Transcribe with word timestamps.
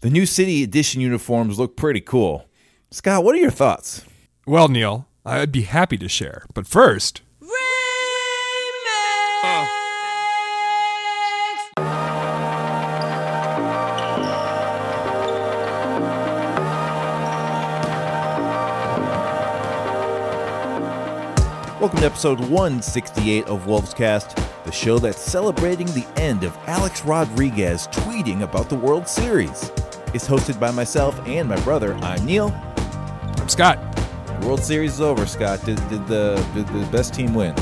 The 0.00 0.10
new 0.10 0.26
City 0.26 0.62
Edition 0.62 1.00
uniforms 1.00 1.58
look 1.58 1.76
pretty 1.76 2.00
cool. 2.00 2.44
Scott, 2.92 3.24
what 3.24 3.34
are 3.34 3.38
your 3.38 3.50
thoughts? 3.50 4.04
Well, 4.46 4.68
Neil, 4.68 5.08
I'd 5.26 5.50
be 5.50 5.62
happy 5.62 5.98
to 5.98 6.08
share. 6.08 6.46
But 6.54 6.68
first. 6.68 7.22
Welcome 21.80 21.98
to 21.98 22.06
episode 22.06 22.38
168 22.38 23.46
of 23.46 23.66
Wolves 23.66 23.92
Cast, 23.94 24.36
the 24.64 24.70
show 24.70 25.00
that's 25.00 25.20
celebrating 25.20 25.88
the 25.88 26.06
end 26.16 26.44
of 26.44 26.56
Alex 26.68 27.04
Rodriguez 27.04 27.88
tweeting 27.88 28.42
about 28.42 28.68
the 28.68 28.76
World 28.76 29.08
Series. 29.08 29.72
It's 30.14 30.26
hosted 30.26 30.58
by 30.58 30.70
myself 30.70 31.18
and 31.26 31.48
my 31.48 31.60
brother. 31.60 31.94
I'm 31.96 32.24
Neil. 32.24 32.48
I'm 33.36 33.48
Scott. 33.48 33.78
World 34.42 34.60
Series 34.62 34.94
is 34.94 35.00
over, 35.00 35.26
Scott. 35.26 35.62
Did, 35.64 35.76
did 35.88 36.06
the 36.06 36.44
did 36.54 36.66
the 36.68 36.86
best 36.90 37.12
team 37.12 37.34
win? 37.34 37.54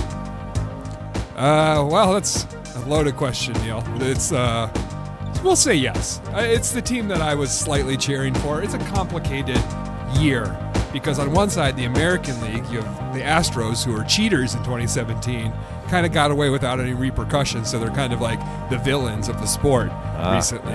Uh, 1.36 1.86
well, 1.90 2.12
that's 2.14 2.46
a 2.76 2.80
loaded 2.86 3.16
question, 3.16 3.52
Neil. 3.64 3.82
It's 3.96 4.30
uh, 4.32 4.70
we'll 5.42 5.56
say 5.56 5.74
yes. 5.74 6.20
Uh, 6.34 6.38
It's 6.38 6.70
the 6.72 6.82
team 6.82 7.08
that 7.08 7.20
I 7.20 7.34
was 7.34 7.50
slightly 7.50 7.96
cheering 7.96 8.34
for. 8.34 8.62
It's 8.62 8.74
a 8.74 8.78
complicated 8.78 9.60
year 10.18 10.56
because 10.92 11.18
on 11.18 11.32
one 11.32 11.50
side, 11.50 11.76
the 11.76 11.84
American 11.86 12.40
League, 12.42 12.64
you 12.70 12.80
have 12.80 13.14
the 13.14 13.20
Astros, 13.20 13.84
who 13.84 13.94
are 13.98 14.04
cheaters 14.04 14.54
in 14.54 14.60
2017, 14.60 15.52
kind 15.88 16.06
of 16.06 16.12
got 16.12 16.30
away 16.30 16.48
without 16.48 16.78
any 16.80 16.94
repercussions, 16.94 17.70
so 17.70 17.78
they're 17.78 17.90
kind 17.90 18.12
of 18.12 18.20
like 18.20 18.38
the 18.70 18.78
villains 18.78 19.28
of 19.28 19.38
the 19.40 19.46
sport 19.46 19.90
recently. 20.32 20.72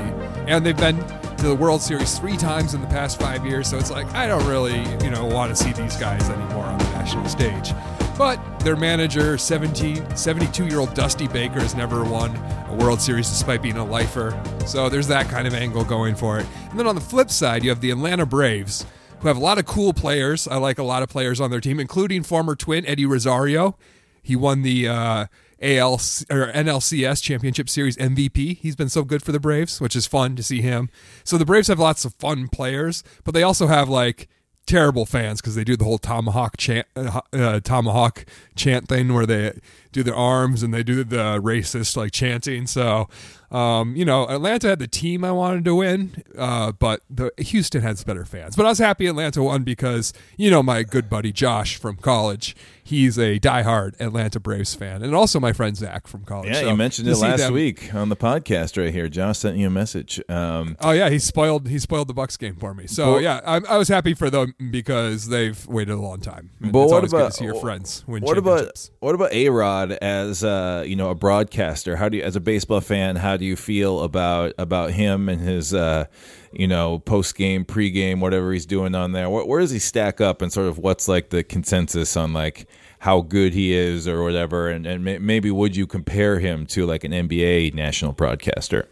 And 0.48 0.64
they've 0.66 0.78
been 0.78 0.98
to 1.42 1.48
the 1.48 1.56
World 1.56 1.82
Series 1.82 2.20
three 2.20 2.38
times 2.38 2.76
in 2.76 2.82
the 2.82 2.88
past 2.88 3.20
five 3.20 3.44
years, 3.44 3.68
so 3.68 3.76
it's 3.76 3.90
like 3.90 4.06
I 4.14 4.28
don't 4.28 4.46
really, 4.46 4.80
you 5.04 5.10
know, 5.10 5.26
want 5.26 5.50
to 5.50 5.56
see 5.56 5.74
these 5.74 5.98
guys 5.98 6.30
anymore 6.30 6.66
on 6.66 6.78
the 6.78 6.84
national 6.92 7.28
stage. 7.28 7.72
But 8.16 8.60
their 8.60 8.76
manager, 8.76 9.40
17, 9.40 10.16
72 10.16 10.68
year 10.68 10.78
old 10.78 10.94
Dusty 10.94 11.28
Baker, 11.28 11.60
has 11.60 11.74
never 11.74 12.04
won 12.04 12.36
a 12.68 12.76
World 12.76 13.02
Series 13.02 13.28
despite 13.28 13.64
being 13.64 13.78
a 13.78 13.84
lifer. 13.84 14.40
So 14.68 14.88
there's 14.88 15.08
that 15.08 15.30
kind 15.30 15.48
of 15.48 15.56
angle 15.56 15.84
going 15.84 16.14
for 16.14 16.38
it. 16.38 16.46
And 16.70 16.78
then 16.78 16.86
on 16.86 16.94
the 16.94 17.02
flip 17.02 17.32
side, 17.32 17.64
you 17.64 17.72
have 17.72 17.82
the 17.82 17.90
Atlanta 17.90 18.28
Braves, 18.28 18.86
who 19.22 19.28
have 19.28 19.38
a 19.38 19.42
lot 19.42 19.58
of 19.58 19.66
cool 19.66 19.94
players. 19.94 20.48
I 20.48 20.58
like 20.58 20.78
a 20.78 20.84
lot 20.84 21.02
of 21.02 21.10
players 21.10 21.42
on 21.42 21.50
their 21.50 21.60
team, 21.60 21.80
including 21.80 22.22
former 22.22 22.56
twin 22.56 22.86
Eddie 22.86 23.08
Rosario. 23.08 23.76
He 24.22 24.36
won 24.36 24.62
the 24.62 24.88
uh, 24.88 25.26
AL 25.62 25.94
or 25.94 26.52
NLCS 26.52 27.22
Championship 27.22 27.70
Series 27.70 27.98
MVP. 27.98 28.58
He's 28.58 28.76
been 28.76 28.90
so 28.90 29.04
good 29.04 29.24
for 29.24 29.32
the 29.32 29.40
Braves, 29.40 29.80
which 29.80 29.96
is 29.96 30.06
fun 30.06 30.36
to 30.36 30.44
see 30.44 30.62
him. 30.62 30.90
So 31.24 31.38
the 31.38 31.46
Braves 31.46 31.68
have 31.68 31.80
lots 31.80 32.06
of 32.06 32.14
fun 32.16 32.48
players, 32.48 33.04
but 33.24 33.34
they 33.34 33.44
also 33.44 33.68
have 33.68 33.90
like 33.90 34.28
terrible 34.66 35.06
fans 35.06 35.42
because 35.42 35.56
they 35.56 35.64
do 35.64 35.76
the 35.76 35.84
whole 35.84 35.98
tomahawk 35.98 36.58
chant, 36.58 36.88
uh, 36.96 37.22
uh, 37.34 37.60
tomahawk 37.60 38.26
chant 38.56 38.88
thing 38.88 39.14
where 39.14 39.26
they 39.26 39.60
do 39.92 40.04
their 40.04 40.16
arms 40.16 40.64
and 40.64 40.74
they 40.74 40.84
do 40.84 41.04
the 41.04 41.40
racist 41.42 41.96
like 41.98 42.12
chanting. 42.12 42.68
So, 42.68 43.08
um, 43.52 43.96
you 43.96 44.06
know, 44.06 44.28
Atlanta 44.30 44.70
had 44.70 44.80
the 44.80 44.88
team 44.88 45.24
I 45.26 45.32
wanted 45.34 45.66
to 45.66 45.76
win, 45.76 46.24
uh, 46.38 46.72
but 46.72 47.02
the 47.10 47.32
Houston 47.38 47.82
has 47.82 48.04
better 48.04 48.24
fans. 48.26 48.56
But 48.56 48.66
I 48.66 48.70
was 48.70 48.80
happy 48.80 49.08
Atlanta 49.08 49.44
won 49.44 49.64
because 49.64 50.14
you 50.38 50.50
know 50.50 50.64
my 50.64 50.84
good 50.84 51.10
buddy 51.10 51.32
Josh 51.34 51.76
from 51.76 51.98
college. 51.98 52.56
He's 52.84 53.18
a 53.18 53.40
diehard 53.40 54.00
Atlanta 54.02 54.40
Braves 54.40 54.76
fan, 54.76 55.02
and 55.04 55.14
also 55.16 55.40
my 55.40 55.54
friend 55.54 55.78
Zach 55.78 56.08
from 56.08 56.24
college. 56.26 56.50
Yeah, 56.52 56.62
So 56.62 56.70
you 56.72 56.76
mentioned 56.76 57.08
it 57.08 57.16
last 57.18 57.40
them- 57.40 57.54
week 57.54 57.94
on 57.94 58.10
the 58.10 58.16
podcast 58.18 58.82
right 58.82 58.92
here. 58.94 59.08
Josh 59.08 59.38
sent 59.40 59.56
you 59.58 59.68
a 59.68 59.70
message. 59.70 60.22
Um, 60.28 60.76
Oh 60.82 60.92
yeah, 60.92 61.10
he 61.10 61.20
spoiled 61.20 61.68
he 61.70 61.80
spoiled 61.80 62.08
the 62.08 62.14
Bucks 62.14 62.36
game 62.38 62.56
for 62.56 62.74
me. 62.74 62.88
So 62.88 63.14
But- 63.16 63.24
yeah, 63.24 63.40
I, 63.46 63.62
I 63.70 63.78
was 63.78 63.88
happy 63.88 64.14
for 64.14 64.30
them 64.30 64.56
because 64.72 65.28
they've 65.28 65.66
waited 65.68 65.94
a 65.94 66.02
long 66.02 66.20
time. 66.22 66.50
But 66.60 66.68
it's 66.70 66.74
what 66.76 66.92
always 66.96 67.14
about 67.14 67.20
good 67.26 67.32
to 67.32 67.38
see 67.38 67.46
your 67.46 67.56
friends 67.62 68.04
what 68.08 68.38
about 68.38 68.90
what 69.00 69.16
about 69.16 69.32
A 69.34 69.50
Rod 69.50 69.81
as 69.90 70.44
uh, 70.44 70.84
you 70.86 70.96
know 70.96 71.10
a 71.10 71.16
broadcaster? 71.16 71.96
How 71.96 72.10
do 72.10 72.18
you, 72.18 72.24
as 72.24 72.36
a 72.36 72.40
baseball 72.40 72.82
fan, 72.82 73.16
how 73.16 73.38
do 73.38 73.46
you 73.46 73.56
feel 73.56 74.02
about 74.02 74.54
about 74.58 74.92
him 74.92 75.30
and 75.30 75.42
his 75.42 75.74
uh, 75.74 76.06
you 76.52 76.68
know 76.68 77.00
post 77.00 77.36
game, 77.36 77.66
pre 77.66 77.90
game, 77.90 78.20
whatever 78.20 78.52
he's 78.54 78.66
doing 78.66 78.94
on 78.94 79.14
there? 79.14 79.30
Where, 79.30 79.46
where 79.46 79.62
does 79.62 79.72
he 79.72 79.80
stack 79.80 80.22
up, 80.22 80.42
and 80.42 80.52
sort 80.52 80.68
of 80.68 80.78
what's 80.78 81.08
like 81.08 81.30
the 81.30 81.44
consensus 81.44 82.16
on 82.18 82.34
like 82.34 82.68
how 83.00 83.22
good 83.22 83.54
he 83.54 83.74
is 83.74 84.08
or 84.08 84.24
whatever? 84.24 84.70
And 84.70 84.86
and 84.86 85.04
maybe 85.04 85.50
would 85.50 85.76
you 85.76 85.88
compare 85.88 86.40
him 86.40 86.66
to 86.68 86.86
like 86.86 87.04
an 87.04 87.12
NBA 87.12 87.74
national 87.74 88.14
broadcaster? 88.14 88.88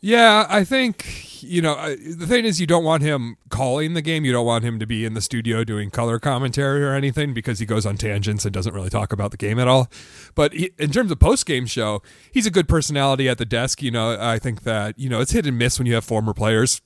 Yeah, 0.00 0.46
I 0.48 0.64
think 0.64 1.42
you 1.42 1.62
know 1.62 1.94
the 1.94 2.26
thing 2.26 2.44
is 2.44 2.60
you 2.60 2.66
don't 2.66 2.84
want 2.84 3.02
him 3.02 3.36
calling 3.48 3.94
the 3.94 4.02
game. 4.02 4.24
You 4.24 4.32
don't 4.32 4.46
want 4.46 4.64
him 4.64 4.78
to 4.78 4.86
be 4.86 5.04
in 5.04 5.14
the 5.14 5.20
studio 5.20 5.64
doing 5.64 5.90
color 5.90 6.18
commentary 6.18 6.84
or 6.84 6.94
anything 6.94 7.34
because 7.34 7.58
he 7.58 7.66
goes 7.66 7.86
on 7.86 7.96
tangents 7.96 8.44
and 8.44 8.52
doesn't 8.52 8.74
really 8.74 8.90
talk 8.90 9.12
about 9.12 9.30
the 9.30 9.36
game 9.36 9.58
at 9.58 9.68
all. 9.68 9.88
But 10.34 10.52
he, 10.52 10.70
in 10.78 10.90
terms 10.90 11.10
of 11.10 11.18
post 11.18 11.46
game 11.46 11.66
show, 11.66 12.02
he's 12.30 12.46
a 12.46 12.50
good 12.50 12.68
personality 12.68 13.28
at 13.28 13.38
the 13.38 13.46
desk. 13.46 13.82
You 13.82 13.90
know, 13.90 14.16
I 14.20 14.38
think 14.38 14.62
that 14.64 14.98
you 14.98 15.08
know 15.08 15.20
it's 15.20 15.32
hit 15.32 15.46
and 15.46 15.58
miss 15.58 15.78
when 15.78 15.86
you 15.86 15.94
have 15.94 16.04
former 16.04 16.34
players. 16.34 16.80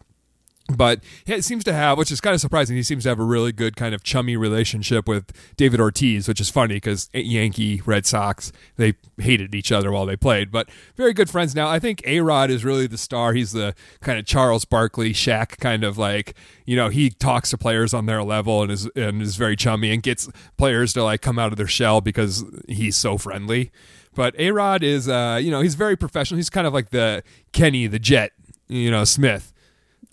But 0.68 1.00
he 1.24 1.40
seems 1.42 1.64
to 1.64 1.72
have, 1.72 1.98
which 1.98 2.12
is 2.12 2.20
kind 2.20 2.34
of 2.34 2.40
surprising, 2.40 2.76
he 2.76 2.82
seems 2.82 3.02
to 3.02 3.08
have 3.08 3.18
a 3.18 3.24
really 3.24 3.52
good 3.52 3.76
kind 3.76 3.94
of 3.94 4.02
chummy 4.02 4.36
relationship 4.36 5.08
with 5.08 5.32
David 5.56 5.80
Ortiz, 5.80 6.28
which 6.28 6.40
is 6.40 6.48
funny 6.48 6.74
because 6.74 7.10
Yankee, 7.12 7.82
Red 7.84 8.06
Sox, 8.06 8.52
they 8.76 8.94
hated 9.18 9.54
each 9.54 9.72
other 9.72 9.90
while 9.90 10.06
they 10.06 10.16
played, 10.16 10.52
but 10.52 10.68
very 10.96 11.12
good 11.12 11.28
friends 11.28 11.54
now. 11.54 11.68
I 11.68 11.78
think 11.78 12.02
A 12.06 12.20
Rod 12.20 12.50
is 12.50 12.64
really 12.64 12.86
the 12.86 12.98
star. 12.98 13.32
He's 13.32 13.52
the 13.52 13.74
kind 14.00 14.18
of 14.18 14.26
Charles 14.26 14.64
Barkley, 14.64 15.12
Shaq 15.12 15.58
kind 15.58 15.82
of 15.82 15.98
like, 15.98 16.34
you 16.66 16.76
know, 16.76 16.88
he 16.88 17.10
talks 17.10 17.50
to 17.50 17.58
players 17.58 17.92
on 17.92 18.06
their 18.06 18.22
level 18.22 18.62
and 18.62 18.70
is 18.70 18.88
and 18.94 19.20
is 19.20 19.36
very 19.36 19.56
chummy 19.56 19.90
and 19.92 20.02
gets 20.02 20.28
players 20.56 20.92
to 20.92 21.02
like 21.02 21.20
come 21.20 21.38
out 21.38 21.52
of 21.52 21.58
their 21.58 21.66
shell 21.66 22.00
because 22.00 22.44
he's 22.68 22.96
so 22.96 23.18
friendly. 23.18 23.72
But 24.14 24.34
A 24.38 24.50
Rod 24.50 24.82
is, 24.82 25.08
uh, 25.08 25.40
you 25.42 25.50
know, 25.50 25.60
he's 25.60 25.74
very 25.74 25.96
professional. 25.96 26.36
He's 26.36 26.50
kind 26.50 26.66
of 26.66 26.72
like 26.72 26.90
the 26.90 27.22
Kenny 27.52 27.86
the 27.86 27.98
Jet, 27.98 28.32
you 28.68 28.90
know, 28.90 29.04
Smith 29.04 29.52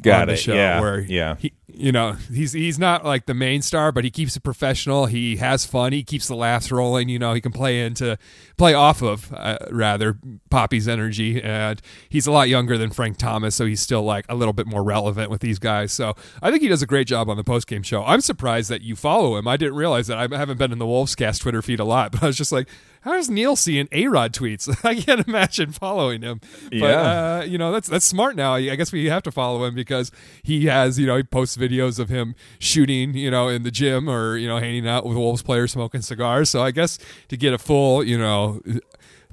Got 0.03 0.29
it. 0.29 0.37
show 0.37 0.53
Yeah. 0.53 0.79
where 0.79 0.99
Yeah. 0.99 1.35
he, 1.39 1.53
you 1.73 1.91
know 1.91 2.13
he's 2.31 2.53
he's 2.53 2.79
not 2.79 3.03
like 3.05 3.25
the 3.25 3.33
main 3.33 3.61
star 3.61 3.91
but 3.91 4.03
he 4.03 4.09
keeps 4.09 4.35
it 4.35 4.41
professional. 4.41 5.05
He 5.07 5.37
has 5.37 5.65
fun. 5.65 5.91
He 5.91 6.03
keeps 6.03 6.27
the 6.27 6.35
laughs 6.35 6.71
rolling. 6.71 7.09
You 7.09 7.19
know 7.19 7.33
he 7.33 7.41
can 7.41 7.51
play 7.51 7.83
into 7.85 8.17
play 8.57 8.73
off 8.73 9.01
of 9.01 9.31
uh, 9.33 9.57
rather 9.71 10.17
Papi's 10.49 10.87
energy. 10.87 11.41
And 11.41 11.81
he's 12.09 12.25
a 12.27 12.31
lot 12.31 12.47
younger 12.49 12.77
than 12.77 12.89
frank 12.91 13.17
thomas 13.17 13.55
so 13.55 13.65
he's 13.65 13.81
still 13.81 14.03
like 14.03 14.25
a 14.29 14.35
little 14.35 14.53
bit 14.53 14.67
more 14.67 14.83
relevant 14.83 15.29
with 15.31 15.41
these 15.41 15.59
guys. 15.59 15.91
So 15.91 16.13
i 16.41 16.51
think 16.51 16.61
he 16.61 16.67
does 16.67 16.81
a 16.81 16.87
great 16.87 17.07
job 17.07 17.29
on 17.29 17.37
the 17.37 17.43
post-game 17.43 17.83
show. 17.83 18.03
I'm 18.03 18.21
surprised 18.21 18.69
that 18.69 18.81
you 18.81 18.95
follow 18.95 19.35
him. 19.37 19.47
I 19.47 19.57
didn't 19.57 19.75
realize 19.75 20.07
that. 20.07 20.17
I 20.17 20.37
haven't 20.37 20.57
been 20.57 20.71
in 20.71 20.77
the 20.79 20.87
Wolves 20.87 21.15
cast 21.15 21.41
twitter 21.41 21.61
feed 21.61 21.79
a 21.79 21.85
lot 21.85 22.11
but 22.13 22.23
i 22.23 22.27
was 22.27 22.37
just 22.37 22.51
like 22.51 22.67
how's 23.07 23.29
neil 23.29 23.55
seeing 23.55 23.87
a-rod 23.91 24.33
tweets 24.33 24.67
i 24.85 24.93
can't 24.95 25.27
imagine 25.27 25.71
following 25.71 26.21
him 26.21 26.39
but 26.69 26.75
Yeah. 26.77 27.39
uh, 27.39 27.43
you 27.47 27.57
know 27.57 27.71
that's 27.71 27.87
that's 27.87 28.05
smart 28.05 28.35
now. 28.35 28.55
I 28.55 28.75
guess 28.75 28.91
we 28.91 29.05
have 29.05 29.23
to 29.23 29.31
follow 29.31 29.63
him 29.65 29.73
because 29.75 30.11
he 30.43 30.65
has 30.65 30.99
you 30.99 31.07
know 31.07 31.17
he 31.17 31.23
posts 31.23 31.55
videos 31.57 31.99
of 31.99 32.09
him 32.09 32.35
shooting 32.59 33.13
you 33.15 33.31
know 33.31 33.47
in 33.47 33.63
the 33.63 33.71
gym 33.71 34.09
or 34.09 34.37
you 34.37 34.47
know 34.47 34.57
hanging 34.57 34.87
out 34.87 35.05
with 35.05 35.17
Wolves 35.17 35.41
players 35.41 35.71
smoking 35.71 36.01
cigars. 36.01 36.49
So 36.49 36.61
I 36.61 36.71
guess 36.71 36.99
to 37.29 37.37
get 37.37 37.53
a 37.53 37.57
full 37.57 38.03
you 38.03 38.17
know 38.17 38.61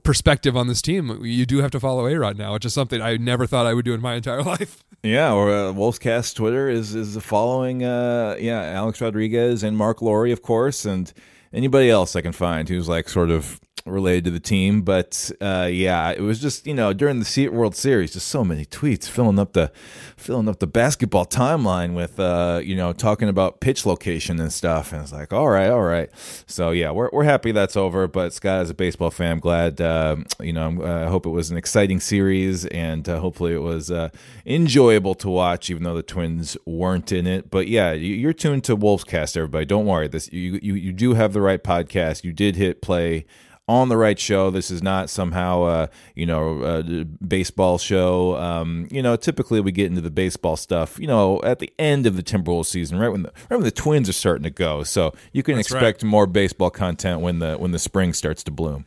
perspective 0.02 0.56
on 0.56 0.66
this 0.68 0.82
team, 0.82 1.24
you 1.24 1.46
do 1.46 1.58
have 1.58 1.70
to 1.72 1.80
follow 1.80 2.06
A 2.06 2.14
Rod 2.18 2.36
now, 2.38 2.52
which 2.52 2.64
is 2.64 2.74
something 2.74 3.00
I 3.00 3.16
never 3.16 3.46
thought 3.46 3.66
I 3.66 3.74
would 3.74 3.84
do 3.84 3.94
in 3.94 4.00
my 4.00 4.14
entire 4.14 4.42
life. 4.54 4.84
Yeah, 5.02 5.32
or 5.32 5.50
uh, 5.50 5.72
Wolfscast 5.72 6.34
Twitter 6.34 6.68
is 6.68 6.94
is 6.94 7.16
following. 7.22 7.84
Uh, 7.84 8.36
yeah, 8.38 8.62
Alex 8.62 9.00
Rodriguez 9.00 9.62
and 9.62 9.76
Marc 9.76 10.02
Lore, 10.02 10.26
of 10.28 10.42
course, 10.42 10.84
and 10.84 11.12
anybody 11.52 11.90
else 11.90 12.16
I 12.16 12.20
can 12.20 12.32
find 12.32 12.68
who's 12.68 12.88
like 12.88 13.08
sort 13.08 13.30
of 13.30 13.60
related 13.86 14.24
to 14.24 14.30
the 14.30 14.40
team. 14.40 14.82
But 14.82 15.30
uh, 15.40 15.68
yeah, 15.70 16.10
it 16.10 16.20
was 16.20 16.40
just 16.40 16.66
you 16.66 16.74
know 16.74 16.92
during 16.92 17.20
the 17.20 17.48
World 17.48 17.76
Series, 17.76 18.12
just 18.12 18.28
so 18.28 18.44
many 18.44 18.64
tweets 18.64 19.08
filling 19.08 19.38
up 19.38 19.52
the 19.52 19.70
filling 20.16 20.48
up 20.48 20.58
the 20.58 20.66
basketball 20.66 21.26
timeline 21.26 21.94
with 21.94 22.18
uh, 22.18 22.60
you 22.62 22.76
know 22.76 22.92
talking 22.92 23.28
about 23.28 23.60
pitch 23.60 23.84
location 23.86 24.40
and 24.40 24.52
stuff. 24.52 24.92
And 24.92 25.02
it's 25.02 25.12
like, 25.12 25.32
all 25.32 25.48
right, 25.48 25.68
all 25.68 25.82
right. 25.82 26.10
So 26.46 26.70
yeah, 26.70 26.90
we're 26.90 27.10
we're 27.12 27.24
happy 27.24 27.52
that's 27.52 27.76
over. 27.76 28.08
But 28.08 28.32
Scott, 28.32 28.60
as 28.62 28.70
a 28.70 28.74
baseball 28.74 29.10
fan, 29.10 29.32
I'm 29.32 29.40
glad. 29.40 29.80
Uh, 29.80 30.16
you 30.40 30.52
know, 30.52 30.62
I'm- 30.64 31.04
hope 31.14 31.26
it 31.26 31.30
was 31.30 31.50
an 31.50 31.56
exciting 31.56 32.00
series, 32.00 32.64
and 32.66 33.08
uh, 33.08 33.18
hopefully 33.20 33.52
it 33.52 33.62
was 33.62 33.90
uh, 33.90 34.08
enjoyable 34.46 35.14
to 35.16 35.28
watch, 35.28 35.70
even 35.70 35.82
though 35.82 35.94
the 35.94 36.02
Twins 36.02 36.56
weren't 36.66 37.12
in 37.12 37.26
it. 37.26 37.50
But 37.50 37.68
yeah, 37.68 37.92
you- 37.92 38.14
you're 38.14 38.32
tuned 38.32 38.64
to 38.64 38.76
Wolvescast, 38.76 39.36
everybody. 39.36 39.64
Don't 39.64 39.86
worry. 39.86 40.08
This 40.08 40.32
you 40.32 40.58
you 40.62 40.74
you 40.74 40.92
do 40.92 41.14
have 41.14 41.32
the 41.32 41.40
right 41.40 41.62
podcast. 41.62 42.24
You 42.24 42.32
did 42.32 42.56
hit 42.56 42.80
play 42.82 43.26
on 43.66 43.88
the 43.88 43.96
right 43.96 44.18
show. 44.18 44.50
This 44.50 44.70
is 44.70 44.82
not 44.82 45.08
somehow, 45.08 45.62
uh, 45.62 45.86
you 46.14 46.26
know, 46.26 46.62
a 46.62 47.04
baseball 47.04 47.78
show. 47.78 48.36
Um, 48.36 48.88
you 48.90 49.02
know, 49.02 49.16
typically 49.16 49.60
we 49.60 49.72
get 49.72 49.86
into 49.86 50.00
the 50.00 50.10
baseball 50.10 50.56
stuff, 50.56 50.98
you 50.98 51.06
know, 51.06 51.40
at 51.42 51.58
the 51.58 51.72
end 51.78 52.06
of 52.06 52.16
the 52.16 52.22
Timberwolves 52.22 52.66
season, 52.66 52.98
right 52.98 53.08
when 53.08 53.22
the 53.22 53.32
right 53.50 53.56
when 53.56 53.64
the 53.64 53.70
Twins 53.70 54.08
are 54.08 54.14
starting 54.14 54.44
to 54.44 54.50
go. 54.50 54.82
So 54.82 55.14
you 55.32 55.42
can 55.42 55.56
That's 55.56 55.70
right. 55.70 55.82
expect 55.82 56.04
more 56.04 56.26
baseball 56.26 56.70
content 56.70 57.20
when 57.20 57.38
the 57.38 57.56
when 57.56 57.70
the 57.70 57.78
spring 57.78 58.12
starts 58.12 58.42
to 58.44 58.50
bloom. 58.50 58.84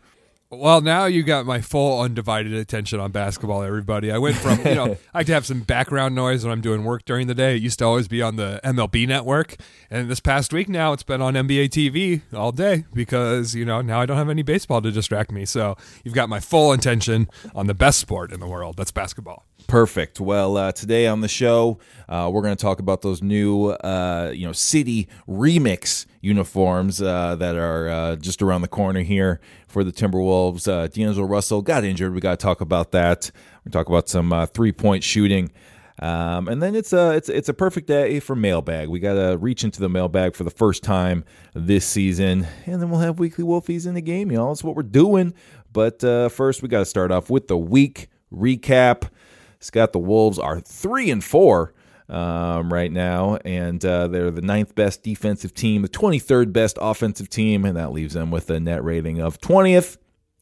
Well, 0.50 0.80
now 0.80 1.06
you 1.08 1.24
got 1.24 1.46
my 1.46 1.60
full 1.60 2.00
undivided 2.00 2.54
attention 2.54 3.02
on 3.02 3.12
basketball, 3.12 3.64
everybody. 3.64 4.14
I 4.14 4.18
went 4.18 4.38
from, 4.38 4.60
you 4.60 4.76
know, 4.76 4.98
I 5.14 5.18
like 5.18 5.28
to 5.28 5.34
have 5.34 5.46
some 5.46 5.60
background 5.60 6.16
noise 6.16 6.46
when 6.46 6.54
I'm 6.54 6.62
doing 6.62 6.86
work 6.86 7.04
during 7.04 7.28
the 7.28 7.36
day. 7.36 7.58
It 7.58 7.62
used 7.62 7.80
to 7.80 7.86
always 7.86 8.08
be 8.08 8.22
on 8.22 8.38
the 8.38 8.62
MLB 8.64 9.10
network. 9.10 9.58
And 9.92 10.10
this 10.10 10.22
past 10.22 10.54
week 10.54 10.70
now 10.70 10.94
it's 10.94 11.04
been 11.04 11.22
on 11.22 11.34
NBA 11.34 11.68
TV 11.70 12.22
all 12.34 12.54
day 12.54 12.86
because, 12.94 13.56
you 13.56 13.66
know, 13.66 13.82
now 13.82 14.00
I 14.00 14.06
don't 14.06 14.16
have 14.16 14.30
any 14.30 14.42
baseball 14.42 14.82
to 14.84 14.90
distract 14.90 15.34
me. 15.34 15.44
So 15.44 15.76
you've 16.06 16.14
got 16.14 16.30
my 16.30 16.40
full 16.40 16.72
attention 16.72 17.28
on 17.54 17.68
the 17.68 17.74
best 17.74 18.00
sport 18.00 18.32
in 18.32 18.40
the 18.40 18.48
world. 18.48 18.78
That's 18.78 18.92
basketball. 18.92 19.47
Perfect. 19.68 20.22
Well, 20.22 20.56
uh, 20.56 20.72
today 20.72 21.08
on 21.08 21.20
the 21.20 21.28
show, 21.28 21.80
uh, 22.08 22.30
we're 22.32 22.42
going 22.42 22.56
to 22.56 22.62
talk 22.62 22.80
about 22.80 23.02
those 23.02 23.22
new, 23.22 23.72
uh, 23.72 24.32
you 24.34 24.48
know, 24.48 24.54
city 24.54 25.10
remix 25.28 26.06
uniforms 26.22 27.02
uh, 27.02 27.36
that 27.36 27.58
are 27.58 27.90
uh, 27.90 28.16
just 28.16 28.42
around 28.42 28.62
the 28.62 28.70
corner 28.70 29.02
here 29.02 29.42
for 29.68 29.84
the 29.84 29.92
Timberwolves. 29.92 30.70
Uh, 30.70 30.88
D'Angelo 30.88 31.28
Russell 31.28 31.62
got 31.62 31.84
injured. 31.84 32.14
We 32.14 32.22
got 32.22 32.40
to 32.40 32.44
talk 32.44 32.62
about 32.62 32.94
that. 32.94 33.30
We 33.66 33.72
talk 33.72 33.90
about 33.90 34.08
some 34.08 34.48
three 34.54 34.72
point 34.72 35.04
shooting. 35.04 35.52
Um, 36.00 36.48
and 36.48 36.64
then 36.64 36.74
it's 36.74 36.94
a 36.94 37.12
it's 37.12 37.28
it's 37.28 37.50
a 37.50 37.54
perfect 37.54 37.88
day 37.88 38.22
for 38.22 38.38
mailbag. 38.38 38.88
We 38.88 39.00
got 39.00 39.16
to 39.16 39.38
reach 39.38 39.66
into 39.66 39.82
the 39.82 39.90
mailbag 39.90 40.36
for 40.36 40.46
the 40.46 40.52
first 40.52 40.82
time 40.82 41.26
this 41.56 41.86
season, 41.86 42.48
and 42.68 42.82
then 42.82 42.90
we'll 42.90 43.02
have 43.02 43.20
weekly 43.20 43.44
Wolfies 43.44 43.86
in 43.86 43.96
the 43.96 44.02
game, 44.02 44.32
y'all. 44.32 44.50
That's 44.50 44.64
what 44.64 44.76
we're 44.76 44.84
doing. 44.84 45.34
But 45.74 46.02
first, 46.32 46.62
we 46.62 46.70
got 46.70 46.80
to 46.80 46.86
start 46.86 47.12
off 47.12 47.30
with 47.30 47.48
the 47.48 47.58
week 47.58 48.10
recap. 48.32 49.10
Scott, 49.60 49.94
the 49.94 50.00
Wolves 50.00 50.40
are 50.40 50.60
three 50.60 51.10
and 51.10 51.24
four 51.24 51.74
um, 52.10 52.72
right 52.72 52.92
now, 52.92 53.38
and 53.44 53.84
uh, 53.84 54.08
they're 54.08 54.32
the 54.32 54.42
ninth 54.42 54.76
best 54.76 55.04
defensive 55.04 55.54
team, 55.54 55.82
the 55.82 55.90
23rd 55.90 56.54
best 56.54 56.78
offensive 56.80 57.30
team, 57.30 57.66
and 57.66 57.76
that 57.76 57.92
leaves 57.92 58.14
them 58.14 58.32
with 58.32 58.50
a 58.50 58.60
net 58.60 58.84
rating 58.84 59.20
of 59.20 59.40
20th 59.40 59.98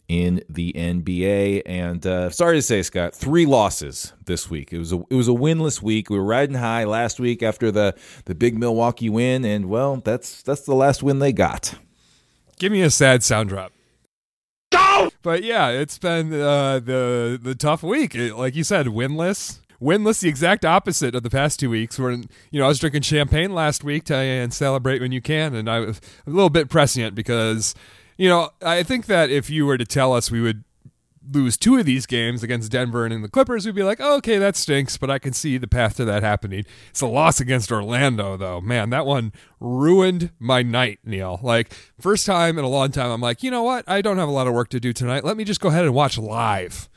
in 0.07 0.43
the 0.49 0.73
NBA. 0.73 1.63
And 1.65 2.05
uh, 2.05 2.29
sorry 2.29 2.57
to 2.57 2.61
say, 2.61 2.83
Scott, 2.83 3.15
three 3.15 3.45
losses 3.45 4.13
this 4.25 4.49
week. 4.49 4.71
It 4.71 4.77
was 4.77 4.93
a 4.93 5.03
it 5.09 5.15
was 5.15 5.27
a 5.27 5.31
winless 5.31 5.81
week. 5.81 6.09
We 6.09 6.17
were 6.17 6.23
riding 6.23 6.57
high 6.57 6.83
last 6.83 7.19
week 7.19 7.41
after 7.41 7.71
the 7.71 7.95
the 8.25 8.35
big 8.35 8.57
Milwaukee 8.57 9.09
win, 9.09 9.43
and 9.45 9.65
well, 9.65 9.97
that's 9.97 10.41
that's 10.43 10.61
the 10.61 10.75
last 10.75 11.01
win 11.01 11.19
they 11.19 11.33
got. 11.33 11.75
Give 12.57 12.71
me 12.71 12.81
a 12.81 12.89
sad 12.89 13.23
sound 13.23 13.49
drop. 13.49 13.71
But 15.25 15.41
yeah, 15.41 15.69
it's 15.69 15.97
been 15.97 16.31
uh, 16.31 16.77
the 16.77 17.39
the 17.41 17.55
tough 17.55 17.81
week. 17.81 18.13
It, 18.13 18.35
like 18.35 18.55
you 18.55 18.63
said, 18.63 18.85
winless. 18.85 19.57
Winless, 19.81 20.19
the 20.19 20.29
exact 20.29 20.63
opposite 20.63 21.15
of 21.15 21.23
the 21.23 21.31
past 21.31 21.59
two 21.59 21.71
weeks. 21.71 21.97
Where 21.97 22.11
you 22.11 22.27
know 22.59 22.65
I 22.65 22.67
was 22.67 22.77
drinking 22.77 23.01
champagne 23.01 23.51
last 23.51 23.83
week 23.83 24.03
to 24.03 24.15
and 24.15 24.53
celebrate 24.53 25.01
when 25.01 25.11
you 25.11 25.23
can, 25.23 25.55
and 25.55 25.67
I 25.67 25.79
was 25.79 25.99
a 26.27 26.29
little 26.29 26.51
bit 26.51 26.69
prescient 26.69 27.15
because 27.15 27.73
you 28.17 28.29
know 28.29 28.51
I 28.61 28.83
think 28.83 29.07
that 29.07 29.31
if 29.31 29.49
you 29.49 29.65
were 29.65 29.79
to 29.79 29.85
tell 29.85 30.13
us 30.13 30.29
we 30.29 30.41
would 30.41 30.63
lose 31.31 31.57
two 31.57 31.77
of 31.77 31.85
these 31.85 32.05
games 32.05 32.43
against 32.43 32.71
Denver 32.71 33.05
and 33.05 33.13
in 33.13 33.21
the 33.21 33.29
Clippers, 33.29 33.65
we'd 33.65 33.75
be 33.75 33.83
like, 33.83 33.99
oh, 34.01 34.17
okay, 34.17 34.37
that 34.37 34.55
stinks, 34.55 34.97
but 34.97 35.09
I 35.09 35.19
can 35.19 35.33
see 35.33 35.57
the 35.57 35.67
path 35.67 35.97
to 35.97 36.05
that 36.05 36.23
happening. 36.23 36.65
It's 36.89 37.01
a 37.01 37.07
loss 37.07 37.39
against 37.39 37.71
Orlando, 37.71 38.37
though. 38.37 38.61
Man, 38.61 38.89
that 38.91 39.05
one 39.05 39.33
ruined 39.59 40.31
my 40.39 40.61
night, 40.61 40.99
Neil. 41.03 41.39
Like, 41.41 41.73
first 41.99 42.25
time 42.25 42.57
in 42.57 42.65
a 42.65 42.69
long 42.69 42.91
time, 42.91 43.11
I'm 43.11 43.21
like, 43.21 43.43
you 43.43 43.51
know 43.51 43.63
what? 43.63 43.87
I 43.87 44.01
don't 44.01 44.17
have 44.17 44.29
a 44.29 44.33
lot 44.33 44.47
of 44.47 44.53
work 44.53 44.69
to 44.69 44.79
do 44.79 44.93
tonight. 44.93 45.23
Let 45.23 45.37
me 45.37 45.43
just 45.43 45.61
go 45.61 45.69
ahead 45.69 45.85
and 45.85 45.93
watch 45.93 46.17
live. 46.17 46.89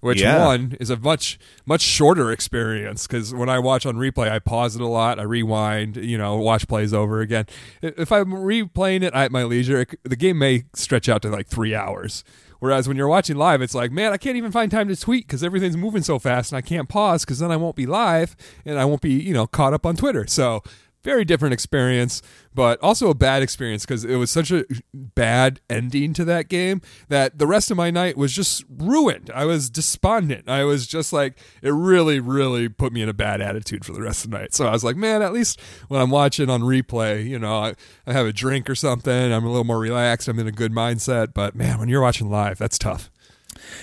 Which 0.00 0.20
yeah. 0.20 0.44
one 0.44 0.76
is 0.80 0.90
a 0.90 0.98
much 0.98 1.38
much 1.64 1.80
shorter 1.80 2.30
experience 2.30 3.06
because 3.06 3.32
when 3.32 3.48
I 3.48 3.58
watch 3.58 3.86
on 3.86 3.96
replay, 3.96 4.30
I 4.30 4.38
pause 4.38 4.76
it 4.76 4.82
a 4.82 4.86
lot, 4.86 5.18
I 5.18 5.22
rewind, 5.22 5.96
you 5.96 6.18
know, 6.18 6.36
watch 6.36 6.68
plays 6.68 6.92
over 6.92 7.22
again. 7.22 7.46
If 7.80 8.12
I'm 8.12 8.26
replaying 8.26 9.02
it 9.02 9.14
at 9.14 9.32
my 9.32 9.44
leisure, 9.44 9.80
it, 9.80 9.98
the 10.02 10.14
game 10.14 10.36
may 10.36 10.64
stretch 10.74 11.08
out 11.08 11.22
to 11.22 11.30
like 11.30 11.46
three 11.46 11.74
hours 11.74 12.22
Whereas 12.64 12.88
when 12.88 12.96
you're 12.96 13.08
watching 13.08 13.36
live, 13.36 13.60
it's 13.60 13.74
like, 13.74 13.92
man, 13.92 14.14
I 14.14 14.16
can't 14.16 14.38
even 14.38 14.50
find 14.50 14.70
time 14.70 14.88
to 14.88 14.96
tweet 14.96 15.26
because 15.26 15.44
everything's 15.44 15.76
moving 15.76 16.02
so 16.02 16.18
fast, 16.18 16.50
and 16.50 16.56
I 16.56 16.62
can't 16.62 16.88
pause 16.88 17.22
because 17.22 17.38
then 17.38 17.52
I 17.52 17.58
won't 17.58 17.76
be 17.76 17.84
live 17.84 18.34
and 18.64 18.78
I 18.78 18.86
won't 18.86 19.02
be, 19.02 19.12
you 19.12 19.34
know, 19.34 19.46
caught 19.46 19.74
up 19.74 19.84
on 19.84 19.96
Twitter. 19.96 20.26
So 20.26 20.62
very 21.04 21.24
different 21.24 21.52
experience, 21.52 22.22
but 22.54 22.82
also 22.82 23.10
a 23.10 23.14
bad 23.14 23.42
experience 23.42 23.84
because 23.84 24.04
it 24.04 24.16
was 24.16 24.30
such 24.30 24.50
a 24.50 24.64
bad 24.92 25.60
ending 25.68 26.14
to 26.14 26.24
that 26.24 26.48
game 26.48 26.80
that 27.08 27.38
the 27.38 27.46
rest 27.46 27.70
of 27.70 27.76
my 27.76 27.90
night 27.90 28.16
was 28.16 28.32
just 28.32 28.64
ruined. 28.68 29.30
I 29.34 29.44
was 29.44 29.68
despondent. 29.70 30.48
I 30.48 30.64
was 30.64 30.86
just 30.86 31.12
like, 31.12 31.38
it 31.62 31.70
really, 31.70 32.20
really 32.20 32.68
put 32.68 32.92
me 32.92 33.02
in 33.02 33.08
a 33.08 33.14
bad 33.14 33.40
attitude 33.40 33.84
for 33.84 33.92
the 33.92 34.00
rest 34.02 34.24
of 34.24 34.30
the 34.30 34.38
night. 34.38 34.54
So 34.54 34.66
I 34.66 34.72
was 34.72 34.82
like, 34.82 34.96
man, 34.96 35.20
at 35.20 35.32
least 35.32 35.60
when 35.88 36.00
I'm 36.00 36.10
watching 36.10 36.48
on 36.48 36.62
replay, 36.62 37.26
you 37.28 37.38
know, 37.38 37.58
I, 37.58 37.74
I 38.06 38.12
have 38.12 38.26
a 38.26 38.32
drink 38.32 38.70
or 38.70 38.74
something, 38.74 39.32
I'm 39.32 39.44
a 39.44 39.48
little 39.48 39.64
more 39.64 39.78
relaxed, 39.78 40.26
I'm 40.26 40.38
in 40.38 40.46
a 40.46 40.52
good 40.52 40.72
mindset. 40.72 41.34
But 41.34 41.54
man, 41.54 41.78
when 41.78 41.88
you're 41.88 42.02
watching 42.02 42.30
live, 42.30 42.58
that's 42.58 42.78
tough. 42.78 43.10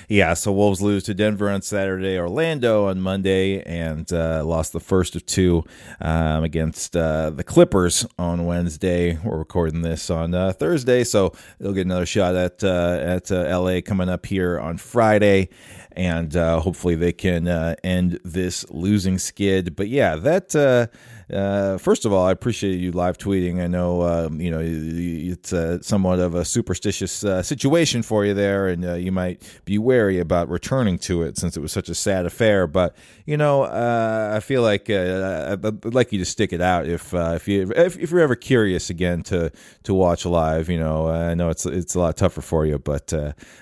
Yeah, 0.07 0.33
so 0.33 0.51
Wolves 0.51 0.81
lose 0.81 1.03
to 1.03 1.13
Denver 1.13 1.49
on 1.49 1.61
Saturday, 1.61 2.17
Orlando 2.17 2.85
on 2.87 3.01
Monday, 3.01 3.61
and 3.63 4.11
uh, 4.11 4.43
lost 4.45 4.73
the 4.73 4.79
first 4.79 5.15
of 5.15 5.25
two 5.25 5.63
um, 5.99 6.43
against 6.43 6.95
uh, 6.95 7.29
the 7.29 7.43
Clippers 7.43 8.05
on 8.17 8.45
Wednesday. 8.45 9.17
We're 9.23 9.37
recording 9.37 9.81
this 9.81 10.09
on 10.09 10.33
uh, 10.33 10.53
Thursday, 10.53 11.03
so 11.03 11.33
they'll 11.59 11.73
get 11.73 11.85
another 11.85 12.05
shot 12.05 12.35
at 12.35 12.63
uh, 12.63 12.97
at 12.99 13.31
uh, 13.31 13.59
LA 13.59 13.81
coming 13.81 14.09
up 14.09 14.25
here 14.25 14.59
on 14.59 14.77
Friday 14.77 15.49
and 15.93 16.37
uh, 16.37 16.59
hopefully 16.59 16.95
they 16.95 17.11
can 17.11 17.47
end 17.83 18.17
this 18.23 18.65
losing 18.69 19.17
skid. 19.17 19.75
But 19.75 19.89
yeah, 19.89 20.15
that. 20.15 20.89
Uh, 21.31 21.35
uh 21.35 21.77
first 21.77 22.05
of 22.05 22.13
all, 22.13 22.25
I 22.25 22.31
appreciate 22.31 22.79
you 22.79 22.91
live 22.91 23.17
tweeting. 23.17 23.61
I 23.61 23.67
know 23.67 24.01
um, 24.03 24.41
you 24.41 24.51
know 24.51 24.59
it's 24.61 25.53
uh, 25.53 25.81
somewhat 25.81 26.19
of 26.19 26.35
a 26.35 26.45
superstitious 26.45 27.23
uh, 27.23 27.43
situation 27.43 28.03
for 28.03 28.25
you 28.25 28.33
there, 28.33 28.67
and 28.67 29.03
you 29.03 29.11
might 29.11 29.41
be 29.65 29.77
wary 29.77 30.19
about 30.19 30.49
returning 30.49 30.97
to 30.99 31.23
it 31.23 31.37
since 31.37 31.57
it 31.57 31.59
was 31.59 31.71
such 31.71 31.89
a 31.89 31.95
sad 31.95 32.25
affair. 32.25 32.67
But 32.67 32.95
you 33.25 33.37
know, 33.37 33.63
I 33.63 34.39
feel 34.39 34.61
like 34.61 34.89
I'd 34.89 35.85
like 35.85 36.11
you 36.11 36.19
to 36.19 36.25
stick 36.25 36.53
it 36.53 36.61
out 36.61 36.87
if 36.87 37.13
if 37.13 37.47
you 37.47 37.71
if, 37.75 37.97
if, 37.97 38.11
you're 38.11 38.19
ever 38.19 38.35
curious 38.35 38.89
again 38.89 39.23
to 39.23 39.51
to 39.83 39.93
watch 39.93 40.25
live. 40.25 40.69
You 40.69 40.79
know, 40.79 41.07
I 41.07 41.33
know 41.33 41.49
it's 41.49 41.65
it's 41.65 41.95
a 41.95 41.99
lot 41.99 42.17
tougher 42.17 42.41
for 42.41 42.65
you, 42.65 42.79
but 42.79 43.07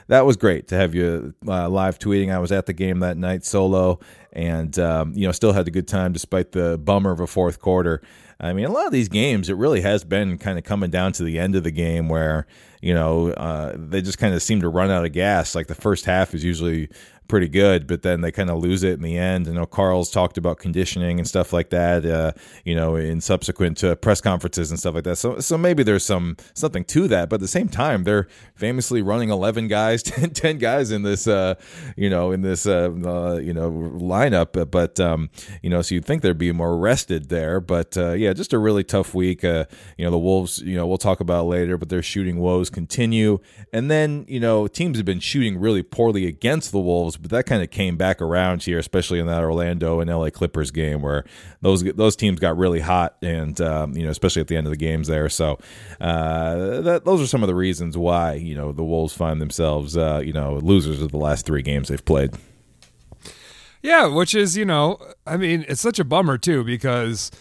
that 0.08 0.26
was 0.26 0.38
great 0.38 0.68
to 0.70 0.76
have 0.76 0.96
you 0.96 1.34
live 1.44 2.00
tweeting. 2.00 2.34
I 2.34 2.40
was 2.40 2.52
at 2.52 2.66
the 2.66 2.74
game 2.74 3.00
that 3.00 3.18
night 3.18 3.46
solo, 3.46 4.00
and 4.34 4.78
um, 4.80 5.14
you 5.16 5.26
know, 5.26 5.32
still 5.32 5.54
had 5.54 5.68
a 5.68 5.72
good 5.72 5.88
time 5.88 6.14
despite 6.14 6.52
the 6.52 6.78
bummer 6.78 7.12
of 7.12 7.20
a 7.20 7.28
fourth 7.28 7.60
quarter. 7.60 8.02
I 8.40 8.54
mean, 8.54 8.66
a 8.66 8.72
lot 8.72 8.86
of 8.86 8.94
these 8.94 9.10
games, 9.10 9.50
it 9.50 9.58
really 9.58 9.82
has 9.82 10.04
been 10.04 10.38
kind 10.38 10.58
of 10.58 10.64
coming 10.64 10.90
down 10.90 11.12
to 11.14 11.24
the 11.24 11.38
end 11.40 11.56
of 11.56 11.64
the 11.64 11.72
game 11.72 12.08
where 12.08 12.48
you 12.82 12.94
know 12.94 13.32
uh, 13.32 13.76
they 13.78 14.02
just 14.02 14.18
kind 14.18 14.34
of 14.34 14.42
seem 14.42 14.62
to 14.62 14.70
run 14.70 14.90
out 14.92 15.06
of 15.06 15.12
gas. 15.12 15.56
Like 15.56 15.68
the 15.68 15.76
first 15.76 16.06
half 16.06 16.34
is 16.34 16.44
usually 16.44 16.90
pretty 17.30 17.48
good, 17.48 17.88
but 17.88 18.02
then 18.02 18.20
they 18.20 18.32
kind 18.32 18.50
of 18.50 18.60
lose 18.60 18.84
it 18.84 18.94
in 18.94 19.02
the 19.02 19.16
end. 19.16 19.48
I 19.48 19.52
know 19.52 19.66
Carl's 19.66 20.10
talked 20.10 20.38
about 20.38 20.58
conditioning 20.58 21.20
and 21.20 21.28
stuff 21.28 21.54
like 21.54 21.70
that, 21.70 22.06
uh, 22.06 22.34
you 22.66 22.76
know, 22.76 22.96
in 22.96 23.22
subsequent 23.22 23.82
uh, 23.84 23.96
press 23.96 24.20
conferences 24.20 24.72
and 24.72 24.80
stuff 24.80 24.96
like 24.96 25.06
that. 25.06 25.16
So, 25.16 25.40
so 25.40 25.58
maybe 25.58 25.84
there's 25.84 26.04
some 26.04 26.36
something 26.56 26.84
to 26.86 27.08
that, 27.08 27.30
but 27.30 27.36
at 27.36 27.42
the 27.42 27.48
same 27.48 27.70
time, 27.70 28.04
they're 28.04 28.28
famously 28.56 29.02
running 29.02 29.30
11 29.30 29.70
guys, 29.70 30.04
10, 30.04 30.32
10 30.32 30.58
guys 30.58 30.92
in 30.92 31.04
this, 31.04 31.28
uh, 31.28 31.56
you 31.96 32.10
know, 32.10 32.32
in 32.32 32.42
this, 32.42 32.66
uh, 32.66 32.92
uh, 33.06 33.38
you 33.38 33.54
know, 33.54 33.72
lineup. 33.72 34.70
But, 34.70 35.00
um, 35.00 35.30
you 35.62 35.70
know, 35.70 35.82
so 35.82 35.96
you'd 35.96 36.06
think 36.06 36.24
there'd 36.24 36.38
be 36.38 36.52
more 36.52 36.78
rested 36.78 37.30
there. 37.30 37.62
But 37.62 37.96
uh, 37.96 38.14
yeah, 38.30 38.34
just 38.34 38.54
a 38.54 38.60
really 38.60 38.84
tough 38.84 39.14
week. 39.14 39.44
you 39.44 39.66
know, 40.00 40.12
the 40.12 40.18
Wolves, 40.18 40.60
you 40.60 40.76
know, 40.76 40.88
we'll 40.88 40.98
talk 40.98 41.20
about 41.20 41.46
later, 41.46 41.78
but 41.78 41.90
their 41.90 42.02
shooting 42.02 42.40
woes 42.40 42.70
continue. 42.70 43.40
And 43.74 43.90
then, 43.92 44.26
you 44.28 44.40
know, 44.40 44.68
teams 44.68 44.98
have 44.98 45.06
been 45.06 45.20
shooting 45.20 45.60
really 45.60 45.84
poorly 45.84 46.26
against 46.26 46.72
the 46.72 46.80
Wolves 46.80 47.18
but 47.18 47.32
that 47.32 47.46
kind 47.46 47.62
of 47.62 47.70
came 47.70 47.98
back 47.98 48.22
around 48.22 48.64
here, 48.64 48.80
especially 48.80 49.20
in 49.20 49.28
that 49.28 49.44
Orlando 49.44 50.00
and 50.00 50.10
LA 50.10 50.30
Clippers 50.30 50.72
game 50.72 51.02
where 51.02 51.24
those 51.62 51.84
those 51.84 52.16
teams 52.16 52.40
got 52.40 52.58
really 52.58 52.80
hot, 52.80 53.18
and 53.22 53.60
um, 53.62 53.96
you 53.96 54.04
know, 54.04 54.10
especially 54.10 54.42
at 54.42 54.48
the 54.48 54.58
end 54.58 54.68
of 54.68 54.72
the 54.72 54.78
games 54.78 55.08
there. 55.08 55.30
So 55.30 55.60
uh, 56.00 56.82
that, 56.82 57.06
those 57.06 57.22
are 57.22 57.28
some 57.28 57.44
of 57.44 57.48
the 57.48 57.56
reasons 57.56 57.98
why 57.98 58.34
you 58.34 58.56
know 58.56 58.72
the 58.72 58.84
Wolves 58.84 59.14
find 59.14 59.42
themselves 59.42 59.98
uh, 59.98 60.22
you 60.24 60.34
know 60.34 60.56
losers 60.56 61.02
of 61.02 61.12
the 61.12 61.18
last 61.18 61.46
three 61.46 61.62
games 61.62 61.90
they've 61.90 62.04
played. 62.04 62.32
Yeah, 63.82 64.08
which 64.08 64.36
is 64.36 64.58
you 64.58 64.66
know, 64.66 65.00
I 65.26 65.38
mean, 65.38 65.66
it's 65.68 65.82
such 65.82 66.00
a 66.00 66.04
bummer 66.04 66.38
too 66.38 66.64
because 66.64 67.32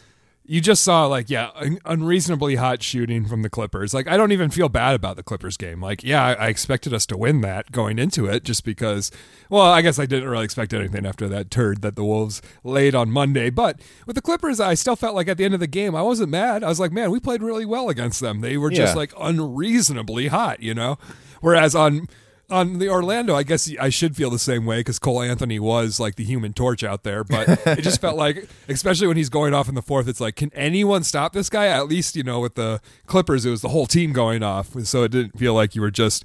you 0.48 0.62
just 0.62 0.82
saw 0.82 1.04
like 1.06 1.28
yeah 1.28 1.50
unreasonably 1.84 2.56
hot 2.56 2.82
shooting 2.82 3.26
from 3.26 3.42
the 3.42 3.50
clippers. 3.50 3.92
Like 3.92 4.08
i 4.08 4.16
don't 4.16 4.32
even 4.32 4.50
feel 4.50 4.68
bad 4.68 4.94
about 4.94 5.16
the 5.16 5.22
clippers 5.22 5.56
game. 5.56 5.80
Like 5.80 6.02
yeah 6.02 6.24
I, 6.24 6.48
expected 6.48 6.94
us 6.94 7.04
to 7.06 7.16
win 7.16 7.42
that 7.42 7.70
going 7.70 7.98
into 7.98 8.26
it 8.26 8.42
just 8.42 8.64
because 8.64 9.10
well 9.50 9.62
i 9.62 9.82
guess 9.82 9.98
i 9.98 10.06
didn't 10.06 10.28
really 10.28 10.44
expect 10.44 10.72
anything 10.72 11.04
after 11.04 11.28
that 11.28 11.50
turd 11.50 11.82
that 11.82 11.94
the 11.94 12.04
wolves 12.04 12.40
laid 12.64 12.94
on 12.94 13.10
monday. 13.10 13.50
But 13.50 13.80
with 14.06 14.16
the 14.16 14.22
clippers 14.22 14.58
i 14.58 14.72
still 14.72 14.96
felt 14.96 15.14
like 15.14 15.28
at 15.28 15.36
the 15.36 15.44
end 15.44 15.54
of 15.54 15.60
the 15.60 15.66
game 15.66 15.94
i 15.94 16.02
wasn't 16.02 16.30
mad. 16.30 16.64
I 16.64 16.68
was 16.68 16.80
like 16.80 16.92
man 16.92 17.10
we 17.10 17.20
played 17.20 17.42
really 17.42 17.66
well 17.66 17.90
against 17.90 18.20
them. 18.20 18.40
They 18.40 18.56
were 18.56 18.70
just 18.70 18.94
yeah. 18.94 18.98
like 18.98 19.12
unreasonably 19.20 20.28
hot 20.28 20.62
you 20.62 20.74
know? 20.74 20.98
Whereas 21.40 21.74
on 21.74 22.08
on 22.50 22.78
the 22.78 22.88
Orlando, 22.88 23.34
I 23.34 23.42
guess 23.42 23.70
I 23.78 23.90
should 23.90 24.16
feel 24.16 24.30
the 24.30 24.38
same 24.38 24.64
way 24.64 24.80
because 24.80 24.98
Cole 24.98 25.20
Anthony 25.20 25.58
was 25.58 26.00
like 26.00 26.16
the 26.16 26.24
human 26.24 26.54
torch 26.54 26.82
out 26.82 27.02
there. 27.02 27.22
But 27.22 27.48
it 27.66 27.82
just 27.82 28.00
felt 28.00 28.16
like, 28.16 28.48
especially 28.68 29.06
when 29.06 29.16
he's 29.16 29.28
going 29.28 29.52
off 29.52 29.68
in 29.68 29.74
the 29.74 29.82
fourth, 29.82 30.08
it's 30.08 30.20
like, 30.20 30.36
can 30.36 30.50
anyone 30.54 31.04
stop 31.04 31.34
this 31.34 31.50
guy? 31.50 31.66
At 31.66 31.88
least, 31.88 32.16
you 32.16 32.22
know, 32.22 32.40
with 32.40 32.54
the 32.54 32.80
Clippers, 33.06 33.44
it 33.44 33.50
was 33.50 33.60
the 33.60 33.68
whole 33.68 33.86
team 33.86 34.12
going 34.12 34.42
off. 34.42 34.74
So 34.84 35.02
it 35.02 35.10
didn't 35.10 35.38
feel 35.38 35.52
like 35.52 35.74
you 35.74 35.82
were 35.82 35.90
just, 35.90 36.24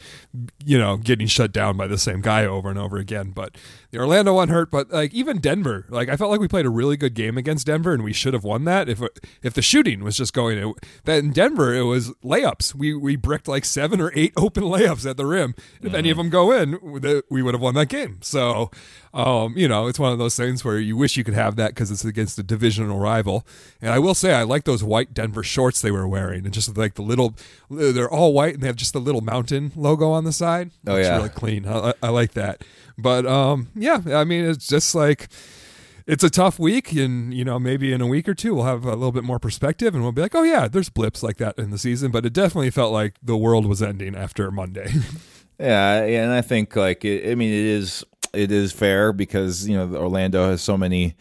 you 0.63 0.77
know, 0.77 0.95
getting 0.95 1.27
shut 1.27 1.51
down 1.51 1.75
by 1.75 1.87
the 1.87 1.97
same 1.97 2.21
guy 2.21 2.45
over 2.45 2.69
and 2.69 2.79
over 2.79 2.97
again. 2.97 3.31
But 3.31 3.57
the 3.91 3.99
Orlando 3.99 4.33
one 4.33 4.47
hurt. 4.47 4.71
But 4.71 4.91
like 4.91 5.13
even 5.13 5.39
Denver, 5.39 5.85
like 5.89 6.07
I 6.07 6.15
felt 6.15 6.31
like 6.31 6.39
we 6.39 6.47
played 6.47 6.65
a 6.65 6.69
really 6.69 6.95
good 6.95 7.15
game 7.15 7.37
against 7.37 7.67
Denver 7.67 7.93
and 7.93 8.03
we 8.03 8.13
should 8.13 8.33
have 8.33 8.45
won 8.45 8.63
that 8.63 8.87
if 8.87 9.01
if 9.41 9.53
the 9.53 9.61
shooting 9.61 10.03
was 10.03 10.15
just 10.15 10.33
going. 10.33 10.57
It, 10.57 10.75
that 11.03 11.19
in 11.19 11.31
Denver, 11.31 11.73
it 11.73 11.83
was 11.83 12.11
layups. 12.23 12.73
We 12.73 12.93
we 12.93 13.17
bricked 13.17 13.47
like 13.49 13.65
seven 13.65 13.99
or 13.99 14.11
eight 14.15 14.31
open 14.37 14.63
layups 14.63 15.09
at 15.09 15.17
the 15.17 15.25
rim. 15.25 15.53
If 15.81 15.87
mm-hmm. 15.87 15.95
any 15.95 16.12
of 16.13 16.17
them 16.17 16.29
go 16.29 16.51
in, 16.51 16.79
we 17.29 17.41
would 17.41 17.53
have 17.53 17.61
won 17.61 17.75
that 17.75 17.89
game. 17.89 18.19
So, 18.21 18.71
um, 19.13 19.57
you 19.57 19.67
know, 19.67 19.87
it's 19.87 19.99
one 19.99 20.11
of 20.11 20.19
those 20.19 20.35
things 20.35 20.63
where 20.63 20.79
you 20.79 20.95
wish 20.95 21.17
you 21.17 21.23
could 21.23 21.33
have 21.33 21.55
that 21.57 21.71
because 21.71 21.91
it's 21.91 22.05
against 22.05 22.39
a 22.39 22.43
divisional 22.43 22.99
rival. 22.99 23.45
And 23.81 23.91
I 23.91 23.99
will 23.99 24.15
say, 24.15 24.33
I 24.33 24.43
like 24.43 24.63
those 24.63 24.83
white 24.83 25.13
Denver 25.13 25.43
shorts 25.43 25.81
they 25.81 25.91
were 25.91 26.07
wearing, 26.07 26.45
and 26.45 26.53
just 26.53 26.75
like 26.77 26.95
the 26.95 27.01
little, 27.01 27.35
they're 27.69 28.09
all 28.09 28.33
white 28.33 28.55
and 28.55 28.63
they 28.63 28.67
have 28.67 28.75
just 28.75 28.93
the 28.93 29.01
little 29.01 29.21
mountain 29.21 29.71
logo 29.75 30.11
on 30.11 30.23
the 30.23 30.33
side. 30.33 30.71
Oh 30.87 30.95
yeah, 30.95 31.17
really 31.17 31.29
clean. 31.29 31.67
I, 31.67 31.93
I 32.01 32.09
like 32.09 32.33
that. 32.33 32.63
But 32.97 33.25
um, 33.25 33.69
yeah, 33.75 34.01
I 34.07 34.23
mean, 34.23 34.45
it's 34.45 34.67
just 34.67 34.95
like 34.95 35.29
it's 36.05 36.23
a 36.23 36.29
tough 36.29 36.59
week 36.59 36.91
and 36.91 37.33
you 37.33 37.45
know 37.45 37.59
maybe 37.59 37.93
in 37.93 38.01
a 38.01 38.07
week 38.07 38.27
or 38.27 38.33
two 38.33 38.55
we'll 38.55 38.65
have 38.65 38.85
a 38.85 38.89
little 38.89 39.11
bit 39.11 39.23
more 39.23 39.39
perspective 39.39 39.93
and 39.93 40.03
we'll 40.03 40.11
be 40.11 40.21
like 40.21 40.35
oh 40.35 40.43
yeah 40.43 40.67
there's 40.67 40.89
blips 40.89 41.23
like 41.23 41.37
that 41.37 41.57
in 41.57 41.69
the 41.71 41.77
season 41.77 42.11
but 42.11 42.25
it 42.25 42.33
definitely 42.33 42.69
felt 42.69 42.91
like 42.91 43.15
the 43.23 43.37
world 43.37 43.65
was 43.65 43.81
ending 43.81 44.15
after 44.15 44.51
monday 44.51 44.91
yeah 45.63 46.03
and 46.03 46.31
i 46.31 46.41
think 46.41 46.75
like 46.75 47.05
it, 47.05 47.31
i 47.31 47.35
mean 47.35 47.51
it 47.51 47.65
is 47.65 48.03
it 48.33 48.51
is 48.51 48.71
fair 48.71 49.13
because 49.13 49.67
you 49.67 49.75
know 49.77 49.95
orlando 49.95 50.49
has 50.49 50.61
so 50.61 50.77
many 50.77 51.15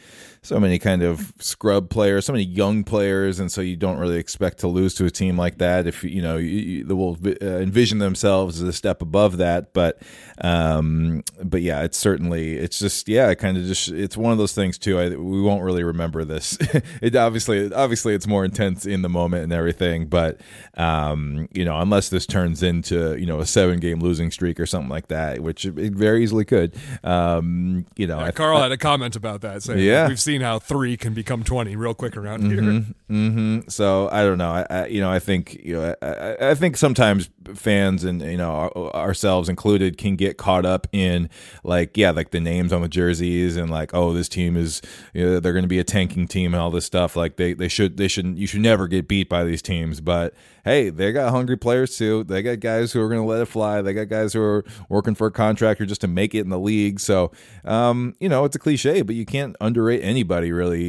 so 0.44 0.58
many 0.58 0.76
kind 0.80 1.02
of 1.02 1.32
scrub 1.38 1.88
players, 1.88 2.26
so 2.26 2.32
many 2.32 2.44
young 2.44 2.82
players, 2.82 3.38
and 3.38 3.50
so 3.50 3.60
you 3.60 3.76
don't 3.76 3.98
really 3.98 4.18
expect 4.18 4.58
to 4.58 4.68
lose 4.68 4.92
to 4.94 5.04
a 5.04 5.10
team 5.10 5.36
like 5.36 5.58
that. 5.58 5.86
If 5.86 6.02
you 6.02 6.20
know 6.20 6.36
you, 6.36 6.48
you, 6.48 6.84
the 6.84 6.96
Wolves 6.96 7.24
uh, 7.24 7.58
envision 7.58 7.98
themselves 7.98 8.60
as 8.60 8.68
a 8.68 8.72
step 8.72 9.02
above 9.02 9.36
that, 9.36 9.72
but 9.72 10.02
um, 10.40 11.22
but 11.44 11.62
yeah, 11.62 11.82
it's 11.84 11.96
certainly 11.96 12.54
it's 12.54 12.80
just 12.80 13.08
yeah, 13.08 13.32
kind 13.34 13.56
of 13.56 13.64
just 13.64 13.88
it's 13.88 14.16
one 14.16 14.32
of 14.32 14.38
those 14.38 14.52
things 14.52 14.78
too. 14.78 14.98
I, 14.98 15.10
we 15.10 15.40
won't 15.40 15.62
really 15.62 15.84
remember 15.84 16.24
this. 16.24 16.58
it 17.00 17.14
obviously 17.14 17.72
obviously 17.72 18.14
it's 18.14 18.26
more 18.26 18.44
intense 18.44 18.84
in 18.84 19.02
the 19.02 19.08
moment 19.08 19.44
and 19.44 19.52
everything, 19.52 20.06
but 20.06 20.40
um, 20.76 21.48
you 21.52 21.64
know 21.64 21.78
unless 21.78 22.08
this 22.08 22.26
turns 22.26 22.64
into 22.64 23.16
you 23.16 23.26
know 23.26 23.38
a 23.38 23.46
seven 23.46 23.78
game 23.78 24.00
losing 24.00 24.32
streak 24.32 24.58
or 24.58 24.66
something 24.66 24.90
like 24.90 25.06
that, 25.06 25.38
which 25.38 25.66
it 25.66 25.92
very 25.92 26.24
easily 26.24 26.44
could. 26.44 26.74
Um, 27.04 27.86
you 27.96 28.08
know, 28.08 28.18
yeah, 28.18 28.32
Carl 28.32 28.58
I, 28.58 28.62
had 28.64 28.72
a 28.72 28.76
comment 28.76 29.14
about 29.14 29.42
that 29.42 29.62
saying 29.62 29.78
yeah. 29.78 30.08
we've 30.08 30.20
seen 30.20 30.31
seen 30.32 30.40
how 30.40 30.58
three 30.58 30.96
can 30.96 31.14
become 31.14 31.42
twenty 31.42 31.76
real 31.76 31.94
quick 31.94 32.16
around 32.16 32.50
here. 32.50 32.62
Mm-hmm, 32.62 33.14
mm-hmm. 33.14 33.68
So 33.68 34.08
I 34.10 34.22
don't 34.22 34.38
know. 34.38 34.50
I, 34.50 34.66
I, 34.68 34.86
you 34.86 35.00
know 35.00 35.10
I 35.10 35.18
think 35.18 35.54
you 35.62 35.74
know 35.74 35.94
I, 36.02 36.50
I 36.50 36.54
think 36.54 36.76
sometimes 36.76 37.28
fans 37.54 38.04
and 38.04 38.22
you 38.22 38.36
know 38.36 38.70
ourselves 38.94 39.48
included 39.48 39.98
can 39.98 40.16
get 40.16 40.38
caught 40.38 40.64
up 40.64 40.86
in 40.92 41.28
like 41.64 41.96
yeah 41.96 42.10
like 42.10 42.30
the 42.30 42.40
names 42.40 42.72
on 42.72 42.82
the 42.82 42.88
jerseys 42.88 43.56
and 43.56 43.70
like 43.70 43.92
oh 43.94 44.12
this 44.12 44.28
team 44.28 44.56
is 44.56 44.80
you 45.12 45.24
know, 45.24 45.40
they're 45.40 45.52
going 45.52 45.64
to 45.64 45.68
be 45.68 45.78
a 45.78 45.84
tanking 45.84 46.26
team 46.26 46.54
and 46.54 46.62
all 46.62 46.70
this 46.70 46.84
stuff 46.84 47.16
like 47.16 47.36
they 47.36 47.52
they 47.52 47.68
should 47.68 47.96
they 47.96 48.08
shouldn't 48.08 48.38
you 48.38 48.46
should 48.46 48.60
never 48.60 48.88
get 48.88 49.08
beat 49.08 49.28
by 49.28 49.44
these 49.44 49.62
teams 49.62 50.00
but 50.00 50.34
hey 50.64 50.90
they 50.90 51.12
got 51.12 51.30
hungry 51.30 51.56
players 51.56 51.96
too 51.96 52.24
they 52.24 52.42
got 52.42 52.60
guys 52.60 52.92
who 52.92 53.00
are 53.00 53.08
going 53.08 53.20
to 53.20 53.26
let 53.26 53.40
it 53.40 53.46
fly 53.46 53.82
they 53.82 53.92
got 53.92 54.08
guys 54.08 54.32
who 54.32 54.42
are 54.42 54.64
working 54.88 55.14
for 55.14 55.26
a 55.26 55.32
contractor 55.32 55.84
just 55.84 56.00
to 56.00 56.08
make 56.08 56.34
it 56.34 56.40
in 56.40 56.50
the 56.50 56.58
league 56.58 57.00
so 57.00 57.32
um, 57.64 58.14
you 58.20 58.28
know 58.28 58.44
it's 58.44 58.56
a 58.56 58.58
cliche 58.58 59.02
but 59.02 59.14
you 59.14 59.26
can't 59.26 59.56
underrate 59.60 60.02
anybody 60.22 60.52
really 60.52 60.86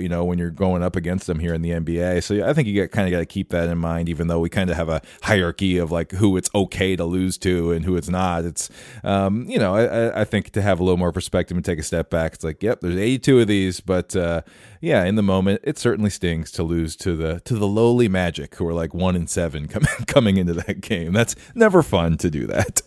you 0.00 0.08
know 0.08 0.24
when 0.24 0.38
you're 0.38 0.50
going 0.50 0.80
up 0.80 0.94
against 0.94 1.26
them 1.26 1.40
here 1.40 1.52
in 1.52 1.60
the 1.60 1.70
NBA 1.70 2.22
so 2.22 2.46
I 2.46 2.52
think 2.52 2.68
you 2.68 2.74
get 2.74 2.92
kind 2.92 3.08
of 3.08 3.10
got 3.10 3.18
to 3.18 3.26
keep 3.26 3.48
that 3.48 3.68
in 3.68 3.78
mind 3.78 4.08
even 4.08 4.28
though 4.28 4.38
we 4.38 4.48
kind 4.48 4.70
of 4.70 4.76
have 4.76 4.88
a 4.88 5.02
hierarchy 5.22 5.76
of 5.76 5.90
like 5.90 6.12
who 6.12 6.36
it's 6.36 6.48
okay 6.54 6.94
to 6.94 7.04
lose 7.04 7.36
to 7.38 7.72
and 7.72 7.84
who 7.84 7.96
it's 7.96 8.08
not. 8.08 8.44
It's 8.44 8.70
um, 9.02 9.44
you 9.48 9.58
know 9.58 9.74
I, 9.74 10.20
I 10.20 10.24
think 10.24 10.50
to 10.50 10.62
have 10.62 10.78
a 10.78 10.84
little 10.84 10.98
more 10.98 11.10
perspective 11.10 11.56
and 11.56 11.64
take 11.64 11.80
a 11.80 11.82
step 11.82 12.10
back. 12.10 12.34
It's 12.34 12.44
like 12.44 12.62
yep, 12.62 12.80
there's 12.80 12.96
82 12.96 13.40
of 13.40 13.48
these, 13.48 13.80
but 13.80 14.14
uh, 14.14 14.42
yeah, 14.80 15.04
in 15.04 15.16
the 15.16 15.22
moment 15.22 15.62
it 15.64 15.78
certainly 15.78 16.10
stings 16.10 16.52
to 16.52 16.62
lose 16.62 16.94
to 16.96 17.16
the 17.16 17.40
to 17.40 17.54
the 17.54 17.66
lowly 17.66 18.08
Magic 18.08 18.54
who 18.54 18.68
are 18.68 18.74
like 18.74 18.94
one 18.94 19.16
in 19.16 19.26
seven 19.26 19.66
coming 19.74 19.88
coming 20.06 20.36
into 20.36 20.54
that 20.54 20.80
game. 20.80 21.12
That's 21.12 21.34
never 21.54 21.82
fun 21.82 22.18
to 22.18 22.30
do 22.30 22.46
that. 22.46 22.82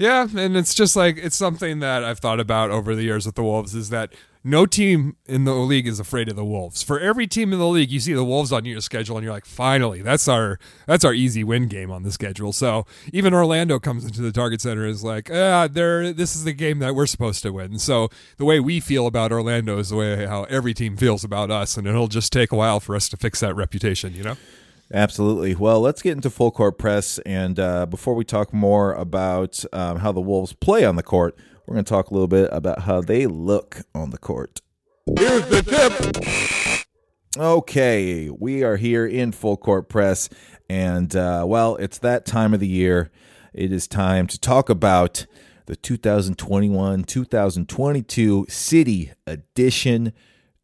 Yeah, 0.00 0.26
and 0.34 0.56
it's 0.56 0.72
just 0.72 0.96
like 0.96 1.18
it's 1.18 1.36
something 1.36 1.80
that 1.80 2.02
I've 2.02 2.20
thought 2.20 2.40
about 2.40 2.70
over 2.70 2.96
the 2.96 3.02
years 3.02 3.26
with 3.26 3.34
the 3.34 3.42
Wolves 3.42 3.74
is 3.74 3.90
that 3.90 4.14
no 4.42 4.64
team 4.64 5.16
in 5.26 5.44
the 5.44 5.54
league 5.54 5.86
is 5.86 6.00
afraid 6.00 6.28
of 6.28 6.36
the 6.36 6.44
Wolves. 6.44 6.82
For 6.82 6.98
every 6.98 7.26
team 7.26 7.52
in 7.52 7.58
the 7.58 7.68
league, 7.68 7.90
you 7.90 8.00
see 8.00 8.14
the 8.14 8.24
Wolves 8.24 8.52
on 8.52 8.64
your 8.64 8.80
schedule, 8.80 9.16
and 9.16 9.24
you're 9.24 9.32
like, 9.32 9.44
finally, 9.44 10.00
that's 10.02 10.28
our 10.28 10.58
that's 10.86 11.04
our 11.04 11.12
easy 11.12 11.44
win 11.44 11.68
game 11.68 11.90
on 11.90 12.02
the 12.02 12.12
schedule. 12.12 12.52
So 12.52 12.86
even 13.12 13.34
Orlando 13.34 13.78
comes 13.78 14.04
into 14.04 14.22
the 14.22 14.32
Target 14.32 14.62
Center 14.62 14.86
is 14.86 15.04
like, 15.04 15.30
ah, 15.30 15.68
there, 15.70 16.12
this 16.12 16.34
is 16.34 16.44
the 16.44 16.52
game 16.52 16.78
that 16.78 16.94
we're 16.94 17.06
supposed 17.06 17.42
to 17.42 17.52
win. 17.52 17.78
So 17.78 18.08
the 18.38 18.44
way 18.44 18.60
we 18.60 18.80
feel 18.80 19.06
about 19.06 19.32
Orlando 19.32 19.78
is 19.78 19.90
the 19.90 19.96
way 19.96 20.26
how 20.26 20.44
every 20.44 20.72
team 20.72 20.96
feels 20.96 21.22
about 21.22 21.50
us, 21.50 21.76
and 21.76 21.86
it'll 21.86 22.08
just 22.08 22.32
take 22.32 22.50
a 22.50 22.56
while 22.56 22.80
for 22.80 22.96
us 22.96 23.08
to 23.10 23.16
fix 23.16 23.40
that 23.40 23.54
reputation. 23.54 24.14
You 24.14 24.22
know. 24.22 24.36
Absolutely. 24.92 25.54
Well, 25.54 25.80
let's 25.80 26.02
get 26.02 26.12
into 26.12 26.30
full 26.30 26.50
court 26.50 26.76
press, 26.76 27.18
and 27.20 27.60
uh, 27.60 27.86
before 27.86 28.14
we 28.14 28.24
talk 28.24 28.52
more 28.52 28.92
about 28.94 29.64
um, 29.72 29.98
how 29.98 30.10
the 30.10 30.20
Wolves 30.20 30.52
play 30.52 30.84
on 30.84 30.96
the 30.96 31.02
court 31.02 31.38
we're 31.70 31.74
going 31.74 31.84
to 31.84 31.88
talk 31.88 32.10
a 32.10 32.12
little 32.12 32.26
bit 32.26 32.48
about 32.50 32.80
how 32.80 33.00
they 33.00 33.28
look 33.28 33.82
on 33.94 34.10
the 34.10 34.18
court. 34.18 34.60
Here's 35.16 35.46
the 35.46 35.62
tip. 35.62 36.84
Okay, 37.40 38.28
we 38.28 38.64
are 38.64 38.76
here 38.76 39.06
in 39.06 39.30
full 39.30 39.56
court 39.56 39.88
press, 39.88 40.28
and 40.68 41.14
uh, 41.14 41.44
well, 41.46 41.76
it's 41.76 41.98
that 41.98 42.26
time 42.26 42.52
of 42.54 42.58
the 42.58 42.66
year. 42.66 43.12
It 43.54 43.70
is 43.70 43.86
time 43.86 44.26
to 44.26 44.38
talk 44.38 44.68
about 44.68 45.26
the 45.66 45.76
2021 45.76 47.04
2022 47.04 48.46
City 48.48 49.12
Edition 49.28 50.12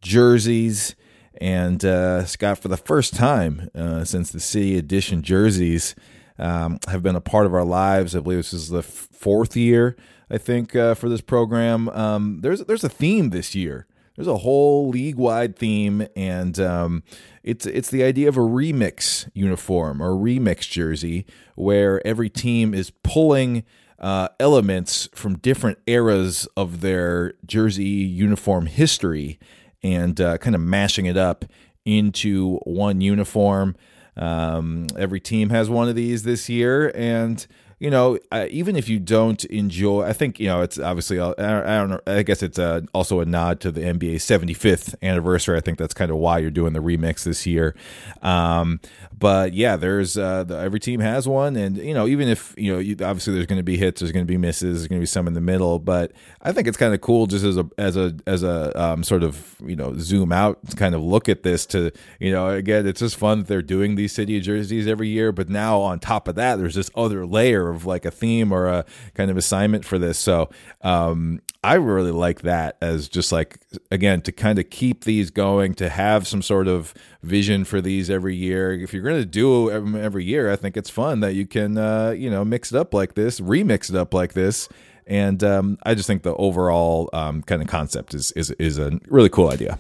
jerseys. 0.03 0.97
And 1.41 1.85
uh, 1.85 2.25
Scott, 2.25 2.59
for 2.59 2.67
the 2.67 2.77
first 2.77 3.15
time 3.15 3.71
uh, 3.77 4.05
since 4.05 4.33
the 4.33 4.41
City 4.41 4.77
Edition 4.77 5.23
jerseys 5.23 5.95
um, 6.37 6.81
have 6.89 7.05
been 7.05 7.15
a 7.15 7.21
part 7.21 7.47
of 7.47 7.55
our 7.55 7.65
lives, 7.65 8.17
I 8.17 8.19
believe 8.19 8.41
this 8.41 8.53
is 8.53 8.71
the 8.71 8.79
f- 8.79 9.09
fourth 9.13 9.57
year 9.57 9.97
I 10.31 10.39
think 10.39 10.75
uh, 10.75 10.95
for 10.95 11.09
this 11.09 11.21
program. 11.21 11.89
Um, 11.91 12.41
there's 12.43 12.61
there's 12.65 12.85
a 12.85 12.89
theme 12.89 13.31
this 13.31 13.55
year. 13.55 13.87
There's 14.17 14.29
a 14.29 14.39
whole 14.39 14.89
league 14.89 15.17
wide 15.17 15.57
theme, 15.57 16.07
and 16.17 16.59
um, 16.59 17.03
it's 17.43 17.67
it's 17.67 17.91
the 17.91 18.03
idea 18.03 18.29
of 18.29 18.37
a 18.37 18.41
remix 18.41 19.29
uniform 19.35 20.03
or 20.03 20.13
remix 20.13 20.69
jersey, 20.69 21.27
where 21.55 22.05
every 22.07 22.31
team 22.31 22.75
is 22.75 22.91
pulling 23.03 23.65
uh, 23.99 24.29
elements 24.41 25.09
from 25.15 25.39
different 25.39 25.79
eras 25.87 26.49
of 26.57 26.81
their 26.81 27.35
jersey 27.45 27.85
uniform 27.85 28.67
history 28.67 29.39
and 29.83 30.21
uh, 30.21 30.39
kind 30.39 30.55
of 30.55 30.61
mashing 30.61 31.07
it 31.07 31.17
up 31.17 31.45
into 31.85 32.57
one 32.65 33.01
uniform. 33.01 33.77
Um, 34.17 34.87
every 34.99 35.21
team 35.21 35.51
has 35.51 35.69
one 35.69 35.89
of 35.89 35.95
these 35.95 36.23
this 36.23 36.49
year, 36.49 36.91
and 36.95 37.47
you 37.79 37.91
know, 37.91 38.19
uh, 38.33 38.47
even 38.49 38.75
if 38.75 38.89
you 38.89 38.99
don't 38.99 39.45
enjoy, 39.47 40.03
I 40.03 40.15
think 40.15 40.41
you 40.41 40.47
know 40.47 40.63
it's 40.63 40.79
obviously 40.79 41.19
uh, 41.19 41.35
I, 41.37 41.75
I 41.75 41.79
don't 41.79 41.91
know. 41.91 42.01
I 42.07 42.23
guess 42.23 42.43
it's 42.43 42.59
uh, 42.59 42.81
also 42.95 43.21
a 43.21 43.27
nod 43.27 43.61
to 43.61 43.71
the 43.71 43.83
NBA 43.83 44.17
75th 44.17 44.95
anniversary. 45.03 45.59
I 45.59 45.61
think 45.61 45.77
that's 45.77 45.93
kind 45.93 46.11
of 46.11 46.17
why 46.17 46.39
you're 46.39 46.51
doing 46.51 46.73
the 46.73 46.81
remix 46.81 47.25
this 47.25 47.45
year. 47.45 47.75
Um, 48.23 48.81
but 49.19 49.53
yeah, 49.53 49.77
there's 49.77 50.17
uh, 50.17 50.45
the, 50.45 50.57
every 50.57 50.81
team 50.81 51.01
has 51.01 51.29
one, 51.29 51.55
and 51.57 51.77
you 51.77 51.93
know, 51.93 52.07
even 52.07 52.29
if 52.29 52.55
you 52.57 52.73
know, 52.73 52.79
you, 52.79 52.97
obviously 53.05 53.35
there's 53.35 53.47
going 53.47 53.59
to 53.59 53.63
be 53.63 53.77
hits, 53.77 54.01
there's 54.01 54.13
going 54.13 54.25
to 54.25 54.31
be 54.31 54.39
misses, 54.39 54.81
there's 54.81 54.89
going 54.89 54.99
to 54.99 55.03
be 55.03 55.07
some 55.07 55.27
in 55.27 55.35
the 55.35 55.43
middle. 55.43 55.79
But 55.79 56.13
I 56.41 56.53
think 56.53 56.69
it's 56.69 56.79
kind 56.79 56.95
of 56.95 57.03
cool 57.03 57.27
just 57.27 57.45
as 57.45 57.59
a 57.59 57.69
as 57.77 57.99
a 57.99 58.17
as 58.27 58.43
a 58.43 58.73
um, 58.83 59.03
sort 59.05 59.23
of 59.23 59.55
you 59.65 59.77
know 59.77 59.95
zoom 59.99 60.33
out 60.33 60.61
kind 60.77 60.95
of 60.95 61.03
look 61.03 61.29
at 61.29 61.43
this 61.43 61.67
to 61.67 61.91
you 62.21 62.33
know 62.33 62.49
again 62.49 62.87
it's 62.87 63.01
just 63.01 63.17
fun 63.17 63.41
that 63.41 63.49
they're 63.49 63.63
doing 63.63 63.97
these 63.97 64.13
city 64.13 64.41
jerseys 64.41 64.87
every 64.87 65.09
year. 65.09 65.31
But 65.31 65.51
now 65.51 65.81
on 65.81 65.99
top 65.99 66.27
of 66.27 66.37
that, 66.37 66.57
there's 66.57 66.75
this 66.75 66.91
other 66.95 67.27
layer 67.27 67.66
of 67.69 67.87
like 67.87 68.05
a 68.05 68.11
theme 68.11 68.53
or 68.53 68.67
a 68.67 68.85
kind 69.15 69.31
of 69.31 69.37
assignment 69.37 69.85
for 69.85 69.99
this. 69.99 70.19
So 70.19 70.51
um, 70.83 71.41
I 71.63 71.75
really 71.75 72.13
like 72.13 72.43
that 72.43 72.77
as 72.81 73.09
just 73.09 73.33
like 73.33 73.59
again 73.91 74.21
to 74.23 74.33
kind 74.33 74.59
of 74.59 74.71
keep 74.71 75.05
these 75.05 75.31
going, 75.31 75.75
to 75.75 75.89
have 75.89 76.27
some 76.27 76.43
sort 76.43 76.69
of 76.69 76.95
vision 77.23 77.65
for 77.65 77.81
these 77.81 78.09
every 78.09 78.37
year. 78.37 78.73
If 78.73 78.93
you're 78.93 79.03
going 79.03 79.21
to 79.21 79.27
do 79.27 79.71
every 79.71 80.25
year, 80.25 80.51
I 80.51 80.57
think 80.57 80.77
it's 80.77 80.91
fun 80.91 81.21
that 81.21 81.35
you 81.35 81.47
can 81.47 81.77
uh, 81.77 82.11
you 82.11 82.31
know 82.31 82.45
mix 82.45 82.73
it 82.73 82.79
up 82.79 82.95
like 82.95 83.15
this, 83.15 83.41
remix 83.41 83.91
it 83.91 83.97
up 83.97 84.15
like 84.15 84.35
this. 84.35 84.69
And 85.09 85.43
um, 85.45 85.79
I 85.85 85.95
just 85.95 86.07
think 86.07 86.23
the 86.23 86.35
overall 86.35 87.11
um, 87.13 87.43
kind 87.43 87.63
of 87.63 87.69
concept 87.69 88.15
is, 88.15 88.33
is 88.33 88.51
is 88.53 88.79
a 88.79 88.99
really 89.09 89.29
cool 89.29 89.51
idea. 89.51 89.79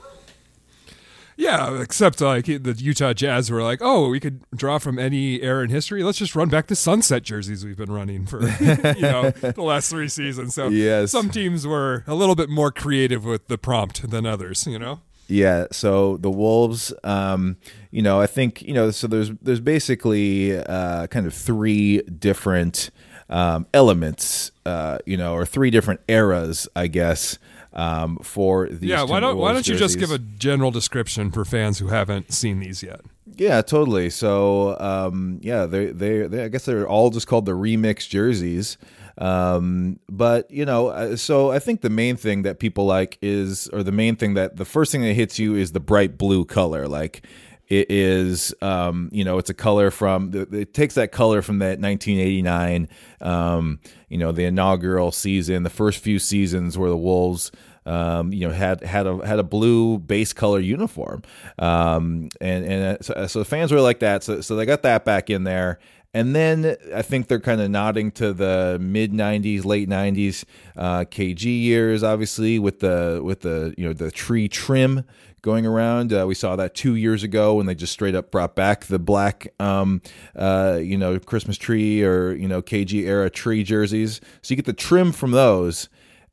Yeah, 1.38 1.80
except 1.82 2.20
like 2.20 2.46
the 2.46 2.74
Utah 2.78 3.12
Jazz 3.12 3.50
were 3.50 3.62
like, 3.62 3.80
oh, 3.82 4.08
we 4.08 4.20
could 4.20 4.40
draw 4.54 4.78
from 4.78 4.98
any 4.98 5.42
era 5.42 5.62
in 5.64 5.70
history. 5.70 6.02
Let's 6.02 6.16
just 6.18 6.34
run 6.34 6.48
back 6.48 6.66
to 6.68 6.76
sunset 6.76 7.22
jerseys 7.22 7.64
we've 7.64 7.76
been 7.76 7.92
running 7.92 8.24
for 8.26 8.40
you 8.60 9.02
know 9.02 9.30
the 9.30 9.62
last 9.62 9.90
three 9.90 10.08
seasons. 10.08 10.54
So 10.54 10.68
Yes. 10.68 11.10
some 11.12 11.28
teams 11.30 11.66
were 11.66 12.04
a 12.06 12.14
little 12.14 12.34
bit 12.34 12.48
more 12.48 12.72
creative 12.72 13.24
with 13.24 13.48
the 13.48 13.58
prompt 13.58 14.10
than 14.10 14.24
others. 14.24 14.66
You 14.66 14.78
know. 14.78 15.00
Yeah, 15.28 15.66
so 15.72 16.18
the 16.18 16.30
Wolves, 16.30 16.92
um, 17.02 17.56
you 17.90 18.00
know, 18.00 18.20
I 18.20 18.26
think 18.28 18.62
you 18.62 18.72
know, 18.72 18.90
so 18.90 19.06
there's 19.06 19.30
there's 19.42 19.60
basically 19.60 20.56
uh, 20.56 21.08
kind 21.08 21.26
of 21.26 21.34
three 21.34 22.00
different 22.02 22.90
um, 23.28 23.66
elements, 23.74 24.52
uh, 24.64 24.98
you 25.04 25.16
know, 25.16 25.34
or 25.34 25.44
three 25.44 25.70
different 25.70 26.00
eras, 26.08 26.68
I 26.76 26.86
guess, 26.86 27.38
um, 27.76 28.16
for 28.22 28.68
these. 28.68 28.90
Yeah. 28.90 29.04
Why 29.04 29.20
don't 29.20 29.36
Why 29.36 29.52
don't 29.52 29.68
you 29.68 29.76
just 29.76 29.98
give 29.98 30.10
a 30.10 30.18
general 30.18 30.72
description 30.72 31.30
for 31.30 31.44
fans 31.44 31.78
who 31.78 31.88
haven't 31.88 32.32
seen 32.32 32.58
these 32.58 32.82
yet? 32.82 33.02
Yeah, 33.36 33.60
totally. 33.60 34.08
So, 34.08 34.78
um, 34.80 35.40
yeah, 35.42 35.66
they, 35.66 35.86
they, 35.86 36.26
they, 36.26 36.44
I 36.44 36.48
guess 36.48 36.64
they're 36.64 36.88
all 36.88 37.10
just 37.10 37.26
called 37.26 37.44
the 37.44 37.52
remix 37.52 38.08
jerseys. 38.08 38.78
Um, 39.18 39.98
but 40.08 40.50
you 40.50 40.64
know, 40.64 40.88
uh, 40.88 41.16
so 41.16 41.50
I 41.50 41.58
think 41.58 41.82
the 41.82 41.90
main 41.90 42.16
thing 42.16 42.42
that 42.42 42.58
people 42.58 42.86
like 42.86 43.18
is, 43.20 43.68
or 43.68 43.82
the 43.82 43.92
main 43.92 44.16
thing 44.16 44.34
that 44.34 44.56
the 44.56 44.64
first 44.64 44.92
thing 44.92 45.02
that 45.02 45.12
hits 45.12 45.38
you 45.38 45.54
is 45.54 45.72
the 45.72 45.80
bright 45.80 46.16
blue 46.16 46.44
color. 46.44 46.88
Like 46.88 47.26
it 47.68 47.90
is, 47.90 48.54
um, 48.62 49.08
you 49.12 49.24
know, 49.24 49.38
it's 49.38 49.50
a 49.50 49.54
color 49.54 49.90
from, 49.90 50.30
it 50.52 50.72
takes 50.72 50.94
that 50.94 51.10
color 51.10 51.42
from 51.42 51.58
that 51.58 51.80
1989, 51.80 52.88
um, 53.20 53.80
you 54.08 54.18
know, 54.18 54.30
the 54.32 54.44
inaugural 54.44 55.10
season, 55.10 55.64
the 55.64 55.70
first 55.70 55.98
few 55.98 56.18
seasons 56.18 56.78
where 56.78 56.90
the 56.90 56.96
Wolves, 56.96 57.50
um, 57.84 58.32
you 58.32 58.46
know, 58.46 58.52
had 58.52 58.82
had 58.82 59.06
a 59.06 59.24
had 59.24 59.38
a 59.38 59.44
blue 59.44 59.98
base 59.98 60.32
color 60.32 60.58
uniform, 60.58 61.22
um, 61.58 62.28
and 62.40 62.64
and 62.64 62.98
uh, 62.98 63.02
so, 63.02 63.26
so 63.28 63.44
fans 63.44 63.70
were 63.70 63.80
like 63.80 64.00
that. 64.00 64.24
So 64.24 64.40
so 64.40 64.56
they 64.56 64.66
got 64.66 64.82
that 64.82 65.04
back 65.04 65.30
in 65.30 65.44
there, 65.44 65.78
and 66.12 66.34
then 66.34 66.76
I 66.94 67.02
think 67.02 67.28
they're 67.28 67.38
kind 67.38 67.60
of 67.60 67.70
nodding 67.70 68.10
to 68.12 68.32
the 68.32 68.78
mid 68.80 69.12
'90s, 69.12 69.64
late 69.64 69.88
'90s 69.88 70.44
uh, 70.76 71.00
KG 71.00 71.44
years, 71.44 72.02
obviously 72.02 72.58
with 72.58 72.80
the 72.80 73.20
with 73.22 73.42
the 73.42 73.74
you 73.76 73.86
know 73.86 73.92
the 73.92 74.10
tree 74.10 74.48
trim 74.48 75.04
going 75.46 75.64
around. 75.64 76.12
Uh, 76.12 76.26
we 76.26 76.34
saw 76.34 76.56
that 76.56 76.74
two 76.74 76.96
years 76.96 77.22
ago 77.22 77.54
when 77.54 77.66
they 77.66 77.74
just 77.74 77.92
straight 77.92 78.16
up 78.16 78.32
brought 78.32 78.56
back 78.56 78.86
the 78.86 78.98
black, 78.98 79.46
um, 79.60 80.02
uh, 80.34 80.80
you 80.82 80.98
know, 80.98 81.20
Christmas 81.20 81.56
tree 81.56 82.02
or 82.02 82.32
you 82.34 82.48
know 82.48 82.60
KG 82.60 83.04
era 83.04 83.30
tree 83.30 83.62
jerseys. 83.62 84.20
So 84.42 84.52
you 84.52 84.56
get 84.56 84.66
the 84.66 84.72
trim 84.72 85.12
from 85.12 85.30
those. 85.30 85.88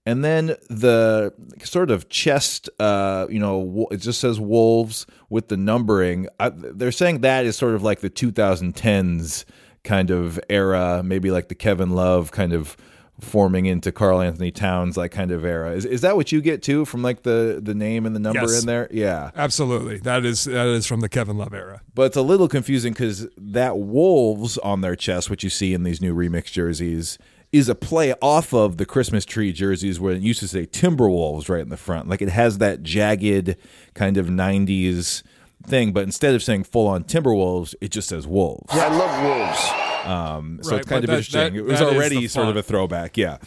And 0.05 0.22
then 0.22 0.58
the 0.70 1.32
sort 1.63 1.89
of 1.89 2.10
chest, 2.10 2.70
uh, 2.77 3.27
you 3.29 3.39
know, 3.39 3.88
it 3.89 3.98
just 3.98 4.20
says 4.20 4.38
Wolves 4.38 5.05
with 5.29 5.48
the 5.48 5.55
numbering. 5.55 6.27
I, 6.41 6.50
they're 6.50 6.91
saying 6.91 7.22
that 7.22 7.46
is 7.46 7.55
sort 7.55 7.74
of 7.74 7.84
like 7.84 8.01
the 8.01 8.10
2010s 8.10 9.46
kind 9.86 10.10
of 10.10 10.41
era, 10.50 11.03
maybe 11.05 11.32
like 11.32 11.48
the 11.48 11.55
Kevin 11.55 11.91
Love 11.91 12.32
kind 12.32 12.51
of 12.51 12.75
forming 13.20 13.65
into 13.67 13.91
Carl 13.91 14.22
Anthony 14.22 14.51
Towns 14.51 14.98
like 14.98 15.12
kind 15.12 15.32
of 15.32 15.46
era. 15.46 15.72
Is 15.74 15.86
is 15.86 16.01
that 16.01 16.15
what 16.15 16.32
you 16.32 16.41
get 16.41 16.62
too 16.63 16.84
from 16.86 17.03
like 17.03 17.24
the 17.24 17.60
the 17.63 17.74
name 17.75 18.05
and 18.05 18.15
the 18.15 18.20
number 18.20 18.41
Yes. 18.41 18.62
in 18.62 18.65
there? 18.67 18.88
Yeah. 18.91 19.32
Absolutely. 19.36 19.98
That 20.00 20.25
is 20.25 20.46
that 20.46 20.67
is 20.67 20.86
from 20.88 21.00
the 21.01 21.10
Kevin 21.10 21.38
Love 21.38 21.53
era. 21.53 21.82
But 21.93 22.03
it's 22.03 22.17
a 22.17 22.22
little 22.22 22.48
confusing 22.48 22.91
because 22.93 23.27
that 23.38 23.77
wolves 23.77 24.58
on 24.60 24.82
their 24.82 24.96
chest, 24.96 25.29
which 25.29 25.43
you 25.43 25.50
see 25.50 25.74
in 25.74 25.84
these 25.84 26.01
new 26.01 26.13
remix 26.15 26.46
jerseys, 26.51 27.17
is 27.51 27.70
a 27.70 27.75
play 27.75 28.13
off 28.20 28.51
of 28.51 28.77
the 28.77 28.86
Christmas 28.86 29.25
tree 29.25 29.53
jerseys 29.53 30.00
where 30.00 30.13
it 30.13 30.22
used 30.22 30.39
to 30.39 30.48
say 30.48 30.65
Timberwolves 30.65 31.50
right 31.50 31.62
in 31.62 31.70
the 31.70 31.77
front. 31.77 32.10
Like 32.10 32.22
it 32.24 32.29
has 32.29 32.58
that 32.58 32.82
jagged 32.82 33.55
kind 33.93 34.17
of 34.17 34.25
90s 34.25 35.22
thing, 35.65 35.93
but 35.93 36.03
instead 36.03 36.34
of 36.34 36.41
saying 36.41 36.63
full 36.63 36.88
on 36.88 37.03
Timberwolves, 37.03 37.75
it 37.79 37.91
just 37.91 38.10
says 38.10 38.25
Wolves. 38.25 38.74
Yeah, 38.75 38.88
I 38.88 38.98
love 38.98 39.24
wolves. 39.24 39.93
Um, 40.06 40.60
so 40.62 40.72
Right, 40.72 40.80
it's 40.82 40.90
kind 40.90 41.04
of 41.04 41.08
that- 41.10 41.14
interesting. 41.18 41.54
that- 41.54 41.60
it 41.60 41.66
was 41.66 41.82
already 41.82 42.28
sort 42.28 42.48
of 42.50 42.58
a 42.58 42.64
throwback. 42.64 43.18
Yeah. 43.18 43.38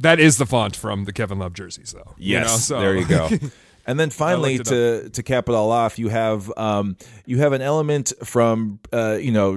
That 0.00 0.20
is 0.20 0.36
the 0.38 0.46
font 0.46 0.76
from 0.76 1.04
the 1.04 1.12
Kevin 1.12 1.38
Love 1.38 1.54
jerseys, 1.54 1.92
though. 1.92 2.14
you 2.18 2.32
Yes, 2.34 2.46
know, 2.46 2.56
so- 2.76 2.80
there 2.80 2.96
you 2.96 3.06
go. 3.06 3.28
And 3.86 3.98
then 3.98 4.10
finally, 4.10 4.58
to 4.58 5.08
to 5.08 5.22
cap 5.22 5.48
it 5.48 5.54
all 5.54 5.70
off, 5.72 5.98
you 5.98 6.08
have 6.10 6.52
um, 6.58 6.98
you 7.24 7.38
have 7.38 7.54
an 7.54 7.62
element 7.62 8.12
from 8.22 8.80
uh, 8.92 9.16
you 9.18 9.32
know 9.32 9.54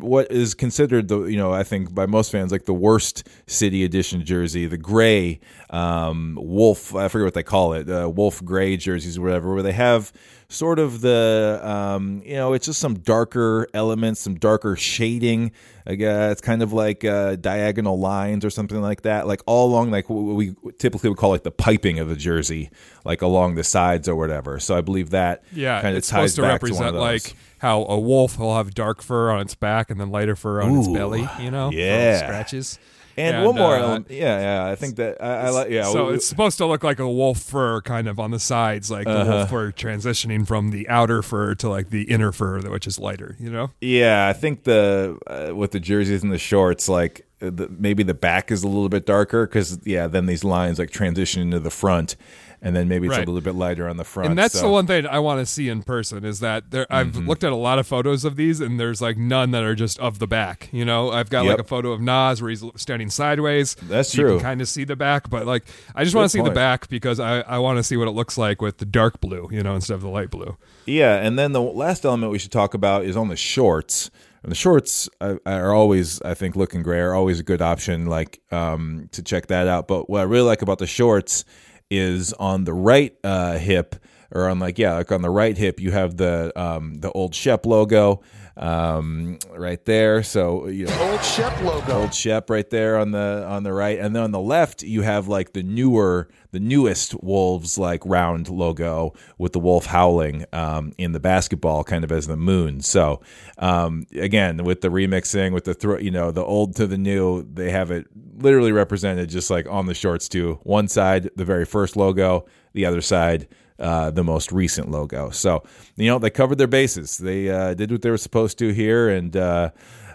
what 0.00 0.32
is 0.32 0.52
considered 0.54 1.06
the 1.06 1.26
you 1.26 1.36
know 1.36 1.52
I 1.52 1.62
think 1.62 1.94
by 1.94 2.06
most 2.06 2.32
fans 2.32 2.50
like 2.50 2.64
the 2.64 2.74
worst 2.74 3.22
city 3.46 3.84
edition 3.84 4.24
jersey, 4.24 4.66
the 4.66 4.78
gray 4.78 5.38
um, 5.70 6.36
wolf. 6.42 6.92
I 6.96 7.06
forget 7.06 7.24
what 7.26 7.34
they 7.34 7.44
call 7.44 7.74
it, 7.74 7.88
uh, 7.88 8.10
wolf 8.12 8.44
gray 8.44 8.76
jerseys 8.76 9.16
or 9.16 9.22
whatever, 9.22 9.54
where 9.54 9.62
they 9.62 9.70
have 9.70 10.12
sort 10.52 10.78
of 10.78 11.00
the 11.00 11.60
um, 11.62 12.22
you 12.24 12.34
know 12.34 12.52
it's 12.52 12.66
just 12.66 12.80
some 12.80 12.98
darker 12.98 13.66
elements, 13.74 14.20
some 14.20 14.34
darker 14.34 14.76
shading. 14.76 15.52
I 15.84 15.96
guess 15.96 16.32
it's 16.32 16.40
kind 16.40 16.62
of 16.62 16.72
like 16.72 17.04
uh, 17.04 17.36
diagonal 17.36 17.98
lines 17.98 18.44
or 18.44 18.50
something 18.50 18.80
like 18.80 19.02
that, 19.02 19.26
like 19.26 19.40
all 19.46 19.68
along 19.68 19.90
like 19.90 20.08
what 20.08 20.36
we 20.36 20.54
typically 20.78 21.08
would 21.08 21.18
call 21.18 21.30
like 21.30 21.42
the 21.42 21.50
piping 21.50 21.98
of 21.98 22.08
the 22.08 22.14
jersey, 22.16 22.70
like 23.04 23.22
along 23.22 23.56
the 23.56 23.64
sides 23.64 24.08
or 24.08 24.14
whatever. 24.14 24.60
So 24.60 24.76
I 24.76 24.80
believe 24.80 25.10
that 25.10 25.42
Yeah, 25.52 25.80
kind 25.80 25.94
of 25.94 25.98
it's 25.98 26.08
ties 26.08 26.34
supposed 26.34 26.36
to 26.36 26.42
back 26.42 26.60
to 26.60 26.66
represent 26.66 26.96
of 26.96 27.02
like 27.02 27.34
how 27.58 27.84
a 27.84 27.98
wolf 27.98 28.38
will 28.38 28.54
have 28.54 28.74
dark 28.74 29.02
fur 29.02 29.30
on 29.30 29.40
its 29.40 29.54
back 29.54 29.90
and 29.90 30.00
then 30.00 30.10
lighter 30.10 30.36
fur 30.36 30.62
on 30.62 30.78
its 30.78 30.88
belly. 30.88 31.28
You 31.40 31.50
know, 31.50 31.70
yeah. 31.70 32.18
scratches. 32.18 32.78
And, 33.16 33.44
one 33.44 33.54
more 33.56 33.76
uh, 33.76 33.80
element. 33.82 34.06
Yeah, 34.10 34.40
yeah. 34.66 34.70
I 34.70 34.74
think 34.74 34.96
that 34.96 35.22
I, 35.22 35.46
I 35.46 35.48
like. 35.50 35.70
Yeah, 35.70 35.84
so 35.84 36.08
we- 36.08 36.14
it's 36.14 36.26
supposed 36.26 36.58
to 36.58 36.66
look 36.66 36.82
like 36.82 36.98
a 36.98 37.08
wolf 37.08 37.38
fur 37.38 37.80
kind 37.82 38.08
of 38.08 38.18
on 38.18 38.30
the 38.30 38.38
sides, 38.38 38.90
like 38.90 39.04
the 39.04 39.10
Uh-huh. 39.20 39.30
wolf 39.32 39.50
fur 39.50 39.72
transitioning 39.72 40.46
from 40.46 40.70
the 40.70 40.88
outer 40.88 41.22
fur 41.22 41.54
to 41.56 41.68
like 41.68 41.90
the 41.90 42.02
inner 42.04 42.32
fur, 42.32 42.60
which 42.70 42.86
is 42.86 42.98
lighter. 42.98 43.36
You 43.38 43.50
know, 43.50 43.70
Yeah, 43.80 44.28
I 44.28 44.32
think 44.32 44.64
the 44.64 45.18
uh, 45.26 45.54
with 45.54 45.72
the 45.72 45.80
jerseys 45.80 46.22
and 46.22 46.32
the 46.32 46.38
shorts, 46.38 46.88
like 46.88 47.26
uh, 47.40 47.50
the, 47.50 47.68
maybe 47.68 48.02
the 48.02 48.14
back 48.14 48.50
is 48.50 48.62
a 48.62 48.68
little 48.68 48.88
bit 48.88 49.04
darker 49.06 49.46
because 49.46 49.78
yeah, 49.84 50.06
then 50.06 50.26
these 50.26 50.44
lines 50.44 50.78
like 50.78 50.90
transition 50.90 51.42
into 51.42 51.58
the 51.60 51.70
front, 51.70 52.16
and 52.62 52.74
then 52.76 52.88
maybe 52.88 53.06
it's 53.08 53.16
Right. 53.16 53.26
a 53.26 53.30
little 53.30 53.42
bit 53.42 53.56
lighter 53.56 53.88
on 53.88 53.96
the 53.96 54.04
front. 54.04 54.30
and 54.30 54.38
that's 54.38 54.54
so- 54.54 54.66
the 54.66 54.72
one 54.72 54.86
thing 54.86 55.04
I 55.06 55.18
want 55.18 55.40
to 55.40 55.46
see 55.46 55.68
in 55.68 55.82
person 55.82 56.24
is 56.24 56.40
that 56.40 56.70
there. 56.70 56.86
I've 56.88 57.08
Mm-hmm. 57.08 57.28
looked 57.28 57.42
at 57.44 57.50
a 57.52 57.56
lot 57.56 57.78
of 57.80 57.86
photos 57.86 58.24
of 58.24 58.36
these, 58.36 58.60
and 58.60 58.78
there's 58.78 59.02
like 59.02 59.16
none 59.18 59.50
that 59.50 59.62
are 59.64 59.74
just 59.74 59.98
of 59.98 60.18
the 60.20 60.26
back. 60.28 60.68
You 60.72 60.84
know, 60.84 61.10
I've 61.10 61.28
got 61.28 61.44
Yep. 61.44 61.50
like 61.50 61.60
a 61.60 61.68
photo 61.68 61.90
of 61.92 62.00
Naz 62.00 62.40
where 62.40 62.50
he's 62.50 62.64
standing 62.76 63.10
sideways. 63.10 63.74
That's 63.82 64.10
so 64.12 64.16
You 64.22 64.22
true. 64.28 64.36
can 64.38 64.44
kind 64.44 64.60
of 64.60 64.68
see 64.68 64.84
the 64.84 64.96
back, 64.96 65.28
but 65.28 65.46
like 65.46 65.64
I 65.94 66.04
just 66.04 66.14
want 66.16 66.24
to 66.26 66.28
see 66.38 66.42
the 66.42 66.50
back 66.50 66.88
because 66.88 67.18
I 67.20 67.40
I 67.40 67.58
want 67.58 67.78
to 67.78 67.82
see 67.82 67.96
what 67.96 68.06
it 68.08 68.12
looks 68.12 68.38
like 68.38 68.62
with 68.62 68.78
the 68.78 68.86
dark 68.86 69.20
blue, 69.20 69.48
you 69.50 69.62
know, 69.62 69.74
instead 69.74 69.94
of 69.94 70.00
the 70.02 70.08
light 70.08 70.30
blue. 70.30 70.56
Yeah, 70.86 71.16
and 71.16 71.38
then 71.38 71.52
the 71.52 71.60
last 71.60 72.04
element 72.04 72.30
we 72.32 72.38
should 72.38 72.52
talk 72.52 72.74
about 72.74 73.04
is 73.04 73.16
on 73.16 73.28
the 73.28 73.36
shorts. 73.36 74.10
And 74.44 74.50
the 74.50 74.56
shorts 74.56 75.08
are, 75.20 75.40
are 75.46 75.72
always, 75.72 76.20
I 76.22 76.34
think, 76.34 76.56
looking 76.56 76.82
gray 76.82 76.98
are 76.98 77.14
always 77.14 77.38
a 77.38 77.44
good 77.44 77.62
option, 77.62 78.06
like 78.06 78.40
um, 78.50 79.08
to 79.12 79.22
check 79.22 79.46
that 79.46 79.68
out. 79.68 79.86
But 79.86 80.10
what 80.10 80.18
I 80.20 80.24
really 80.24 80.46
like 80.46 80.62
about 80.62 80.78
the 80.78 80.86
shorts 80.88 81.44
is 81.92 82.32
on 82.34 82.64
the 82.64 82.72
right 82.72 83.14
uh, 83.22 83.58
hip, 83.58 83.96
or 84.30 84.48
on 84.48 84.58
like 84.58 84.78
yeah, 84.78 84.94
like 84.94 85.12
on 85.12 85.22
the 85.22 85.30
right 85.30 85.56
hip, 85.56 85.78
you 85.78 85.90
have 85.90 86.16
the 86.16 86.52
um, 86.60 86.94
the 86.96 87.10
old 87.12 87.34
Shep 87.34 87.66
logo 87.66 88.22
um, 88.56 89.38
right 89.56 89.84
there. 89.84 90.22
So 90.22 90.66
you 90.68 90.86
know, 90.86 91.10
Old 91.10 91.24
Shep 91.24 91.60
logo. 91.62 92.00
old 92.02 92.14
Shep 92.14 92.50
right 92.50 92.68
there 92.68 92.98
on 92.98 93.10
the 93.10 93.44
on 93.48 93.62
the 93.62 93.72
right, 93.72 93.98
and 93.98 94.14
then 94.14 94.22
on 94.22 94.30
the 94.30 94.40
left 94.40 94.82
you 94.82 95.02
have 95.02 95.28
like 95.28 95.52
the 95.52 95.62
newer, 95.62 96.28
the 96.50 96.60
newest 96.60 97.22
Wolves 97.22 97.78
like 97.78 98.04
round 98.04 98.48
logo 98.48 99.14
with 99.38 99.52
the 99.52 99.60
wolf 99.60 99.86
howling 99.86 100.44
um, 100.52 100.92
in 100.98 101.12
the 101.12 101.20
basketball, 101.20 101.84
kind 101.84 102.04
of 102.04 102.12
as 102.12 102.26
the 102.26 102.36
moon. 102.36 102.80
So 102.80 103.20
um, 103.58 104.06
again, 104.14 104.64
with 104.64 104.80
the 104.80 104.88
remixing, 104.88 105.52
with 105.52 105.64
the 105.64 105.74
throw, 105.74 105.98
you 105.98 106.10
know, 106.10 106.30
the 106.30 106.44
old 106.44 106.76
to 106.76 106.86
the 106.86 106.98
new, 106.98 107.42
they 107.42 107.70
have 107.70 107.90
it 107.90 108.06
literally 108.36 108.72
represented 108.72 109.28
just 109.28 109.50
like 109.50 109.66
on 109.68 109.86
the 109.86 109.94
shorts 109.94 110.28
too. 110.28 110.58
One 110.62 110.88
side, 110.88 111.30
the 111.36 111.44
very 111.44 111.64
first 111.64 111.96
logo, 111.96 112.46
the 112.72 112.86
other 112.86 113.00
side. 113.00 113.48
Uh, 113.82 114.12
the 114.12 114.22
most 114.22 114.52
recent 114.52 114.92
logo. 114.92 115.30
So, 115.30 115.64
you 115.96 116.06
know, 116.06 116.20
they 116.20 116.30
covered 116.30 116.56
their 116.56 116.68
bases. 116.68 117.18
They 117.18 117.50
uh, 117.50 117.74
did 117.74 117.90
what 117.90 118.00
they 118.00 118.10
were 118.10 118.16
supposed 118.16 118.56
to 118.60 118.72
here, 118.72 119.08
and 119.08 119.36
uh, 119.36 119.70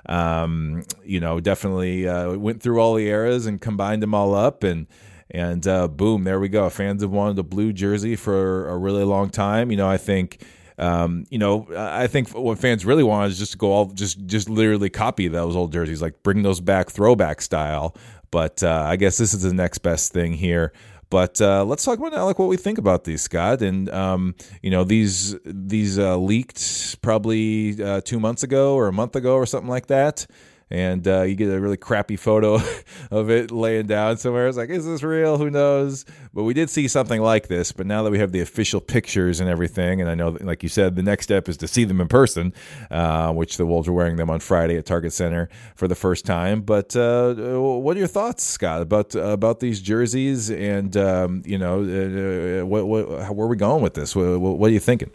um, 0.05 0.85
you 1.03 1.19
know, 1.19 1.41
definitely 1.41 2.07
uh, 2.07 2.37
went 2.37 2.63
through 2.63 2.79
all 2.79 2.93
the 2.93 3.05
eras 3.07 3.45
and 3.45 3.59
combined 3.59 4.01
them 4.01 4.13
all 4.13 4.33
up, 4.33 4.63
and 4.63 4.87
and 5.31 5.67
uh, 5.67 5.89
boom, 5.89 6.23
there 6.23 6.39
we 6.39 6.47
go. 6.47 6.69
Fans 6.69 7.01
have 7.01 7.11
wanted 7.11 7.37
a 7.39 7.43
blue 7.43 7.73
jersey 7.73 8.15
for 8.15 8.69
a 8.69 8.77
really 8.77 9.03
long 9.03 9.29
time. 9.29 9.69
You 9.69 9.75
know, 9.75 9.89
I 9.89 9.97
think. 9.97 10.45
Um, 10.79 11.25
you 11.29 11.39
know, 11.39 11.67
I 11.75 12.07
think 12.07 12.29
what 12.29 12.59
fans 12.59 12.85
really 12.85 13.03
want 13.03 13.31
is 13.31 13.39
just 13.39 13.53
to 13.53 13.57
go 13.57 13.71
all 13.73 13.87
just 13.87 14.25
just 14.27 14.47
literally 14.47 14.89
copy 14.89 15.27
those 15.27 15.57
old 15.57 15.73
jerseys, 15.73 16.01
like 16.01 16.23
bring 16.23 16.43
those 16.43 16.61
back 16.61 16.89
throwback 16.89 17.41
style. 17.41 17.97
But 18.31 18.63
I 18.63 18.95
guess 18.95 19.17
this 19.17 19.33
is 19.33 19.41
the 19.41 19.53
next 19.53 19.79
best 19.79 20.13
thing 20.13 20.33
here. 20.33 20.71
But 21.09 21.39
uh, 21.41 21.63
let's 21.63 21.85
talk 21.85 21.97
about 21.99 22.11
now, 22.11 22.25
like 22.25 22.37
what 22.39 22.49
we 22.49 22.57
think 22.57 22.77
about 22.77 23.05
these, 23.05 23.21
Scott. 23.21 23.61
And 23.61 23.89
um, 23.89 24.35
you 24.61 24.69
know, 24.69 24.83
these 24.83 25.35
these 25.45 25.97
uh, 25.97 26.17
leaked 26.17 27.01
probably 27.01 27.81
uh, 27.81 28.01
two 28.01 28.19
months 28.19 28.43
ago 28.43 28.75
or 28.75 28.87
a 28.87 28.93
month 28.93 29.15
ago 29.15 29.35
or 29.35 29.45
something 29.45 29.69
like 29.69 29.87
that. 29.87 30.27
And 30.69 31.07
uh, 31.07 31.21
you 31.21 31.35
get 31.35 31.49
a 31.49 31.59
really 31.59 31.77
crappy 31.77 32.17
photo 32.17 32.55
of 33.11 33.29
it 33.29 33.51
laying 33.51 33.87
down 33.87 34.17
somewhere. 34.17 34.47
It's 34.47 34.57
like, 34.57 34.69
is 34.69 34.85
this 34.85 35.01
real? 35.01 35.37
Who 35.37 35.49
knows? 35.49 36.05
But 36.33 36.43
we 36.43 36.53
did 36.53 36.69
see 36.69 36.87
something 36.87 37.21
like 37.21 37.47
this. 37.47 37.71
But 37.71 37.87
now 37.87 38.03
that 38.03 38.11
we 38.11 38.19
have 38.19 38.31
the 38.31 38.41
official 38.41 38.81
pictures 38.81 39.39
and 39.39 39.49
everything, 39.49 40.01
and 40.01 40.09
I 40.09 40.15
know, 40.15 40.37
like 40.41 40.63
you 40.63 40.69
said, 40.69 40.95
the 40.95 41.03
next 41.03 41.25
step 41.25 41.47
is 41.47 41.57
to 41.57 41.67
see 41.67 41.85
them 41.85 42.01
in 42.01 42.07
person, 42.07 42.53
uh, 42.91 43.31
which 43.31 43.57
the 43.57 43.65
Wolves 43.65 43.87
are 43.87 43.93
wearing 43.93 44.17
them 44.17 44.29
on 44.29 44.39
Friday 44.39 44.77
at 44.77 44.85
Target 44.85 45.13
Center 45.13 45.49
for 45.75 45.87
the 45.87 45.95
first 45.95 46.25
time. 46.25 46.61
But 46.61 46.95
uh, 46.95 47.33
what 47.33 47.95
are 47.95 47.99
your 47.99 48.07
thoughts, 48.07 48.43
Scott, 48.43 48.81
about 48.81 49.15
about 49.15 49.59
these 49.61 49.81
jerseys? 49.81 50.51
And 50.51 50.95
um, 50.97 51.43
you 51.45 51.57
know, 51.57 51.81
uh, 51.81 52.65
what, 52.65 52.87
what, 52.87 53.07
where 53.07 53.45
are 53.45 53.49
we 53.49 53.55
going 53.55 53.81
with 53.81 53.93
this? 53.93 54.15
What, 54.15 54.39
what 54.39 54.69
are 54.69 54.73
you 54.73 54.79
thinking? 54.79 55.11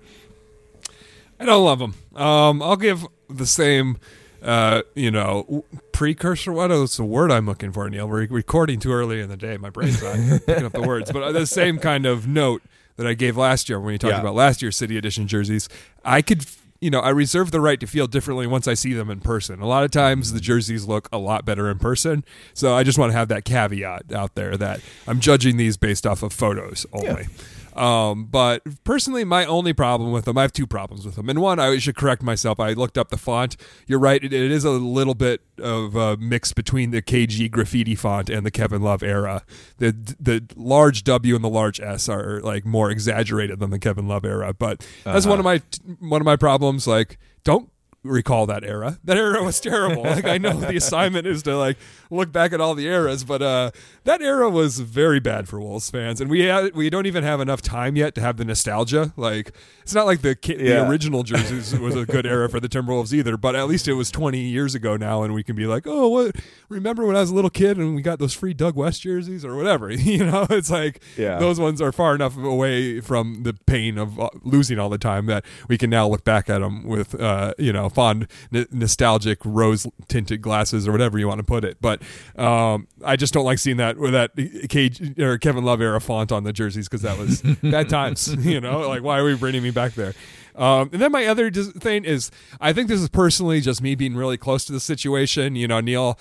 I 1.39 1.45
don't 1.45 1.65
love 1.65 1.81
them. 1.81 1.95
Um, 2.15 2.63
I'll 2.63 2.77
give 2.77 3.07
the 3.29 3.47
same 3.47 3.99
uh, 4.43 4.83
you 4.95 5.11
know, 5.11 5.65
precursor. 5.93 6.53
What 6.53 6.71
is 6.71 6.97
the 6.97 7.05
word 7.05 7.31
I'm 7.31 7.47
looking 7.47 7.73
for, 7.73 7.89
Neil? 7.89 8.09
We're 8.09 8.27
recording 8.27 8.81
too 8.81 8.93
early 8.93 9.21
in 9.21 9.29
the 9.29 9.37
day. 9.37 9.57
My 9.57 9.71
brain's 9.71 10.03
not 10.03 10.17
picking 10.47 10.65
up 10.65 10.73
the 10.73 10.83
words. 10.83 11.13
But 11.13 11.33
the 11.33 11.47
same 11.47 11.79
kind 11.79 12.07
of 12.07 12.27
note 12.27 12.63
that 12.97 13.07
I 13.07 13.15
gave 13.15 13.37
last 13.37 13.69
year 13.69 13.79
when 13.79 13.93
we 13.93 13.99
talked 13.99 14.15
yeah. 14.15 14.21
about 14.21 14.35
last 14.35 14.63
year's 14.63 14.77
City 14.77 14.97
Edition 14.97 15.27
jerseys. 15.27 15.69
I 16.05 16.23
could, 16.23 16.45
you 16.81 16.91
know, 16.91 17.01
I 17.01 17.11
reserve 17.11 17.51
the 17.51 17.61
right 17.61 17.79
to 17.81 17.87
feel 17.87 18.07
differently 18.07 18.47
once 18.47 18.67
I 18.67 18.75
see 18.75 18.93
them 18.93 19.11
in 19.11 19.21
person. 19.21 19.61
A 19.61 19.67
lot 19.67 19.85
of 19.85 19.91
times 19.91 20.33
the 20.33 20.41
jerseys 20.41 20.87
look 20.87 21.09
a 21.13 21.19
lot 21.19 21.45
better 21.45 21.71
in 21.71 21.79
person. 21.79 22.25
So 22.53 22.75
I 22.75 22.83
just 22.83 22.99
want 22.99 23.13
to 23.13 23.19
have 23.19 23.29
that 23.29 23.45
caveat 23.45 24.13
out 24.13 24.35
there 24.35 24.57
that 24.57 24.81
I'm 25.07 25.21
judging 25.21 25.57
these 25.57 25.77
based 25.77 26.07
off 26.07 26.23
of 26.23 26.33
photos 26.33 26.85
only. 26.93 27.23
Yeah. 27.23 27.45
Um, 27.77 28.27
but 28.27 28.63
personally, 28.85 29.25
my 29.25 29.45
only 29.47 29.73
problem 29.73 30.13
with 30.13 30.25
them, 30.25 30.37
I 30.37 30.43
have 30.43 30.53
two 30.53 30.67
problems 30.67 31.07
with 31.07 31.17
them. 31.17 31.29
And 31.29 31.41
one, 31.41 31.59
I 31.59 31.79
should 31.79 31.97
correct 31.97 32.23
myself. 32.23 32.61
I 32.61 32.73
looked 32.73 32.99
up 32.99 33.09
the 33.09 33.17
font. 33.17 33.57
You're 33.87 33.99
right; 33.99 34.23
it, 34.23 34.33
it 34.33 34.51
is 34.51 34.65
a 34.65 34.71
little 34.71 35.15
bit 35.15 35.41
of 35.59 35.97
a 35.97 36.17
mix 36.17 36.53
between 36.53 36.91
the 36.91 37.03
KG 37.03 37.51
graffiti 37.51 37.95
font 37.95 38.29
and 38.29 38.45
the 38.45 38.51
Kevin 38.51 38.83
Love 38.83 39.03
era. 39.03 39.43
The 39.79 39.93
the 40.21 40.45
large 40.55 41.05
W 41.05 41.35
and 41.35 41.43
the 41.43 41.49
large 41.49 41.81
S 41.81 42.09
are 42.09 42.41
like 42.41 42.65
more 42.67 42.91
exaggerated 42.91 43.59
than 43.61 43.71
the 43.71 43.79
Kevin 43.79 44.07
Love 44.07 44.25
era. 44.25 44.53
But 44.53 44.87
that's 45.05 45.27
uh-huh. 45.27 45.31
one 45.31 45.39
of 45.39 45.45
my 45.45 45.63
one 46.01 46.21
of 46.21 46.27
my 46.27 46.37
problems. 46.37 46.87
Like, 46.87 47.19
don't 47.45 47.72
recall 48.03 48.47
that 48.47 48.65
era. 48.65 48.99
That 49.05 49.17
era 49.17 49.43
was 49.43 49.61
terrible. 49.61 50.03
like 50.03 50.27
I 50.27 50.39
know 50.39 50.59
the 50.59 50.77
assignment 50.77 51.27
is 51.27 51.43
to 51.45 51.57
like 51.57 51.77
look 52.11 52.33
back 52.33 52.53
at 52.53 52.61
all 52.61 52.75
the 52.75 52.87
eras, 52.87 53.25
but 53.25 53.43
uh, 53.43 53.71
that 54.05 54.21
era 54.21 54.51
was 54.51 54.81
very 54.81 55.21
bad 55.21 55.49
for 55.49 55.61
Wolves 55.61 55.91
fans, 55.91 56.21
and 56.21 56.31
we 56.31 56.49
ha- 56.49 56.71
we 56.75 56.91
don't 56.91 57.07
even 57.07 57.25
have 57.25 57.41
enough 57.41 57.63
time 57.63 57.97
yet 57.97 58.15
to 58.17 58.21
have 58.21 58.37
the 58.37 58.45
nostalgia. 58.45 59.13
Like 59.17 59.53
it's 59.83 59.95
not 59.95 60.07
like 60.07 60.23
the 60.23 60.35
ki- 60.35 60.57
yeah. 60.59 60.81
the 60.81 60.89
original 60.89 61.23
jerseys 61.23 61.79
was 61.79 61.95
a 61.95 62.05
good 62.05 62.27
era 62.27 62.49
for 62.49 62.61
the 62.61 62.69
Timberwolves 62.69 63.13
either, 63.13 63.37
but 63.37 63.55
at 63.55 63.69
least 63.69 63.89
it 63.89 63.95
was 63.95 64.11
20 64.11 64.39
years 64.39 64.75
ago 64.75 64.97
now, 64.97 65.23
and 65.23 65.35
we 65.35 65.43
can 65.43 65.57
be 65.57 65.67
like, 65.67 65.87
oh, 65.87 66.09
what? 66.09 66.37
Remember 66.69 67.07
when 67.07 67.17
I 67.17 67.21
was 67.21 67.31
a 67.31 67.35
little 67.35 67.51
kid 67.51 67.77
and 67.79 67.95
we 67.95 68.03
got 68.03 68.19
those 68.19 68.35
free 68.35 68.55
Doug 68.55 68.77
West 68.77 69.03
jerseys 69.03 69.45
or 69.45 69.57
whatever? 69.57 69.91
you 69.91 70.25
know, 70.25 70.47
it's 70.51 70.71
like 70.71 71.03
yeah. 71.17 71.39
those 71.39 71.61
ones 71.61 71.81
are 71.81 71.93
far 71.93 72.15
enough 72.15 72.37
away 72.37 73.01
from 73.01 73.43
the 73.43 73.53
pain 73.53 73.99
of 73.99 74.19
uh, 74.19 74.29
losing 74.43 74.79
all 74.79 74.89
the 74.89 74.99
time 74.99 75.27
that 75.27 75.45
we 75.69 75.79
can 75.79 75.91
now 75.91 76.09
look 76.09 76.25
back 76.25 76.51
at 76.51 76.61
them 76.61 76.85
with 76.85 77.19
uh, 77.21 77.55
you 77.59 77.73
know 77.73 77.89
fond 77.95 78.27
n- 78.53 78.67
nostalgic 78.71 79.39
rose 79.45 79.87
tinted 80.09 80.43
glasses 80.43 80.87
or 80.89 80.93
whatever 80.93 81.19
you 81.19 81.29
want 81.29 81.39
to 81.39 81.45
put 81.45 81.65
it, 81.65 81.79
but 81.81 82.03
um, 82.39 82.87
I 83.05 83.17
just 83.17 83.33
don't 83.35 83.45
like 83.45 83.59
seeing 83.59 83.77
that 83.79 83.99
with 83.99 84.13
that 84.13 84.35
KG 84.37 85.19
or 85.19 85.39
Kevin 85.39 85.65
Love 85.65 85.81
era 85.81 86.01
font 86.01 86.33
on 86.33 86.45
the 86.45 86.53
jerseys 86.53 86.89
because 86.89 87.03
that 87.03 87.19
was 87.19 87.43
bad 87.63 87.89
times. 87.89 88.37
You 88.43 88.61
know, 88.61 88.89
like 88.89 89.03
why 89.03 89.19
are 89.19 89.25
we 89.25 89.35
bringing 89.37 89.63
me 89.63 89.71
back 89.71 89.93
there? 89.95 90.15
Um, 90.55 90.91
and 90.93 91.01
then 91.01 91.13
my 91.13 91.27
other 91.27 91.51
thing 91.51 92.05
is, 92.05 92.31
I 92.61 92.73
think 92.73 92.89
this 92.89 93.01
is 93.01 93.09
personally 93.09 93.61
just 93.61 93.83
me 93.83 93.95
being 93.95 94.15
really 94.15 94.37
close 94.37 94.65
to 94.67 94.73
the 94.73 94.81
situation. 94.81 95.57
You 95.57 95.69
know, 95.69 95.81
Neil, 95.81 96.19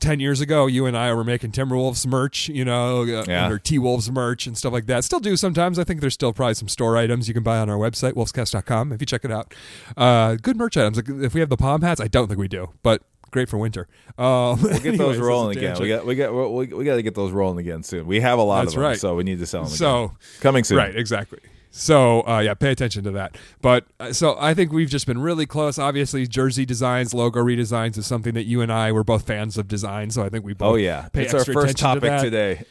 ten 0.00 0.20
years 0.20 0.40
ago, 0.40 0.66
you 0.66 0.86
and 0.86 0.96
I 0.96 1.12
were 1.12 1.24
making 1.24 1.52
Timberwolves 1.52 2.06
merch, 2.06 2.48
you 2.48 2.64
know, 2.64 3.02
uh, 3.02 3.24
yeah. 3.26 3.48
or 3.48 3.58
T 3.58 3.78
Wolves 3.78 4.10
merch 4.10 4.46
and 4.46 4.56
stuff 4.56 4.72
like 4.72 4.86
that. 4.86 5.04
Still 5.04 5.20
do 5.20 5.36
sometimes. 5.36 5.78
I 5.78 5.84
think 5.84 6.00
there's 6.00 6.14
still 6.14 6.32
probably 6.32 6.54
some 6.54 6.68
store 6.68 6.96
items 6.96 7.28
you 7.28 7.34
can 7.34 7.42
buy 7.42 7.58
on 7.58 7.68
our 7.68 7.76
website, 7.76 8.12
wolvescast.com, 8.12 8.92
if 8.92 9.00
you 9.00 9.06
check 9.06 9.24
it 9.24 9.32
out. 9.32 9.54
Uh, 9.96 10.36
good 10.36 10.56
merch 10.56 10.76
items. 10.76 10.98
If 10.98 11.34
we 11.34 11.40
have 11.40 11.50
the 11.50 11.56
palm 11.56 11.82
hats, 11.82 12.00
I 12.00 12.08
don't 12.08 12.28
think 12.28 12.38
we 12.38 12.48
do, 12.48 12.70
but 12.82 13.02
great 13.34 13.48
for 13.48 13.58
winter. 13.58 13.88
Um, 14.16 14.62
we'll 14.62 14.74
get 14.74 14.86
anyways, 14.86 14.98
those 14.98 15.18
rolling 15.18 15.58
again. 15.58 15.76
We 15.80 15.88
got 15.88 16.06
we 16.06 16.14
got 16.14 16.32
we, 16.32 16.66
we 16.66 16.84
got 16.84 16.96
to 16.96 17.02
get 17.02 17.14
those 17.14 17.32
rolling 17.32 17.58
again 17.58 17.82
soon. 17.82 18.06
We 18.06 18.20
have 18.20 18.38
a 18.38 18.42
lot 18.42 18.62
That's 18.62 18.74
of 18.74 18.80
them, 18.80 18.84
right. 18.90 18.98
so 18.98 19.14
we 19.16 19.24
need 19.24 19.40
to 19.40 19.46
sell 19.46 19.64
them. 19.64 19.72
So 19.72 20.12
coming 20.40 20.64
soon, 20.64 20.78
right? 20.78 20.96
Exactly. 20.96 21.40
So 21.76 22.24
uh, 22.28 22.38
yeah, 22.38 22.54
pay 22.54 22.70
attention 22.70 23.02
to 23.02 23.10
that. 23.10 23.36
But 23.60 23.84
uh, 23.98 24.12
so 24.12 24.36
I 24.38 24.54
think 24.54 24.70
we've 24.70 24.88
just 24.88 25.08
been 25.08 25.18
really 25.20 25.44
close. 25.44 25.76
Obviously, 25.76 26.24
jersey 26.24 26.64
designs, 26.64 27.12
logo 27.12 27.42
redesigns 27.42 27.98
is 27.98 28.06
something 28.06 28.32
that 28.34 28.44
you 28.44 28.60
and 28.60 28.72
I 28.72 28.92
were 28.92 29.02
both 29.02 29.26
fans 29.26 29.58
of 29.58 29.66
design. 29.66 30.12
So 30.12 30.22
I 30.22 30.28
think 30.28 30.44
we 30.44 30.54
both. 30.54 30.74
Oh 30.74 30.76
yeah, 30.76 31.08
pay 31.08 31.24
it's 31.24 31.34
our 31.34 31.44
first 31.44 31.76
topic 31.76 32.12
to 32.12 32.30
today. 32.30 32.62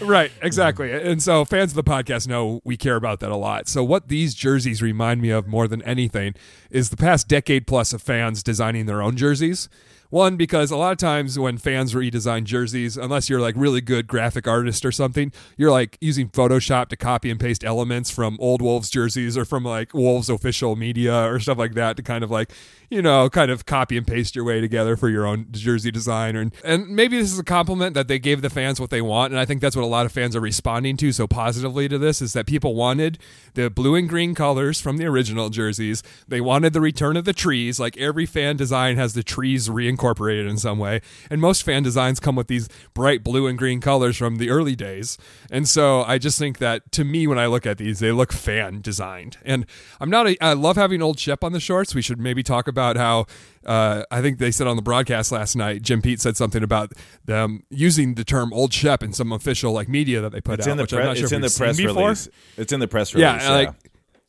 right, 0.04 0.32
exactly. 0.42 0.90
And 0.90 1.22
so 1.22 1.44
fans 1.44 1.70
of 1.70 1.76
the 1.76 1.84
podcast 1.84 2.26
know 2.26 2.60
we 2.64 2.76
care 2.76 2.96
about 2.96 3.20
that 3.20 3.30
a 3.30 3.36
lot. 3.36 3.68
So 3.68 3.84
what 3.84 4.08
these 4.08 4.34
jerseys 4.34 4.82
remind 4.82 5.22
me 5.22 5.30
of 5.30 5.46
more 5.46 5.68
than 5.68 5.80
anything 5.82 6.34
is 6.70 6.90
the 6.90 6.96
past 6.96 7.28
decade 7.28 7.64
plus 7.68 7.92
of 7.92 8.02
fans 8.02 8.42
designing 8.42 8.86
their 8.86 9.02
own 9.02 9.16
jerseys. 9.16 9.68
One, 10.14 10.36
because 10.36 10.70
a 10.70 10.76
lot 10.76 10.92
of 10.92 10.98
times 10.98 11.40
when 11.40 11.58
fans 11.58 11.92
redesign 11.92 12.44
jerseys, 12.44 12.96
unless 12.96 13.28
you're 13.28 13.40
like 13.40 13.56
really 13.58 13.80
good 13.80 14.06
graphic 14.06 14.46
artist 14.46 14.84
or 14.84 14.92
something, 14.92 15.32
you're 15.56 15.72
like 15.72 15.98
using 16.00 16.28
Photoshop 16.28 16.86
to 16.90 16.96
copy 16.96 17.32
and 17.32 17.40
paste 17.40 17.64
elements 17.64 18.10
from 18.10 18.36
old 18.38 18.62
Wolves 18.62 18.90
jerseys 18.90 19.36
or 19.36 19.44
from 19.44 19.64
like 19.64 19.92
Wolves 19.92 20.30
official 20.30 20.76
media 20.76 21.28
or 21.28 21.40
stuff 21.40 21.58
like 21.58 21.74
that 21.74 21.96
to 21.96 22.04
kind 22.04 22.22
of 22.22 22.30
like 22.30 22.52
you 22.90 23.02
know, 23.02 23.28
kind 23.28 23.50
of 23.50 23.66
copy 23.66 23.96
and 23.96 24.06
paste 24.06 24.36
your 24.36 24.44
way 24.44 24.60
together 24.60 24.96
for 24.96 25.08
your 25.08 25.26
own 25.26 25.46
jersey 25.50 25.90
design. 25.90 26.36
And, 26.36 26.54
and 26.64 26.88
maybe 26.88 27.18
this 27.18 27.32
is 27.32 27.38
a 27.38 27.44
compliment 27.44 27.94
that 27.94 28.08
they 28.08 28.18
gave 28.18 28.42
the 28.42 28.50
fans 28.50 28.80
what 28.80 28.90
they 28.90 29.02
want. 29.02 29.32
And 29.32 29.40
I 29.40 29.44
think 29.44 29.60
that's 29.60 29.76
what 29.76 29.84
a 29.84 29.86
lot 29.86 30.06
of 30.06 30.12
fans 30.12 30.36
are 30.36 30.40
responding 30.40 30.96
to 30.98 31.12
so 31.12 31.26
positively 31.26 31.88
to 31.88 31.98
this 31.98 32.20
is 32.20 32.32
that 32.34 32.46
people 32.46 32.74
wanted 32.74 33.18
the 33.54 33.70
blue 33.70 33.94
and 33.94 34.08
green 34.08 34.34
colors 34.34 34.80
from 34.80 34.96
the 34.96 35.06
original 35.06 35.48
jerseys. 35.48 36.02
They 36.28 36.40
wanted 36.40 36.72
the 36.72 36.80
return 36.80 37.16
of 37.16 37.24
the 37.24 37.32
trees. 37.32 37.80
Like 37.80 37.96
every 37.96 38.26
fan 38.26 38.56
design 38.56 38.96
has 38.96 39.14
the 39.14 39.22
trees 39.22 39.68
reincorporated 39.68 40.48
in 40.48 40.58
some 40.58 40.78
way. 40.78 41.00
And 41.30 41.40
most 41.40 41.62
fan 41.62 41.82
designs 41.82 42.20
come 42.20 42.36
with 42.36 42.48
these 42.48 42.68
bright 42.92 43.24
blue 43.24 43.46
and 43.46 43.58
green 43.58 43.80
colors 43.80 44.16
from 44.16 44.36
the 44.36 44.50
early 44.50 44.76
days. 44.76 45.18
And 45.50 45.68
so 45.68 46.02
I 46.04 46.18
just 46.18 46.38
think 46.38 46.58
that 46.58 46.92
to 46.92 47.04
me, 47.04 47.26
when 47.26 47.38
I 47.38 47.46
look 47.46 47.66
at 47.66 47.78
these, 47.78 48.00
they 48.00 48.12
look 48.12 48.32
fan 48.32 48.80
designed. 48.80 49.38
And 49.44 49.66
I'm 50.00 50.10
not, 50.10 50.28
a, 50.28 50.44
I 50.44 50.52
love 50.52 50.76
having 50.76 51.02
old 51.02 51.18
Shep 51.18 51.42
on 51.42 51.52
the 51.52 51.60
shorts. 51.60 51.94
We 51.94 52.02
should 52.02 52.20
maybe 52.20 52.42
talk 52.42 52.68
about 52.68 52.73
about 52.74 52.96
how 52.96 53.26
uh, 53.64 54.02
I 54.10 54.20
think 54.20 54.38
they 54.38 54.50
said 54.50 54.66
on 54.66 54.76
the 54.76 54.82
broadcast 54.82 55.30
last 55.32 55.54
night. 55.56 55.82
Jim 55.82 56.02
Pete 56.02 56.20
said 56.20 56.36
something 56.36 56.62
about 56.62 56.92
them 57.24 57.62
using 57.70 58.14
the 58.14 58.24
term 58.24 58.52
"old 58.52 58.72
Shep" 58.72 59.02
in 59.02 59.12
some 59.12 59.32
official 59.32 59.72
like 59.72 59.88
media 59.88 60.20
that 60.20 60.32
they 60.32 60.40
put 60.40 60.58
it's 60.58 60.66
out. 60.66 60.72
In 60.72 60.76
the 60.78 60.86
pre- 60.86 61.14
sure 61.14 61.24
it's 61.24 61.32
in 61.32 61.40
the 61.40 61.54
press 61.56 61.78
release. 61.78 62.28
It's 62.56 62.72
in 62.72 62.80
the 62.80 62.88
press 62.88 63.14
release. 63.14 63.42
Yeah, 63.42 63.50
like 63.50 63.74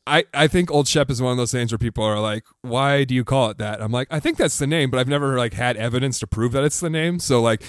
I, 0.07 0.25
I 0.33 0.47
think 0.47 0.69
Old 0.69 0.87
Shep 0.87 1.09
is 1.09 1.21
one 1.21 1.31
of 1.31 1.37
those 1.37 1.51
things 1.51 1.71
where 1.71 1.79
people 1.79 2.03
are 2.03 2.19
like, 2.19 2.43
why 2.61 3.05
do 3.05 3.15
you 3.15 3.23
call 3.23 3.49
it 3.49 3.57
that? 3.57 3.81
I'm 3.81 3.91
like, 3.91 4.07
I 4.11 4.19
think 4.19 4.37
that's 4.37 4.59
the 4.59 4.67
name, 4.67 4.91
but 4.91 4.99
I've 4.99 5.07
never 5.07 5.37
like 5.37 5.53
had 5.53 5.77
evidence 5.77 6.19
to 6.19 6.27
prove 6.27 6.51
that 6.51 6.63
it's 6.63 6.79
the 6.79 6.91
name. 6.91 7.17
So 7.17 7.41
like 7.41 7.63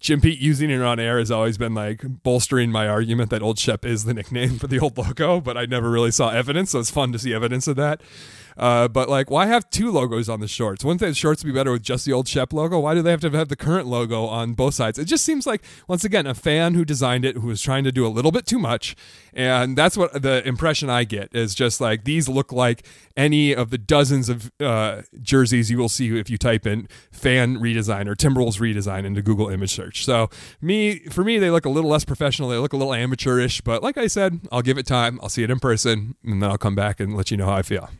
Jim 0.00 0.20
Pete 0.20 0.38
using 0.38 0.70
it 0.70 0.80
on 0.80 0.98
air 0.98 1.18
has 1.18 1.30
always 1.30 1.58
been 1.58 1.74
like 1.74 2.02
bolstering 2.22 2.70
my 2.70 2.88
argument 2.88 3.28
that 3.30 3.42
Old 3.42 3.58
Shep 3.58 3.84
is 3.84 4.04
the 4.04 4.14
nickname 4.14 4.58
for 4.58 4.66
the 4.66 4.78
old 4.78 4.96
logo, 4.96 5.40
but 5.40 5.58
I 5.58 5.66
never 5.66 5.90
really 5.90 6.10
saw 6.10 6.30
evidence. 6.30 6.70
So 6.70 6.80
it's 6.80 6.90
fun 6.90 7.12
to 7.12 7.18
see 7.18 7.34
evidence 7.34 7.66
of 7.66 7.76
that. 7.76 8.00
Uh, 8.56 8.88
but 8.88 9.08
like, 9.08 9.30
why 9.30 9.46
have 9.46 9.68
two 9.70 9.90
logos 9.90 10.28
on 10.28 10.40
the 10.40 10.48
shorts? 10.48 10.84
Wouldn't 10.84 11.00
the 11.00 11.14
shorts 11.14 11.42
be 11.42 11.52
better 11.52 11.72
with 11.72 11.82
just 11.82 12.04
the 12.04 12.12
old 12.12 12.28
Shep 12.28 12.52
logo? 12.52 12.78
Why 12.78 12.94
do 12.94 13.02
they 13.02 13.10
have 13.10 13.20
to 13.20 13.30
have 13.30 13.48
the 13.48 13.56
current 13.56 13.86
logo 13.86 14.26
on 14.26 14.54
both 14.54 14.74
sides? 14.74 14.98
It 14.98 15.06
just 15.06 15.24
seems 15.24 15.46
like 15.46 15.64
once 15.88 16.04
again 16.04 16.26
a 16.26 16.34
fan 16.34 16.74
who 16.74 16.84
designed 16.84 17.24
it 17.24 17.36
who 17.36 17.48
was 17.48 17.60
trying 17.60 17.84
to 17.84 17.92
do 17.92 18.06
a 18.06 18.08
little 18.08 18.30
bit 18.30 18.46
too 18.46 18.58
much, 18.58 18.94
and 19.32 19.76
that's 19.76 19.96
what 19.96 20.22
the 20.22 20.46
impression 20.46 20.88
I 20.88 21.04
get 21.04 21.34
is 21.34 21.54
just 21.54 21.80
like 21.80 22.04
these 22.04 22.28
look 22.28 22.52
like 22.52 22.86
any 23.16 23.54
of 23.54 23.70
the 23.70 23.78
dozens 23.78 24.28
of 24.28 24.52
uh, 24.60 25.02
jerseys 25.20 25.70
you 25.70 25.78
will 25.78 25.88
see 25.88 26.18
if 26.18 26.30
you 26.30 26.38
type 26.38 26.66
in 26.66 26.88
fan 27.10 27.58
redesign 27.58 28.06
or 28.06 28.14
Timberwolves 28.14 28.60
redesign 28.60 29.04
into 29.04 29.22
Google 29.22 29.48
image 29.48 29.74
search. 29.74 30.04
So 30.04 30.30
me, 30.60 31.00
for 31.10 31.24
me, 31.24 31.38
they 31.38 31.50
look 31.50 31.64
a 31.64 31.70
little 31.70 31.90
less 31.90 32.04
professional. 32.04 32.48
They 32.48 32.58
look 32.58 32.72
a 32.72 32.76
little 32.76 32.94
amateurish, 32.94 33.60
but 33.62 33.82
like 33.82 33.96
I 33.96 34.06
said, 34.06 34.40
I'll 34.52 34.62
give 34.62 34.78
it 34.78 34.86
time. 34.86 35.18
I'll 35.22 35.28
see 35.28 35.42
it 35.42 35.50
in 35.50 35.58
person, 35.58 36.16
and 36.24 36.42
then 36.42 36.50
I'll 36.50 36.58
come 36.58 36.74
back 36.74 37.00
and 37.00 37.16
let 37.16 37.30
you 37.30 37.36
know 37.36 37.46
how 37.46 37.54
I 37.54 37.62
feel 37.62 37.90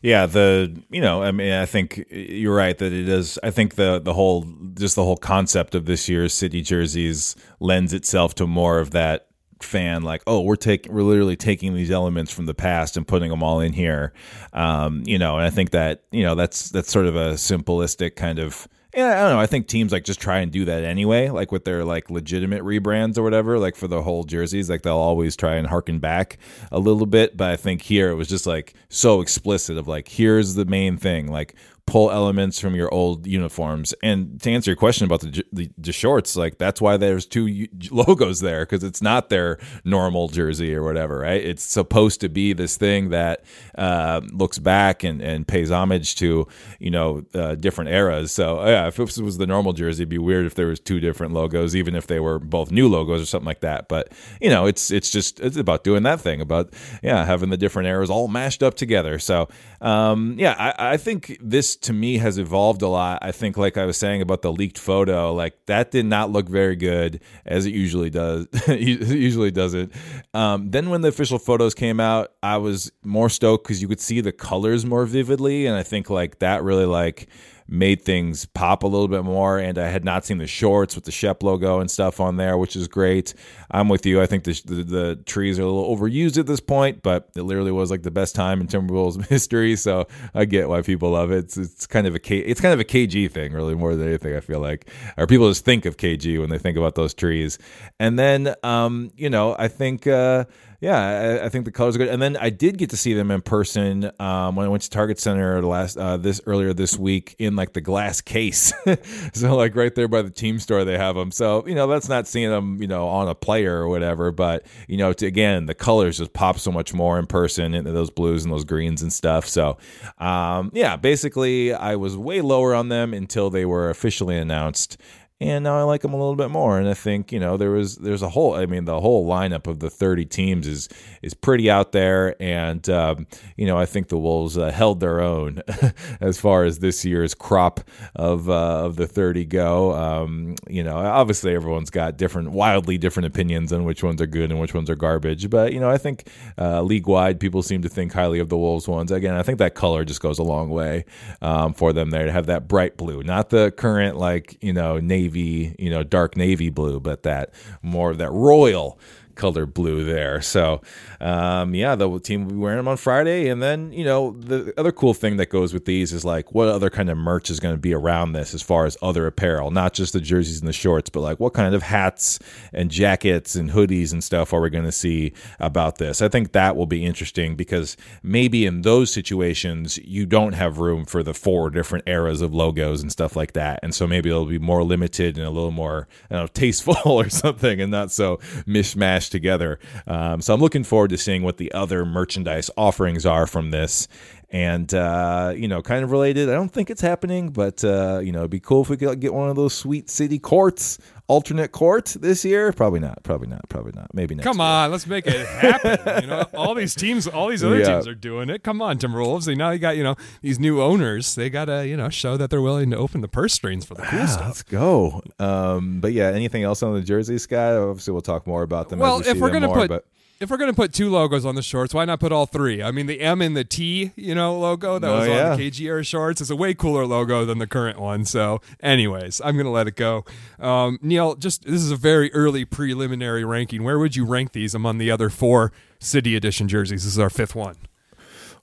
yeah 0.00 0.26
the 0.26 0.82
you 0.90 1.00
know 1.00 1.22
i 1.22 1.30
mean 1.30 1.52
i 1.52 1.66
think 1.66 2.04
you're 2.10 2.54
right 2.54 2.78
that 2.78 2.92
it 2.92 3.08
is 3.08 3.38
i 3.42 3.50
think 3.50 3.74
the 3.74 4.00
the 4.00 4.14
whole 4.14 4.46
just 4.74 4.96
the 4.96 5.04
whole 5.04 5.16
concept 5.16 5.74
of 5.74 5.86
this 5.86 6.08
year's 6.08 6.32
city 6.32 6.62
jerseys 6.62 7.36
lends 7.60 7.92
itself 7.92 8.34
to 8.34 8.46
more 8.46 8.78
of 8.78 8.92
that 8.92 9.26
fan 9.62 10.02
like 10.02 10.22
oh 10.26 10.40
we're 10.40 10.56
taking 10.56 10.92
we're 10.92 11.02
literally 11.02 11.36
taking 11.36 11.74
these 11.74 11.90
elements 11.90 12.32
from 12.32 12.46
the 12.46 12.54
past 12.54 12.96
and 12.96 13.06
putting 13.06 13.30
them 13.30 13.42
all 13.42 13.60
in 13.60 13.72
here. 13.72 14.12
Um 14.52 15.02
you 15.06 15.18
know 15.18 15.36
and 15.36 15.46
i 15.46 15.50
think 15.50 15.70
that 15.70 16.02
you 16.10 16.22
know 16.22 16.34
that's 16.34 16.70
that's 16.70 16.90
sort 16.90 17.06
of 17.06 17.16
a 17.16 17.34
simplistic 17.34 18.16
kind 18.16 18.38
of 18.38 18.68
yeah, 18.94 19.18
I 19.18 19.22
don't 19.22 19.32
know. 19.32 19.40
I 19.40 19.46
think 19.46 19.68
teams 19.68 19.90
like 19.90 20.04
just 20.04 20.20
try 20.20 20.40
and 20.40 20.52
do 20.52 20.66
that 20.66 20.84
anyway, 20.84 21.30
like 21.30 21.50
with 21.50 21.64
their 21.64 21.84
like 21.84 22.10
legitimate 22.10 22.62
rebrands 22.62 23.16
or 23.16 23.22
whatever, 23.22 23.58
like 23.58 23.74
for 23.74 23.88
the 23.88 24.02
whole 24.02 24.24
jerseys, 24.24 24.68
like 24.68 24.82
they'll 24.82 24.96
always 24.96 25.34
try 25.34 25.54
and 25.54 25.66
harken 25.66 25.98
back 25.98 26.38
a 26.70 26.78
little 26.78 27.06
bit. 27.06 27.36
But 27.36 27.50
I 27.50 27.56
think 27.56 27.82
here 27.82 28.10
it 28.10 28.16
was 28.16 28.28
just 28.28 28.46
like 28.46 28.74
so 28.90 29.22
explicit 29.22 29.78
of 29.78 29.88
like, 29.88 30.08
here's 30.08 30.54
the 30.54 30.66
main 30.66 30.98
thing, 30.98 31.28
like 31.32 31.54
pull 31.86 32.10
elements 32.10 32.60
from 32.60 32.74
your 32.74 32.92
old 32.92 33.26
uniforms. 33.26 33.92
And 34.02 34.40
to 34.42 34.50
answer 34.50 34.70
your 34.70 34.76
question 34.76 35.04
about 35.04 35.20
the 35.20 35.44
the, 35.52 35.70
the 35.76 35.92
shorts, 35.92 36.36
like 36.36 36.58
that's 36.58 36.80
why 36.80 36.96
there's 36.96 37.26
two 37.26 37.66
logos 37.90 38.40
there 38.40 38.64
because 38.64 38.84
it's 38.84 39.02
not 39.02 39.28
their 39.28 39.58
normal 39.84 40.28
jersey 40.28 40.74
or 40.74 40.84
whatever, 40.84 41.18
right? 41.18 41.42
It's 41.42 41.62
supposed 41.62 42.20
to 42.20 42.28
be 42.28 42.52
this 42.52 42.76
thing 42.76 43.10
that 43.10 43.44
uh, 43.76 44.20
looks 44.32 44.58
back 44.58 45.02
and, 45.02 45.20
and 45.20 45.46
pays 45.46 45.70
homage 45.70 46.14
to 46.16 46.46
you 46.78 46.90
know 46.90 47.24
uh, 47.34 47.56
different 47.56 47.90
eras. 47.90 48.32
So 48.32 48.64
yeah, 48.64 48.86
if 48.86 48.96
this 48.96 49.18
was 49.18 49.38
the 49.38 49.46
normal 49.46 49.72
jersey, 49.72 50.02
it'd 50.02 50.08
be 50.08 50.18
weird 50.18 50.46
if 50.46 50.54
there 50.54 50.68
was 50.68 50.80
two 50.80 51.00
different 51.00 51.34
logos, 51.34 51.74
even 51.74 51.94
if 51.94 52.06
they 52.06 52.20
were 52.20 52.38
both 52.38 52.70
new 52.70 52.88
logos 52.88 53.22
or 53.22 53.26
something 53.26 53.46
like 53.46 53.60
that. 53.60 53.88
But 53.88 54.12
you 54.40 54.50
know, 54.50 54.66
it's 54.66 54.90
it's 54.90 55.10
just 55.10 55.40
it's 55.40 55.56
about 55.56 55.84
doing 55.84 56.04
that 56.04 56.20
thing 56.20 56.40
about 56.40 56.72
yeah 57.02 57.24
having 57.24 57.50
the 57.50 57.56
different 57.56 57.88
eras 57.88 58.08
all 58.08 58.28
mashed 58.28 58.62
up 58.62 58.74
together. 58.74 59.18
So 59.18 59.48
um, 59.80 60.36
yeah, 60.38 60.54
I, 60.58 60.92
I 60.92 60.96
think 60.96 61.36
this 61.40 61.71
to 61.76 61.92
me 61.92 62.18
has 62.18 62.38
evolved 62.38 62.82
a 62.82 62.88
lot. 62.88 63.18
I 63.22 63.32
think, 63.32 63.56
like 63.56 63.76
I 63.76 63.86
was 63.86 63.96
saying 63.96 64.22
about 64.22 64.42
the 64.42 64.52
leaked 64.52 64.78
photo, 64.78 65.32
like 65.34 65.54
that 65.66 65.90
did 65.90 66.06
not 66.06 66.30
look 66.30 66.48
very 66.48 66.76
good 66.76 67.20
as 67.46 67.66
it 67.66 67.74
usually 67.74 68.10
does. 68.10 68.46
It 68.68 69.08
usually 69.08 69.50
doesn't. 69.50 69.92
Um, 70.34 70.70
then 70.70 70.90
when 70.90 71.02
the 71.02 71.08
official 71.08 71.38
photos 71.38 71.74
came 71.74 72.00
out, 72.00 72.32
I 72.42 72.56
was 72.56 72.90
more 73.04 73.28
stoked 73.28 73.64
because 73.64 73.82
you 73.82 73.88
could 73.88 74.00
see 74.00 74.20
the 74.20 74.32
colors 74.32 74.84
more 74.86 75.04
vividly, 75.04 75.66
and 75.66 75.76
I 75.76 75.82
think 75.82 76.10
like 76.10 76.38
that 76.38 76.62
really 76.62 76.86
like 76.86 77.28
made 77.72 78.02
things 78.02 78.44
pop 78.44 78.82
a 78.82 78.86
little 78.86 79.08
bit 79.08 79.24
more. 79.24 79.58
And 79.58 79.78
I 79.78 79.88
had 79.88 80.04
not 80.04 80.26
seen 80.26 80.36
the 80.38 80.46
shorts 80.46 80.94
with 80.94 81.04
the 81.04 81.10
Shep 81.10 81.42
logo 81.42 81.80
and 81.80 81.90
stuff 81.90 82.20
on 82.20 82.36
there, 82.36 82.58
which 82.58 82.76
is 82.76 82.86
great. 82.86 83.32
I'm 83.70 83.88
with 83.88 84.04
you. 84.04 84.20
I 84.20 84.26
think 84.26 84.44
the, 84.44 84.60
the, 84.64 84.82
the 84.82 85.16
trees 85.24 85.58
are 85.58 85.62
a 85.62 85.66
little 85.66 85.96
overused 85.96 86.38
at 86.38 86.46
this 86.46 86.60
point, 86.60 87.02
but 87.02 87.30
it 87.34 87.42
literally 87.42 87.72
was 87.72 87.90
like 87.90 88.02
the 88.02 88.10
best 88.10 88.34
time 88.34 88.60
in 88.60 88.66
Timberwolves 88.66 89.26
history. 89.28 89.74
So 89.76 90.06
I 90.34 90.44
get 90.44 90.68
why 90.68 90.82
people 90.82 91.10
love 91.10 91.32
it. 91.32 91.44
It's, 91.44 91.56
it's 91.56 91.86
kind 91.86 92.06
of 92.06 92.14
a 92.14 92.18
K, 92.18 92.38
it's 92.38 92.60
kind 92.60 92.74
of 92.74 92.80
a 92.80 92.84
KG 92.84 93.30
thing, 93.30 93.52
really 93.52 93.74
more 93.74 93.96
than 93.96 94.06
anything. 94.06 94.36
I 94.36 94.40
feel 94.40 94.60
like, 94.60 94.90
or 95.16 95.26
people 95.26 95.48
just 95.48 95.64
think 95.64 95.86
of 95.86 95.96
KG 95.96 96.38
when 96.38 96.50
they 96.50 96.58
think 96.58 96.76
about 96.76 96.94
those 96.94 97.14
trees. 97.14 97.58
And 97.98 98.18
then, 98.18 98.54
um, 98.62 99.10
you 99.16 99.30
know, 99.30 99.56
I 99.58 99.68
think. 99.68 100.06
Uh, 100.06 100.44
yeah, 100.82 101.38
I, 101.40 101.46
I, 101.46 101.48
think 101.48 101.64
the 101.64 101.70
colors 101.70 101.94
are 101.94 102.00
good. 102.00 102.08
And 102.08 102.20
then 102.20 102.36
I 102.36 102.50
did 102.50 102.76
get 102.76 102.90
to 102.90 102.96
see 102.96 103.14
them 103.14 103.30
in 103.30 103.40
person 103.40 104.10
um, 104.18 104.56
when 104.56 104.66
I 104.66 104.68
went 104.68 104.82
to 104.82 104.90
Target 104.90 105.20
Center 105.20 105.62
last 105.62 105.96
uh, 105.96 106.16
this 106.16 106.40
earlier 106.44 106.74
this 106.74 106.98
week 106.98 107.36
in 107.38 107.54
like 107.54 107.72
the 107.72 107.80
glass 107.80 108.20
case. 108.20 108.72
so 109.32 109.54
like 109.54 109.76
right 109.76 109.94
there 109.94 110.08
by 110.08 110.22
the 110.22 110.30
team 110.30 110.58
store, 110.58 110.84
they 110.84 110.98
have 110.98 111.14
them. 111.14 111.30
So 111.30 111.64
you 111.68 111.76
know 111.76 111.86
that's 111.86 112.08
not 112.08 112.26
seeing 112.26 112.50
them 112.50 112.82
you 112.82 112.88
know 112.88 113.06
on 113.06 113.28
a 113.28 113.34
player 113.36 113.78
or 113.78 113.88
whatever, 113.88 114.32
but 114.32 114.66
you 114.88 114.96
know 114.96 115.12
to, 115.12 115.24
again 115.24 115.66
the 115.66 115.74
colors 115.74 116.18
just 116.18 116.32
pop 116.32 116.58
so 116.58 116.72
much 116.72 116.92
more 116.92 117.16
in 117.16 117.28
person 117.28 117.74
into 117.74 117.92
those 117.92 118.10
blues 118.10 118.42
and 118.42 118.52
those 118.52 118.64
greens 118.64 119.02
and 119.02 119.12
stuff. 119.12 119.46
So 119.46 119.78
um, 120.18 120.72
yeah, 120.74 120.96
basically 120.96 121.72
I 121.72 121.94
was 121.94 122.16
way 122.16 122.40
lower 122.40 122.74
on 122.74 122.88
them 122.88 123.14
until 123.14 123.50
they 123.50 123.64
were 123.64 123.88
officially 123.88 124.36
announced 124.36 124.96
and 125.42 125.64
now 125.64 125.76
I 125.76 125.82
like 125.82 126.02
them 126.02 126.14
a 126.14 126.16
little 126.16 126.36
bit 126.36 126.50
more. 126.50 126.78
And 126.78 126.88
I 126.88 126.94
think 126.94 127.32
you 127.32 127.40
know 127.40 127.56
there 127.56 127.70
was 127.70 127.96
there's 127.96 128.22
a 128.22 128.28
whole 128.28 128.54
I 128.54 128.66
mean 128.66 128.84
the 128.84 129.00
whole 129.00 129.26
lineup 129.26 129.66
of 129.66 129.80
the 129.80 129.90
30 129.90 130.24
teams 130.26 130.66
is 130.66 130.88
is 131.22 131.34
pretty 131.34 131.70
out 131.70 131.92
there, 131.92 132.40
and 132.40 132.88
um, 132.88 133.26
you 133.56 133.66
know 133.66 133.76
I 133.76 133.86
think 133.86 134.08
the 134.08 134.18
Wolves 134.18 134.56
uh, 134.56 134.70
held 134.70 135.00
their 135.00 135.20
own 135.20 135.62
as 136.20 136.38
far 136.38 136.64
as 136.64 136.78
this 136.78 137.04
year's 137.04 137.34
crop 137.34 137.80
of 138.14 138.48
uh, 138.48 138.84
of 138.84 138.96
the 138.96 139.06
30 139.06 139.44
go. 139.46 139.92
Um, 139.92 140.54
you 140.68 140.82
know 140.82 140.96
obviously 140.96 141.54
everyone's 141.54 141.90
got 141.90 142.16
different 142.16 142.52
wildly 142.52 142.98
different 142.98 143.26
opinions 143.26 143.72
on 143.72 143.84
which 143.84 144.02
ones 144.02 144.22
are 144.22 144.26
good 144.26 144.50
and 144.50 144.60
which 144.60 144.74
ones 144.74 144.88
are 144.88 144.96
garbage, 144.96 145.50
but 145.50 145.72
you 145.72 145.80
know 145.80 145.90
I 145.90 145.98
think 145.98 146.28
uh, 146.58 146.82
league 146.82 147.06
wide 147.06 147.40
people 147.40 147.62
seem 147.62 147.82
to 147.82 147.88
think 147.88 148.12
highly 148.12 148.38
of 148.38 148.48
the 148.48 148.58
Wolves 148.58 148.86
ones. 148.86 149.10
Again, 149.10 149.34
I 149.34 149.42
think 149.42 149.58
that 149.58 149.74
color 149.74 150.04
just 150.04 150.20
goes 150.20 150.38
a 150.38 150.44
long 150.44 150.70
way 150.70 151.04
um, 151.40 151.74
for 151.74 151.92
them 151.92 152.10
there 152.10 152.26
to 152.26 152.32
have 152.32 152.46
that 152.46 152.68
bright 152.68 152.96
blue, 152.96 153.22
not 153.22 153.50
the 153.50 153.72
current 153.72 154.16
like 154.16 154.56
you 154.60 154.72
know 154.72 154.98
navy 154.98 155.31
navy, 155.32 155.74
you 155.78 155.90
know, 155.90 156.02
dark 156.02 156.36
navy 156.36 156.70
blue, 156.70 157.00
but 157.00 157.22
that 157.22 157.52
more 157.82 158.10
of 158.10 158.18
that 158.18 158.30
royal 158.30 158.98
color 159.34 159.66
blue 159.66 160.04
there. 160.04 160.40
So, 160.40 160.80
um, 161.20 161.74
yeah, 161.74 161.94
the 161.94 162.18
team 162.20 162.44
will 162.44 162.52
be 162.52 162.58
wearing 162.58 162.78
them 162.78 162.88
on 162.88 162.96
Friday. 162.96 163.48
And 163.48 163.62
then, 163.62 163.92
you 163.92 164.04
know, 164.04 164.32
the 164.32 164.72
other 164.78 164.92
cool 164.92 165.14
thing 165.14 165.36
that 165.36 165.46
goes 165.46 165.72
with 165.72 165.84
these 165.84 166.12
is 166.12 166.24
like 166.24 166.54
what 166.54 166.68
other 166.68 166.90
kind 166.90 167.10
of 167.10 167.18
merch 167.18 167.50
is 167.50 167.60
going 167.60 167.74
to 167.74 167.80
be 167.80 167.94
around 167.94 168.32
this 168.32 168.54
as 168.54 168.62
far 168.62 168.86
as 168.86 168.96
other 169.02 169.26
apparel, 169.26 169.70
not 169.70 169.92
just 169.92 170.12
the 170.12 170.20
jerseys 170.20 170.60
and 170.60 170.68
the 170.68 170.72
shorts, 170.72 171.10
but 171.10 171.20
like 171.20 171.40
what 171.40 171.54
kind 171.54 171.74
of 171.74 171.82
hats 171.82 172.38
and 172.72 172.90
jackets 172.90 173.54
and 173.54 173.70
hoodies 173.70 174.12
and 174.12 174.22
stuff 174.22 174.52
are 174.52 174.60
we 174.60 174.70
going 174.70 174.84
to 174.84 174.92
see 174.92 175.32
about 175.58 175.98
this? 175.98 176.22
I 176.22 176.28
think 176.28 176.52
that 176.52 176.76
will 176.76 176.86
be 176.86 177.04
interesting 177.04 177.56
because 177.56 177.96
maybe 178.22 178.66
in 178.66 178.82
those 178.82 179.12
situations, 179.12 179.98
you 179.98 180.26
don't 180.26 180.52
have 180.52 180.78
room 180.78 181.04
for 181.04 181.22
the 181.22 181.34
four 181.34 181.70
different 181.70 182.08
eras 182.08 182.40
of 182.40 182.54
logos 182.54 183.02
and 183.02 183.10
stuff 183.10 183.36
like 183.36 183.52
that. 183.52 183.80
And 183.82 183.94
so 183.94 184.06
maybe 184.06 184.30
it'll 184.30 184.46
be 184.46 184.58
more 184.58 184.82
limited 184.82 185.38
and 185.38 185.46
a 185.46 185.50
little 185.50 185.70
more, 185.70 186.08
know, 186.30 186.46
tasteful 186.46 186.96
or 187.04 187.28
something 187.28 187.80
and 187.80 187.90
not 187.90 188.10
so 188.10 188.36
mishmash 188.66 189.21
together. 189.28 189.78
Um, 190.06 190.40
so 190.40 190.54
I'm 190.54 190.60
looking 190.60 190.84
forward 190.84 191.10
to 191.10 191.18
seeing 191.18 191.42
what 191.42 191.56
the 191.56 191.72
other 191.72 192.04
merchandise 192.04 192.70
offerings 192.76 193.26
are 193.26 193.46
from 193.46 193.70
this. 193.70 194.08
And, 194.50 194.92
uh, 194.92 195.54
you 195.56 195.66
know, 195.66 195.80
kind 195.80 196.04
of 196.04 196.10
related. 196.10 196.50
I 196.50 196.52
don't 196.52 196.68
think 196.68 196.90
it's 196.90 197.00
happening, 197.00 197.50
but, 197.50 197.82
uh, 197.82 198.20
you 198.22 198.32
know, 198.32 198.40
it'd 198.40 198.50
be 198.50 198.60
cool 198.60 198.82
if 198.82 198.90
we 198.90 198.98
could 198.98 199.18
get 199.18 199.32
one 199.32 199.48
of 199.48 199.56
those 199.56 199.72
sweet 199.72 200.10
city 200.10 200.38
courts 200.38 200.98
alternate 201.26 201.72
court 201.72 202.16
this 202.20 202.44
year? 202.44 202.72
Probably 202.72 203.00
not. 203.00 203.22
Probably 203.22 203.48
not. 203.48 203.68
Probably 203.68 203.92
not. 203.94 204.12
Maybe 204.14 204.34
next. 204.34 204.44
Come 204.44 204.58
year. 204.58 204.66
on, 204.66 204.90
let's 204.90 205.06
make 205.06 205.26
it 205.26 205.46
happen. 205.46 206.22
you 206.22 206.28
know, 206.28 206.46
all 206.54 206.74
these 206.74 206.94
teams, 206.94 207.26
all 207.26 207.48
these 207.48 207.64
other 207.64 207.78
yeah. 207.78 207.94
teams 207.94 208.06
are 208.06 208.14
doing 208.14 208.50
it. 208.50 208.62
Come 208.62 208.82
on, 208.82 208.98
Timberwolves. 208.98 209.46
They 209.46 209.54
now 209.54 209.70
you 209.70 209.78
got 209.78 209.96
you 209.96 210.02
know 210.02 210.16
these 210.40 210.58
new 210.58 210.80
owners. 210.80 211.34
They 211.34 211.50
gotta 211.50 211.86
you 211.86 211.96
know 211.96 212.08
show 212.08 212.36
that 212.36 212.50
they're 212.50 212.62
willing 212.62 212.90
to 212.90 212.96
open 212.96 213.20
the 213.20 213.28
purse 213.28 213.52
strings 213.52 213.84
for 213.84 213.94
the 213.94 214.02
cool 214.02 214.26
stuff. 214.26 214.46
Let's 214.46 214.62
go. 214.62 215.22
Um, 215.38 216.00
but 216.00 216.12
yeah, 216.12 216.28
anything 216.28 216.62
else 216.62 216.82
on 216.82 216.94
the 216.94 217.02
jersey, 217.02 217.38
Scott? 217.38 217.74
Obviously, 217.74 218.12
we'll 218.12 218.22
talk 218.22 218.46
more 218.46 218.62
about 218.62 218.88
them. 218.88 218.98
Well, 218.98 219.20
we 219.20 219.26
if 219.26 219.38
we're 219.38 219.50
gonna 219.50 219.68
more, 219.68 219.76
put. 219.76 219.88
But 219.88 220.04
if 220.42 220.50
we're 220.50 220.56
gonna 220.56 220.72
put 220.72 220.92
two 220.92 221.10
logos 221.10 221.46
on 221.46 221.54
the 221.54 221.62
shorts, 221.62 221.94
why 221.94 222.04
not 222.04 222.20
put 222.20 222.32
all 222.32 222.46
three? 222.46 222.82
I 222.82 222.90
mean, 222.90 223.06
the 223.06 223.20
M 223.20 223.40
and 223.40 223.56
the 223.56 223.64
T, 223.64 224.12
you 224.16 224.34
know, 224.34 224.58
logo 224.58 224.98
that 224.98 225.08
oh, 225.08 225.18
was 225.18 225.28
yeah. 225.28 225.52
on 225.52 225.58
the 225.58 225.70
KG 225.70 225.80
Era 225.86 226.04
shorts 226.04 226.40
is 226.40 226.50
a 226.50 226.56
way 226.56 226.74
cooler 226.74 227.06
logo 227.06 227.44
than 227.44 227.58
the 227.58 227.66
current 227.66 227.98
one. 227.98 228.24
So, 228.24 228.60
anyways, 228.82 229.40
I'm 229.44 229.56
gonna 229.56 229.70
let 229.70 229.86
it 229.86 229.96
go. 229.96 230.24
Um, 230.58 230.98
Neil, 231.02 231.34
just 231.34 231.64
this 231.64 231.80
is 231.80 231.90
a 231.90 231.96
very 231.96 232.32
early 232.34 232.64
preliminary 232.64 233.44
ranking. 233.44 233.84
Where 233.84 233.98
would 233.98 234.16
you 234.16 234.24
rank 234.24 234.52
these 234.52 234.74
among 234.74 234.98
the 234.98 235.10
other 235.10 235.30
four 235.30 235.72
City 235.98 236.36
Edition 236.36 236.68
jerseys? 236.68 237.04
This 237.04 237.12
is 237.12 237.18
our 237.18 237.30
fifth 237.30 237.54
one. 237.54 237.76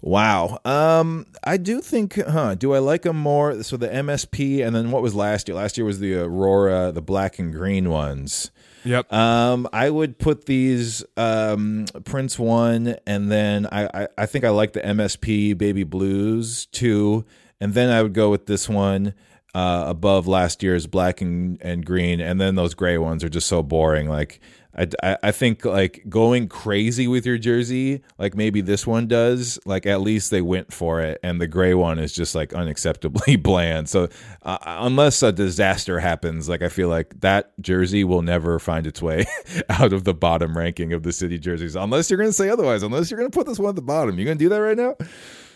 Wow. 0.02 0.60
Um, 0.64 1.26
I 1.44 1.58
do 1.58 1.82
think, 1.82 2.16
huh? 2.16 2.56
Do 2.56 2.74
I 2.74 2.80
like 2.80 3.02
them 3.02 3.18
more? 3.18 3.64
So 3.64 3.76
the 3.76 3.90
MSP, 3.90 4.66
and 4.66 4.76
then 4.76 4.92
what 4.92 5.02
was 5.02 5.14
last 5.14 5.48
year? 5.48 5.56
Last 5.56 5.78
year 5.78 5.86
was 5.86 6.00
the 6.00 6.16
Aurora, 6.22 6.92
the 6.92 7.02
black 7.02 7.38
and 7.38 7.54
green 7.54 7.90
ones. 7.90 8.52
Yep. 8.90 9.14
Um, 9.14 9.68
I 9.72 9.92
would 9.92 10.18
put 10.18 10.46
these 10.46 11.06
um, 11.16 11.86
Prince 12.06 12.40
one, 12.40 12.96
and 13.06 13.32
then 13.32 13.68
I, 13.72 13.86
I, 13.86 14.08
I 14.18 14.26
think 14.26 14.46
I 14.46 14.50
like 14.50 14.74
the 14.74 14.82
MSP 14.82 15.56
Baby 15.56 15.84
Blues 15.84 16.66
too, 16.66 17.24
and 17.62 17.76
then 17.76 17.92
I 17.92 18.02
would 18.02 18.16
go 18.16 18.32
with 18.32 18.48
this 18.48 18.68
one 18.68 19.14
uh, 19.54 19.84
above 19.86 20.28
last 20.28 20.64
year's 20.64 20.88
black 20.88 21.22
and, 21.22 21.62
and 21.62 21.86
green, 21.86 22.20
and 22.20 22.42
then 22.42 22.56
those 22.56 22.74
gray 22.74 22.98
ones 22.98 23.24
are 23.24 23.30
just 23.30 23.48
so 23.48 23.62
boring. 23.62 24.10
Like 24.10 24.40
I, 25.04 25.18
I 25.24 25.32
think 25.32 25.66
like 25.66 26.04
going 26.08 26.48
crazy 26.48 27.08
with 27.08 27.26
your 27.26 27.38
jersey, 27.38 28.02
like 28.18 28.36
maybe 28.36 28.62
this 28.62 28.88
one 28.88 29.08
does, 29.08 29.60
like 29.66 29.86
at 29.86 30.02
least 30.02 30.32
they 30.32 30.42
went 30.42 30.72
for 30.74 31.02
it, 31.02 31.20
and 31.24 31.42
the 31.42 31.48
gray 31.48 31.74
one 31.74 32.00
is 32.00 32.14
just 32.14 32.36
like 32.36 32.52
unacceptably 32.52 33.42
bland. 33.44 33.90
So 33.90 34.10
uh, 34.44 34.58
unless 34.64 35.22
a 35.22 35.32
disaster 35.32 36.00
happens, 36.00 36.48
like 36.48 36.62
I 36.62 36.70
feel 36.70 36.88
like 36.88 37.20
that 37.22 37.52
jersey 37.60 38.04
will 38.04 38.22
never 38.22 38.60
find 38.60 38.88
its 38.88 39.02
way 39.02 39.26
out 39.70 39.92
of 39.92 40.06
the 40.06 40.14
bottom 40.14 40.58
ranking 40.58 40.94
of 40.94 41.04
the 41.04 41.12
city 41.12 41.38
jerseys, 41.38 41.76
unless 41.76 42.10
you're 42.10 42.18
going 42.18 42.30
to 42.30 42.34
say 42.34 42.50
otherwise. 42.50 42.84
Unless 42.84 43.12
you're 43.12 43.20
going 43.20 43.30
to 43.30 43.38
put 43.38 43.48
this 43.48 43.60
one 43.60 43.70
at 43.70 43.76
the 43.76 43.82
bottom, 43.82 44.18
you 44.18 44.26
going 44.26 44.38
to 44.38 44.44
do 44.44 44.50
that 44.50 44.58
right 44.58 44.78
now? 44.78 44.96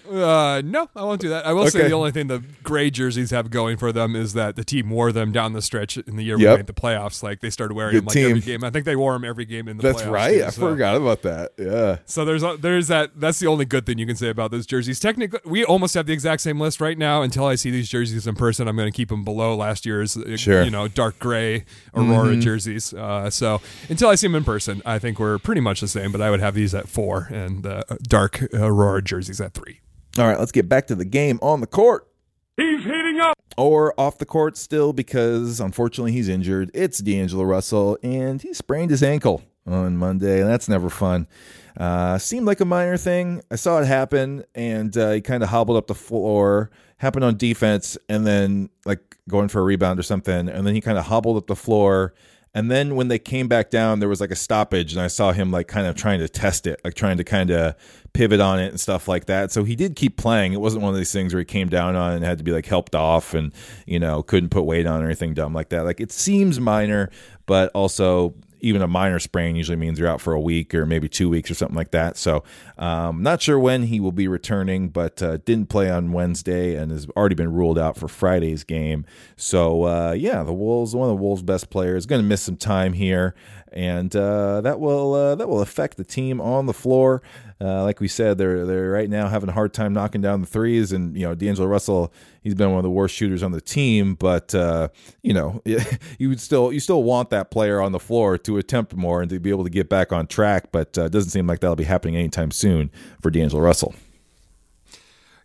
Uh, 0.09 0.61
no, 0.63 0.89
I 0.95 1.03
won't 1.03 1.21
do 1.21 1.29
that. 1.29 1.45
I 1.45 1.53
will 1.53 1.61
okay. 1.61 1.69
say 1.69 1.87
the 1.87 1.93
only 1.93 2.11
thing 2.11 2.27
the 2.27 2.43
gray 2.61 2.89
jerseys 2.89 3.31
have 3.31 3.49
going 3.49 3.77
for 3.77 3.91
them 3.91 4.15
is 4.15 4.33
that 4.33 4.55
the 4.55 4.63
team 4.63 4.89
wore 4.89 5.11
them 5.11 5.31
down 5.31 5.53
the 5.53 5.61
stretch 5.61 5.97
in 5.97 6.15
the 6.17 6.23
year 6.23 6.37
yep. 6.37 6.51
we 6.51 6.57
made 6.57 6.67
the 6.67 6.73
playoffs. 6.73 7.23
Like 7.23 7.39
they 7.39 7.49
started 7.49 7.73
wearing 7.73 7.93
Good 7.93 8.01
them 8.01 8.05
like 8.07 8.13
team. 8.13 8.29
every 8.29 8.41
game. 8.41 8.63
I 8.63 8.69
think 8.69 8.85
they 8.85 8.95
wore 8.95 9.13
them 9.13 9.23
every 9.23 9.45
game 9.45 9.67
in 9.67 9.77
the 9.77 9.83
playoffs. 9.83 9.93
that's 9.93 10.01
playoffs. 10.03 10.11
right. 10.11 10.37
Too, 10.37 10.45
I 10.45 10.49
so. 10.49 10.61
forgot 10.61 10.95
about 10.95 11.21
that. 11.21 11.51
Yeah. 11.57 11.97
So 12.05 12.25
there's 12.25 12.43
a, 12.43 12.57
there's 12.57 12.87
that. 12.89 13.11
That's 13.19 13.39
the 13.39 13.47
only 13.47 13.65
good 13.65 13.85
thing 13.85 13.97
you 13.97 14.05
can 14.05 14.15
say 14.15 14.29
about 14.29 14.51
those 14.51 14.65
jerseys. 14.65 14.99
Technically, 14.99 15.39
we 15.45 15.63
almost 15.63 15.93
have 15.93 16.05
the 16.05 16.13
exact 16.13 16.41
same 16.41 16.59
list 16.59 16.81
right 16.81 16.97
now. 16.97 17.21
Until 17.21 17.45
I 17.45 17.55
see 17.55 17.71
these 17.71 17.89
jerseys 17.89 18.27
in 18.27 18.35
person, 18.35 18.67
I'm 18.67 18.75
going 18.75 18.91
to 18.91 18.95
keep 18.95 19.09
them 19.09 19.23
below 19.23 19.55
last 19.55 19.85
year's. 19.85 20.17
Uh, 20.17 20.35
sure. 20.35 20.63
You 20.63 20.71
know, 20.71 20.87
dark 20.87 21.19
gray 21.19 21.65
Aurora 21.95 22.31
mm-hmm. 22.31 22.41
jerseys. 22.41 22.93
Uh, 22.93 23.29
so 23.29 23.61
until 23.89 24.09
I 24.09 24.15
see 24.15 24.27
them 24.27 24.35
in 24.35 24.43
person, 24.43 24.81
I 24.85 24.99
think 24.99 25.19
we're 25.19 25.37
pretty 25.39 25.61
much 25.61 25.81
the 25.81 25.87
same. 25.87 26.11
But 26.11 26.21
I 26.21 26.29
would 26.29 26.41
have 26.41 26.55
these 26.55 26.75
at 26.75 26.87
four 26.87 27.29
and 27.31 27.65
uh, 27.65 27.83
dark 28.03 28.43
Aurora 28.53 29.01
jerseys 29.01 29.39
at 29.39 29.53
three. 29.53 29.79
All 30.15 30.28
right, 30.28 30.38
let's 30.38 30.52
get 30.52 30.69
back 30.69 30.86
to 30.88 30.95
the 30.95 31.06
game 31.06 31.39
on 31.41 31.60
the 31.60 31.67
court. 31.67 32.08
He's 32.56 32.84
heating 32.84 33.19
up. 33.19 33.36
Or 33.58 33.99
off 33.99 34.19
the 34.19 34.28
court 34.28 34.58
still 34.58 34.93
because 34.93 35.60
unfortunately 35.60 36.12
he's 36.12 36.30
injured. 36.30 36.69
It's 36.76 36.99
D'Angelo 36.99 37.43
Russell 37.43 37.97
and 38.04 38.39
he 38.39 38.54
sprained 38.54 38.91
his 38.91 39.02
ankle 39.02 39.41
on 39.65 39.97
Monday, 39.97 40.41
and 40.41 40.49
that's 40.49 40.69
never 40.69 40.89
fun. 40.91 41.28
Uh, 41.76 42.19
seemed 42.19 42.45
like 42.45 42.60
a 42.60 42.65
minor 42.65 42.97
thing. 42.97 43.41
I 43.49 43.56
saw 43.56 43.80
it 43.80 43.86
happen, 43.86 44.43
and 44.54 44.95
uh, 44.95 45.12
he 45.12 45.21
kind 45.21 45.41
of 45.41 45.49
hobbled 45.49 45.78
up 45.78 45.88
the 45.88 45.95
floor. 45.95 46.69
Happened 46.97 47.26
on 47.26 47.38
defense, 47.38 47.97
and 48.08 48.28
then 48.28 48.69
like 48.86 49.17
going 49.28 49.47
for 49.47 49.62
a 49.62 49.63
rebound 49.63 49.99
or 49.99 50.04
something, 50.04 50.47
and 50.47 50.67
then 50.67 50.76
he 50.76 50.82
kind 50.82 50.97
of 50.97 51.06
hobbled 51.06 51.38
up 51.38 51.47
the 51.47 51.56
floor. 51.56 52.13
And 52.54 52.69
then 52.69 52.95
when 52.95 53.08
they 53.08 53.17
came 53.17 53.47
back 53.47 53.71
down, 53.71 53.99
there 53.99 54.10
was 54.10 54.21
like 54.21 54.30
a 54.30 54.36
stoppage, 54.36 54.93
and 54.93 55.02
I 55.02 55.08
saw 55.08 55.32
him 55.32 55.49
like 55.49 55.67
kind 55.67 55.88
of 55.88 55.95
trying 55.95 56.19
to 56.19 56.30
test 56.30 56.67
it, 56.67 56.80
like 56.84 56.93
trying 56.93 57.17
to 57.17 57.23
kind 57.23 57.49
of 57.49 57.76
pivot 58.13 58.39
on 58.39 58.60
it 58.60 58.67
and 58.67 58.80
stuff 58.80 59.08
like 59.08 59.26
that. 59.26 59.52
So 59.52 59.63
he 59.63 59.76
did 59.76 59.95
keep 59.95 60.17
playing. 60.17 60.54
It 60.54 60.62
wasn't 60.62 60.84
one 60.84 60.91
of 60.93 60.97
these 60.97 61.12
things 61.12 61.34
where 61.34 61.41
he 61.41 61.45
came 61.45 61.67
down 61.67 61.95
on 61.95 62.13
and 62.13 62.23
had 62.23 62.38
to 62.38 62.43
be 62.43 62.52
like 62.52 62.65
helped 62.65 62.95
off 62.95 63.34
and, 63.34 63.52
you 63.86 63.99
know, 63.99 64.23
couldn't 64.23 64.49
put 64.49 64.63
weight 64.63 64.86
on 64.86 65.02
or 65.02 65.06
anything 65.06 65.34
dumb 65.34 65.54
like 65.54 65.69
that. 65.69 65.84
Like 65.84 65.99
it 65.99 66.12
seems 66.12 66.60
minor, 66.60 67.10
but 67.45 67.71
also 67.73 68.36
even 68.63 68.82
a 68.82 68.88
minor 68.88 69.19
sprain 69.19 69.58
usually 69.58 69.76
means 69.76 69.99
you're 69.99 70.08
out 70.08 70.21
for 70.21 70.34
a 70.34 70.39
week 70.39 70.73
or 70.73 70.86
maybe 70.86 71.10
two 71.10 71.30
weeks 71.30 71.52
or 71.52 71.54
something 71.54 71.76
like 71.76 71.91
that. 71.91 72.15
So, 72.17 72.43
um, 72.78 73.21
not 73.21 73.41
sure 73.41 73.60
when 73.60 73.84
he 73.84 73.99
will 73.99 74.13
be 74.13 74.28
returning, 74.28 74.88
but 74.88 75.21
uh, 75.21 75.38
didn't 75.38 75.67
play 75.67 75.91
on 75.91 76.13
Wednesday 76.13 76.76
and 76.76 76.89
has 76.89 77.06
already 77.17 77.36
been 77.36 77.52
ruled 77.52 77.78
out 77.78 77.97
for 77.97 78.08
Friday's 78.08 78.63
game. 78.63 79.06
So, 79.36 79.84
uh, 79.84 80.12
yeah, 80.13 80.43
the 80.43 80.54
Wolves, 80.54 80.95
one 80.95 81.10
of 81.10 81.17
the 81.17 81.21
Wolves' 81.21 81.43
best 81.43 81.69
players, 81.69 82.06
going 82.06 82.21
to 82.21 82.28
miss 82.28 82.41
some 82.41 82.56
time 82.56 82.93
here, 82.93 83.36
and 83.73 84.15
uh, 84.15 84.62
that 84.62 84.80
will 84.80 85.13
uh, 85.13 85.36
that 85.36 85.49
will 85.49 85.62
affect 85.62 85.97
the 85.97 86.04
team 86.06 86.39
on 86.39 86.65
the 86.65 86.73
floor. 86.73 87.21
Uh, 87.60 87.84
like 87.84 87.99
we 87.99 88.08
said, 88.08 88.38
they're 88.38 88.65
they're 88.65 88.91
right 88.91 89.10
now 89.10 89.28
having 89.28 89.49
a 89.49 89.54
hard 89.54 89.73
time 89.73 89.93
knocking 89.93 90.21
down 90.21 90.41
the 90.41 90.47
threes, 90.47 90.91
and 90.91 91.17
you 91.17 91.23
know 91.23 91.36
D'Angelo 91.36 91.67
Russell, 91.67 92.13
he's 92.43 92.53
been 92.53 92.69
one 92.69 92.77
of 92.77 92.84
the 92.84 92.89
worst 92.89 93.15
shooters 93.15 93.41
on 93.41 93.51
the 93.51 93.62
team. 93.62 94.15
But 94.15 94.53
uh, 94.53 94.89
you 95.21 95.34
know, 95.34 95.62
you 96.19 96.29
would 96.29 96.39
still 96.39 96.71
you 96.71 96.79
still 96.79 97.03
want 97.03 97.29
that 97.32 97.49
player 97.49 97.82
on 97.82 97.91
the 97.91 97.99
floor 97.99 98.38
to 98.39 98.58
attempt 98.58 98.95
more 98.95 99.21
and 99.21 99.29
to 99.29 99.39
be 99.39 99.49
able 99.49 99.63
to 99.63 99.69
get 99.69 99.89
back 99.89 100.12
on 100.12 100.27
track. 100.27 100.71
But 100.71 100.97
uh, 100.97 101.06
it 101.06 101.12
doesn't 101.12 101.32
seem 101.32 101.47
like 101.47 101.62
that'll 101.62 101.75
be 101.75 101.84
happening 101.86 102.15
anytime 102.15 102.51
soon 102.51 102.91
for 103.21 103.32
D'Angelo 103.32 103.62
Russell. 103.62 103.95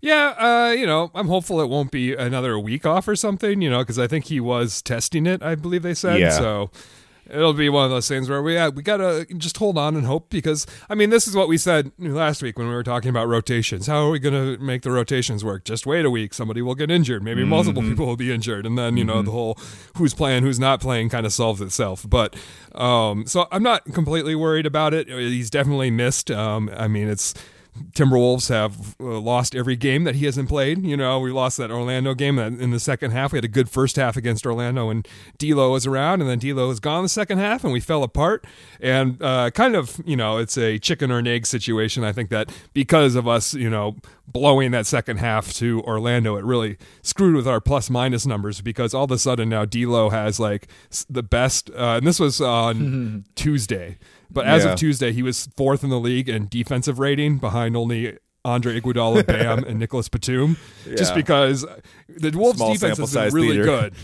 Yeah, 0.01 0.35
uh, 0.39 0.73
you 0.73 0.87
know, 0.87 1.11
I'm 1.15 1.27
hopeful 1.27 1.61
it 1.61 1.69
won't 1.69 1.91
be 1.91 2.15
another 2.15 2.57
week 2.59 2.87
off 2.87 3.09
or 3.09 3.17
something, 3.17 3.61
you 3.61 3.69
know, 3.69 3.81
because 3.81 3.99
I 3.99 4.07
think 4.07 4.27
he 4.27 4.39
was 4.39 4.81
testing 4.81 5.27
it, 5.27 5.43
I 5.43 5.57
believe 5.57 5.83
they 5.83 5.95
said. 5.95 6.21
Yeah. 6.21 6.31
So 6.31 6.71
it'll 7.31 7.53
be 7.53 7.69
one 7.69 7.85
of 7.85 7.91
those 7.91 8.09
things 8.09 8.29
where 8.29 8.43
we 8.43 8.57
uh, 8.57 8.71
we 8.71 8.83
gotta 8.83 9.27
just 9.37 9.57
hold 9.57 9.79
on 9.79 9.97
and 9.97 10.07
hope 10.07 10.31
because 10.31 10.67
I 10.89 10.95
mean 10.95 11.11
this 11.11 11.27
is 11.29 11.35
what 11.35 11.49
we 11.49 11.59
said 11.59 11.93
last 11.99 12.43
week 12.43 12.59
when 12.59 12.69
we 12.69 12.75
were 12.75 12.83
talking 12.83 13.11
about 13.11 13.29
rotations. 13.29 13.87
How 13.87 14.07
are 14.07 14.11
we 14.11 14.19
gonna 14.19 14.59
make 14.59 14.83
the 14.83 14.91
rotations 14.91 15.45
work? 15.45 15.65
Just 15.65 15.87
wait 15.87 16.05
a 16.05 16.11
week. 16.11 16.35
Somebody 16.35 16.63
will 16.63 16.75
get 16.75 16.91
injured. 16.91 17.23
Maybe 17.23 17.45
multiple 17.45 17.83
people 17.83 18.07
will 18.07 18.17
be 18.17 18.33
injured, 18.33 18.67
and 18.67 18.79
then 18.79 18.97
you 18.97 19.05
know 19.05 19.23
the 19.23 19.31
whole 19.31 19.59
who's 19.97 20.15
playing, 20.15 20.43
who's 20.43 20.61
not 20.61 20.81
playing 20.81 21.09
kind 21.09 21.27
of 21.27 21.33
solves 21.33 21.61
itself. 21.61 22.05
But 22.09 22.37
um, 22.73 23.27
so 23.27 23.47
I'm 23.51 23.63
not 23.63 23.85
completely 23.93 24.35
worried 24.35 24.67
about 24.67 24.95
it. 24.95 25.09
He's 25.09 25.51
definitely 25.51 25.91
missed. 25.91 26.31
Um, 26.31 26.71
I 26.77 26.89
mean 26.89 27.09
it's. 27.09 27.35
Timberwolves 27.93 28.49
have 28.49 28.97
uh, 29.01 29.19
lost 29.19 29.55
every 29.55 29.77
game 29.77 30.05
that 30.05 30.15
he 30.15 30.27
hasn't 30.27 30.49
played. 30.49 30.85
You 30.85 30.97
know, 30.97 31.21
we 31.21 31.31
lost 31.31 31.57
that 31.59 31.71
Orlando 31.71 32.15
game 32.15 32.39
in 32.39 32.71
the 32.71 32.81
second 32.81 33.11
half. 33.11 33.33
We 33.33 33.39
had 33.39 33.45
a 33.45 33.49
good 33.49 33.69
first 33.69 33.97
half 33.97 34.17
against 34.17 34.47
Orlando, 34.47 34.91
and 34.91 35.07
D'Lo 35.39 35.73
was 35.73 35.87
around, 35.87 36.21
and 36.21 36.29
then 36.29 36.39
D'Lo 36.39 36.69
was 36.69 36.81
gone 36.81 37.03
the 37.03 37.09
second 37.09 37.39
half, 37.39 37.65
and 37.65 37.73
we 37.73 37.81
fell 37.81 38.03
apart. 38.03 38.47
And 38.81 39.21
uh, 39.23 39.51
kind 39.51 39.75
of, 39.77 40.01
you 40.05 40.17
know, 40.17 40.39
it's 40.39 40.57
a 40.57 40.79
chicken 40.79 41.11
or 41.11 41.19
an 41.19 41.27
egg 41.27 41.47
situation. 41.47 42.05
I 42.05 42.13
think 42.13 42.31
that 42.31 42.53
because 42.73 43.15
of 43.15 43.27
us, 43.27 43.55
you 43.55 43.71
know, 43.71 43.97
blowing 44.27 44.71
that 44.73 44.87
second 44.87 45.19
half 45.19 45.53
to 45.55 45.81
Orlando, 45.83 46.37
it 46.37 46.45
really 46.45 46.77
screwed 47.03 47.35
with 47.35 47.49
our 47.49 47.61
plus 47.61 47.89
minus 47.89 48.27
numbers 48.27 48.61
because 48.61 48.93
all 48.95 49.05
of 49.05 49.11
a 49.11 49.19
sudden 49.19 49.49
now 49.49 49.65
D'Lo 49.65 50.11
has 50.11 50.39
like 50.39 50.69
the 51.09 51.23
best, 51.23 51.71
uh, 51.71 51.97
and 51.97 52.07
this 52.07 52.21
was 52.21 52.41
on 52.41 53.25
Tuesday. 53.35 53.99
But 54.31 54.47
as 54.47 54.65
Yeah. 54.65 54.73
of 54.73 54.79
Tuesday, 54.79 55.13
he 55.13 55.23
was 55.23 55.49
fourth 55.57 55.83
in 55.85 55.91
the 55.91 56.01
league 56.01 56.29
in 56.29 56.49
defensive 56.49 56.99
rating 56.99 57.39
behind 57.39 57.77
only 57.77 58.19
Andre 58.45 58.81
Iguodala, 58.81 59.27
Bam, 59.27 59.65
and 59.65 59.79
Nicolas 59.79 60.09
Batum. 60.09 60.57
Just 60.97 61.15
because 61.15 61.65
the 62.09 62.31
Wolves' 62.31 62.59
Small 62.59 62.73
defense 62.73 62.99
has 62.99 63.13
been 63.15 63.33
really 63.35 63.49
theater. 63.49 63.65
good. 63.65 63.95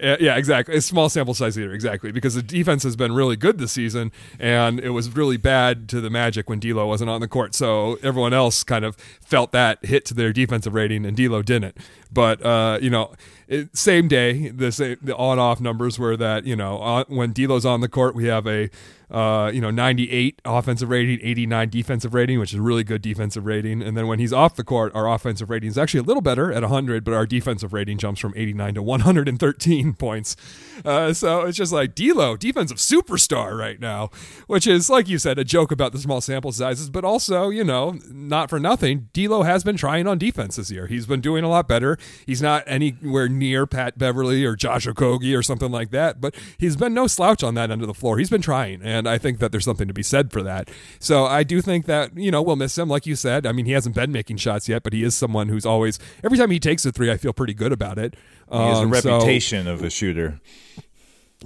Yeah, 0.00 0.16
yeah, 0.18 0.36
exactly. 0.36 0.74
It's 0.74 0.86
small 0.86 1.08
sample 1.08 1.34
size 1.34 1.56
either, 1.56 1.72
exactly. 1.72 2.10
Because 2.10 2.34
the 2.34 2.42
defense 2.42 2.82
has 2.82 2.96
been 2.96 3.12
really 3.12 3.36
good 3.36 3.58
this 3.58 3.70
season, 3.70 4.10
and 4.40 4.80
it 4.80 4.90
was 4.90 5.14
really 5.14 5.36
bad 5.36 5.88
to 5.90 6.00
the 6.00 6.10
Magic 6.10 6.50
when 6.50 6.58
D'Lo 6.58 6.84
wasn't 6.88 7.10
on 7.10 7.20
the 7.20 7.28
court. 7.28 7.54
So 7.54 7.96
everyone 8.02 8.34
else 8.34 8.64
kind 8.64 8.84
of 8.84 8.96
felt 9.24 9.52
that 9.52 9.78
hit 9.86 10.04
to 10.06 10.14
their 10.14 10.32
defensive 10.32 10.74
rating, 10.74 11.06
and 11.06 11.16
D'Lo 11.16 11.42
didn't. 11.42 11.76
But 12.14 12.44
uh, 12.44 12.78
you 12.80 12.90
know, 12.90 13.12
it, 13.48 13.76
same 13.76 14.08
day, 14.08 14.48
the 14.48 14.72
same, 14.72 14.96
the 15.02 15.16
on-off 15.16 15.60
numbers 15.60 15.98
were 15.98 16.16
that 16.16 16.46
you 16.46 16.56
know 16.56 16.78
on, 16.78 17.04
when 17.08 17.32
D'Lo's 17.32 17.66
on 17.66 17.80
the 17.80 17.88
court, 17.88 18.14
we 18.14 18.26
have 18.26 18.46
a 18.46 18.70
uh, 19.10 19.50
you 19.52 19.60
know 19.60 19.70
98 19.70 20.40
offensive 20.44 20.88
rating, 20.88 21.18
89 21.22 21.68
defensive 21.68 22.14
rating, 22.14 22.38
which 22.40 22.52
is 22.52 22.58
a 22.58 22.62
really 22.62 22.84
good 22.84 23.02
defensive 23.02 23.44
rating. 23.44 23.82
And 23.82 23.96
then 23.96 24.06
when 24.06 24.18
he's 24.18 24.32
off 24.32 24.56
the 24.56 24.64
court, 24.64 24.92
our 24.94 25.08
offensive 25.12 25.50
rating 25.50 25.68
is 25.68 25.78
actually 25.78 26.00
a 26.00 26.04
little 26.04 26.22
better 26.22 26.52
at 26.52 26.62
100, 26.62 27.04
but 27.04 27.12
our 27.12 27.26
defensive 27.26 27.72
rating 27.72 27.98
jumps 27.98 28.20
from 28.20 28.32
89 28.36 28.74
to 28.74 28.82
113 28.82 29.92
points. 29.98 30.36
Uh, 30.84 31.12
so 31.12 31.42
it's 31.42 31.58
just 31.58 31.72
like 31.72 31.94
D'Lo, 31.94 32.36
defensive 32.36 32.78
superstar 32.78 33.56
right 33.56 33.78
now, 33.78 34.10
which 34.46 34.66
is 34.66 34.88
like 34.88 35.08
you 35.08 35.18
said, 35.18 35.38
a 35.38 35.44
joke 35.44 35.70
about 35.70 35.92
the 35.92 35.98
small 35.98 36.20
sample 36.20 36.52
sizes, 36.52 36.88
but 36.90 37.04
also 37.04 37.50
you 37.50 37.64
know 37.64 37.98
not 38.10 38.48
for 38.48 38.58
nothing. 38.58 39.08
D'Lo 39.12 39.42
has 39.42 39.62
been 39.62 39.76
trying 39.76 40.06
on 40.06 40.18
defense 40.18 40.56
this 40.56 40.70
year. 40.70 40.86
He's 40.86 41.06
been 41.06 41.20
doing 41.20 41.44
a 41.44 41.48
lot 41.48 41.68
better. 41.68 41.98
He's 42.26 42.40
not 42.42 42.64
anywhere 42.66 43.28
near 43.28 43.66
Pat 43.66 43.98
Beverley 43.98 44.44
or 44.44 44.56
Josh 44.56 44.86
Okogie 44.86 45.36
or 45.36 45.42
something 45.42 45.70
like 45.70 45.90
that, 45.90 46.20
but 46.20 46.34
he's 46.58 46.76
been 46.76 46.94
no 46.94 47.06
slouch 47.06 47.42
on 47.42 47.54
that 47.54 47.70
end 47.70 47.80
of 47.82 47.88
the 47.88 47.94
floor. 47.94 48.18
He's 48.18 48.30
been 48.30 48.42
trying, 48.42 48.82
and 48.82 49.08
I 49.08 49.18
think 49.18 49.38
that 49.38 49.52
there's 49.52 49.64
something 49.64 49.88
to 49.88 49.94
be 49.94 50.02
said 50.02 50.32
for 50.32 50.42
that. 50.42 50.70
So 50.98 51.24
I 51.26 51.42
do 51.42 51.60
think 51.60 51.86
that 51.86 52.16
you 52.16 52.30
know 52.30 52.42
we'll 52.42 52.56
miss 52.56 52.76
him, 52.78 52.88
like 52.88 53.06
you 53.06 53.16
said. 53.16 53.46
I 53.46 53.52
mean, 53.52 53.66
he 53.66 53.72
hasn't 53.72 53.94
been 53.94 54.12
making 54.12 54.36
shots 54.38 54.68
yet, 54.68 54.82
but 54.82 54.92
he 54.92 55.02
is 55.02 55.14
someone 55.14 55.48
who's 55.48 55.66
always 55.66 55.98
every 56.22 56.38
time 56.38 56.50
he 56.50 56.58
takes 56.60 56.84
a 56.86 56.92
three, 56.92 57.10
I 57.10 57.16
feel 57.16 57.32
pretty 57.32 57.54
good 57.54 57.72
about 57.72 57.98
it. 57.98 58.14
He 58.50 58.56
has 58.58 58.78
a 58.78 58.82
Um, 58.82 58.94
so- 58.94 59.10
reputation 59.10 59.66
of 59.68 59.82
a 59.82 59.90
shooter. 59.90 60.40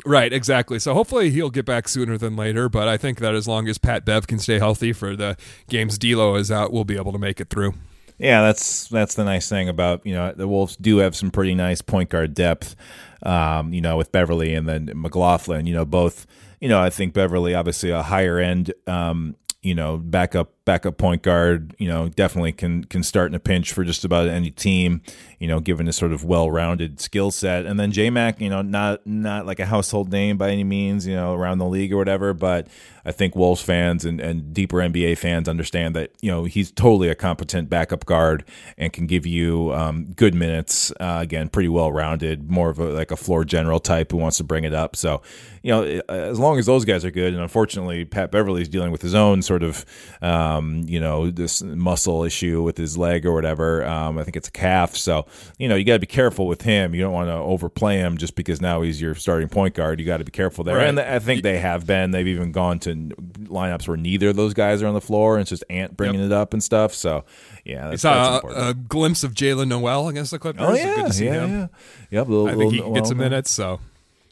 Right, 0.06 0.32
exactly. 0.32 0.78
So 0.78 0.94
hopefully 0.94 1.30
he'll 1.30 1.50
get 1.50 1.64
back 1.64 1.88
sooner 1.88 2.16
than 2.16 2.36
later. 2.36 2.68
But 2.68 2.86
I 2.86 2.96
think 2.96 3.18
that 3.18 3.34
as 3.34 3.48
long 3.48 3.66
as 3.68 3.78
Pat 3.78 4.04
Bev 4.04 4.28
can 4.28 4.38
stay 4.38 4.58
healthy 4.58 4.92
for 4.92 5.16
the 5.16 5.36
games 5.68 5.98
D'Lo 5.98 6.36
is 6.36 6.52
out, 6.52 6.72
we'll 6.72 6.84
be 6.84 6.96
able 6.96 7.10
to 7.12 7.18
make 7.18 7.40
it 7.40 7.50
through. 7.50 7.74
Yeah, 8.18 8.42
that's 8.42 8.88
that's 8.88 9.14
the 9.14 9.24
nice 9.24 9.48
thing 9.48 9.68
about 9.68 10.04
you 10.04 10.12
know 10.14 10.32
the 10.32 10.48
Wolves 10.48 10.76
do 10.76 10.98
have 10.98 11.14
some 11.14 11.30
pretty 11.30 11.54
nice 11.54 11.80
point 11.80 12.10
guard 12.10 12.34
depth. 12.34 12.74
Um, 13.22 13.72
you 13.72 13.80
know, 13.80 13.96
with 13.96 14.12
Beverley 14.12 14.54
and 14.54 14.68
then 14.68 14.90
McLaughlin. 14.94 15.66
You 15.66 15.74
know, 15.74 15.84
both. 15.84 16.26
You 16.60 16.68
know, 16.68 16.80
I 16.80 16.90
think 16.90 17.14
Beverley 17.14 17.54
obviously 17.54 17.90
a 17.90 18.02
higher 18.02 18.38
end. 18.38 18.72
Um, 18.88 19.36
you 19.62 19.74
know, 19.74 19.96
backup 19.96 20.52
backup 20.68 20.98
point 20.98 21.22
guard. 21.22 21.74
You 21.78 21.88
know, 21.88 22.10
definitely 22.10 22.52
can 22.52 22.84
can 22.84 23.02
start 23.02 23.30
in 23.30 23.34
a 23.34 23.38
pinch 23.40 23.72
for 23.72 23.84
just 23.84 24.04
about 24.04 24.28
any 24.28 24.50
team. 24.50 25.00
You 25.38 25.48
know, 25.48 25.60
given 25.60 25.86
his 25.86 25.96
sort 25.96 26.12
of 26.12 26.24
well 26.24 26.50
rounded 26.50 27.00
skill 27.00 27.30
set, 27.30 27.64
and 27.64 27.80
then 27.80 27.90
J 27.90 28.10
Mac. 28.10 28.38
You 28.38 28.50
know, 28.50 28.60
not 28.60 29.06
not 29.06 29.46
like 29.46 29.60
a 29.60 29.66
household 29.66 30.12
name 30.12 30.36
by 30.36 30.50
any 30.50 30.64
means. 30.64 31.06
You 31.06 31.16
know, 31.16 31.32
around 31.32 31.56
the 31.56 31.64
league 31.64 31.90
or 31.90 31.96
whatever, 31.96 32.34
but 32.34 32.68
I 33.08 33.12
think 33.12 33.34
Wolves 33.34 33.62
fans 33.62 34.04
and, 34.04 34.20
and 34.20 34.52
deeper 34.52 34.76
NBA 34.76 35.16
fans 35.16 35.48
understand 35.48 35.96
that 35.96 36.10
you 36.20 36.30
know 36.30 36.44
he's 36.44 36.70
totally 36.70 37.08
a 37.08 37.14
competent 37.14 37.70
backup 37.70 38.04
guard 38.04 38.44
and 38.76 38.92
can 38.92 39.06
give 39.06 39.24
you 39.24 39.72
um, 39.72 40.12
good 40.12 40.34
minutes. 40.34 40.92
Uh, 41.00 41.18
again, 41.22 41.48
pretty 41.48 41.70
well 41.70 41.90
rounded, 41.90 42.50
more 42.50 42.68
of 42.68 42.78
a 42.78 42.84
like 42.84 43.10
a 43.10 43.16
floor 43.16 43.46
general 43.46 43.80
type 43.80 44.12
who 44.12 44.18
wants 44.18 44.36
to 44.36 44.44
bring 44.44 44.64
it 44.64 44.74
up. 44.74 44.94
So, 44.94 45.22
you 45.62 45.70
know, 45.70 46.02
as 46.10 46.38
long 46.38 46.58
as 46.58 46.66
those 46.66 46.84
guys 46.84 47.02
are 47.06 47.10
good, 47.10 47.32
and 47.32 47.42
unfortunately 47.42 48.04
Pat 48.04 48.30
Beverley's 48.30 48.68
dealing 48.68 48.92
with 48.92 49.00
his 49.00 49.14
own 49.14 49.40
sort 49.40 49.62
of 49.62 49.86
um, 50.20 50.57
you 50.60 51.00
know 51.00 51.30
this 51.30 51.62
muscle 51.62 52.24
issue 52.24 52.62
with 52.62 52.76
his 52.76 52.96
leg 52.96 53.26
or 53.26 53.32
whatever. 53.32 53.84
Um, 53.84 54.18
I 54.18 54.24
think 54.24 54.36
it's 54.36 54.48
a 54.48 54.52
calf. 54.52 54.96
So 54.96 55.26
you 55.58 55.68
know 55.68 55.74
you 55.74 55.84
got 55.84 55.94
to 55.94 55.98
be 55.98 56.06
careful 56.06 56.46
with 56.46 56.62
him. 56.62 56.94
You 56.94 57.02
don't 57.02 57.12
want 57.12 57.28
to 57.28 57.34
overplay 57.34 57.98
him 57.98 58.16
just 58.16 58.34
because 58.34 58.60
now 58.60 58.82
he's 58.82 59.00
your 59.00 59.14
starting 59.14 59.48
point 59.48 59.74
guard. 59.74 60.00
You 60.00 60.06
got 60.06 60.18
to 60.18 60.24
be 60.24 60.30
careful 60.30 60.64
there. 60.64 60.76
Right. 60.76 60.88
And 60.88 61.00
I 61.00 61.18
think 61.18 61.42
they 61.42 61.58
have 61.58 61.86
been. 61.86 62.10
They've 62.10 62.26
even 62.26 62.52
gone 62.52 62.78
to 62.80 62.94
lineups 62.94 63.88
where 63.88 63.96
neither 63.96 64.28
of 64.28 64.36
those 64.36 64.54
guys 64.54 64.82
are 64.82 64.86
on 64.86 64.94
the 64.94 65.00
floor, 65.00 65.36
and 65.36 65.42
it's 65.42 65.50
just 65.50 65.64
Ant 65.70 65.96
bringing 65.96 66.20
it 66.20 66.32
up 66.32 66.52
and 66.52 66.62
stuff. 66.62 66.94
So, 66.94 67.24
yeah, 67.64 67.88
that's, 67.88 68.02
that's 68.02 68.44
a, 68.44 68.68
a 68.70 68.74
glimpse 68.74 69.24
of 69.24 69.34
Jaylen 69.34 69.68
Nowell 69.68 70.08
against 70.08 70.30
the 70.30 70.38
Clippers. 70.38 70.62
oh 70.66 70.74
yeah, 70.74 70.96
good 70.96 71.06
to 71.06 71.12
see 71.12 71.26
yeah, 71.26 71.46
yeah. 71.46 71.66
Yep, 72.10 72.28
little, 72.28 72.48
I 72.48 72.54
think 72.54 72.72
he 72.72 72.78
little- 72.78 72.94
gets 72.94 73.08
some 73.08 73.18
well, 73.18 73.28
minutes. 73.28 73.50
So 73.50 73.80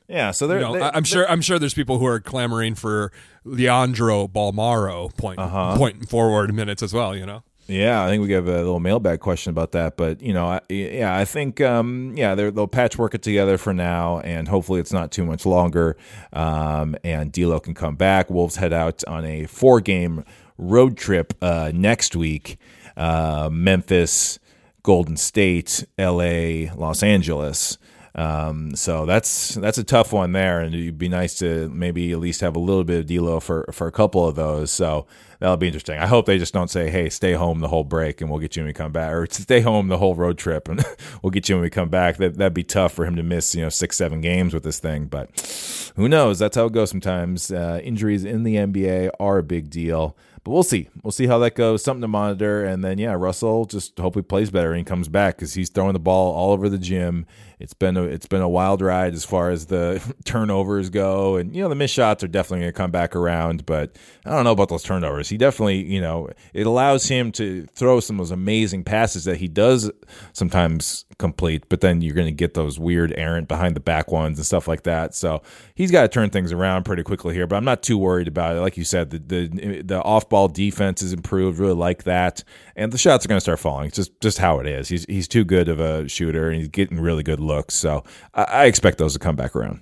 Yeah, 0.08 0.30
so 0.30 0.46
they're, 0.46 0.58
you 0.60 0.64
know, 0.64 0.72
they- 0.74 0.80
I'm 0.82 1.04
sure. 1.04 1.28
I'm 1.28 1.40
sure 1.40 1.58
there's 1.58 1.74
people 1.74 1.98
who 1.98 2.06
are 2.06 2.20
clamoring 2.20 2.74
for 2.76 3.10
Leandro 3.44 4.28
Bolmaro 4.28 5.14
point 5.16 5.38
Uh-huh. 5.38 5.76
point 5.76 6.08
forward 6.08 6.54
minutes 6.54 6.82
as 6.82 6.92
well. 6.92 7.16
You 7.16 7.26
know. 7.26 7.42
Yeah, 7.68 8.04
I 8.04 8.08
think 8.08 8.22
we 8.22 8.30
have 8.32 8.46
a 8.46 8.58
little 8.58 8.78
mailbag 8.78 9.18
question 9.18 9.50
about 9.50 9.72
that, 9.72 9.96
but 9.96 10.22
you 10.22 10.32
know, 10.32 10.46
I, 10.46 10.60
yeah, 10.68 11.16
I 11.16 11.24
think 11.24 11.60
um, 11.60 12.12
yeah, 12.16 12.36
they're, 12.36 12.52
they'll 12.52 12.68
patchwork 12.68 13.14
it 13.16 13.22
together 13.22 13.58
for 13.58 13.72
now, 13.74 14.20
and 14.20 14.46
hopefully 14.46 14.78
it's 14.78 14.92
not 14.92 15.10
too 15.10 15.24
much 15.24 15.44
longer. 15.44 15.96
Um, 16.32 16.94
and 17.02 17.32
D'Lo 17.32 17.58
can 17.58 17.74
come 17.74 17.96
back. 17.96 18.30
Wolves 18.30 18.54
head 18.56 18.72
out 18.72 19.02
on 19.08 19.24
a 19.24 19.46
four-game 19.46 20.24
road 20.58 20.96
trip 20.96 21.32
uh, 21.42 21.72
next 21.74 22.14
week: 22.14 22.56
uh, 22.96 23.48
Memphis, 23.52 24.38
Golden 24.84 25.16
State, 25.16 25.84
L.A., 25.98 26.70
Los 26.76 27.02
Angeles. 27.02 27.78
Um, 28.16 28.74
so 28.74 29.04
that's 29.04 29.56
that's 29.56 29.76
a 29.76 29.84
tough 29.84 30.10
one 30.10 30.32
there, 30.32 30.60
and 30.60 30.74
it'd 30.74 30.96
be 30.96 31.08
nice 31.08 31.34
to 31.40 31.68
maybe 31.68 32.12
at 32.12 32.18
least 32.18 32.40
have 32.40 32.56
a 32.56 32.58
little 32.58 32.82
bit 32.82 33.00
of 33.00 33.06
D'Lo 33.06 33.40
for 33.40 33.68
for 33.72 33.86
a 33.86 33.92
couple 33.92 34.26
of 34.26 34.36
those. 34.36 34.70
So 34.70 35.06
that'll 35.38 35.58
be 35.58 35.66
interesting. 35.66 35.98
I 35.98 36.06
hope 36.06 36.24
they 36.24 36.38
just 36.38 36.54
don't 36.54 36.70
say, 36.70 36.88
"Hey, 36.88 37.10
stay 37.10 37.34
home 37.34 37.60
the 37.60 37.68
whole 37.68 37.84
break, 37.84 38.22
and 38.22 38.30
we'll 38.30 38.40
get 38.40 38.56
you 38.56 38.62
when 38.62 38.68
we 38.68 38.72
come 38.72 38.90
back," 38.90 39.12
or 39.12 39.26
"Stay 39.30 39.60
home 39.60 39.88
the 39.88 39.98
whole 39.98 40.14
road 40.14 40.38
trip, 40.38 40.66
and 40.66 40.82
we'll 41.22 41.30
get 41.30 41.50
you 41.50 41.56
when 41.56 41.62
we 41.62 41.68
come 41.68 41.90
back." 41.90 42.16
That 42.16 42.38
that'd 42.38 42.54
be 42.54 42.64
tough 42.64 42.92
for 42.92 43.04
him 43.04 43.16
to 43.16 43.22
miss, 43.22 43.54
you 43.54 43.60
know, 43.60 43.68
six 43.68 43.98
seven 43.98 44.22
games 44.22 44.54
with 44.54 44.62
this 44.62 44.80
thing. 44.80 45.06
But 45.06 45.92
who 45.96 46.08
knows? 46.08 46.38
That's 46.38 46.56
how 46.56 46.66
it 46.66 46.72
goes 46.72 46.88
sometimes. 46.88 47.52
Uh, 47.52 47.80
injuries 47.84 48.24
in 48.24 48.44
the 48.44 48.56
NBA 48.56 49.10
are 49.20 49.36
a 49.36 49.42
big 49.42 49.68
deal. 49.68 50.16
But 50.46 50.52
we'll 50.52 50.62
see. 50.62 50.88
We'll 51.02 51.10
see 51.10 51.26
how 51.26 51.38
that 51.40 51.56
goes. 51.56 51.82
Something 51.82 52.02
to 52.02 52.08
monitor. 52.08 52.64
And 52.64 52.84
then, 52.84 52.98
yeah, 52.98 53.14
Russell 53.14 53.64
just 53.64 53.98
hope 53.98 54.14
he 54.14 54.22
plays 54.22 54.48
better 54.48 54.74
and 54.74 54.86
comes 54.86 55.08
back 55.08 55.34
because 55.34 55.54
he's 55.54 55.70
throwing 55.70 55.94
the 55.94 55.98
ball 55.98 56.32
all 56.32 56.52
over 56.52 56.68
the 56.68 56.78
gym. 56.78 57.26
It's 57.58 57.72
been 57.72 57.96
a 57.96 58.02
it's 58.02 58.26
been 58.26 58.42
a 58.42 58.48
wild 58.48 58.82
ride 58.82 59.14
as 59.14 59.24
far 59.24 59.50
as 59.50 59.66
the 59.66 60.02
turnovers 60.24 60.90
go, 60.90 61.36
and 61.36 61.56
you 61.56 61.62
know 61.62 61.70
the 61.70 61.74
missed 61.74 61.94
shots 61.94 62.22
are 62.22 62.28
definitely 62.28 62.60
going 62.60 62.72
to 62.72 62.76
come 62.76 62.90
back 62.90 63.16
around. 63.16 63.64
But 63.64 63.96
I 64.26 64.30
don't 64.30 64.44
know 64.44 64.52
about 64.52 64.68
those 64.68 64.82
turnovers. 64.82 65.30
He 65.30 65.38
definitely, 65.38 65.82
you 65.82 66.02
know, 66.02 66.28
it 66.52 66.66
allows 66.66 67.08
him 67.08 67.32
to 67.32 67.64
throw 67.72 68.00
some 68.00 68.16
of 68.16 68.26
those 68.26 68.30
amazing 68.30 68.84
passes 68.84 69.24
that 69.24 69.38
he 69.38 69.48
does 69.48 69.90
sometimes 70.34 71.06
complete. 71.16 71.66
But 71.70 71.80
then 71.80 72.02
you're 72.02 72.14
going 72.14 72.26
to 72.26 72.32
get 72.32 72.52
those 72.52 72.78
weird 72.78 73.14
errant 73.16 73.48
behind 73.48 73.74
the 73.74 73.80
back 73.80 74.12
ones 74.12 74.38
and 74.38 74.44
stuff 74.44 74.68
like 74.68 74.82
that. 74.82 75.14
So 75.14 75.42
he's 75.74 75.90
got 75.90 76.02
to 76.02 76.08
turn 76.08 76.28
things 76.28 76.52
around 76.52 76.84
pretty 76.84 77.04
quickly 77.04 77.34
here. 77.34 77.46
But 77.46 77.56
I'm 77.56 77.64
not 77.64 77.82
too 77.82 77.96
worried 77.96 78.28
about 78.28 78.56
it. 78.56 78.60
Like 78.60 78.76
you 78.76 78.84
said, 78.84 79.08
the 79.08 79.18
the, 79.18 79.82
the 79.82 80.02
off 80.02 80.28
ball 80.28 80.35
defense 80.46 81.02
is 81.02 81.12
improved. 81.12 81.58
Really 81.58 81.74
like 81.74 82.04
that, 82.04 82.44
and 82.76 82.92
the 82.92 82.98
shots 82.98 83.24
are 83.24 83.28
going 83.28 83.38
to 83.38 83.40
start 83.40 83.58
falling. 83.58 83.86
It's 83.86 83.96
just 83.96 84.20
just 84.20 84.38
how 84.38 84.60
it 84.60 84.66
is. 84.66 84.88
He's 84.88 85.04
he's 85.06 85.26
too 85.26 85.44
good 85.44 85.68
of 85.68 85.80
a 85.80 86.06
shooter, 86.08 86.48
and 86.50 86.58
he's 86.58 86.68
getting 86.68 87.00
really 87.00 87.22
good 87.22 87.40
looks. 87.40 87.74
So 87.74 88.04
I, 88.34 88.42
I 88.44 88.64
expect 88.66 88.98
those 88.98 89.14
to 89.14 89.18
come 89.18 89.36
back 89.36 89.56
around. 89.56 89.80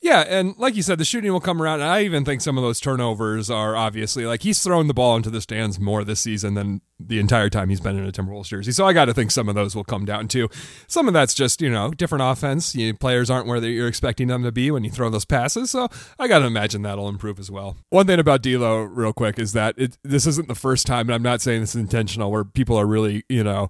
Yeah, 0.00 0.20
and 0.20 0.56
like 0.58 0.76
you 0.76 0.82
said, 0.82 0.98
the 0.98 1.04
shooting 1.04 1.32
will 1.32 1.40
come 1.40 1.60
around. 1.60 1.80
And 1.80 1.90
I 1.90 2.02
even 2.02 2.24
think 2.24 2.40
some 2.40 2.56
of 2.56 2.62
those 2.62 2.80
turnovers 2.80 3.50
are 3.50 3.74
obviously 3.74 4.26
like 4.26 4.42
he's 4.42 4.62
thrown 4.62 4.86
the 4.86 4.94
ball 4.94 5.16
into 5.16 5.30
the 5.30 5.40
stands 5.40 5.80
more 5.80 6.04
this 6.04 6.20
season 6.20 6.54
than 6.54 6.82
the 7.00 7.18
entire 7.18 7.50
time 7.50 7.68
he's 7.68 7.80
been 7.80 7.96
in 7.96 8.06
a 8.06 8.12
Timberwolves 8.12 8.46
jersey. 8.46 8.72
So 8.72 8.86
I 8.86 8.92
got 8.92 9.06
to 9.06 9.14
think 9.14 9.30
some 9.30 9.48
of 9.48 9.54
those 9.54 9.74
will 9.74 9.84
come 9.84 10.04
down 10.04 10.28
too. 10.28 10.48
Some 10.86 11.08
of 11.08 11.14
that's 11.14 11.34
just 11.34 11.60
you 11.60 11.70
know 11.70 11.90
different 11.90 12.22
offense. 12.22 12.74
You, 12.74 12.94
players 12.94 13.28
aren't 13.28 13.46
where 13.48 13.58
you're 13.64 13.88
expecting 13.88 14.28
them 14.28 14.44
to 14.44 14.52
be 14.52 14.70
when 14.70 14.84
you 14.84 14.90
throw 14.90 15.10
those 15.10 15.24
passes. 15.24 15.70
So 15.70 15.88
I 16.18 16.28
got 16.28 16.40
to 16.40 16.46
imagine 16.46 16.82
that'll 16.82 17.08
improve 17.08 17.40
as 17.40 17.50
well. 17.50 17.76
One 17.90 18.06
thing 18.06 18.20
about 18.20 18.42
D'Lo, 18.42 18.82
real 18.82 19.12
quick, 19.12 19.38
is 19.38 19.52
that 19.52 19.74
it, 19.76 19.98
this 20.04 20.26
isn't 20.26 20.48
the 20.48 20.54
first 20.54 20.86
time, 20.86 21.08
and 21.08 21.14
I'm 21.14 21.22
not 21.22 21.40
saying 21.40 21.60
this 21.60 21.74
is 21.74 21.80
intentional, 21.80 22.30
where 22.30 22.44
people 22.44 22.76
are 22.76 22.86
really 22.86 23.24
you 23.28 23.42
know 23.42 23.68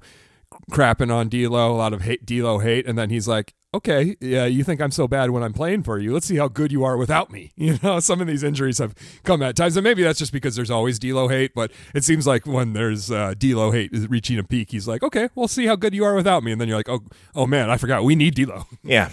crapping 0.70 1.12
on 1.12 1.28
D'Lo, 1.28 1.72
a 1.72 1.76
lot 1.76 1.92
of 1.92 2.02
hate 2.02 2.26
D'Lo 2.26 2.58
hate, 2.58 2.86
and 2.86 2.98
then 2.98 3.10
he's 3.10 3.28
like, 3.28 3.54
okay, 3.74 4.16
yeah, 4.20 4.46
you 4.46 4.64
think 4.64 4.80
I'm 4.80 4.90
so 4.90 5.06
bad 5.06 5.30
when 5.30 5.42
I'm 5.42 5.52
playing 5.52 5.82
for 5.82 5.98
you. 5.98 6.12
Let's 6.12 6.26
see 6.26 6.36
how 6.36 6.48
good 6.48 6.72
you 6.72 6.84
are 6.84 6.96
without 6.96 7.30
me. 7.30 7.52
You 7.68 7.78
know, 7.82 8.00
some 8.00 8.22
of 8.22 8.26
these 8.26 8.42
injuries 8.42 8.78
have 8.78 8.94
come 9.24 9.42
at 9.42 9.54
times, 9.54 9.76
and 9.76 9.84
maybe 9.84 10.02
that's 10.02 10.18
just 10.18 10.32
because 10.32 10.56
there's 10.56 10.70
always 10.70 10.98
D'Lo 10.98 11.28
hate. 11.28 11.52
But 11.54 11.70
it 11.94 12.02
seems 12.02 12.26
like 12.26 12.46
when 12.46 12.72
there's 12.72 13.10
uh, 13.10 13.34
D'Lo 13.34 13.72
hate 13.72 13.90
reaching 14.08 14.38
a 14.38 14.44
peak, 14.44 14.70
he's 14.70 14.88
like, 14.88 15.02
okay, 15.02 15.28
we'll 15.34 15.48
see 15.48 15.66
how 15.66 15.76
good 15.76 15.92
you 15.92 16.04
are 16.04 16.14
without 16.14 16.42
me, 16.42 16.52
and 16.52 16.60
then 16.60 16.66
you're 16.68 16.78
like, 16.78 16.88
oh, 16.88 17.02
oh 17.34 17.46
man, 17.46 17.68
I 17.68 17.76
forgot 17.76 18.04
we 18.04 18.14
need 18.14 18.34
D'Lo. 18.36 18.64
Yeah. 18.82 19.10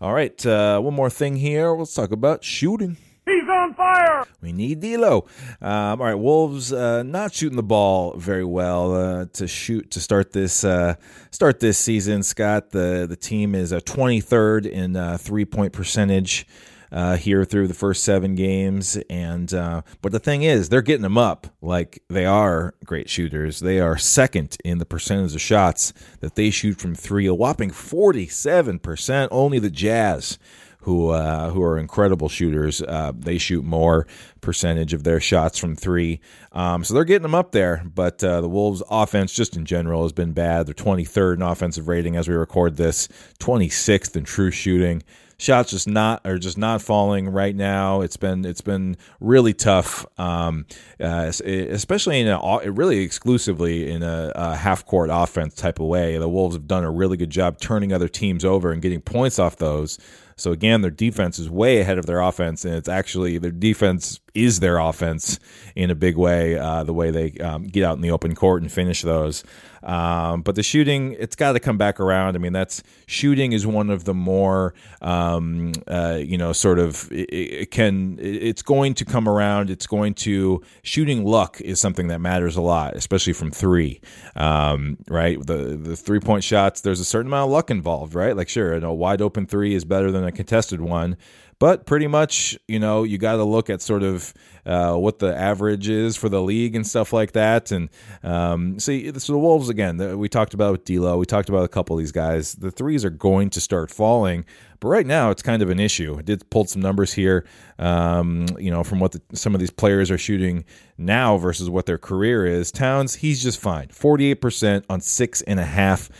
All 0.00 0.14
right. 0.14 0.44
Uh, 0.46 0.80
one 0.80 0.94
more 0.94 1.10
thing 1.10 1.36
here. 1.36 1.70
Let's 1.72 1.92
talk 1.92 2.12
about 2.12 2.44
shooting. 2.44 2.96
He's 3.24 3.48
on 3.48 3.74
fire. 3.74 4.24
We 4.40 4.52
need 4.52 4.80
D'Lo. 4.80 5.26
Um, 5.60 6.00
all 6.00 6.06
right, 6.06 6.14
Wolves 6.14 6.72
uh, 6.72 7.04
not 7.04 7.32
shooting 7.32 7.56
the 7.56 7.62
ball 7.62 8.16
very 8.16 8.44
well 8.44 8.94
uh, 8.94 9.26
to 9.34 9.46
shoot 9.46 9.92
to 9.92 10.00
start 10.00 10.32
this 10.32 10.64
uh, 10.64 10.96
start 11.30 11.60
this 11.60 11.78
season. 11.78 12.24
Scott, 12.24 12.70
the 12.70 13.06
the 13.08 13.16
team 13.16 13.54
is 13.54 13.70
a 13.70 13.80
23rd 13.80 14.66
in 14.66 14.96
uh, 14.96 15.18
three 15.18 15.44
point 15.44 15.72
percentage. 15.72 16.46
Uh, 16.90 17.16
here 17.16 17.42
through 17.42 17.66
the 17.66 17.72
first 17.72 18.04
seven 18.04 18.34
games, 18.34 18.98
and 19.08 19.54
uh, 19.54 19.80
but 20.02 20.12
the 20.12 20.18
thing 20.18 20.42
is, 20.42 20.68
they're 20.68 20.82
getting 20.82 21.00
them 21.00 21.16
up 21.16 21.46
like 21.62 22.02
they 22.10 22.26
are 22.26 22.74
great 22.84 23.08
shooters. 23.08 23.60
They 23.60 23.80
are 23.80 23.96
second 23.96 24.58
in 24.62 24.76
the 24.76 24.84
percentage 24.84 25.34
of 25.34 25.40
shots 25.40 25.94
that 26.20 26.34
they 26.34 26.50
shoot 26.50 26.78
from 26.78 26.94
three, 26.94 27.24
a 27.24 27.32
whopping 27.32 27.70
forty-seven 27.70 28.80
percent. 28.80 29.32
Only 29.32 29.58
the 29.58 29.70
Jazz 29.70 30.38
who 30.82 31.10
uh, 31.10 31.50
who 31.50 31.62
are 31.62 31.78
incredible 31.78 32.28
shooters. 32.28 32.82
Uh, 32.82 33.12
they 33.14 33.38
shoot 33.38 33.64
more 33.64 34.06
percentage 34.40 34.92
of 34.92 35.04
their 35.04 35.20
shots 35.20 35.58
from 35.58 35.74
three, 35.76 36.20
um, 36.52 36.84
so 36.84 36.94
they're 36.94 37.04
getting 37.04 37.22
them 37.22 37.34
up 37.34 37.52
there. 37.52 37.82
But 37.94 38.22
uh, 38.22 38.40
the 38.40 38.48
Wolves' 38.48 38.82
offense, 38.90 39.32
just 39.32 39.56
in 39.56 39.64
general, 39.64 40.02
has 40.02 40.12
been 40.12 40.32
bad. 40.32 40.66
They're 40.66 40.74
23rd 40.74 41.36
in 41.36 41.42
offensive 41.42 41.88
rating 41.88 42.16
as 42.16 42.28
we 42.28 42.34
record 42.34 42.76
this, 42.76 43.08
26th 43.40 44.16
in 44.16 44.24
true 44.24 44.50
shooting 44.50 45.02
shots 45.42 45.72
just 45.72 45.88
not 45.88 46.20
are 46.24 46.38
just 46.38 46.56
not 46.56 46.80
falling 46.80 47.28
right 47.28 47.54
now. 47.54 48.00
It's 48.00 48.16
been 48.16 48.44
it's 48.44 48.60
been 48.60 48.96
really 49.20 49.52
tough, 49.52 50.06
um, 50.18 50.66
uh, 51.00 51.32
especially 51.44 52.20
in 52.20 52.28
a 52.28 52.70
really 52.70 53.00
exclusively 53.00 53.90
in 53.90 54.02
a, 54.02 54.32
a 54.34 54.56
half 54.56 54.86
court 54.86 55.10
offense 55.12 55.54
type 55.54 55.80
of 55.80 55.86
way. 55.86 56.16
The 56.16 56.28
Wolves 56.28 56.54
have 56.54 56.68
done 56.68 56.84
a 56.84 56.90
really 56.90 57.16
good 57.16 57.30
job 57.30 57.58
turning 57.60 57.92
other 57.92 58.08
teams 58.08 58.44
over 58.44 58.70
and 58.70 58.80
getting 58.80 59.00
points 59.00 59.38
off 59.38 59.56
those. 59.56 59.98
So 60.42 60.50
again, 60.50 60.80
their 60.82 60.90
defense 60.90 61.38
is 61.38 61.48
way 61.48 61.78
ahead 61.78 61.98
of 61.98 62.06
their 62.06 62.20
offense, 62.20 62.64
and 62.64 62.74
it's 62.74 62.88
actually 62.88 63.38
their 63.38 63.52
defense 63.52 64.18
is 64.34 64.60
their 64.60 64.78
offense 64.78 65.38
in 65.74 65.90
a 65.90 65.94
big 65.94 66.16
way. 66.16 66.58
Uh, 66.58 66.84
the 66.84 66.94
way 66.94 67.10
they 67.10 67.32
um, 67.38 67.64
get 67.64 67.84
out 67.84 67.96
in 67.96 68.02
the 68.02 68.10
open 68.10 68.34
court 68.34 68.62
and 68.62 68.70
finish 68.70 69.02
those. 69.02 69.44
Um, 69.82 70.42
but 70.42 70.54
the 70.54 70.62
shooting, 70.62 71.16
it's 71.18 71.34
got 71.34 71.52
to 71.52 71.60
come 71.60 71.76
back 71.76 71.98
around. 71.98 72.36
I 72.36 72.38
mean, 72.38 72.52
that's 72.52 72.82
shooting 73.06 73.52
is 73.52 73.66
one 73.66 73.90
of 73.90 74.04
the 74.04 74.14
more, 74.14 74.74
um, 75.00 75.72
uh, 75.88 76.20
you 76.22 76.38
know, 76.38 76.52
sort 76.52 76.78
of 76.78 77.10
it, 77.10 77.28
it 77.32 77.70
can. 77.70 78.18
It's 78.20 78.62
going 78.62 78.94
to 78.94 79.04
come 79.04 79.28
around. 79.28 79.70
It's 79.70 79.86
going 79.86 80.14
to 80.14 80.62
shooting 80.82 81.24
luck 81.24 81.60
is 81.60 81.80
something 81.80 82.08
that 82.08 82.20
matters 82.20 82.56
a 82.56 82.62
lot, 82.62 82.94
especially 82.94 83.32
from 83.32 83.50
three. 83.50 84.00
Um, 84.36 84.98
right, 85.08 85.44
the 85.44 85.76
the 85.76 85.96
three 85.96 86.20
point 86.20 86.44
shots. 86.44 86.80
There's 86.80 87.00
a 87.00 87.04
certain 87.04 87.26
amount 87.26 87.48
of 87.48 87.52
luck 87.52 87.70
involved, 87.70 88.14
right? 88.14 88.36
Like, 88.36 88.48
sure, 88.48 88.74
a 88.74 88.94
wide 88.94 89.20
open 89.20 89.46
three 89.46 89.74
is 89.74 89.84
better 89.84 90.12
than 90.12 90.24
a 90.24 90.32
contested 90.32 90.80
one, 90.80 91.16
but 91.62 91.86
pretty 91.86 92.08
much, 92.08 92.58
you 92.66 92.80
know, 92.80 93.04
you 93.04 93.18
got 93.18 93.36
to 93.36 93.44
look 93.44 93.70
at 93.70 93.80
sort 93.80 94.02
of 94.02 94.34
uh, 94.66 94.96
what 94.96 95.20
the 95.20 95.32
average 95.32 95.88
is 95.88 96.16
for 96.16 96.28
the 96.28 96.42
league 96.42 96.74
and 96.74 96.84
stuff 96.84 97.12
like 97.12 97.30
that. 97.34 97.70
And 97.70 97.88
um, 98.24 98.80
see, 98.80 99.16
so 99.16 99.32
the 99.32 99.38
Wolves 99.38 99.68
again, 99.68 100.18
we 100.18 100.28
talked 100.28 100.54
about 100.54 100.72
with 100.72 100.84
D'Lo, 100.84 101.16
we 101.18 101.24
talked 101.24 101.48
about 101.48 101.62
a 101.62 101.68
couple 101.68 101.94
of 101.94 102.00
these 102.00 102.10
guys. 102.10 102.54
The 102.54 102.72
threes 102.72 103.04
are 103.04 103.10
going 103.10 103.48
to 103.50 103.60
start 103.60 103.92
falling, 103.92 104.44
but 104.80 104.88
right 104.88 105.06
now 105.06 105.30
it's 105.30 105.40
kind 105.40 105.62
of 105.62 105.70
an 105.70 105.78
issue. 105.78 106.16
I 106.18 106.22
did 106.22 106.50
pull 106.50 106.64
some 106.64 106.82
numbers 106.82 107.12
here, 107.12 107.46
um, 107.78 108.46
you 108.58 108.72
know, 108.72 108.82
from 108.82 108.98
what 108.98 109.12
the, 109.12 109.22
some 109.32 109.54
of 109.54 109.60
these 109.60 109.70
players 109.70 110.10
are 110.10 110.18
shooting 110.18 110.64
now 110.98 111.36
versus 111.36 111.70
what 111.70 111.86
their 111.86 111.96
career 111.96 112.44
is. 112.44 112.72
Towns, 112.72 113.14
he's 113.14 113.40
just 113.40 113.60
fine, 113.60 113.86
forty 113.86 114.32
eight 114.32 114.40
percent 114.40 114.84
on 114.90 115.00
six 115.00 115.42
and 115.42 115.60
a 115.60 115.64
half 115.64 116.10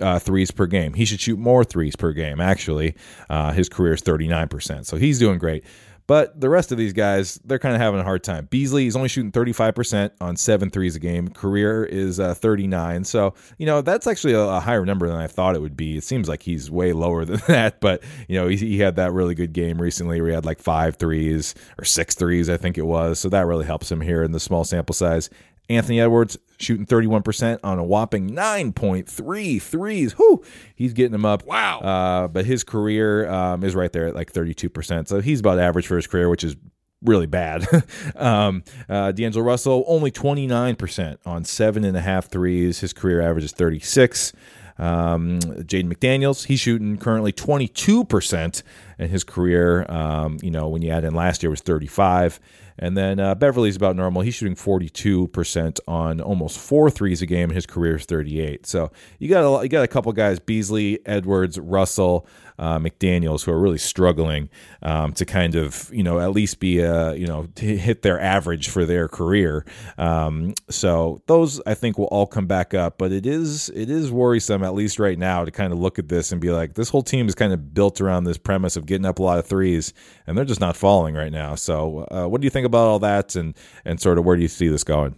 uh, 0.00 0.18
threes 0.18 0.50
per 0.50 0.66
game. 0.66 0.94
He 0.94 1.04
should 1.04 1.20
shoot 1.20 1.38
more 1.38 1.64
threes 1.64 1.96
per 1.96 2.12
game, 2.12 2.40
actually. 2.40 2.96
Uh, 3.28 3.52
his 3.52 3.68
career 3.68 3.94
is 3.94 4.02
39%. 4.02 4.86
So 4.86 4.96
he's 4.96 5.18
doing 5.18 5.38
great. 5.38 5.64
But 6.06 6.38
the 6.38 6.50
rest 6.50 6.70
of 6.70 6.76
these 6.76 6.92
guys, 6.92 7.40
they're 7.44 7.58
kind 7.58 7.74
of 7.74 7.80
having 7.80 7.98
a 7.98 8.04
hard 8.04 8.22
time. 8.22 8.46
Beasley 8.50 8.86
is 8.86 8.94
only 8.94 9.08
shooting 9.08 9.32
35% 9.32 10.10
on 10.20 10.36
seven 10.36 10.68
threes 10.68 10.96
a 10.96 10.98
game. 10.98 11.28
Career 11.28 11.82
is 11.82 12.20
uh, 12.20 12.34
39. 12.34 13.04
So, 13.04 13.34
you 13.56 13.64
know, 13.64 13.80
that's 13.80 14.06
actually 14.06 14.34
a, 14.34 14.42
a, 14.42 14.60
higher 14.60 14.84
number 14.84 15.08
than 15.08 15.16
I 15.16 15.28
thought 15.28 15.54
it 15.54 15.62
would 15.62 15.76
be. 15.76 15.96
It 15.96 16.04
seems 16.04 16.28
like 16.28 16.42
he's 16.42 16.70
way 16.70 16.92
lower 16.92 17.24
than 17.24 17.40
that. 17.48 17.80
But, 17.80 18.02
you 18.28 18.38
know, 18.38 18.48
he, 18.48 18.56
he, 18.56 18.78
had 18.78 18.96
that 18.96 19.12
really 19.12 19.34
good 19.34 19.54
game 19.54 19.80
recently 19.80 20.20
where 20.20 20.30
he 20.30 20.34
had 20.34 20.44
like 20.44 20.60
five 20.60 20.96
threes 20.96 21.54
or 21.78 21.84
six 21.84 22.14
threes, 22.14 22.50
I 22.50 22.58
think 22.58 22.76
it 22.76 22.84
was. 22.84 23.18
So 23.18 23.30
that 23.30 23.46
really 23.46 23.64
helps 23.64 23.90
him 23.90 24.02
here 24.02 24.22
in 24.22 24.32
the 24.32 24.40
small 24.40 24.64
sample 24.64 24.94
size. 24.94 25.30
Anthony 25.68 26.00
Edwards 26.00 26.36
shooting 26.58 26.86
31% 26.86 27.58
on 27.64 27.78
a 27.78 27.84
whopping 27.84 28.30
9.3 28.30 29.62
threes. 29.62 30.18
Whoo, 30.18 30.42
he's 30.74 30.92
getting 30.92 31.12
them 31.12 31.24
up. 31.24 31.44
Wow. 31.44 31.80
Uh, 31.80 32.28
but 32.28 32.46
his 32.46 32.64
career 32.64 33.28
um, 33.28 33.64
is 33.64 33.74
right 33.74 33.92
there 33.92 34.06
at 34.06 34.14
like 34.14 34.32
32%. 34.32 35.08
So 35.08 35.20
he's 35.20 35.40
about 35.40 35.58
average 35.58 35.86
for 35.86 35.96
his 35.96 36.06
career, 36.06 36.28
which 36.28 36.44
is 36.44 36.56
really 37.02 37.26
bad. 37.26 37.66
um, 38.16 38.64
uh, 38.88 39.12
D'Angelo 39.12 39.44
Russell, 39.44 39.84
only 39.86 40.10
29% 40.10 41.18
on 41.26 41.44
seven 41.44 41.84
and 41.84 41.96
a 41.96 42.00
half 42.00 42.28
threes. 42.28 42.80
His 42.80 42.92
career 42.92 43.20
average 43.20 43.44
is 43.44 43.52
36. 43.52 44.32
Um, 44.76 45.38
Jaden 45.40 45.92
McDaniels, 45.92 46.46
he's 46.46 46.60
shooting 46.60 46.96
currently 46.98 47.32
22% 47.32 48.62
in 48.98 49.08
his 49.08 49.22
career. 49.22 49.86
Um, 49.88 50.38
you 50.42 50.50
know, 50.50 50.68
when 50.68 50.82
you 50.82 50.90
add 50.90 51.04
in 51.04 51.14
last 51.14 51.42
year 51.42 51.50
was 51.50 51.60
35. 51.60 52.40
And 52.78 52.96
then 52.96 53.20
uh, 53.20 53.34
Beverley's 53.34 53.76
about 53.76 53.96
normal. 53.96 54.22
He's 54.22 54.34
shooting 54.34 54.56
42% 54.56 55.80
on 55.86 56.20
almost 56.20 56.58
four 56.58 56.90
threes 56.90 57.22
a 57.22 57.26
game, 57.26 57.50
his 57.50 57.66
career 57.66 57.96
is 57.96 58.04
38. 58.04 58.66
So 58.66 58.90
you 59.18 59.28
got 59.28 59.44
a, 59.44 59.62
you 59.62 59.68
got 59.68 59.84
a 59.84 59.88
couple 59.88 60.12
guys, 60.12 60.40
Beasley, 60.40 60.98
Edwards, 61.06 61.58
Russell, 61.58 62.26
uh, 62.58 62.78
McDaniels, 62.78 63.44
who 63.44 63.52
are 63.52 63.58
really 63.58 63.78
struggling 63.78 64.48
um, 64.82 65.12
to 65.14 65.24
kind 65.24 65.54
of, 65.54 65.90
you 65.92 66.02
know, 66.02 66.20
at 66.20 66.30
least 66.32 66.60
be, 66.60 66.80
a, 66.80 67.14
you 67.14 67.26
know, 67.26 67.48
hit 67.56 68.02
their 68.02 68.20
average 68.20 68.68
for 68.68 68.84
their 68.84 69.08
career. 69.08 69.64
Um, 69.98 70.54
so 70.70 71.22
those, 71.26 71.60
I 71.66 71.74
think, 71.74 71.98
will 71.98 72.06
all 72.06 72.26
come 72.26 72.46
back 72.46 72.74
up. 72.74 72.98
But 72.98 73.12
it 73.12 73.26
is, 73.26 73.70
it 73.70 73.90
is 73.90 74.10
worrisome, 74.12 74.62
at 74.62 74.74
least 74.74 74.98
right 74.98 75.18
now, 75.18 75.44
to 75.44 75.50
kind 75.50 75.72
of 75.72 75.78
look 75.78 75.98
at 75.98 76.08
this 76.08 76.32
and 76.32 76.40
be 76.40 76.50
like, 76.50 76.74
this 76.74 76.88
whole 76.88 77.02
team 77.02 77.28
is 77.28 77.34
kind 77.34 77.52
of 77.52 77.74
built 77.74 78.00
around 78.00 78.24
this 78.24 78.38
premise 78.38 78.76
of 78.76 78.86
getting 78.86 79.06
up 79.06 79.18
a 79.18 79.22
lot 79.22 79.38
of 79.38 79.46
threes, 79.46 79.92
and 80.26 80.36
they're 80.36 80.44
just 80.44 80.60
not 80.60 80.76
falling 80.76 81.14
right 81.14 81.32
now. 81.32 81.54
So 81.54 82.06
uh, 82.10 82.26
what 82.26 82.40
do 82.40 82.46
you 82.46 82.50
think 82.50 82.63
about 82.64 82.86
all 82.86 82.98
that, 83.00 83.36
and 83.36 83.54
and 83.84 84.00
sort 84.00 84.18
of 84.18 84.24
where 84.24 84.36
do 84.36 84.42
you 84.42 84.48
see 84.48 84.68
this 84.68 84.84
going? 84.84 85.16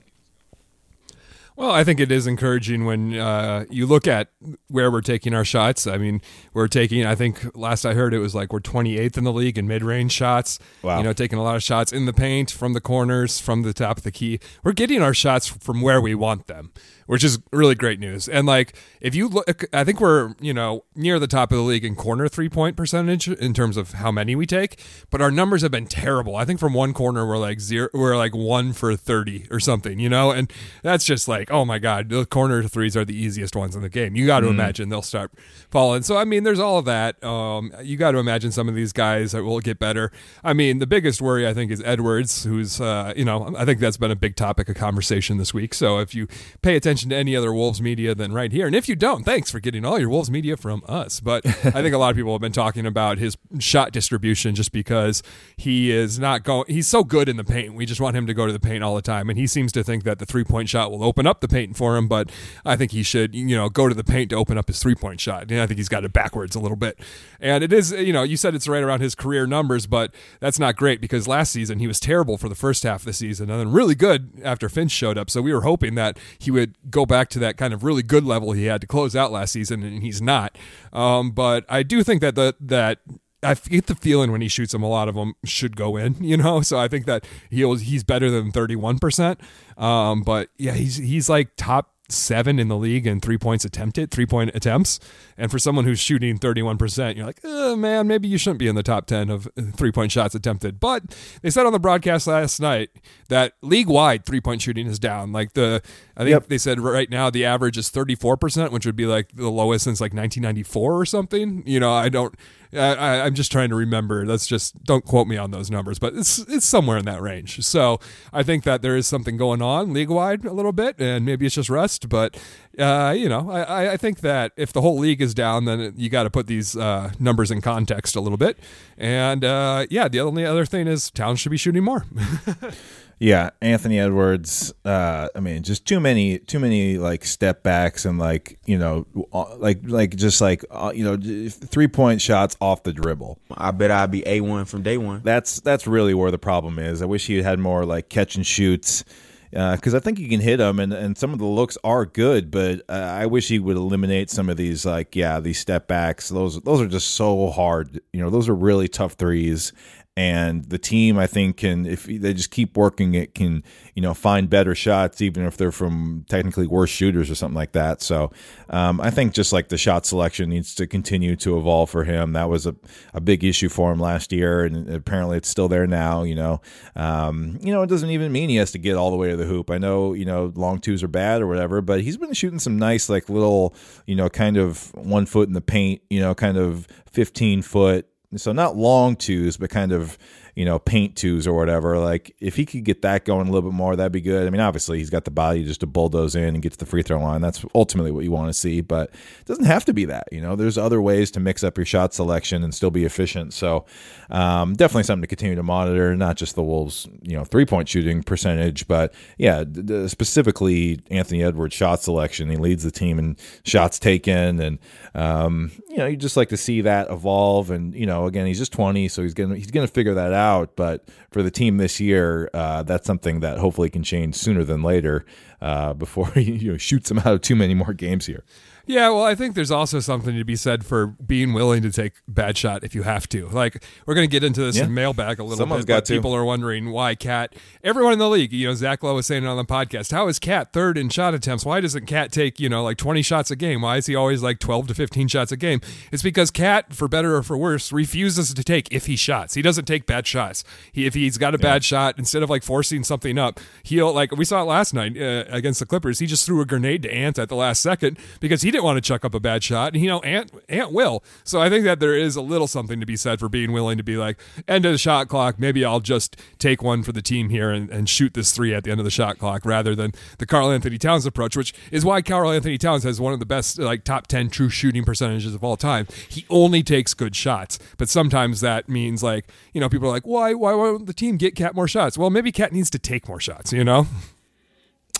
Well, 1.57 1.71
I 1.71 1.85
think 1.85 2.01
it 2.01 2.13
is 2.13 2.27
encouraging 2.27 2.85
when 2.85 3.15
uh, 3.15 3.65
you 3.71 3.87
look 3.87 4.07
at 4.07 4.29
where 4.69 4.91
we're 4.91 5.01
taking 5.01 5.33
our 5.33 5.45
shots. 5.45 5.87
I 5.87 5.97
mean, 5.97 6.21
we're 6.53 6.69
taking, 6.69 7.07
I 7.07 7.15
think 7.15 7.57
last 7.57 7.87
I 7.87 7.95
heard 7.95 8.13
it 8.13 8.19
was 8.19 8.35
like 8.35 8.53
we're 8.53 8.61
28th 8.61 9.17
in 9.17 9.25
the 9.25 9.33
league 9.33 9.57
in 9.57 9.67
mid 9.67 9.83
range 9.83 10.13
shots. 10.13 10.59
Wow. 10.83 10.99
You 10.99 11.05
know, 11.05 11.15
taking 11.15 11.39
a 11.39 11.43
lot 11.43 11.57
of 11.57 11.63
shots 11.63 11.95
in 11.95 12.05
the 12.05 12.13
paint, 12.13 12.51
from 12.51 12.75
the 12.75 12.81
corners, 12.83 13.41
from 13.41 13.63
the 13.63 13.73
top 13.73 13.97
of 13.97 14.03
the 14.05 14.13
key. 14.13 14.39
We're 14.63 14.75
getting 14.75 15.01
our 15.01 15.15
shots 15.15 15.47
from 15.47 15.81
where 15.81 15.99
we 15.99 16.15
want 16.15 16.47
them 16.47 16.73
which 17.07 17.25
is 17.25 17.39
really 17.53 17.75
great 17.75 17.99
news. 17.99 18.29
And 18.29 18.47
like, 18.47 18.77
if 19.01 19.15
you 19.15 19.29
look, 19.29 19.65
I 19.73 19.85
think 19.85 20.01
we're 20.01 20.35
you 20.41 20.53
know 20.53 20.85
near 20.95 21.19
the 21.19 21.27
top 21.27 21.53
of 21.53 21.59
the 21.59 21.65
league 21.65 21.85
in 21.85 21.95
corner 21.95 22.29
three 22.29 22.49
point 22.49 22.77
percentage 22.77 23.29
in 23.29 23.55
terms 23.55 23.77
of 23.77 23.93
how 23.93 24.13
many 24.13 24.37
we 24.37 24.47
take, 24.47 24.83
but 25.11 25.21
our 25.21 25.31
numbers 25.31 25.63
have 25.63 25.71
been 25.71 25.87
terrible. 25.87 26.37
I 26.37 26.45
think 26.45 26.61
from 26.61 26.75
one 26.75 26.93
corner 26.93 27.27
we're 27.27 27.39
like 27.39 27.61
zero, 27.61 27.89
we're 27.95 28.17
like 28.17 28.35
one 28.35 28.73
for 28.73 28.95
thirty 28.97 29.47
or 29.51 29.61
something, 29.61 29.99
you 29.99 30.09
know, 30.09 30.31
and 30.31 30.53
that's 30.83 31.05
just 31.05 31.29
like, 31.29 31.51
oh 31.51 31.65
my 31.65 31.79
god, 31.79 32.09
the 32.09 32.27
corner 32.27 32.63
threes 32.65 32.97
are 32.97 33.05
the 33.05 33.17
easiest 33.17 33.55
ones 33.57 33.77
in 33.77 33.83
the 33.83 33.89
game. 33.89 34.17
You 34.17 34.27
got 34.27 34.41
to 34.41 34.47
mm. 34.47 34.51
imagine 34.51 34.89
they'll 34.89 35.03
start 35.03 35.31
falling. 35.71 36.03
So 36.03 36.17
I 36.17 36.25
mean, 36.25 36.43
there's 36.43 36.61
all 36.61 36.79
of 36.79 36.85
that. 36.87 37.23
Um, 37.23 37.73
you 37.83 37.97
got 37.97 38.13
to 38.13 38.19
imagine 38.19 38.53
some 38.53 38.69
of 38.69 38.75
these 38.75 38.93
guys 38.93 39.33
that 39.33 39.45
will 39.45 39.61
get 39.61 39.79
better. 39.79 40.11
I 40.43 40.53
mean, 40.53 40.79
the 40.79 40.87
biggest 40.87 41.23
worry 41.23 41.47
I 41.47 41.55
think 41.55 41.71
is 41.71 41.83
Edwards, 41.85 42.45
who's 42.45 42.81
uh, 42.81 43.13
you 43.17 43.25
know 43.25 43.55
I 43.57 43.65
think 43.65 43.81
that's 43.81 43.97
been 43.97 44.11
a 44.11 44.17
big 44.17 44.37
topic 44.37 44.69
of 44.69 44.75
conversation 44.75 45.39
this 45.39 45.55
week. 45.55 45.73
So 45.75 45.99
if 45.99 46.15
you 46.15 46.27
pay 46.63 46.77
attention 46.77 46.96
attention 46.97 47.11
to 47.11 47.17
any 47.17 47.37
other 47.37 47.53
Wolves 47.53 47.83
media 47.83 48.15
than 48.15 48.33
right 48.33 48.51
here. 48.51 48.67
And 48.67 48.75
if 48.75 48.89
you 48.89 48.97
don't, 48.97 49.23
thanks 49.23 49.51
for 49.51 49.61
getting 49.61 49.85
all 49.85 49.99
your 49.99 50.09
Wolves 50.09 50.31
media 50.31 50.57
from 50.57 50.83
us. 50.89 51.21
But 51.21 51.45
I 51.47 51.83
think 51.83 51.95
a 51.95 51.99
lot 51.99 52.09
of 52.09 52.17
people 52.17 52.33
have 52.33 52.41
been 52.41 52.53
talking 52.53 52.87
about 52.87 53.19
his 53.19 53.37
shot 53.59 53.93
distribution 53.93 54.55
just 54.55 54.73
because 54.73 55.23
he 55.59 55.91
is 55.91 56.19
not 56.19 56.43
going, 56.43 56.65
he's 56.69 56.89
so 56.89 57.05
good 57.05 57.29
in 57.29 57.37
the 57.37 57.45
paint. 57.45 57.75
We 57.75 57.85
just 57.85 58.01
want 58.01 58.17
him 58.17 58.27
to 58.27 58.33
go 58.33 58.47
to 58.47 58.53
the 58.53 58.61
paint 58.61 58.83
all 58.83 58.95
the 58.95 59.03
time. 59.03 59.29
And 59.29 59.39
he 59.39 59.47
seems 59.47 59.73
to 59.73 59.85
think 59.85 60.05
that 60.05 60.19
the 60.19 60.25
three 60.25 60.43
point 60.43 60.71
shot 60.71 60.91
will 60.91 61.05
open 61.05 61.27
up 61.27 61.41
the 61.41 61.49
paint 61.49 61.77
for 61.77 61.99
him. 61.99 62.09
But 62.09 62.31
I 62.65 62.77
think 62.77 62.93
he 62.93 63.03
should, 63.03 63.35
you 63.35 63.55
know, 63.55 63.69
go 63.69 63.89
to 63.89 63.95
the 63.95 64.05
paint 64.05 64.31
to 64.31 64.37
open 64.37 64.57
up 64.57 64.69
his 64.69 64.79
three 64.79 64.95
point 64.95 65.21
shot. 65.21 65.51
And 65.51 65.61
I 65.61 65.67
think 65.67 65.77
he's 65.77 65.91
got 65.91 66.05
it 66.05 66.15
backwards 66.15 66.57
a 66.57 66.61
little 66.61 66.79
bit. 66.79 66.99
And 67.41 67.63
it 67.63 67.75
is, 67.75 67.93
you 67.93 68.13
know, 68.15 68.23
you 68.23 68.39
said 68.39 68.55
it's 68.55 68.69
right 68.69 68.83
around 68.83 69.01
his 69.01 69.15
career 69.15 69.47
numbers, 69.47 69.87
but 69.87 70.15
that's 70.41 70.59
not 70.59 70.77
great 70.77 71.03
because 71.03 71.29
last 71.29 71.53
season 71.53 71.79
he 71.79 71.87
was 71.87 72.01
terrible 72.01 72.39
for 72.39 72.49
the 72.49 72.55
first 72.55 72.85
half 72.85 73.03
of 73.03 73.07
the 73.07 73.13
season 73.13 73.51
and 73.51 73.61
then 73.61 73.71
really 73.71 73.95
good 73.95 74.41
after 74.43 74.71
Finch 74.71 74.93
showed 74.93 75.19
up. 75.19 75.29
So 75.29 75.43
we 75.43 75.53
were 75.53 75.61
hoping 75.61 75.95
that 75.97 76.19
he 76.39 76.51
would 76.51 76.75
go 76.91 77.07
back 77.07 77.29
to 77.31 77.39
that 77.41 77.57
kind 77.57 77.75
of 77.75 77.85
really 77.85 78.03
good 78.03 78.25
level 78.25 78.53
he 78.53 78.67
had 78.67 78.81
to 78.81 78.87
close 78.87 79.17
out 79.17 79.33
last 79.33 79.53
season, 79.53 79.83
and 79.83 80.03
he's 80.03 80.21
not. 80.23 80.57
Um, 80.93 81.31
but 81.31 81.65
I 81.69 81.83
do 81.83 82.03
think 82.03 82.21
that 82.21 82.35
the 82.35 82.55
that 82.61 82.99
I 83.43 83.55
get 83.55 83.87
the 83.87 83.95
feeling 83.95 84.33
when 84.33 84.41
he 84.41 84.49
shoots 84.49 84.73
them, 84.73 84.83
a 84.83 84.89
lot 84.89 85.09
of 85.09 85.15
them 85.15 85.35
should 85.45 85.77
go 85.77 85.97
in, 85.97 86.15
you 86.23 86.37
know. 86.37 86.61
So 86.63 86.79
I 86.79 86.89
think 86.89 87.07
that 87.07 87.27
he'll 87.51 87.75
he's 87.75 88.05
better 88.05 88.31
than 88.31 88.53
thirty 88.53 88.77
one 88.77 88.99
percent. 88.99 89.41
Um, 89.77 90.23
but 90.23 90.51
yeah, 90.59 90.73
he's 90.73 90.97
he's 90.97 91.29
like 91.29 91.51
top 91.57 91.96
seven 92.09 92.59
in 92.59 92.69
the 92.69 92.77
league 92.77 93.07
and 93.07 93.23
three 93.23 93.39
points 93.39 93.65
attempted, 93.65 94.11
three 94.11 94.27
point 94.27 94.51
attempts. 94.55 95.01
And 95.37 95.51
for 95.51 95.59
someone 95.59 95.85
who's 95.85 96.01
shooting 96.01 96.39
31%, 96.39 97.17
you're 97.17 97.27
like, 97.27 97.41
oh, 97.45 97.77
man, 97.77 98.07
maybe 98.07 98.29
you 98.29 98.39
shouldn't 98.39 98.59
be 98.59 98.69
in 98.69 98.75
the 98.75 98.83
top 98.83 99.07
10 99.07 99.31
of 99.31 99.47
uh, 99.57 99.63
three 99.75 99.93
point 99.93 100.13
shots 100.13 100.35
attempted. 100.35 100.81
But 100.81 101.17
they 101.43 101.51
said 101.51 101.67
on 101.67 101.73
the 101.73 101.79
broadcast 101.79 102.27
last 102.27 102.61
night 102.61 102.91
that 103.29 103.55
league 103.63 103.89
wide 103.89 104.25
three 104.25 104.41
point 104.41 104.63
shooting 104.63 104.87
is 104.87 104.99
down. 104.99 105.33
Like 105.33 105.53
the, 105.53 105.83
I 106.17 106.21
think 106.21 106.31
yep. 106.31 106.49
they 106.49 106.59
said 106.59 106.81
right 106.81 107.11
now 107.11 107.31
the 107.31 107.45
average 107.45 107.79
is 107.79 107.91
34%, 107.91 108.71
which 108.71 108.87
would 108.87 108.97
be 108.97 109.07
like 109.07 109.31
the 109.35 109.51
lowest 109.51 109.85
since 109.85 110.01
like 110.01 110.13
1994 110.13 111.01
or 111.01 111.07
something. 111.07 111.63
You 111.67 111.81
know, 111.81 111.93
I 111.93 112.09
don't, 112.09 112.35
I, 112.77 113.27
am 113.27 113.35
just 113.35 113.51
trying 113.51 113.69
to 113.71 113.75
remember. 113.75 114.27
Let's 114.27 114.47
just 114.47 114.83
don't 114.85 115.05
quote 115.05 115.27
me 115.27 115.37
on 115.37 115.51
those 115.51 115.71
numbers, 115.71 115.99
but 115.99 116.15
it's 116.15 116.39
it's 116.39 116.67
somewhere 116.67 116.99
in 116.99 117.05
that 117.07 117.21
range. 117.21 117.65
So 117.65 118.01
I 118.33 118.43
think 118.43 118.65
that 118.65 118.83
there 118.83 118.97
is 118.97 119.07
something 119.07 119.37
going 119.37 119.63
on 119.63 119.93
league 119.93 120.11
wide 120.11 120.45
a 120.45 120.53
little 120.53 120.73
bit, 120.73 120.97
and 120.99 121.25
maybe 121.25 121.47
it's 121.47 121.55
just 121.55 121.71
rust. 121.71 122.09
But 122.09 122.37
uh, 122.79 123.15
you 123.17 123.29
know, 123.29 123.51
I, 123.51 123.93
I 123.93 123.97
think 123.97 124.21
that 124.21 124.53
if 124.57 124.73
the 124.73 124.81
whole 124.81 124.99
league 124.99 125.21
is 125.21 125.35
down, 125.35 125.65
then 125.65 125.95
you 125.97 126.09
got 126.09 126.25
to 126.25 126.31
put 126.31 126.47
these 126.47 126.77
uh, 126.77 127.13
numbers 127.19 127.51
in 127.51 127.61
context 127.61 128.17
a 128.17 128.21
little 128.21 128.39
bit. 128.39 128.59
And 128.99 129.45
uh, 129.45 129.87
yeah, 129.91 130.09
the 130.09 130.21
only 130.21 130.45
other 130.45 130.67
thing 130.67 130.87
is 130.87 131.11
Towns 131.11 131.41
should 131.41 131.51
be 131.51 131.57
shooting 131.57 131.85
more. 131.85 132.05
Yeah, 133.19 133.51
Anthony 133.63 133.99
Edwards. 133.99 134.75
Uh, 134.85 135.29
I 135.35 135.41
mean, 135.41 135.63
just 135.63 135.87
too 135.87 136.01
many, 136.01 136.39
too 136.39 136.59
many 136.59 136.99
like 136.99 137.25
step 137.25 137.63
backs 137.63 138.05
and 138.05 138.19
like 138.19 138.59
you 138.67 138.77
know, 138.77 139.07
uh, 139.33 139.57
like 139.57 139.81
like 139.85 140.17
just 140.17 140.41
like 140.43 140.65
uh, 140.71 140.93
you 140.95 141.03
know, 141.03 141.49
three 141.49 141.89
point 141.89 142.21
shots 142.21 142.57
off 142.61 142.83
the 142.83 142.93
dribble. 142.93 143.39
I 143.57 143.71
bet 143.71 143.91
I'd 143.91 144.11
be 144.11 144.27
a 144.27 144.43
one 144.43 144.67
from 144.67 144.83
day 144.83 144.99
one. 144.99 145.23
That's 145.25 145.61
that's 145.61 145.87
really 145.87 146.13
where 146.13 146.31
the 146.31 146.39
problem 146.39 146.79
is. 146.79 147.01
I 147.01 147.07
wish 147.07 147.27
he 147.27 147.43
had 147.43 147.59
more 147.59 147.87
like 147.87 148.11
catch 148.11 148.37
and 148.37 148.47
shoots 148.47 149.03
because 149.51 149.95
uh, 149.95 149.97
I 149.97 150.01
think 150.01 150.19
he 150.19 150.29
can 150.29 150.41
hit 150.41 150.59
them, 150.59 150.79
and, 150.79 150.93
and 150.93 151.17
some 151.17 151.33
of 151.33 151.39
the 151.39 151.47
looks 151.47 151.79
are 151.83 152.05
good. 152.05 152.51
But 152.51 152.83
uh, 152.89 152.93
I 152.93 153.25
wish 153.25 153.49
he 153.49 153.59
would 153.59 153.79
eliminate 153.79 154.29
some 154.29 154.51
of 154.51 154.59
these, 154.59 154.85
like 154.85 155.17
yeah, 155.17 155.41
these 155.41 155.59
step 155.59 155.89
backs. 155.89 156.29
Those 156.29 156.61
those 156.61 156.83
are 156.83 156.89
just 156.89 157.15
so 157.15 157.49
hard. 157.49 158.01
You 158.13 158.21
know, 158.21 158.29
those 158.29 158.49
are 158.51 158.55
really 158.55 158.89
tough 158.89 159.15
threes, 159.15 159.73
and 160.17 160.65
the 160.65 160.79
team 160.79 161.19
I 161.19 161.27
think 161.27 161.59
can 161.59 161.85
if 161.85 162.05
they 162.05 162.33
just 162.33 162.51
keep 162.51 162.75
working 162.77 163.15
it 163.15 163.35
can 163.35 163.63
you 163.95 164.01
know 164.01 164.15
find 164.15 164.49
better 164.49 164.75
shots 164.75 165.21
even 165.21 165.45
if 165.45 165.59
they're 165.59 165.73
from 165.73 166.25
technically 166.29 166.67
worse 166.67 166.89
shooters 166.89 167.31
or 167.31 167.35
something 167.35 167.57
like 167.57 167.73
that. 167.73 168.01
So 168.01 168.33
um, 168.71 169.01
I 169.01 169.11
think 169.11 169.35
just 169.35 169.53
like 169.53 169.69
the 169.69 169.77
shot 169.77 170.07
selection 170.07 170.49
needs 170.49 170.75
to 170.77 170.87
continue 170.87 171.37
to 171.37 171.59
evolve 171.59 171.91
for 171.91 172.05
him. 172.05 172.33
That 172.33 172.49
was 172.49 172.67
a, 172.67 172.75
a 173.13 173.21
big 173.21 173.45
issue 173.45 173.69
for 173.69 173.93
him 173.93 174.01
last 174.01 174.33
year 174.33 174.65
and 174.65 174.89
apparently 174.89 175.37
it's 175.37 175.49
still 175.49 175.69
there 175.69 175.87
now 175.87 176.23
you 176.23 176.35
know. 176.35 176.63
Um, 176.95 177.59
you 177.61 177.73
know 177.73 177.83
it 177.83 177.89
doesn't 177.89 178.11
even 178.11 178.33
mean 178.33 178.49
he 178.49 178.57
has 178.57 178.73
to 178.73 178.79
get 178.79 178.97
all 178.97 179.11
the 179.11 179.17
way 179.17 179.31
to 179.31 179.37
the 179.37 179.45
hoop. 179.45 179.71
I 179.71 179.77
know 179.77 180.15
you 180.15 180.25
know 180.25 180.51
long 180.55 180.79
twos 180.79 181.03
are 181.03 181.09
bad 181.09 181.43
or 181.43 181.47
whatever 181.47 181.83
but 181.83 182.01
he's 182.01 182.17
been 182.17 182.33
shooting 182.33 182.59
some 182.59 182.79
nice 182.79 183.11
like 183.11 183.29
little 183.29 183.75
you 184.07 184.17
know 184.17 184.31
kind 184.31 184.57
of 184.57 184.95
one 184.95 185.27
foot 185.27 185.49
in 185.49 185.55
the 185.55 185.61
paint 185.61 186.01
you 186.09 186.21
know 186.21 186.35
kind 186.35 186.57
of 186.57 186.87
15 187.11 187.61
foot 187.61 188.09
so 188.35 188.53
not 188.53 188.77
long 188.77 189.17
twos, 189.17 189.57
but 189.57 189.71
kind 189.71 189.93
of 189.93 190.19
you 190.57 190.65
know, 190.65 190.79
paint 190.79 191.15
twos 191.17 191.47
or 191.47 191.53
whatever. 191.53 191.99
Like 191.99 192.35
if 192.41 192.57
he 192.57 192.65
could 192.65 192.83
get 192.83 193.03
that 193.03 193.27
going 193.27 193.47
a 193.47 193.51
little 193.53 193.71
bit 193.71 193.77
more, 193.77 193.95
that'd 193.95 194.11
be 194.11 194.23
good. 194.23 194.47
I 194.47 194.51
mean, 194.51 194.63
obviously 194.63 194.97
he's 194.97 195.11
got 195.11 195.27
the 195.27 195.31
body 195.31 195.63
just 195.63 195.81
to 195.81 195.87
bulldoze 195.87 196.35
in 196.35 196.55
and 196.55 196.63
get 196.63 196.73
to 196.73 196.79
the 196.79 196.87
free 196.87 197.03
throw 197.03 197.21
line. 197.21 197.43
That's 197.43 197.63
ultimately 197.75 198.11
what 198.11 198.25
you 198.25 198.31
want 198.31 198.49
to 198.49 198.55
see, 198.55 198.81
but 198.81 199.11
it 199.11 199.45
doesn't 199.45 199.67
have 199.67 199.85
to 199.85 199.93
be 199.93 200.07
that. 200.07 200.29
You 200.33 200.41
know, 200.41 200.57
there's 200.57 200.79
other 200.79 201.03
ways 201.03 201.31
to 201.33 201.41
mix 201.41 201.63
up 201.63 201.77
your 201.77 201.85
shot 201.85 202.15
selection 202.15 202.65
and 202.65 202.75
still 202.75 202.91
be 202.91 203.05
efficient. 203.05 203.53
So 203.53 203.85
um, 204.31 204.73
definitely 204.73 205.03
something 205.03 205.21
to 205.21 205.27
continue 205.27 205.57
to 205.57 205.63
monitor, 205.63 206.17
not 206.17 206.39
just 206.39 206.55
the 206.55 206.63
Wolves, 206.63 207.07
you 207.21 207.37
know, 207.37 207.45
three 207.45 207.67
point 207.67 207.87
shooting 207.87 208.23
percentage, 208.23 208.89
but 208.89 209.13
yeah, 209.37 209.63
specifically 210.07 211.01
Anthony 211.11 211.43
Edwards' 211.43 211.75
shot 211.75 212.01
selection. 212.01 212.49
He 212.49 212.57
leads 212.57 212.83
the 212.83 212.91
team 212.91 213.19
in 213.19 213.37
shots 213.65 213.99
taken, 213.99 214.59
and 214.61 214.79
um, 215.15 215.71
you 215.91 215.99
know, 215.99 216.07
you 216.07 216.17
just 216.17 216.39
like 216.39 216.49
to 216.49 216.57
see 216.57 216.81
that 216.81 217.11
evolve. 217.11 217.71
And 217.71 217.95
you 217.95 218.07
know, 218.07 218.25
again, 218.25 218.47
he's 218.47 218.59
just 218.59 218.73
20, 218.73 219.09
so 219.09 219.23
he's 219.23 219.35
gonna 219.35 219.57
he's 219.57 219.71
gonna 219.71 219.87
figure 219.87 220.15
that 220.15 220.33
out 220.33 220.46
out. 220.47 220.77
But 220.77 221.09
for 221.31 221.43
the 221.43 221.51
team 221.51 221.77
this 221.77 222.01
year, 222.01 222.49
uh, 222.55 222.83
that's 222.83 223.07
something 223.07 223.41
that 223.41 223.59
hopefully 223.59 223.91
can 223.91 224.03
change 224.03 224.37
sooner 224.37 224.65
than 224.65 224.83
later 224.83 225.27
uh, 225.61 225.93
before 225.95 226.31
he 226.31 226.53
you 226.65 226.73
know, 226.73 226.79
shoots 226.79 227.09
them 227.09 227.19
out 227.19 227.27
of 227.27 227.41
too 227.41 227.57
many 227.57 227.75
more 227.75 227.93
games 227.93 228.27
here. 228.27 228.45
Yeah, 228.87 229.09
well, 229.11 229.25
I 229.25 229.35
think 229.35 229.57
there's 229.57 229.73
also 229.73 229.99
something 229.99 230.37
to 230.37 230.45
be 230.45 230.55
said 230.55 230.87
for 230.87 231.09
being 231.09 231.53
willing 231.53 231.83
to 231.83 231.91
take 231.91 232.13
bad 232.29 232.57
shot 232.57 232.85
if 232.85 232.95
you 232.95 233.03
have 233.03 233.29
to. 233.31 233.49
Like 233.49 233.83
we're 234.07 234.15
going 234.15 234.29
to 234.29 234.31
get 234.31 234.45
into 234.45 234.61
this 234.61 234.77
yeah. 234.77 234.85
in 234.85 234.95
mailbag 234.95 235.41
a 235.41 235.43
little 235.43 235.59
Someone's 235.59 235.85
bit. 235.85 235.93
Got 235.93 236.05
to. 236.07 236.15
People 236.15 236.33
are 236.35 236.45
wondering 236.45 236.91
why 236.91 237.17
Cat. 237.17 237.57
Everyone 237.83 238.13
in 238.13 238.21
the 238.21 238.29
league, 238.29 238.53
you 238.53 238.69
know, 238.69 238.75
Zach 238.75 239.03
Lowe 239.03 239.17
was 239.17 239.27
saying 239.27 239.43
it 239.43 239.49
on 239.49 239.57
the 239.57 239.65
podcast. 239.65 240.13
How 240.13 240.29
is 240.29 240.39
Cat 240.39 240.73
third 240.73 240.97
in 240.97 241.09
shot 241.09 241.35
attempts? 241.35 241.65
Why 241.65 241.81
doesn't 241.81 242.07
Cat 242.07 242.31
take 242.31 242.61
you 242.61 242.69
know 242.69 242.85
like 242.85 242.97
20 242.97 243.23
shots 243.23 243.51
a 243.51 243.57
game? 243.57 243.83
Why 243.83 243.97
is 243.97 244.07
he 244.07 244.15
always 244.15 244.41
like 244.41 244.61
12 244.61 244.87
to 244.89 244.95
15 244.95 245.27
shots 245.27 245.51
a 245.51 245.57
game? 245.57 245.81
It's 246.13 246.23
because 246.23 246.53
Cat, 246.53 246.95
for 246.95 247.09
better 247.09 247.35
or 247.35 247.43
for 247.43 247.57
worse, 247.57 247.91
refuses 247.91 248.55
to 248.55 248.63
take 248.63 248.93
if 248.93 249.07
he 249.07 249.17
shots. 249.17 249.55
He 249.55 249.63
doesn't 249.63 249.87
take 249.87 250.07
bad 250.07 250.29
shots. 250.29 250.63
He, 250.93 251.07
if 251.07 251.15
he's 251.15 251.39
got 251.39 251.57
a 251.57 251.59
bad 251.59 251.83
shot, 251.83 252.19
instead 252.19 252.45
of 252.45 252.51
like 252.51 252.63
forcing 252.63 253.03
something 253.03 253.37
up, 253.37 253.59
he'll 253.83 254.13
like 254.13 254.31
we 254.37 254.45
saw 254.45 254.63
it 254.63 254.67
last 254.67 254.95
night 254.95 255.21
uh, 255.21 255.45
against 255.49 255.81
the 255.81 255.87
Clippers. 255.87 256.21
He 256.21 256.27
just 256.27 256.47
threw 256.47 256.61
a 256.61 256.65
grenade 256.65 257.03
to 257.03 257.13
Ant 257.13 257.37
at 257.37 257.49
the 257.49 257.57
last 257.57 257.83
second 257.83 258.17
because 258.39 258.63
he 258.63 258.76
didn't 258.77 258.85
want 258.85 258.97
to 258.97 259.01
chuck 259.01 259.25
up 259.25 259.35
a 259.35 259.41
bad 259.41 259.65
shot, 259.65 259.95
and 259.95 260.03
you 260.03 260.09
know 260.09 260.21
Ant 260.21 260.53
Ant 260.69 260.93
will. 260.93 261.25
So 261.45 261.61
I 261.61 261.69
think 261.69 261.85
that 261.85 261.99
there 261.99 262.17
is 262.17 262.37
a 262.37 262.43
little 262.43 262.67
something 262.67 263.01
to 263.01 263.07
be 263.07 263.17
said 263.17 263.41
for 263.41 263.49
being 263.49 263.73
willing 263.73 263.97
to 263.97 264.05
be 264.05 264.17
like 264.17 264.39
end 264.69 264.85
of 264.85 264.93
the 264.93 264.99
shot 264.99 265.29
clock. 265.29 265.59
Maybe 265.59 265.85
I'll 265.85 266.01
just 266.01 266.37
take 266.59 266.83
one 266.83 267.03
for 267.03 267.13
the 267.13 267.23
team 267.23 267.49
here 267.49 267.71
and, 267.71 267.91
and 267.91 268.09
shoot 268.09 268.35
this 268.35 268.53
three 268.53 268.75
at 268.75 268.85
the 268.85 268.91
end 268.91 269.01
of 269.01 269.05
the 269.05 269.11
shot 269.11 269.39
clock 269.39 269.65
rather 269.65 269.95
than 269.95 270.13
the 270.39 270.47
Karl 270.47 270.71
Anthony 270.71 270.99
Towns 270.99 271.27
approach, 271.27 271.57
which 271.57 271.75
is 271.91 272.05
why 272.05 272.23
Karl 272.23 272.51
Anthony 272.51 272.79
Towns 272.79 273.03
has 273.05 273.21
one 273.21 273.33
of 273.33 273.41
the 273.41 273.47
best 273.47 273.79
like 273.79 274.05
top 274.05 274.27
ten 274.27 274.51
true 274.51 274.69
shooting 274.69 275.05
percentages 275.05 275.55
of 275.55 275.65
all 275.65 275.77
time. 275.77 276.07
He 276.29 276.45
only 276.51 276.83
takes 276.83 277.15
good 277.15 277.35
shots, 277.35 277.79
but 277.97 278.09
sometimes 278.09 278.61
that 278.61 278.89
means 278.89 279.23
like 279.23 279.47
you 279.73 279.81
know 279.81 279.89
people 279.89 280.09
are 280.09 280.13
like 280.13 280.27
why 280.27 280.55
why 280.55 280.75
won't 280.75 281.07
the 281.07 281.15
team 281.15 281.37
get 281.37 281.57
Cat 281.57 281.75
more 281.75 281.89
shots? 281.89 282.19
Well, 282.19 282.31
maybe 282.31 282.53
Cat 282.53 282.73
needs 282.73 282.91
to 282.91 282.99
take 282.99 283.29
more 283.29 283.41
shots. 283.41 283.73
You 283.73 283.85
know. 283.85 284.07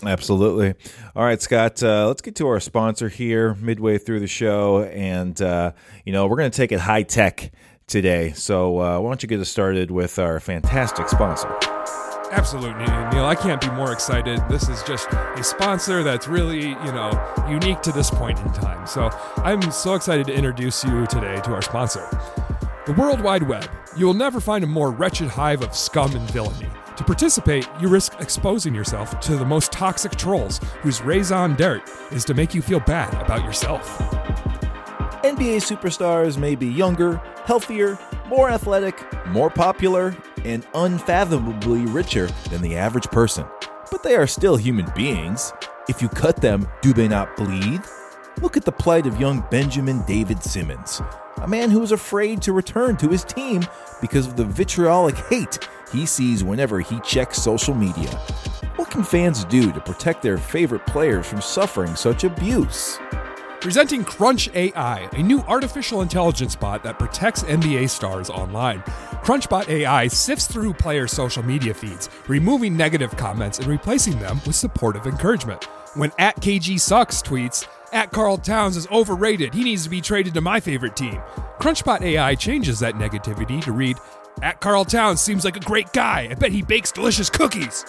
Absolutely. 0.03 0.75
All 1.15 1.23
right, 1.23 1.41
Scott, 1.41 1.81
uh, 1.81 2.07
let's 2.07 2.21
get 2.21 2.35
to 2.35 2.47
our 2.47 2.59
sponsor 2.59 3.09
here 3.09 3.55
midway 3.55 3.97
through 3.97 4.19
the 4.19 4.27
show. 4.27 4.83
And, 4.83 5.41
uh, 5.41 5.71
you 6.05 6.13
know, 6.13 6.27
we're 6.27 6.37
going 6.37 6.51
to 6.51 6.55
take 6.55 6.71
it 6.71 6.79
high 6.79 7.03
tech 7.03 7.51
today. 7.87 8.31
So 8.33 8.79
uh, 8.79 8.99
why 8.99 9.09
don't 9.09 9.23
you 9.23 9.27
get 9.27 9.39
us 9.39 9.49
started 9.49 9.89
with 9.89 10.19
our 10.19 10.39
fantastic 10.39 11.09
sponsor? 11.09 11.49
Absolutely, 12.29 12.85
Neil. 12.85 13.25
I 13.25 13.35
can't 13.35 13.61
be 13.61 13.69
more 13.71 13.93
excited. 13.93 14.41
This 14.49 14.67
is 14.67 14.83
just 14.83 15.07
a 15.11 15.43
sponsor 15.43 16.03
that's 16.03 16.27
really, 16.27 16.69
you 16.69 16.91
know, 16.91 17.45
unique 17.49 17.81
to 17.83 17.91
this 17.91 18.11
point 18.11 18.37
in 18.39 18.51
time. 18.51 18.85
So 18.85 19.09
I'm 19.37 19.61
so 19.71 19.95
excited 19.95 20.27
to 20.27 20.33
introduce 20.33 20.83
you 20.83 21.07
today 21.07 21.39
to 21.41 21.53
our 21.53 21.61
sponsor. 21.61 22.05
The 22.85 22.93
World 22.93 23.21
Wide 23.21 23.43
Web. 23.43 23.69
You 23.95 24.05
will 24.05 24.13
never 24.13 24.39
find 24.39 24.63
a 24.63 24.67
more 24.67 24.91
wretched 24.91 25.29
hive 25.29 25.63
of 25.63 25.75
scum 25.75 26.15
and 26.15 26.29
villainy. 26.31 26.69
To 26.97 27.03
participate, 27.03 27.69
you 27.79 27.89
risk 27.89 28.19
exposing 28.19 28.73
yourself 28.73 29.19
to 29.19 29.35
the 29.35 29.45
most 29.45 29.71
toxic 29.71 30.15
trolls 30.15 30.59
whose 30.81 30.99
raison 30.99 31.55
d'etre 31.55 31.83
is 32.11 32.25
to 32.25 32.33
make 32.33 32.55
you 32.55 32.61
feel 32.63 32.79
bad 32.79 33.13
about 33.21 33.45
yourself. 33.45 33.99
NBA 35.23 35.61
superstars 35.61 36.39
may 36.39 36.55
be 36.55 36.65
younger, 36.65 37.21
healthier, 37.45 37.99
more 38.27 38.49
athletic, 38.49 38.99
more 39.27 39.51
popular, 39.51 40.17
and 40.43 40.65
unfathomably 40.73 41.81
richer 41.81 42.27
than 42.49 42.63
the 42.63 42.75
average 42.75 43.07
person. 43.09 43.45
But 43.91 44.01
they 44.01 44.15
are 44.15 44.25
still 44.25 44.55
human 44.55 44.91
beings. 44.95 45.53
If 45.87 46.01
you 46.01 46.09
cut 46.09 46.37
them, 46.37 46.67
do 46.81 46.93
they 46.93 47.07
not 47.07 47.37
bleed? 47.37 47.81
Look 48.41 48.57
at 48.57 48.65
the 48.65 48.71
plight 48.71 49.05
of 49.05 49.19
young 49.19 49.45
Benjamin 49.51 50.03
David 50.07 50.43
Simmons, 50.43 50.99
a 51.37 51.47
man 51.47 51.69
who 51.69 51.83
is 51.83 51.91
afraid 51.91 52.41
to 52.41 52.53
return 52.53 52.97
to 52.97 53.09
his 53.09 53.23
team 53.23 53.67
because 54.01 54.25
of 54.25 54.35
the 54.35 54.45
vitriolic 54.45 55.15
hate 55.29 55.59
he 55.91 56.05
sees 56.05 56.43
whenever 56.43 56.79
he 56.79 56.99
checks 57.01 57.37
social 57.37 57.73
media. 57.73 58.09
What 58.75 58.91
can 58.91 59.03
fans 59.03 59.43
do 59.45 59.71
to 59.71 59.79
protect 59.79 60.21
their 60.21 60.37
favorite 60.37 60.85
players 60.85 61.25
from 61.25 61.41
suffering 61.41 61.95
such 61.95 62.23
abuse? 62.23 62.99
Presenting 63.59 64.03
Crunch 64.03 64.49
AI, 64.53 65.09
a 65.13 65.23
new 65.23 65.39
artificial 65.41 66.01
intelligence 66.01 66.55
bot 66.55 66.83
that 66.83 66.99
protects 66.99 67.43
NBA 67.43 67.89
stars 67.89 68.29
online. 68.29 68.81
Crunchbot 69.23 69.67
AI 69.67 70.07
sifts 70.07 70.45
through 70.45 70.73
players' 70.73 71.11
social 71.11 71.43
media 71.43 71.73
feeds, 71.73 72.09
removing 72.27 72.77
negative 72.77 73.17
comments 73.17 73.57
and 73.57 73.67
replacing 73.67 74.19
them 74.19 74.39
with 74.45 74.55
supportive 74.55 75.07
encouragement. 75.07 75.65
When 75.95 76.11
at 76.19 76.39
KG 76.39 76.79
Sucks 76.79 77.21
tweets, 77.23 77.67
at 77.91 78.11
Karl 78.11 78.37
Towns 78.37 78.77
is 78.77 78.87
overrated, 78.89 79.53
he 79.53 79.63
needs 79.63 79.83
to 79.85 79.89
be 79.89 80.01
traded 80.01 80.33
to 80.35 80.41
my 80.41 80.59
favorite 80.59 80.95
team. 80.95 81.19
Crunchbot 81.59 82.01
AI 82.01 82.35
changes 82.35 82.79
that 82.79 82.95
negativity 82.95 83.59
to 83.63 83.71
read, 83.71 83.97
at 84.41 84.59
Karl 84.59 84.85
Towns 84.85 85.21
seems 85.21 85.45
like 85.45 85.57
a 85.57 85.61
great 85.61 85.91
guy. 85.93 86.27
I 86.31 86.35
bet 86.35 86.51
he 86.51 86.61
bakes 86.61 86.91
delicious 86.91 87.29
cookies. 87.29 87.83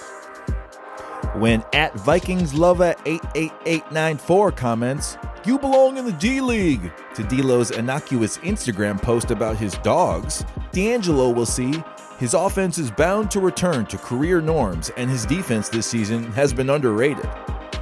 When 1.34 1.62
at 1.72 1.94
Vikings 1.94 2.54
Lover 2.54 2.94
88894 3.04 4.52
comments, 4.52 5.18
You 5.44 5.58
belong 5.58 5.96
in 5.98 6.04
the 6.04 6.12
D 6.12 6.40
League, 6.40 6.92
to 7.14 7.22
D'Lo's 7.22 7.70
innocuous 7.70 8.38
Instagram 8.38 9.00
post 9.00 9.30
about 9.30 9.56
his 9.56 9.74
dogs, 9.78 10.44
D'Angelo 10.72 11.30
will 11.30 11.46
see 11.46 11.82
his 12.18 12.34
offense 12.34 12.78
is 12.78 12.90
bound 12.90 13.30
to 13.30 13.40
return 13.40 13.86
to 13.86 13.98
career 13.98 14.40
norms 14.40 14.90
and 14.96 15.08
his 15.08 15.24
defense 15.24 15.68
this 15.68 15.86
season 15.86 16.32
has 16.32 16.52
been 16.52 16.70
underrated. 16.70 17.28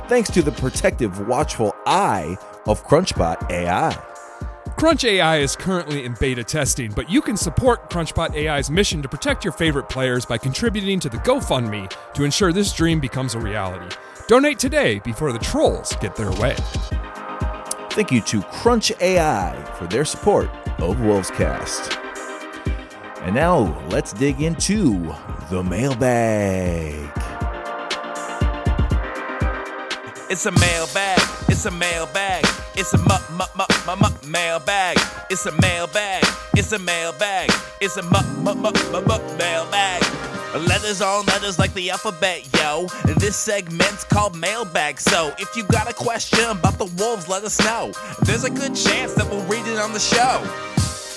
Thanks 0.09 0.31
to 0.31 0.43
the 0.43 0.53
protective, 0.53 1.27
watchful 1.27 1.75
eye 1.87 2.37
of 2.67 2.87
Crunchbot 2.87 3.51
AI. 3.51 4.16
Crunch 4.77 5.05
AI 5.05 5.39
is 5.39 5.57
currently 5.57 6.05
in 6.05 6.15
beta 6.21 6.45
testing, 6.45 6.93
but 6.93 7.09
you 7.09 7.23
can 7.23 7.35
support 7.35 7.89
Crunchbot 7.89 8.37
AI's 8.37 8.71
mission 8.71 9.01
to 9.01 9.09
protect 9.09 9.43
your 9.43 9.55
favorite 9.55 9.89
players 9.89 10.27
by 10.27 10.37
contributing 10.37 11.01
to 11.01 11.09
the 11.09 11.17
GoFundMe 11.17 11.91
to 12.13 12.25
ensure 12.25 12.53
this 12.53 12.75
dream 12.75 13.01
becomes 13.01 13.35
a 13.35 13.39
reality. 13.39 13.97
Donate 14.29 14.59
today 14.59 14.99
before 14.99 15.33
the 15.33 15.39
trolls 15.39 15.97
get 16.03 16.15
their 16.15 16.31
way. 16.33 16.55
Thank 17.93 18.13
you 18.13 18.21
to 18.21 18.43
Crunch 18.43 18.93
AI 19.01 19.59
for 19.79 19.87
their 19.87 20.05
support 20.05 20.51
of 20.79 20.99
Wolvescast. 20.99 21.97
And 23.23 23.35
now 23.35 23.83
let's 23.89 24.13
dig 24.13 24.43
into 24.43 25.11
the 25.49 25.63
mailbag. 25.63 27.11
It's 30.29 30.45
a 30.45 30.53
mailbag. 30.53 31.19
It's 31.49 31.65
a 31.65 31.71
mailbag. 31.71 32.45
It's 32.79 32.93
a 32.93 32.99
mu- 32.99 33.05
mu- 33.31 33.45
mu- 33.57 33.65
mu- 33.87 33.97
mu- 33.97 34.29
mailbag. 34.31 34.99
It's 35.31 35.47
a 35.47 35.53
mailbag. 35.61 36.25
It's 36.55 36.73
a 36.73 36.79
mailbag. 36.79 37.51
It's 37.81 37.97
a 37.97 38.03
mu- 38.03 38.23
mu- 38.43 38.55
mu- 38.55 38.73
mu- 38.93 39.01
mu- 39.01 39.37
mailbag. 39.39 40.03
Letters 40.69 41.03
on 41.03 41.27
letters 41.27 41.59
like 41.59 41.73
the 41.75 41.91
alphabet, 41.91 42.47
yo. 42.59 42.87
This 43.17 43.37
segment's 43.37 44.05
called 44.05 44.37
mailbag. 44.37 45.01
So 45.01 45.33
if 45.39 45.55
you 45.57 45.65
got 45.65 45.91
a 45.91 45.95
question 45.95 46.45
about 46.51 46.79
the 46.79 46.87
wolves, 47.03 47.29
let 47.29 47.45
us 47.45 47.59
know. 47.61 47.93
There's 48.23 48.45
a 48.45 48.51
good 48.51 48.75
chance 48.75 49.15
that 49.15 49.29
we'll 49.31 49.45
read 49.47 49.67
it 49.67 49.79
on 49.79 49.93
the 49.93 50.01
show. 50.01 50.43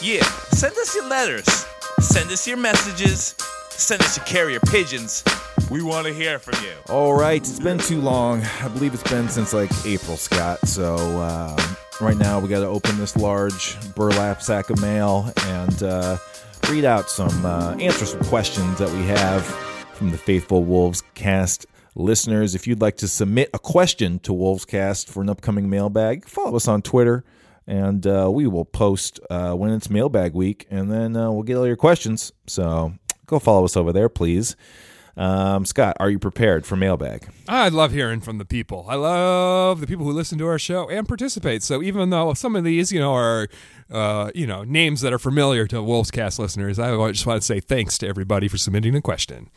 Yeah, 0.02 0.24
send 0.52 0.78
us 0.78 0.96
your 0.96 1.08
letters. 1.08 1.66
Send 2.00 2.32
us 2.32 2.48
your 2.48 2.58
messages. 2.58 3.36
Send 3.80 4.02
us 4.02 4.18
your 4.18 4.26
carrier 4.26 4.60
pigeons. 4.60 5.24
We 5.72 5.82
want 5.82 6.06
to 6.06 6.14
hear 6.14 6.38
from 6.38 6.62
you. 6.66 6.74
All 6.90 7.14
right, 7.14 7.42
it's 7.42 7.62
been 7.62 7.78
too 7.78 8.02
long. 8.02 8.44
I 8.62 8.68
believe 8.68 8.94
it's 8.94 9.10
been 9.10 9.30
since 9.30 9.54
like 9.54 9.72
April, 9.86 10.18
Scott. 10.18 10.60
So 10.68 10.96
um, 10.98 11.58
right 12.02 12.18
now 12.18 12.42
we 12.42 12.50
got 12.50 12.60
to 12.60 12.68
open 12.68 12.98
this 12.98 13.16
large 13.16 13.78
burlap 13.96 14.42
sack 14.42 14.70
of 14.70 14.82
mail 14.82 15.32
and 15.46 15.82
uh, 15.82 16.18
read 16.70 16.84
out 16.84 17.10
some, 17.10 17.46
uh, 17.46 17.78
answer 17.80 18.06
some 18.06 18.20
questions 18.26 18.78
that 18.80 18.92
we 18.92 19.04
have 19.06 19.46
from 19.46 20.12
the 20.12 20.18
faithful 20.18 20.66
Wolves 20.66 21.02
cast 21.16 21.66
listeners. 21.96 22.56
If 22.56 22.68
you'd 22.68 22.82
like 22.82 22.98
to 22.98 23.08
submit 23.08 23.50
a 23.54 23.60
question 23.60 24.20
to 24.20 24.34
Wolves 24.34 24.66
Cast 24.66 25.10
for 25.10 25.22
an 25.22 25.30
upcoming 25.30 25.70
mailbag, 25.70 26.28
follow 26.28 26.58
us 26.58 26.68
on 26.68 26.82
Twitter. 26.82 27.24
And 27.66 28.06
uh, 28.06 28.30
we 28.30 28.46
will 28.46 28.66
post 28.66 29.22
uh, 29.30 29.54
when 29.54 29.72
it's 29.72 29.90
mailbag 29.90 30.34
week, 30.34 30.66
and 30.70 30.92
then 30.92 31.16
uh, 31.16 31.32
we'll 31.32 31.44
get 31.44 31.56
all 31.56 31.68
your 31.68 31.76
questions. 31.76 32.34
So 32.48 32.94
go 33.30 33.40
follow 33.40 33.66
us 33.66 33.78
over 33.78 33.94
there, 33.94 34.10
please. 34.10 34.56
Um, 35.20 35.66
Scott, 35.66 35.98
are 36.00 36.10
you 36.10 36.18
prepared 36.18 36.66
for 36.66 36.78
mailbag? 36.78 37.28
I 37.48 37.68
love 37.68 37.92
hearing 37.92 38.22
from 38.22 38.38
the 38.38 38.46
people. 38.46 38.86
I 38.88 38.96
love 38.96 39.82
the 39.82 39.88
people 39.88 40.06
who 40.06 40.14
listen 40.14 40.38
to 40.38 40.48
our 40.48 40.58
show 40.58 40.90
and 40.90 41.06
participate. 41.08 41.62
So 41.62 41.84
even 41.84 42.10
though 42.10 42.34
some 42.34 42.56
of 42.56 42.64
these, 42.64 42.94
you 42.94 43.02
know, 43.02 43.14
are 43.14 43.50
uh, 43.92 44.32
you 44.34 44.48
know 44.48 44.64
names 44.64 45.02
that 45.02 45.12
are 45.12 45.20
familiar 45.20 45.68
to 45.68 45.84
Wolves 45.84 46.10
Cast 46.10 46.40
listeners, 46.40 46.80
I 46.80 46.96
just 47.12 47.26
want 47.26 47.42
to 47.42 47.46
say 47.46 47.60
thanks 47.60 47.98
to 47.98 48.08
everybody 48.08 48.48
for 48.48 48.58
submitting 48.58 48.96
a 48.96 49.02
question. 49.02 49.50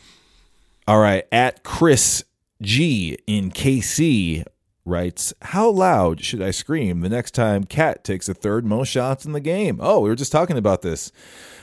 All 0.88 0.98
right, 0.98 1.24
at 1.30 1.62
Chris 1.62 2.24
G 2.60 3.16
in 3.28 3.52
KC 3.52 4.44
writes, 4.84 5.32
"How 5.42 5.70
loud 5.70 6.24
should 6.24 6.42
I 6.42 6.50
scream 6.50 7.02
the 7.02 7.08
next 7.08 7.34
time 7.34 7.64
Cat 7.64 8.02
takes 8.02 8.26
the 8.26 8.34
third 8.34 8.66
most 8.66 8.88
shots 8.88 9.24
in 9.24 9.30
the 9.30 9.38
game?" 9.38 9.78
Oh, 9.80 10.00
we 10.00 10.08
were 10.08 10.16
just 10.16 10.32
talking 10.32 10.58
about 10.58 10.82
this. 10.82 11.12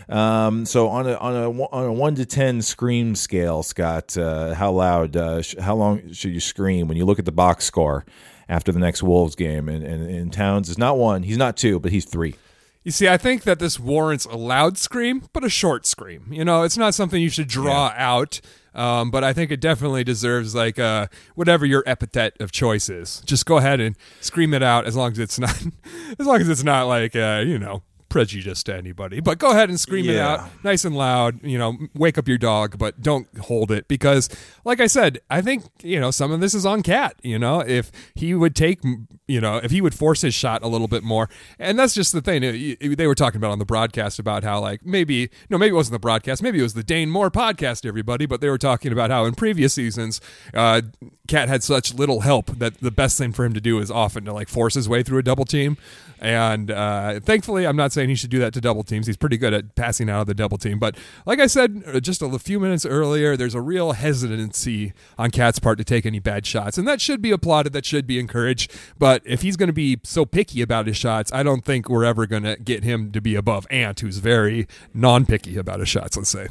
Um, 0.10 0.66
so 0.66 0.89
on 0.89 1.07
a 1.07 1.14
on 1.16 1.36
a 1.36 1.51
on 1.51 1.86
a 1.86 1.93
one 1.93 2.16
to 2.16 2.26
ten 2.26 2.62
scream 2.64 3.14
scale, 3.14 3.62
Scott, 3.62 4.18
uh, 4.18 4.55
how 4.55 4.72
loud, 4.72 5.16
uh, 5.16 5.41
sh- 5.43 5.55
how 5.60 5.76
long 5.76 6.12
should 6.14 6.32
you 6.32 6.39
scream 6.39 6.88
when 6.88 6.97
you 6.97 7.05
look 7.05 7.20
at 7.20 7.26
the 7.26 7.32
box 7.32 7.66
score 7.66 8.05
after 8.47 8.72
the 8.72 8.80
next 8.80 9.03
Wolves 9.03 9.36
game? 9.36 9.70
And, 9.70 9.84
and, 9.84 10.10
and 10.10 10.34
Towns 10.34 10.68
is 10.68 10.80
not 10.80 10.97
one, 10.97 11.24
he's 11.24 11.38
not 11.38 11.57
two, 11.57 11.80
but 11.80 11.91
he's 11.91 12.05
three. 12.05 12.36
You 12.84 12.91
see, 12.91 13.07
I 13.07 13.18
think 13.18 13.43
that 13.43 13.60
this 13.60 13.80
warrants 13.80 14.26
a 14.26 14.36
loud 14.36 14.78
scream, 14.80 15.24
but 15.32 15.43
a 15.43 15.49
short 15.49 15.86
scream. 15.86 16.30
You 16.32 16.43
know, 16.43 16.64
it's 16.64 16.78
not 16.78 16.95
something 16.95 17.22
you 17.22 17.30
should 17.30 17.47
draw 17.47 17.93
out. 17.95 18.41
Um, 18.74 19.12
but 19.12 19.24
I 19.24 19.34
think 19.34 19.51
it 19.51 19.60
definitely 19.60 20.03
deserves 20.03 20.55
like 20.55 20.80
uh, 20.80 21.07
whatever 21.36 21.66
your 21.66 21.84
epithet 21.86 22.39
of 22.39 22.51
choice 22.51 22.88
is. 22.88 23.22
Just 23.26 23.45
go 23.45 23.57
ahead 23.57 23.80
and 23.80 23.95
scream 24.22 24.53
it 24.53 24.64
out 24.64 24.86
as 24.86 24.95
long 24.95 25.12
as 25.12 25.20
it's 25.20 25.38
not, 25.39 25.62
as 26.20 26.26
long 26.26 26.39
as 26.39 26.47
it's 26.47 26.64
not 26.64 26.84
like 26.84 27.16
uh, 27.16 27.43
you 27.45 27.60
know 27.60 27.82
prejudice 28.10 28.64
to 28.64 28.76
anybody. 28.76 29.20
But 29.20 29.38
go 29.39 29.51
ahead 29.51 29.70
and 29.70 29.80
scream 29.80 30.10
it 30.10 30.18
out 30.18 30.49
nice 30.64 30.86
and 30.86 30.95
loud. 30.95 31.43
You 31.43 31.57
know, 31.57 31.78
wake 31.93 32.18
up 32.18 32.28
your 32.28 32.38
dog, 32.38 32.78
but 32.78 33.01
don't 33.01 33.28
hold 33.39 33.72
it 33.72 33.88
because, 33.88 34.30
like 34.66 34.80
I 34.80 34.88
said, 34.88 35.20
I 35.30 35.41
think 35.41 35.64
you 35.82 35.99
know 35.99 36.12
some 36.12 36.32
of 36.32 36.39
this 36.39 36.53
is 36.53 36.66
on 36.66 36.84
Cat. 36.84 37.16
You 37.22 37.39
know, 37.39 37.62
if 37.62 37.91
he 38.16 38.34
would 38.34 38.55
take, 38.55 38.82
you 39.28 39.39
know, 39.41 39.57
if 39.57 39.72
he 39.72 39.82
would 39.82 39.95
force 39.95 40.22
his 40.22 40.34
shot 40.34 40.64
a 40.64 40.68
little 40.68 40.88
bit 40.88 41.03
more, 41.03 41.30
and 41.57 41.78
that's 41.78 41.93
just 41.93 42.12
the 42.12 42.22
thing. 42.22 42.41
They 42.41 43.07
were 43.07 43.16
talking 43.16 43.38
about 43.38 43.51
on 43.51 43.60
the 43.60 43.66
broadcast 43.66 44.20
about 44.20 44.43
how 44.43 44.60
like 44.60 44.86
maybe 44.86 45.30
no, 45.49 45.57
maybe 45.57 45.72
it 45.72 45.76
wasn't 45.76 45.93
the 45.93 45.99
broadcast, 45.99 46.43
maybe 46.43 46.60
it 46.60 46.64
was 46.64 46.74
the 46.74 46.84
Dane 46.84 47.10
Moore 47.10 47.32
podcast. 47.32 47.86
Everybody, 47.86 48.26
but 48.26 48.41
they 48.41 48.49
were 48.49 48.57
talking 48.57 48.91
about 48.91 49.10
how 49.10 49.26
in 49.26 49.36
previous 49.36 49.74
seasons, 49.74 50.20
uh, 50.53 50.82
Cat 51.28 51.47
had 51.47 51.64
such 51.64 51.93
little 51.93 52.22
help 52.22 52.47
that 52.57 52.80
the 52.80 52.91
best 52.91 53.18
thing 53.18 53.32
for 53.32 53.45
him 53.45 53.53
to 53.53 53.62
do 53.62 53.80
is 53.80 53.91
often 53.91 54.26
to 54.26 54.34
like 54.34 54.49
force 54.49 54.74
his 54.74 54.89
way 54.89 55.03
through 55.03 55.20
a 55.20 55.24
double 55.24 55.45
team. 55.45 55.78
And 56.22 56.72
uh, 56.72 57.20
thankfully, 57.22 57.66
I'm 57.66 57.78
not 57.78 57.93
saying 57.93 57.99
he 58.08 58.16
should 58.16 58.30
do 58.30 58.39
that 58.39 58.54
to 58.54 58.62
double 58.62 58.84
teams. 58.84 59.08
He's 59.08 59.18
pretty 59.18 59.38
good 59.38 59.54
at 59.54 59.76
passing 59.76 60.10
out 60.10 60.22
of 60.22 60.28
the 60.28 60.34
double 60.34 60.58
team. 60.58 60.80
But 60.80 60.95
like 61.26 61.39
I 61.39 61.47
said 61.47 61.84
just 62.02 62.22
a 62.22 62.39
few 62.39 62.60
minutes 62.60 62.86
earlier, 62.86 63.36
there's 63.36 63.56
a 63.56 63.62
real 63.62 63.91
hesitancy 63.91 64.93
on 65.18 65.32
Cat's 65.32 65.60
part 65.60 65.78
to 65.80 65.84
take 65.84 66.06
any 66.06 66.20
bad 66.20 66.45
shots. 66.45 66.78
And 66.78 66.88
that 66.88 67.02
should 67.02 67.22
be 67.22 67.32
applauded. 67.32 67.74
That 67.74 67.86
should 67.86 68.08
be 68.08 68.20
encouraged. 68.20 68.72
But 68.97 69.22
if 69.26 69.41
he's 69.41 69.58
going 69.58 69.68
to 69.68 69.74
be 69.74 70.00
so 70.04 70.26
picky 70.26 70.62
about 70.62 70.88
his 70.88 70.95
shots, 70.95 71.34
I 71.34 71.43
don't 71.43 71.66
think 71.66 71.89
we're 71.89 72.06
ever 72.06 72.26
going 72.26 72.43
to 72.43 72.56
get 72.56 72.84
him 72.84 73.12
to 73.12 73.20
be 73.20 73.36
above 73.36 73.68
Ant, 73.70 74.00
who's 74.00 74.20
very 74.20 74.68
non 74.93 75.26
picky 75.26 75.58
about 75.58 75.80
his 75.80 75.89
shots, 75.89 76.16
let's 76.16 76.30
say. 76.30 76.47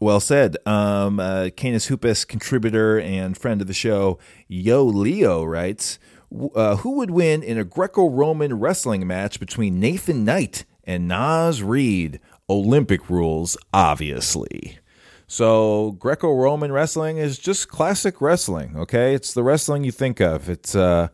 Well 0.00 0.20
said. 0.20 0.56
Um, 0.64 1.18
uh, 1.18 1.50
Canis 1.56 1.86
Hoopus, 1.86 2.24
contributor 2.24 3.00
and 3.00 3.36
friend 3.36 3.60
of 3.60 3.66
the 3.66 3.74
show, 3.74 4.18
Yo 4.46 4.84
Leo 4.84 5.42
writes, 5.42 5.98
uh, 6.54 6.76
"Who 6.76 6.92
would 6.92 7.10
win 7.10 7.42
in 7.42 7.58
a 7.58 7.64
Greco-Roman 7.64 8.58
wrestling 8.58 9.06
match 9.06 9.40
between 9.40 9.80
Nathan 9.80 10.24
Knight 10.24 10.64
and 10.84 11.08
Naz 11.08 11.62
Reid? 11.62 12.20
Olympic 12.50 13.10
rules, 13.10 13.56
obviously." 13.72 14.78
So 15.30 15.92
Greco-Roman 15.98 16.72
wrestling 16.72 17.18
is 17.18 17.38
just 17.38 17.68
classic 17.68 18.22
wrestling. 18.22 18.74
Okay, 18.76 19.14
it's 19.14 19.34
the 19.34 19.42
wrestling 19.42 19.84
you 19.84 19.92
think 19.92 20.20
of. 20.20 20.48
It's 20.48 20.74
uh, 20.74 21.08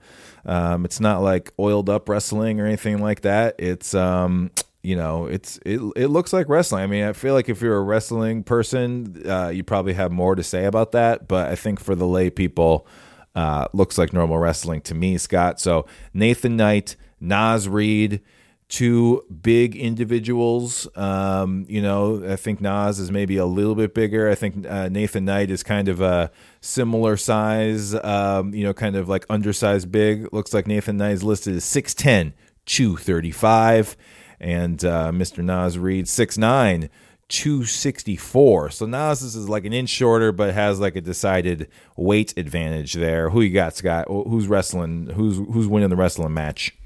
um, 0.46 0.84
it's 0.84 1.00
not 1.00 1.20
like 1.22 1.52
oiled 1.58 1.90
up 1.90 2.08
wrestling 2.08 2.60
or 2.60 2.66
anything 2.66 2.98
like 2.98 3.22
that. 3.22 3.56
It's 3.58 3.92
um, 3.92 4.52
you 4.84 4.94
know, 4.94 5.26
it's 5.26 5.58
it 5.64 5.80
it 5.96 6.08
looks 6.08 6.32
like 6.32 6.48
wrestling. 6.48 6.84
I 6.84 6.86
mean, 6.86 7.04
I 7.04 7.12
feel 7.12 7.34
like 7.34 7.48
if 7.48 7.60
you're 7.60 7.76
a 7.76 7.82
wrestling 7.82 8.44
person, 8.44 9.22
uh, 9.28 9.48
you 9.48 9.64
probably 9.64 9.94
have 9.94 10.12
more 10.12 10.36
to 10.36 10.44
say 10.44 10.66
about 10.66 10.92
that. 10.92 11.26
But 11.26 11.50
I 11.50 11.56
think 11.56 11.80
for 11.80 11.94
the 11.96 12.06
lay 12.06 12.30
people, 12.30 12.86
uh, 13.34 13.66
looks 13.72 13.98
like 13.98 14.12
normal 14.12 14.38
wrestling 14.38 14.80
to 14.82 14.94
me, 14.94 15.18
Scott. 15.18 15.60
So 15.60 15.86
Nathan 16.12 16.56
Knight, 16.56 16.96
Naz 17.20 17.68
Reid, 17.68 18.20
two 18.68 19.24
big 19.42 19.76
individuals. 19.76 20.88
Um, 20.96 21.64
you 21.68 21.82
know, 21.82 22.24
I 22.28 22.36
think 22.36 22.60
Naz 22.60 22.98
is 22.98 23.10
maybe 23.10 23.36
a 23.36 23.46
little 23.46 23.74
bit 23.74 23.94
bigger. 23.94 24.28
I 24.28 24.34
think 24.34 24.66
uh, 24.66 24.88
Nathan 24.88 25.24
Knight 25.24 25.50
is 25.50 25.62
kind 25.62 25.88
of 25.88 26.00
a 26.00 26.30
similar 26.60 27.16
size. 27.16 27.94
Um, 27.94 28.54
you 28.54 28.64
know, 28.64 28.72
kind 28.72 28.96
of 28.96 29.08
like 29.08 29.26
undersized 29.28 29.90
big. 29.92 30.32
Looks 30.32 30.54
like 30.54 30.66
Nathan 30.66 30.96
Knight 30.96 31.12
is 31.12 31.22
listed 31.22 31.56
as 31.56 31.64
6'10", 31.64 32.32
235 32.66 33.96
and 34.40 34.84
uh, 34.84 35.10
Mr. 35.12 35.42
Naz 35.42 35.78
Reid 35.78 36.06
6'9", 36.06 36.88
264. 37.34 38.70
So 38.70 38.86
Naz 38.86 39.22
is 39.22 39.48
like 39.48 39.64
an 39.64 39.72
inch 39.72 39.88
shorter, 39.88 40.30
but 40.30 40.54
has 40.54 40.78
like 40.78 40.94
a 40.94 41.00
decided 41.00 41.68
weight 41.96 42.32
advantage 42.36 42.92
there. 42.92 43.30
Who 43.30 43.40
you 43.40 43.52
got, 43.52 43.74
Scott? 43.74 44.06
Who's 44.08 44.46
wrestling? 44.46 45.06
Who's 45.06 45.36
who's 45.36 45.66
winning 45.66 45.90
the 45.90 45.96
wrestling 45.96 46.32
match? 46.32 46.76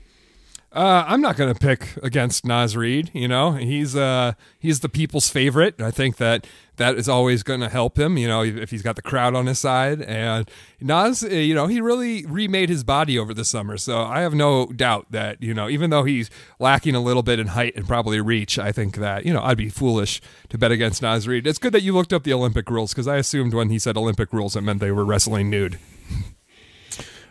Uh, 0.79 1.05
I'm 1.09 1.21
not 1.21 1.37
going 1.37 1.53
to 1.53 1.59
pick 1.59 1.97
against 2.05 2.47
Naz 2.47 2.77
Reid. 2.77 3.11
You 3.13 3.27
know, 3.27 3.55
he's 3.55 3.97
uh, 3.97 4.35
he's 4.61 4.79
the 4.79 4.89
people's 4.89 5.29
favorite. 5.29 5.81
I 5.81 5.91
think 5.91 6.19
that 6.19 6.47
that 6.77 6.95
is 6.95 7.09
always 7.09 7.43
going 7.43 7.59
to 7.59 7.69
help 7.69 7.99
him. 7.99 8.17
You 8.17 8.29
know, 8.29 8.45
if 8.45 8.71
he's 8.71 8.83
got 8.83 8.95
the 8.95 9.03
crowd 9.03 9.35
on 9.35 9.47
his 9.47 9.59
side. 9.59 10.01
And 10.03 10.49
Naz, 10.81 11.25
uh, 11.25 11.31
you 11.31 11.53
know, 11.53 11.67
he 11.67 11.81
really 11.81 12.25
remade 12.27 12.69
his 12.69 12.85
body 12.85 13.19
over 13.19 13.35
the 13.35 13.45
summer. 13.45 13.77
So 13.77 14.03
I 14.03 14.21
have 14.21 14.35
no 14.35 14.67
doubt 14.67 15.11
that 15.11 15.43
you 15.43 15.53
know, 15.53 15.69
even 15.69 15.91
though 15.91 16.05
he's 16.05 16.31
lacking 16.61 16.95
a 16.95 17.01
little 17.01 17.25
bit 17.25 17.41
in 17.41 17.49
height 17.49 17.75
and 17.75 17.89
probably 17.89 18.21
reach, 18.21 18.57
I 18.57 18.71
think 18.71 18.99
that 18.99 19.27
you 19.27 19.33
know 19.33 19.43
I'd 19.43 19.59
be 19.59 19.71
foolish 19.71 20.21
to 20.49 20.59
bet 20.59 20.71
against 20.71 21.03
Naz 21.03 21.27
Reid. 21.27 21.45
It's 21.49 21.59
good 21.59 21.73
that 21.73 21.83
you 21.83 21.93
looked 21.93 22.13
up 22.13 22.23
the 22.23 22.33
Olympic 22.33 22.71
rules 22.71 22.93
because 22.93 23.09
I 23.09 23.17
assumed 23.17 23.53
when 23.53 23.71
he 23.71 23.81
said 23.81 23.97
Olympic 23.97 24.33
rules, 24.33 24.55
it 24.55 24.61
meant 24.61 24.79
they 24.79 24.93
were 24.93 25.05
wrestling 25.05 25.51
nude. 25.51 25.81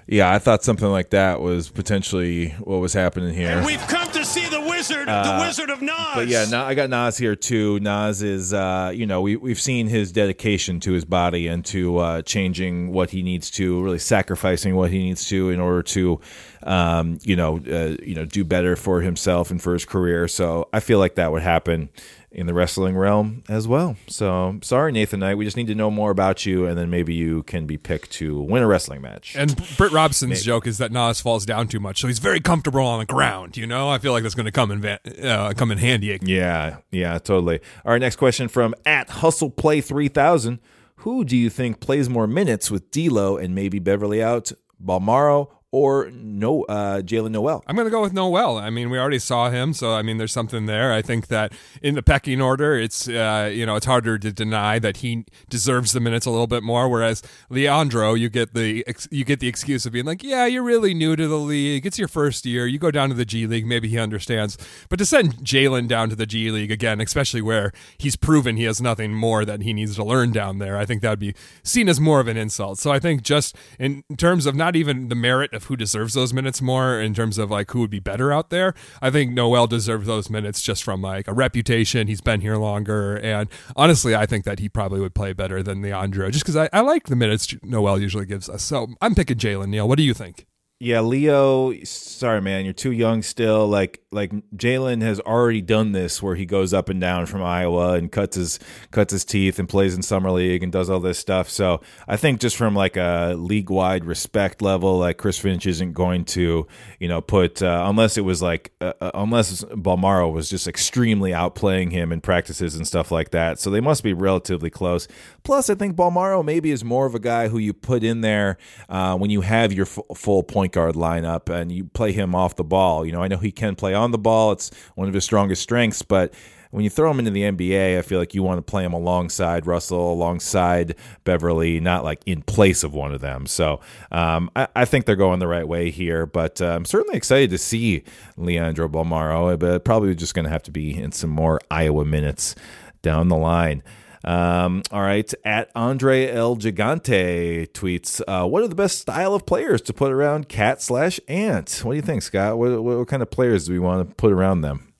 Yeah, 0.09 0.33
I 0.33 0.39
thought 0.39 0.63
something 0.63 0.87
like 0.87 1.09
that 1.09 1.41
was 1.41 1.69
potentially 1.69 2.51
what 2.61 2.77
was 2.77 2.93
happening 2.93 3.33
here. 3.33 3.61
We've 3.65 3.85
come 3.87 4.09
to 4.11 4.23
see 4.23 4.47
the 4.47 4.61
wizard, 4.61 5.07
the 5.09 5.37
wizard 5.45 5.69
of 5.69 5.81
Naz. 5.81 6.15
But 6.15 6.27
yeah, 6.29 6.45
I 6.53 6.75
got 6.75 6.89
Naz 6.89 7.17
here 7.17 7.35
too. 7.35 7.79
Naz 7.81 8.21
is, 8.21 8.53
uh, 8.53 8.91
you 8.93 9.05
know, 9.05 9.19
we 9.19 9.35
we've 9.35 9.59
seen 9.59 9.87
his 9.87 10.13
dedication 10.13 10.79
to 10.81 10.93
his 10.93 11.03
body 11.03 11.47
and 11.47 11.65
to 11.65 11.97
uh, 11.97 12.21
changing 12.21 12.93
what 12.93 13.09
he 13.09 13.21
needs 13.21 13.51
to, 13.51 13.83
really 13.83 13.99
sacrificing 13.99 14.75
what 14.75 14.91
he 14.91 14.99
needs 14.99 15.27
to 15.27 15.49
in 15.49 15.59
order 15.59 15.83
to, 15.83 16.21
um, 16.63 17.19
you 17.23 17.35
know, 17.35 17.57
uh, 17.57 17.97
you 18.01 18.15
know, 18.15 18.23
do 18.23 18.45
better 18.45 18.77
for 18.77 19.01
himself 19.01 19.51
and 19.51 19.61
for 19.61 19.73
his 19.73 19.83
career. 19.83 20.29
So 20.29 20.69
I 20.71 20.79
feel 20.79 20.99
like 20.99 21.15
that 21.15 21.33
would 21.33 21.43
happen 21.43 21.89
in 22.31 22.45
the 22.45 22.53
wrestling 22.53 22.97
realm 22.97 23.43
as 23.47 23.67
well. 23.67 23.95
So 24.07 24.59
sorry, 24.61 24.91
Nathan 24.91 25.21
Knight. 25.21 25.35
We 25.35 25.45
just 25.45 25.57
need 25.57 25.67
to 25.67 25.75
know 25.75 25.89
more 25.89 26.11
about 26.11 26.45
you, 26.45 26.65
and 26.65 26.77
then 26.77 26.89
maybe 26.89 27.13
you 27.13 27.43
can 27.43 27.65
be 27.65 27.77
picked 27.77 28.11
to 28.13 28.41
win 28.41 28.63
a 28.63 28.67
wrestling 28.67 29.01
match. 29.01 29.35
And 29.35 29.55
Britt 29.77 29.91
Robson's 29.91 30.43
joke 30.43 30.67
is 30.67 30.77
that 30.77 30.91
Naz 30.91 31.21
falls 31.21 31.45
down 31.45 31.67
too 31.67 31.79
much, 31.79 32.01
so 32.01 32.07
he's 32.07 32.19
very 32.19 32.39
comfortable 32.39 32.81
on 32.81 32.99
the 32.99 33.05
ground. 33.05 33.57
You 33.57 33.67
know, 33.67 33.89
I 33.89 33.97
feel 33.97 34.11
like 34.11 34.23
that's 34.23 34.35
going 34.35 34.45
to 34.45 34.51
come 34.51 34.71
in 34.71 34.85
uh, 35.25 35.53
come 35.55 35.71
in 35.71 35.77
handy. 35.77 36.17
Yeah, 36.21 36.77
yeah, 36.91 37.17
totally. 37.19 37.59
All 37.85 37.91
right, 37.91 38.01
next 38.01 38.17
question 38.17 38.47
from 38.47 38.75
at 38.85 39.09
Hustle 39.09 39.49
Play 39.49 39.81
three 39.81 40.09
thousand. 40.09 40.59
Who 41.01 41.23
do 41.23 41.37
you 41.37 41.49
think 41.49 41.79
plays 41.79 42.09
more 42.09 42.27
minutes 42.27 42.71
with 42.71 42.91
D'Lo 42.91 43.37
and 43.37 43.53
maybe 43.53 43.79
Beverley 43.79 44.21
out, 44.21 44.51
Bolmaro 44.83 45.51
or 45.71 46.09
no 46.11 46.63
uh, 46.63 47.01
Jaylen 47.01 47.31
Nowell? 47.31 47.63
I'm 47.67 47.75
going 47.75 47.85
to 47.87 47.91
go 47.91 48.01
with 48.01 48.13
Nowell. 48.13 48.57
I 48.57 48.69
mean, 48.69 48.89
we 48.89 48.97
already 48.97 49.19
saw 49.19 49.49
him, 49.49 49.73
so 49.73 49.93
I 49.93 50.01
mean, 50.01 50.17
there's 50.17 50.31
something 50.31 50.65
there. 50.65 50.93
I 50.93 51.01
think 51.01 51.27
that 51.27 51.53
in 51.81 51.95
the 51.95 52.03
pecking 52.03 52.41
order, 52.41 52.75
it's 52.75 53.07
uh, 53.07 53.51
you 53.53 53.65
know 53.65 53.75
it's 53.75 53.85
harder 53.85 54.17
to 54.17 54.31
deny 54.31 54.79
that 54.79 54.97
he 54.97 55.25
deserves 55.49 55.91
the 55.91 55.99
minutes 55.99 56.25
a 56.25 56.31
little 56.31 56.47
bit 56.47 56.63
more. 56.63 56.87
Whereas 56.87 57.21
Leandro, 57.49 58.13
you 58.13 58.29
get 58.29 58.53
the 58.53 58.83
you 59.11 59.25
get 59.25 59.39
the 59.39 59.47
excuse 59.47 59.85
of 59.85 59.91
being 59.91 60.05
like, 60.05 60.23
yeah, 60.23 60.45
you're 60.45 60.63
really 60.63 60.93
new 60.93 61.15
to 61.15 61.27
the 61.27 61.39
league. 61.39 61.85
It's 61.85 61.99
your 61.99 62.07
first 62.07 62.45
year. 62.45 62.65
You 62.65 62.79
go 62.79 62.91
down 62.91 63.09
to 63.09 63.15
the 63.15 63.25
G 63.25 63.45
League, 63.45 63.65
maybe 63.65 63.87
he 63.87 63.99
understands. 63.99 64.57
But 64.89 64.99
to 64.99 65.05
send 65.05 65.35
Jaylen 65.37 65.87
down 65.87 66.09
to 66.09 66.15
the 66.15 66.25
G 66.25 66.49
League 66.51 66.71
again, 66.71 67.01
especially 67.01 67.41
where 67.41 67.71
he's 67.97 68.15
proven 68.15 68.57
he 68.57 68.63
has 68.63 68.81
nothing 68.81 69.13
more 69.13 69.43
that 69.43 69.61
he 69.61 69.73
needs 69.73 69.95
to 69.95 70.03
learn 70.03 70.31
down 70.31 70.59
there, 70.59 70.77
I 70.77 70.85
think 70.85 71.01
that 71.01 71.09
would 71.09 71.19
be 71.19 71.35
seen 71.63 71.89
as 71.89 71.99
more 71.99 72.19
of 72.19 72.27
an 72.27 72.37
insult. 72.37 72.79
So 72.79 72.91
I 72.91 72.99
think 72.99 73.21
just 73.21 73.55
in 73.79 74.03
terms 74.17 74.45
of 74.45 74.55
not 74.55 74.75
even 74.75 75.09
the 75.09 75.15
merit 75.15 75.53
of 75.57 75.65
who 75.65 75.75
deserves 75.75 76.13
those 76.13 76.33
minutes 76.33 76.61
more, 76.61 77.01
in 77.01 77.13
terms 77.13 77.37
of 77.37 77.51
like 77.51 77.69
who 77.71 77.81
would 77.81 77.89
be 77.89 77.99
better 77.99 78.31
out 78.31 78.49
there, 78.49 78.73
I 79.01 79.09
think 79.09 79.33
Nowell 79.33 79.67
deserves 79.67 80.07
those 80.07 80.29
minutes 80.29 80.61
just 80.61 80.83
from 80.83 81.01
like 81.01 81.27
a 81.27 81.33
reputation. 81.33 82.07
He's 82.07 82.21
been 82.21 82.39
here 82.39 82.55
longer, 82.55 83.17
and 83.17 83.49
honestly, 83.75 84.15
I 84.15 84.25
think 84.25 84.45
that 84.45 84.59
he 84.59 84.69
probably 84.69 85.01
would 85.01 85.13
play 85.13 85.33
better 85.33 85.61
than 85.61 85.81
Leandro, 85.81 86.31
just 86.31 86.45
because 86.45 86.55
I, 86.55 86.69
I 86.71 86.79
like 86.79 87.07
the 87.07 87.17
minutes 87.17 87.53
Nowell 87.63 87.99
usually 87.99 88.25
gives 88.25 88.47
us. 88.47 88.63
So 88.63 88.87
I'm 89.01 89.15
picking 89.15 89.37
Jaylen 89.37 89.67
Nowell. 89.67 89.89
What 89.89 89.97
do 89.97 90.03
you 90.03 90.13
think? 90.13 90.45
Yeah, 90.79 91.01
Leo. 91.01 91.73
Sorry, 91.85 92.39
man, 92.39 92.63
you're 92.63 92.71
too 92.71 92.91
young 92.91 93.23
still. 93.23 93.67
Like, 93.67 93.99
like 94.11 94.31
Jaylen 94.55 95.01
has 95.01 95.19
already 95.19 95.61
done 95.63 95.91
this, 95.91 96.21
where 96.21 96.35
he 96.35 96.45
goes 96.45 96.71
up 96.71 96.87
and 96.89 97.01
down 97.01 97.25
from 97.25 97.41
Iowa 97.41 97.93
and 97.93 98.11
cuts 98.11 98.35
his 98.35 98.59
cuts 98.91 99.11
his 99.11 99.25
teeth 99.25 99.57
and 99.57 99.67
plays 99.67 99.95
in 99.95 100.03
summer 100.03 100.29
league 100.29 100.61
and 100.61 100.71
does 100.71 100.87
all 100.87 100.99
this 100.99 101.17
stuff. 101.17 101.49
So 101.49 101.81
I 102.07 102.15
think 102.15 102.39
just 102.39 102.57
from 102.57 102.75
like 102.75 102.95
a 102.95 103.33
league 103.35 103.71
wide 103.71 104.05
respect 104.05 104.61
level, 104.61 104.99
like 104.99 105.17
Chris 105.17 105.39
Finch 105.39 105.65
isn't 105.65 105.93
going 105.93 106.25
to, 106.25 106.67
you 106.99 107.07
know, 107.07 107.21
put 107.21 107.63
uh, 107.63 107.85
unless 107.87 108.15
it 108.15 108.21
was 108.21 108.43
like 108.43 108.71
uh, 108.79 108.93
uh, 109.01 109.11
unless 109.15 109.63
Bolmaro 109.63 110.31
was 110.31 110.47
just 110.47 110.67
extremely 110.67 111.31
outplaying 111.31 111.91
him 111.91 112.11
in 112.11 112.21
practices 112.21 112.75
and 112.75 112.85
stuff 112.87 113.11
like 113.11 113.31
that. 113.31 113.59
So 113.59 113.71
they 113.71 113.81
must 113.81 114.03
be 114.03 114.13
relatively 114.13 114.69
close. 114.69 115.07
Plus, 115.47 115.69
I 115.69 115.75
think 115.75 115.95
Bolmaro 115.95 116.43
maybe 116.43 116.71
is 116.71 116.83
more 116.83 117.05
of 117.05 117.15
a 117.15 117.19
guy 117.19 117.47
who 117.47 117.57
you 117.57 117.71
put 117.71 118.03
in 118.03 118.19
there 118.19 118.57
uh, 118.89 119.17
when 119.17 119.29
you 119.29 119.39
have 119.39 119.71
your 119.71 119.85
f- 119.85 119.97
full 120.13 120.43
point 120.43 120.73
guard 120.73 120.95
lineup 120.95 121.47
and 121.49 121.71
you 121.71 121.85
play 121.85 122.11
him 122.11 122.35
off 122.35 122.57
the 122.57 122.65
ball. 122.65 123.05
You 123.05 123.13
know, 123.13 123.23
I 123.23 123.29
know 123.29 123.37
he 123.37 123.53
can 123.53 123.73
play 123.73 123.93
on 123.93 124.11
the 124.11 124.17
ball; 124.17 124.51
it's 124.51 124.71
one 124.95 125.07
of 125.07 125.13
his 125.13 125.23
strongest 125.23 125.61
strengths, 125.61 126.01
but 126.01 126.33
when 126.71 126.83
you 126.83 126.89
throw 126.89 127.09
him 127.09 127.19
into 127.19 127.31
the 127.31 127.43
NBA, 127.43 127.97
I 127.97 128.01
feel 128.01 128.19
like 128.19 128.33
you 128.33 128.43
want 128.43 128.57
to 128.57 128.61
play 128.61 128.83
him 128.83 128.91
alongside 128.91 129.65
Russell, 129.65 130.11
alongside 130.11 130.97
Beverley, 131.23 131.79
not 131.79 132.03
like 132.03 132.21
in 132.25 132.41
place 132.41 132.83
of 132.83 132.93
one 132.93 133.13
of 133.13 133.21
them. 133.21 133.45
So 133.45 133.79
um, 134.11 134.51
I, 134.53 134.67
I, 134.75 134.83
think 134.83 135.05
they're 135.05 135.15
going 135.15 135.39
the 135.39 135.47
right 135.47 135.65
way 135.65 135.91
here, 135.91 136.25
but 136.25 136.61
uh, 136.61 136.75
I'm 136.75 136.83
certainly 136.83 137.15
excited 137.15 137.51
to 137.51 137.57
see 137.57 138.03
Leandro 138.35 138.89
Bolmaro, 138.89 139.57
but 139.57 139.85
probably 139.85 140.13
just 140.13 140.33
going 140.33 140.43
to 140.43 140.51
have 140.51 140.63
to 140.63 140.71
be 140.71 140.93
in 140.93 141.13
some 141.13 141.29
more 141.29 141.61
Iowa 141.71 142.03
minutes 142.03 142.53
down 143.01 143.29
the 143.29 143.37
line. 143.37 143.81
Um, 144.23 144.83
all 144.91 145.01
right, 145.01 145.31
at 145.45 145.69
Andre 145.75 146.27
El 146.29 146.57
Gigante 146.57 147.67
tweets, 147.69 148.21
uh, 148.27 148.47
"What 148.47 148.63
are 148.63 148.67
the 148.67 148.75
best 148.75 148.99
style 148.99 149.33
of 149.33 149.45
players 149.45 149.81
to 149.83 149.93
put 149.93 150.11
around 150.11 150.49
Cat 150.49 150.81
slash 150.81 151.19
Ant? 151.27 151.81
What 151.83 151.93
do 151.93 151.95
you 151.97 152.01
think, 152.01 152.23
Scott? 152.23 152.57
What, 152.57 152.71
what, 152.83 152.97
what 152.97 153.07
kind 153.07 153.21
of 153.21 153.29
players 153.29 153.67
do 153.67 153.73
we 153.73 153.79
want 153.79 154.07
to 154.07 154.15
put 154.15 154.31
around 154.31 154.61
them?" 154.61 154.93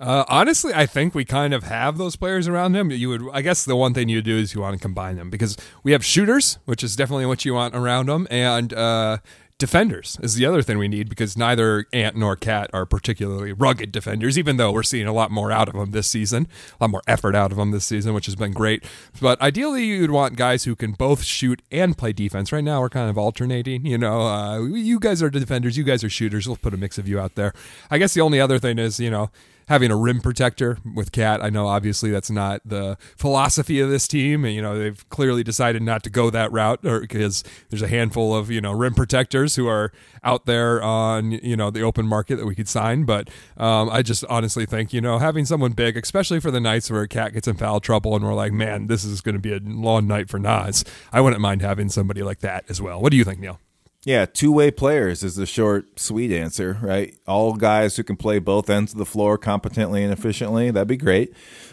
Uh, 0.00 0.24
honestly, 0.28 0.72
I 0.74 0.86
think 0.86 1.14
we 1.14 1.24
kind 1.24 1.54
of 1.54 1.62
have 1.64 1.98
those 1.98 2.16
players 2.16 2.48
around 2.48 2.74
him. 2.74 2.90
You 2.90 3.08
would, 3.10 3.22
I 3.32 3.42
guess, 3.42 3.64
the 3.64 3.76
one 3.76 3.94
thing 3.94 4.08
you 4.08 4.22
do 4.22 4.36
is 4.36 4.52
you 4.54 4.60
want 4.60 4.76
to 4.76 4.82
combine 4.82 5.16
them 5.16 5.30
because 5.30 5.56
we 5.82 5.92
have 5.92 6.04
shooters, 6.04 6.58
which 6.64 6.82
is 6.82 6.96
definitely 6.96 7.26
what 7.26 7.44
you 7.44 7.54
want 7.54 7.74
around 7.74 8.06
them, 8.06 8.26
and 8.30 8.72
uh, 8.74 9.18
defenders 9.58 10.18
is 10.20 10.34
the 10.34 10.44
other 10.44 10.62
thing 10.62 10.78
we 10.78 10.88
need 10.88 11.08
because 11.08 11.36
neither 11.36 11.86
Ant 11.92 12.16
nor 12.16 12.34
Cat 12.36 12.70
are 12.72 12.84
particularly 12.84 13.52
rugged 13.52 13.92
defenders, 13.92 14.36
even 14.36 14.56
though 14.56 14.72
we're 14.72 14.82
seeing 14.82 15.06
a 15.06 15.12
lot 15.12 15.30
more 15.30 15.52
out 15.52 15.68
of 15.68 15.74
them 15.74 15.92
this 15.92 16.08
season, 16.08 16.48
a 16.80 16.84
lot 16.84 16.90
more 16.90 17.02
effort 17.06 17.34
out 17.34 17.52
of 17.52 17.58
them 17.58 17.70
this 17.70 17.84
season, 17.84 18.14
which 18.14 18.26
has 18.26 18.34
been 18.34 18.52
great. 18.52 18.84
But 19.20 19.40
ideally, 19.40 19.84
you'd 19.84 20.10
want 20.10 20.36
guys 20.36 20.64
who 20.64 20.74
can 20.74 20.92
both 20.92 21.22
shoot 21.22 21.62
and 21.70 21.96
play 21.96 22.12
defense. 22.12 22.52
Right 22.52 22.64
now, 22.64 22.80
we're 22.80 22.88
kind 22.88 23.08
of 23.08 23.16
alternating. 23.16 23.86
You 23.86 23.98
know, 23.98 24.22
uh, 24.22 24.60
you 24.62 24.98
guys 24.98 25.22
are 25.22 25.30
defenders, 25.30 25.76
you 25.76 25.84
guys 25.84 26.02
are 26.02 26.10
shooters. 26.10 26.46
We'll 26.48 26.56
put 26.56 26.74
a 26.74 26.76
mix 26.76 26.98
of 26.98 27.06
you 27.06 27.20
out 27.20 27.36
there. 27.36 27.52
I 27.90 27.98
guess 27.98 28.14
the 28.14 28.20
only 28.22 28.40
other 28.40 28.58
thing 28.58 28.78
is, 28.78 28.98
you 28.98 29.10
know, 29.10 29.30
having 29.68 29.90
a 29.90 29.96
rim 29.96 30.20
protector 30.20 30.78
with 30.94 31.12
Cat. 31.12 31.42
I 31.42 31.50
know 31.50 31.66
obviously 31.66 32.10
that's 32.10 32.30
not 32.30 32.60
the 32.64 32.96
philosophy 33.16 33.80
of 33.80 33.90
this 33.90 34.06
team, 34.08 34.44
and 34.44 34.54
you 34.54 34.62
know 34.62 34.78
they've 34.78 35.08
clearly 35.08 35.42
decided 35.42 35.82
not 35.82 36.02
to 36.04 36.10
go 36.10 36.30
that 36.30 36.52
route, 36.52 36.82
because 36.82 37.44
there's 37.70 37.82
a 37.82 37.88
handful 37.88 38.34
of 38.34 38.50
you 38.50 38.60
know 38.60 38.72
rim 38.72 38.94
protectors 38.94 39.56
who 39.56 39.66
are 39.66 39.92
out 40.22 40.46
there 40.46 40.82
on 40.82 41.32
you 41.32 41.56
know 41.56 41.70
the 41.70 41.82
open 41.82 42.06
market 42.06 42.36
that 42.36 42.46
we 42.46 42.54
could 42.54 42.68
sign. 42.68 43.04
But 43.04 43.28
um, 43.56 43.90
I 43.90 44.02
just 44.02 44.24
honestly 44.26 44.66
think 44.66 44.92
you 44.92 45.00
know 45.00 45.18
having 45.18 45.44
someone 45.44 45.72
big, 45.72 45.96
especially 45.96 46.40
for 46.40 46.50
the 46.50 46.60
nights 46.60 46.90
where 46.90 47.06
Cat 47.06 47.32
gets 47.32 47.48
in 47.48 47.56
foul 47.56 47.80
trouble, 47.80 48.14
and 48.16 48.24
we're 48.24 48.34
like, 48.34 48.52
man, 48.52 48.86
this 48.86 49.04
is 49.04 49.20
going 49.20 49.34
to 49.34 49.40
be 49.40 49.52
a 49.52 49.60
long 49.62 50.06
night 50.06 50.28
for 50.28 50.38
Naz. 50.38 50.84
I 51.12 51.20
wouldn't 51.20 51.40
mind 51.40 51.62
having 51.62 51.88
somebody 51.88 52.22
like 52.22 52.40
that 52.40 52.64
as 52.68 52.80
well. 52.80 53.00
What 53.00 53.10
do 53.10 53.16
you 53.16 53.24
think, 53.24 53.40
Neil? 53.40 53.60
Yeah, 54.04 54.26
two 54.26 54.52
way 54.52 54.70
players 54.70 55.22
is 55.22 55.36
the 55.36 55.46
short, 55.46 55.98
sweet 55.98 56.30
answer, 56.30 56.78
right? 56.82 57.16
All 57.26 57.54
guys 57.54 57.96
who 57.96 58.04
can 58.04 58.16
play 58.16 58.38
both 58.38 58.68
ends 58.68 58.92
of 58.92 58.98
the 58.98 59.06
floor 59.06 59.38
competently 59.38 60.04
and 60.04 60.12
efficiently. 60.12 60.70
That'd 60.70 60.88
be 60.88 60.98
great. 60.98 61.32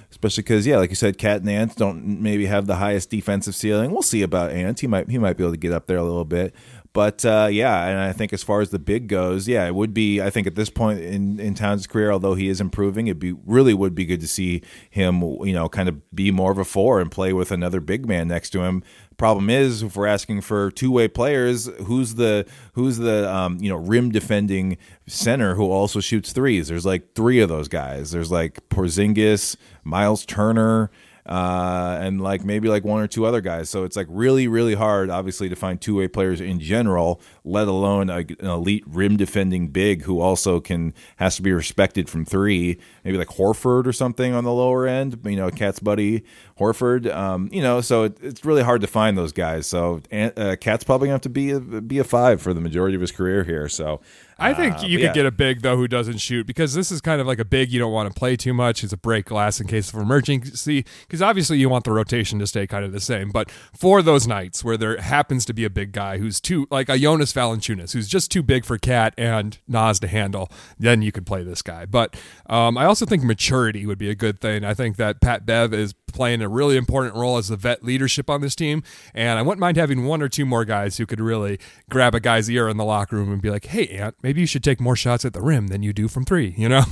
Especially 0.09 0.43
because, 0.43 0.65
yeah, 0.65 0.77
like 0.77 0.89
you 0.89 0.95
said, 0.95 1.17
Cat 1.17 1.41
and 1.41 1.49
Ant 1.49 1.75
don't 1.75 2.21
maybe 2.21 2.45
have 2.45 2.67
the 2.67 2.75
highest 2.75 3.09
defensive 3.09 3.55
ceiling. 3.55 3.91
We'll 3.91 4.01
see 4.01 4.21
about 4.21 4.51
Ant. 4.51 4.79
He 4.79 4.87
might 4.87 5.09
he 5.09 5.17
might 5.17 5.35
be 5.37 5.43
able 5.43 5.53
to 5.53 5.57
get 5.57 5.73
up 5.73 5.87
there 5.87 5.97
a 5.97 6.03
little 6.03 6.25
bit. 6.25 6.53
But 6.93 7.23
uh, 7.23 7.47
yeah, 7.49 7.85
and 7.87 7.99
I 7.99 8.11
think 8.11 8.33
as 8.33 8.43
far 8.43 8.59
as 8.59 8.69
the 8.69 8.79
big 8.79 9.07
goes, 9.07 9.47
yeah, 9.47 9.65
it 9.65 9.73
would 9.73 9.93
be. 9.93 10.21
I 10.21 10.29
think 10.29 10.47
at 10.47 10.55
this 10.55 10.69
point 10.69 10.99
in 10.99 11.39
in 11.39 11.53
Towns' 11.53 11.87
career, 11.87 12.11
although 12.11 12.33
he 12.33 12.49
is 12.49 12.59
improving, 12.59 13.07
it 13.07 13.19
be 13.19 13.33
really 13.45 13.73
would 13.73 13.95
be 13.95 14.05
good 14.05 14.19
to 14.19 14.27
see 14.27 14.61
him, 14.89 15.21
you 15.21 15.53
know, 15.53 15.69
kind 15.69 15.87
of 15.87 16.13
be 16.13 16.31
more 16.31 16.51
of 16.51 16.57
a 16.57 16.65
four 16.65 16.99
and 16.99 17.09
play 17.09 17.31
with 17.31 17.51
another 17.51 17.79
big 17.79 18.05
man 18.05 18.27
next 18.27 18.49
to 18.51 18.63
him. 18.63 18.83
Problem 19.17 19.49
is, 19.49 19.83
if 19.83 19.95
we're 19.95 20.07
asking 20.07 20.41
for 20.41 20.71
two 20.71 20.91
way 20.91 21.07
players, 21.07 21.67
who's 21.85 22.15
the 22.15 22.47
who's 22.73 22.97
the 22.97 23.31
um, 23.31 23.57
you 23.59 23.69
know 23.69 23.75
rim 23.75 24.11
defending 24.11 24.77
center 25.07 25.55
who 25.55 25.69
also 25.69 25.99
shoots 25.99 26.31
threes? 26.31 26.69
There's 26.69 26.85
like 26.85 27.13
three 27.13 27.39
of 27.39 27.49
those 27.49 27.67
guys. 27.67 28.11
There's 28.11 28.31
like 28.31 28.67
Porzingis, 28.69 29.57
Myles 29.83 30.25
Turner 30.25 30.89
uh, 31.25 31.97
and 32.01 32.19
like 32.21 32.43
maybe 32.43 32.67
like 32.67 32.83
one 32.83 33.01
or 33.01 33.07
two 33.07 33.25
other 33.25 33.41
guys. 33.41 33.69
So 33.69 33.83
it's 33.83 33.95
like 33.95 34.07
really, 34.09 34.47
really 34.47 34.73
hard, 34.73 35.09
obviously, 35.09 35.49
to 35.49 35.55
find 35.55 35.79
two 35.79 35.95
way 35.95 36.07
players 36.07 36.41
in 36.41 36.59
general, 36.59 37.21
let 37.43 37.67
alone 37.67 38.09
a, 38.09 38.17
an 38.17 38.47
elite 38.47 38.83
rim 38.87 39.17
defending 39.17 39.67
big 39.67 40.03
who 40.03 40.19
also 40.19 40.59
can 40.59 40.93
has 41.17 41.35
to 41.35 41.41
be 41.41 41.51
respected 41.51 42.09
from 42.09 42.25
three. 42.25 42.79
Maybe 43.03 43.17
like 43.17 43.29
Horford 43.29 43.85
or 43.85 43.93
something 43.93 44.33
on 44.33 44.43
the 44.43 44.53
lower 44.53 44.87
end. 44.87 45.19
You 45.23 45.35
know, 45.35 45.49
Cat's 45.51 45.79
buddy 45.79 46.23
Horford. 46.61 47.13
Um, 47.13 47.49
you 47.51 47.61
know, 47.61 47.81
so 47.81 48.03
it, 48.03 48.17
it's 48.21 48.45
really 48.45 48.61
hard 48.63 48.81
to 48.81 48.87
find 48.87 49.17
those 49.17 49.33
guys. 49.33 49.65
So 49.65 50.01
uh, 50.11 50.55
Cat's 50.61 50.83
probably 50.83 51.07
gonna 51.07 51.15
have 51.15 51.21
to 51.21 51.29
be 51.29 51.51
a, 51.51 51.59
be 51.59 51.97
a 51.99 52.03
five 52.03 52.41
for 52.41 52.53
the 52.53 52.61
majority 52.61 52.95
of 52.95 53.01
his 53.01 53.11
career 53.11 53.43
here. 53.43 53.67
So 53.67 54.01
I 54.41 54.53
think 54.55 54.79
uh, 54.79 54.87
you 54.87 54.97
yeah. 54.97 55.07
could 55.07 55.15
get 55.15 55.25
a 55.27 55.31
big 55.31 55.61
though 55.61 55.77
who 55.77 55.87
doesn't 55.87 56.17
shoot 56.17 56.47
because 56.47 56.73
this 56.73 56.91
is 56.91 56.99
kind 56.99 57.21
of 57.21 57.27
like 57.27 57.39
a 57.39 57.45
big 57.45 57.71
you 57.71 57.79
don't 57.79 57.91
want 57.91 58.11
to 58.11 58.17
play 58.17 58.35
too 58.35 58.53
much. 58.53 58.83
It's 58.83 58.91
a 58.91 58.97
break 58.97 59.25
glass 59.25 59.61
in 59.61 59.67
case 59.67 59.93
of 59.93 59.99
emergency 59.99 60.85
because 61.01 61.21
obviously 61.21 61.59
you 61.59 61.69
want 61.69 61.85
the 61.85 61.91
rotation 61.91 62.39
to 62.39 62.47
stay 62.47 62.65
kind 62.65 62.83
of 62.83 62.91
the 62.91 62.99
same. 62.99 63.29
But 63.29 63.51
for 63.51 64.01
those 64.01 64.27
nights 64.27 64.63
where 64.63 64.77
there 64.77 64.99
happens 64.99 65.45
to 65.45 65.53
be 65.53 65.63
a 65.63 65.69
big 65.69 65.91
guy 65.91 66.17
who's 66.17 66.41
too 66.41 66.67
like 66.71 66.89
a 66.89 66.97
Jonas 66.97 67.33
Valanciunas 67.33 67.93
who's 67.93 68.07
just 68.07 68.31
too 68.31 68.41
big 68.41 68.65
for 68.65 68.79
Cat 68.79 69.13
and 69.15 69.59
Naz 69.67 69.99
to 69.99 70.07
handle, 70.07 70.49
then 70.79 71.03
you 71.03 71.11
could 71.11 71.25
play 71.25 71.43
this 71.43 71.61
guy. 71.61 71.85
But 71.85 72.19
um, 72.47 72.77
I 72.77 72.85
also 72.85 73.05
think 73.05 73.23
maturity 73.23 73.85
would 73.85 73.99
be 73.99 74.09
a 74.09 74.15
good 74.15 74.41
thing. 74.41 74.65
I 74.65 74.73
think 74.73 74.97
that 74.97 75.21
Pat 75.21 75.45
Bev 75.45 75.71
is 75.73 75.93
playing 76.11 76.41
a 76.41 76.49
really 76.49 76.77
important 76.77 77.15
role 77.15 77.37
as 77.37 77.47
the 77.47 77.57
vet 77.57 77.83
leadership 77.83 78.29
on 78.29 78.41
this 78.41 78.55
team. 78.55 78.83
And 79.13 79.39
I 79.39 79.41
wouldn't 79.41 79.59
mind 79.59 79.77
having 79.77 80.05
one 80.05 80.21
or 80.21 80.29
two 80.29 80.45
more 80.45 80.65
guys 80.65 80.97
who 80.97 81.05
could 81.05 81.19
really 81.19 81.59
grab 81.89 82.13
a 82.13 82.19
guy's 82.19 82.49
ear 82.49 82.67
in 82.67 82.77
the 82.77 82.85
locker 82.85 83.15
room 83.15 83.31
and 83.31 83.41
be 83.41 83.49
like, 83.49 83.65
hey, 83.65 83.87
Ant, 83.87 84.15
maybe 84.21 84.41
you 84.41 84.47
should 84.47 84.63
take 84.63 84.79
more 84.79 84.95
shots 84.95 85.25
at 85.25 85.33
the 85.33 85.41
rim 85.41 85.67
than 85.67 85.83
you 85.83 85.93
do 85.93 86.07
from 86.07 86.25
three, 86.25 86.53
you 86.57 86.69
know? 86.69 86.83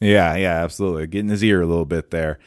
Yeah, 0.00 0.34
yeah, 0.34 0.64
absolutely. 0.64 1.06
Getting 1.06 1.30
his 1.30 1.44
ear 1.44 1.62
a 1.62 1.66
little 1.66 1.84
bit 1.84 2.10
there. 2.10 2.40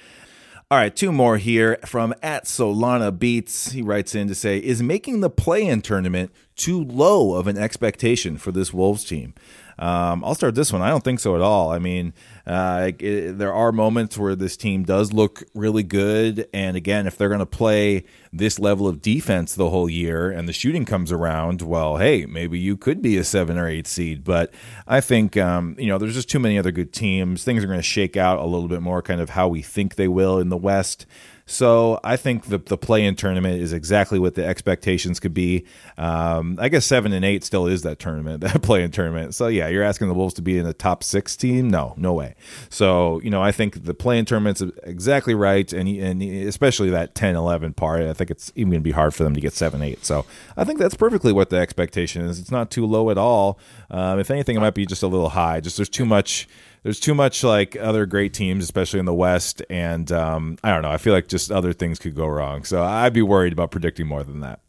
All 0.69 0.77
right, 0.77 0.93
two 0.93 1.11
more 1.11 1.37
here 1.37 1.77
from 1.85 2.13
at 2.21 2.45
Solana 2.45 3.17
Beats. 3.17 3.71
He 3.71 3.81
writes 3.81 4.13
in 4.13 4.27
to 4.27 4.35
say, 4.35 4.57
Is 4.57 4.83
making 4.83 5.21
the 5.21 5.29
play 5.29 5.65
in 5.65 5.81
tournament 5.81 6.31
too 6.55 6.83
low 6.83 7.35
of 7.35 7.47
an 7.47 7.57
expectation 7.57 8.37
for 8.37 8.51
this 8.51 8.73
Wolves 8.73 9.05
team? 9.05 9.35
Um, 9.78 10.23
I'll 10.23 10.36
start 10.36 10.55
this 10.55 10.71
one. 10.71 10.82
I 10.82 10.89
don't 10.89 11.03
think 11.03 11.19
so 11.19 11.36
at 11.36 11.41
all. 11.41 11.71
I 11.71 11.80
mean, 11.80 12.13
uh, 12.47 12.91
it, 12.97 13.38
there 13.38 13.53
are 13.53 13.71
moments 13.71 14.17
where 14.17 14.36
this 14.36 14.55
team 14.55 14.84
does 14.84 15.11
look 15.11 15.43
really 15.53 15.84
good, 15.84 16.47
and 16.53 16.78
again, 16.78 17.07
if 17.07 17.17
they're 17.17 17.30
going 17.30 17.39
to 17.39 17.45
play 17.45 18.05
this 18.32 18.59
level 18.59 18.88
of 18.88 19.01
defense 19.01 19.55
the 19.55 19.69
whole 19.69 19.89
year, 19.89 20.32
and 20.32 20.47
the 20.47 20.53
shooting 20.53 20.86
comes 20.86 21.11
around, 21.11 21.61
well, 21.61 21.97
hey, 21.97 22.26
maybe 22.26 22.57
you 22.59 22.78
could 22.78 23.01
be 23.01 23.17
a 23.17 23.23
seven 23.23 23.57
or 23.57 23.67
eight 23.67 23.88
seed. 23.88 24.23
But 24.23 24.53
I 24.88 25.01
think 25.01 25.36
um, 25.38 25.76
you 25.78 25.88
know, 25.88 25.97
there's 25.97 26.13
just 26.13 26.30
too 26.30 26.39
many 26.39 26.57
other 26.57 26.71
good 26.71 26.93
teams. 26.93 27.43
Things 27.43 27.63
are 27.63 27.67
going 27.67 27.80
to 27.80 27.84
shake 27.84 28.15
out 28.15 28.39
a 28.39 28.45
little 28.45 28.67
bit 28.67 28.82
more, 28.82 29.01
kind 29.01 29.21
of 29.21 29.32
how 29.32 29.47
we 29.47 29.61
think 29.61 29.95
they 29.95 30.07
will 30.07 30.39
in 30.39 30.49
the 30.49 30.57
West. 30.57 31.05
So 31.47 31.99
I 32.03 32.17
think 32.17 32.45
the 32.45 32.57
the 32.57 32.77
play 32.77 33.05
in 33.05 33.15
tournament 33.15 33.61
is 33.61 33.71
exactly 33.71 34.17
what 34.17 34.33
the 34.33 34.43
expectations 34.43 35.19
could 35.19 35.33
be. 35.33 35.65
Um, 35.95 36.57
I 36.59 36.69
guess 36.69 36.85
seven 36.85 37.13
and 37.13 37.23
eight 37.23 37.43
still 37.43 37.67
is 37.67 37.83
that 37.83 37.99
tournament, 37.99 38.41
that 38.41 38.63
play 38.63 38.83
in 38.83 38.89
tournament. 38.89 39.35
So 39.35 39.47
yeah, 39.47 39.67
you're 39.67 39.83
asking 39.83 40.07
the 40.07 40.15
Wolves 40.15 40.33
to 40.35 40.41
be 40.41 40.57
in 40.57 40.65
the 40.65 40.73
top 40.73 41.03
six 41.03 41.35
team? 41.35 41.69
No, 41.69 41.93
no 41.97 42.13
way. 42.13 42.35
So 42.69 43.21
you 43.21 43.29
know, 43.29 43.43
I 43.43 43.51
think 43.51 43.83
the 43.85 43.93
play 43.93 44.17
in 44.17 44.25
tournament's 44.25 44.61
exactly 44.83 45.35
right, 45.35 45.71
and 45.71 45.87
and 45.87 46.23
especially 46.23 46.89
that 46.89 47.13
10-11 47.13 47.75
part. 47.75 48.01
I 48.01 48.13
think 48.13 48.31
it's 48.31 48.51
even 48.55 48.71
going 48.71 48.81
to 48.81 48.83
be 48.83 48.91
hard 48.91 49.13
for 49.13 49.23
them 49.23 49.35
to 49.35 49.41
get 49.41 49.53
seven 49.53 49.83
eight. 49.83 50.03
So 50.03 50.25
I 50.57 50.63
think 50.63 50.79
that's 50.79 50.95
perfectly 50.95 51.31
what 51.31 51.51
the 51.51 51.57
expectation 51.57 52.23
is. 52.23 52.39
It's 52.39 52.51
not 52.51 52.71
too 52.71 52.87
low 52.87 53.11
at 53.11 53.19
all. 53.19 53.59
Um, 53.91 54.17
if 54.19 54.31
anything, 54.31 54.57
it 54.57 54.61
might 54.61 54.73
be 54.73 54.87
just 54.87 55.03
a 55.03 55.07
little 55.07 55.29
high. 55.29 55.59
Just 55.59 55.77
there's 55.77 55.89
too 55.89 56.05
much 56.05 56.47
there's 56.86 56.99
too 56.99 57.15
much 57.15 57.43
like 57.43 57.75
other 57.75 58.05
great 58.05 58.31
teams, 58.31 58.63
especially 58.63 58.99
in 58.99 59.07
the 59.07 59.13
West, 59.13 59.63
and 59.71 60.11
um, 60.11 60.59
I 60.63 60.71
don't 60.71 60.83
know. 60.83 60.91
I 60.91 60.97
feel 60.97 61.13
like 61.13 61.27
just 61.27 61.51
other 61.51 61.73
things 61.73 61.97
could 61.97 62.13
go 62.13 62.27
wrong. 62.27 62.63
So 62.63 62.83
I'd 62.83 63.11
be 63.11 63.23
worried 63.23 63.53
about 63.53 63.71
predicting 63.71 64.05
more 64.05 64.23
than 64.23 64.41
that. 64.41 64.59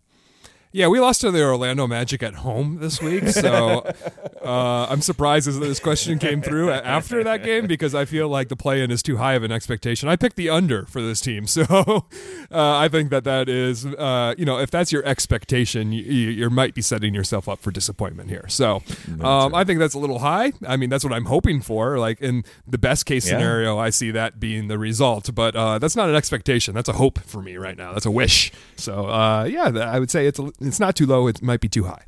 Yeah, 0.73 0.89
we 0.89 1.01
lost 1.01 1.23
to 1.23 1.31
the 1.31 1.43
Orlando 1.43 1.87
Magic 1.87 2.23
at 2.23 2.35
home 2.35 2.79
this 2.81 3.01
week, 3.01 3.29
so 3.29 3.91
uh, 4.45 4.87
I'm 4.91 5.01
surprised 5.01 5.49
that 5.49 5.59
this 5.59 5.81
question 5.81 6.19
came 6.19 6.43
through 6.43 6.71
after 6.71 7.25
that 7.25 7.43
game 7.43 7.67
because 7.69 7.95
I 7.95 8.05
feel 8.05 8.29
like 8.29 8.49
the 8.49 8.57
play-in 8.57 8.91
is 8.91 9.03
too 9.03 9.17
high 9.17 9.35
of 9.35 9.43
an 9.43 9.53
expectation. 9.53 10.09
I 10.09 10.17
picked 10.17 10.37
the 10.37 10.51
under 10.51 10.85
for 10.87 11.01
this 11.01 11.21
team, 11.21 11.47
so 11.47 12.07
uh, 12.51 12.77
I 12.77 12.89
think 12.89 13.11
that 13.11 13.25
that 13.25 13.49
is, 13.49 13.87
uh, 13.87 14.35
you 14.37 14.45
know, 14.45 14.59
if 14.59 14.71
that's 14.71 14.93
your 14.93 15.05
expectation, 15.05 15.93
you, 15.93 16.03
you, 16.03 16.51
might 16.51 16.75
be 16.75 16.83
setting 16.83 17.15
yourself 17.15 17.49
up 17.49 17.61
for 17.61 17.71
disappointment 17.71 18.31
here. 18.31 18.47
So 18.49 18.83
um, 19.21 19.55
I 19.55 19.65
think 19.65 19.79
that's 19.79 19.95
a 19.95 19.99
little 19.99 20.21
high. 20.21 20.53
I 20.67 20.77
mean, 20.77 20.91
that's 20.91 21.05
what 21.05 21.13
I'm 21.13 21.27
hoping 21.27 21.61
for. 21.61 21.99
Like 21.99 22.21
in 22.21 22.45
the 22.67 22.79
best 22.79 23.07
case 23.07 23.25
scenario, 23.25 23.77
yeah. 23.77 23.83
I 23.83 23.91
see 23.91 24.11
that 24.13 24.41
being 24.41 24.69
the 24.69 24.79
result, 24.79 25.35
but 25.35 25.55
uh, 25.55 25.79
that's 25.79 25.97
not 25.97 26.09
an 26.09 26.15
expectation. 26.15 26.75
That's 26.75 26.89
a 26.89 26.95
hope 26.95 27.19
for 27.21 27.43
me 27.43 27.57
right 27.57 27.77
now. 27.77 27.93
That's 27.93 28.07
a 28.07 28.11
wish. 28.11 28.53
So 28.77 29.07
uh, 29.07 29.45
yeah, 29.45 29.69
I 29.69 29.99
would 29.99 30.11
say 30.11 30.27
it's 30.27 30.39
a 30.39 30.51
it's 30.61 30.81
not 30.81 30.97
too 30.97 31.07
low. 31.07 31.27
It 31.27 31.43
might 31.43 31.61
be 31.61 31.69
too 31.69 31.85
high. 31.85 32.05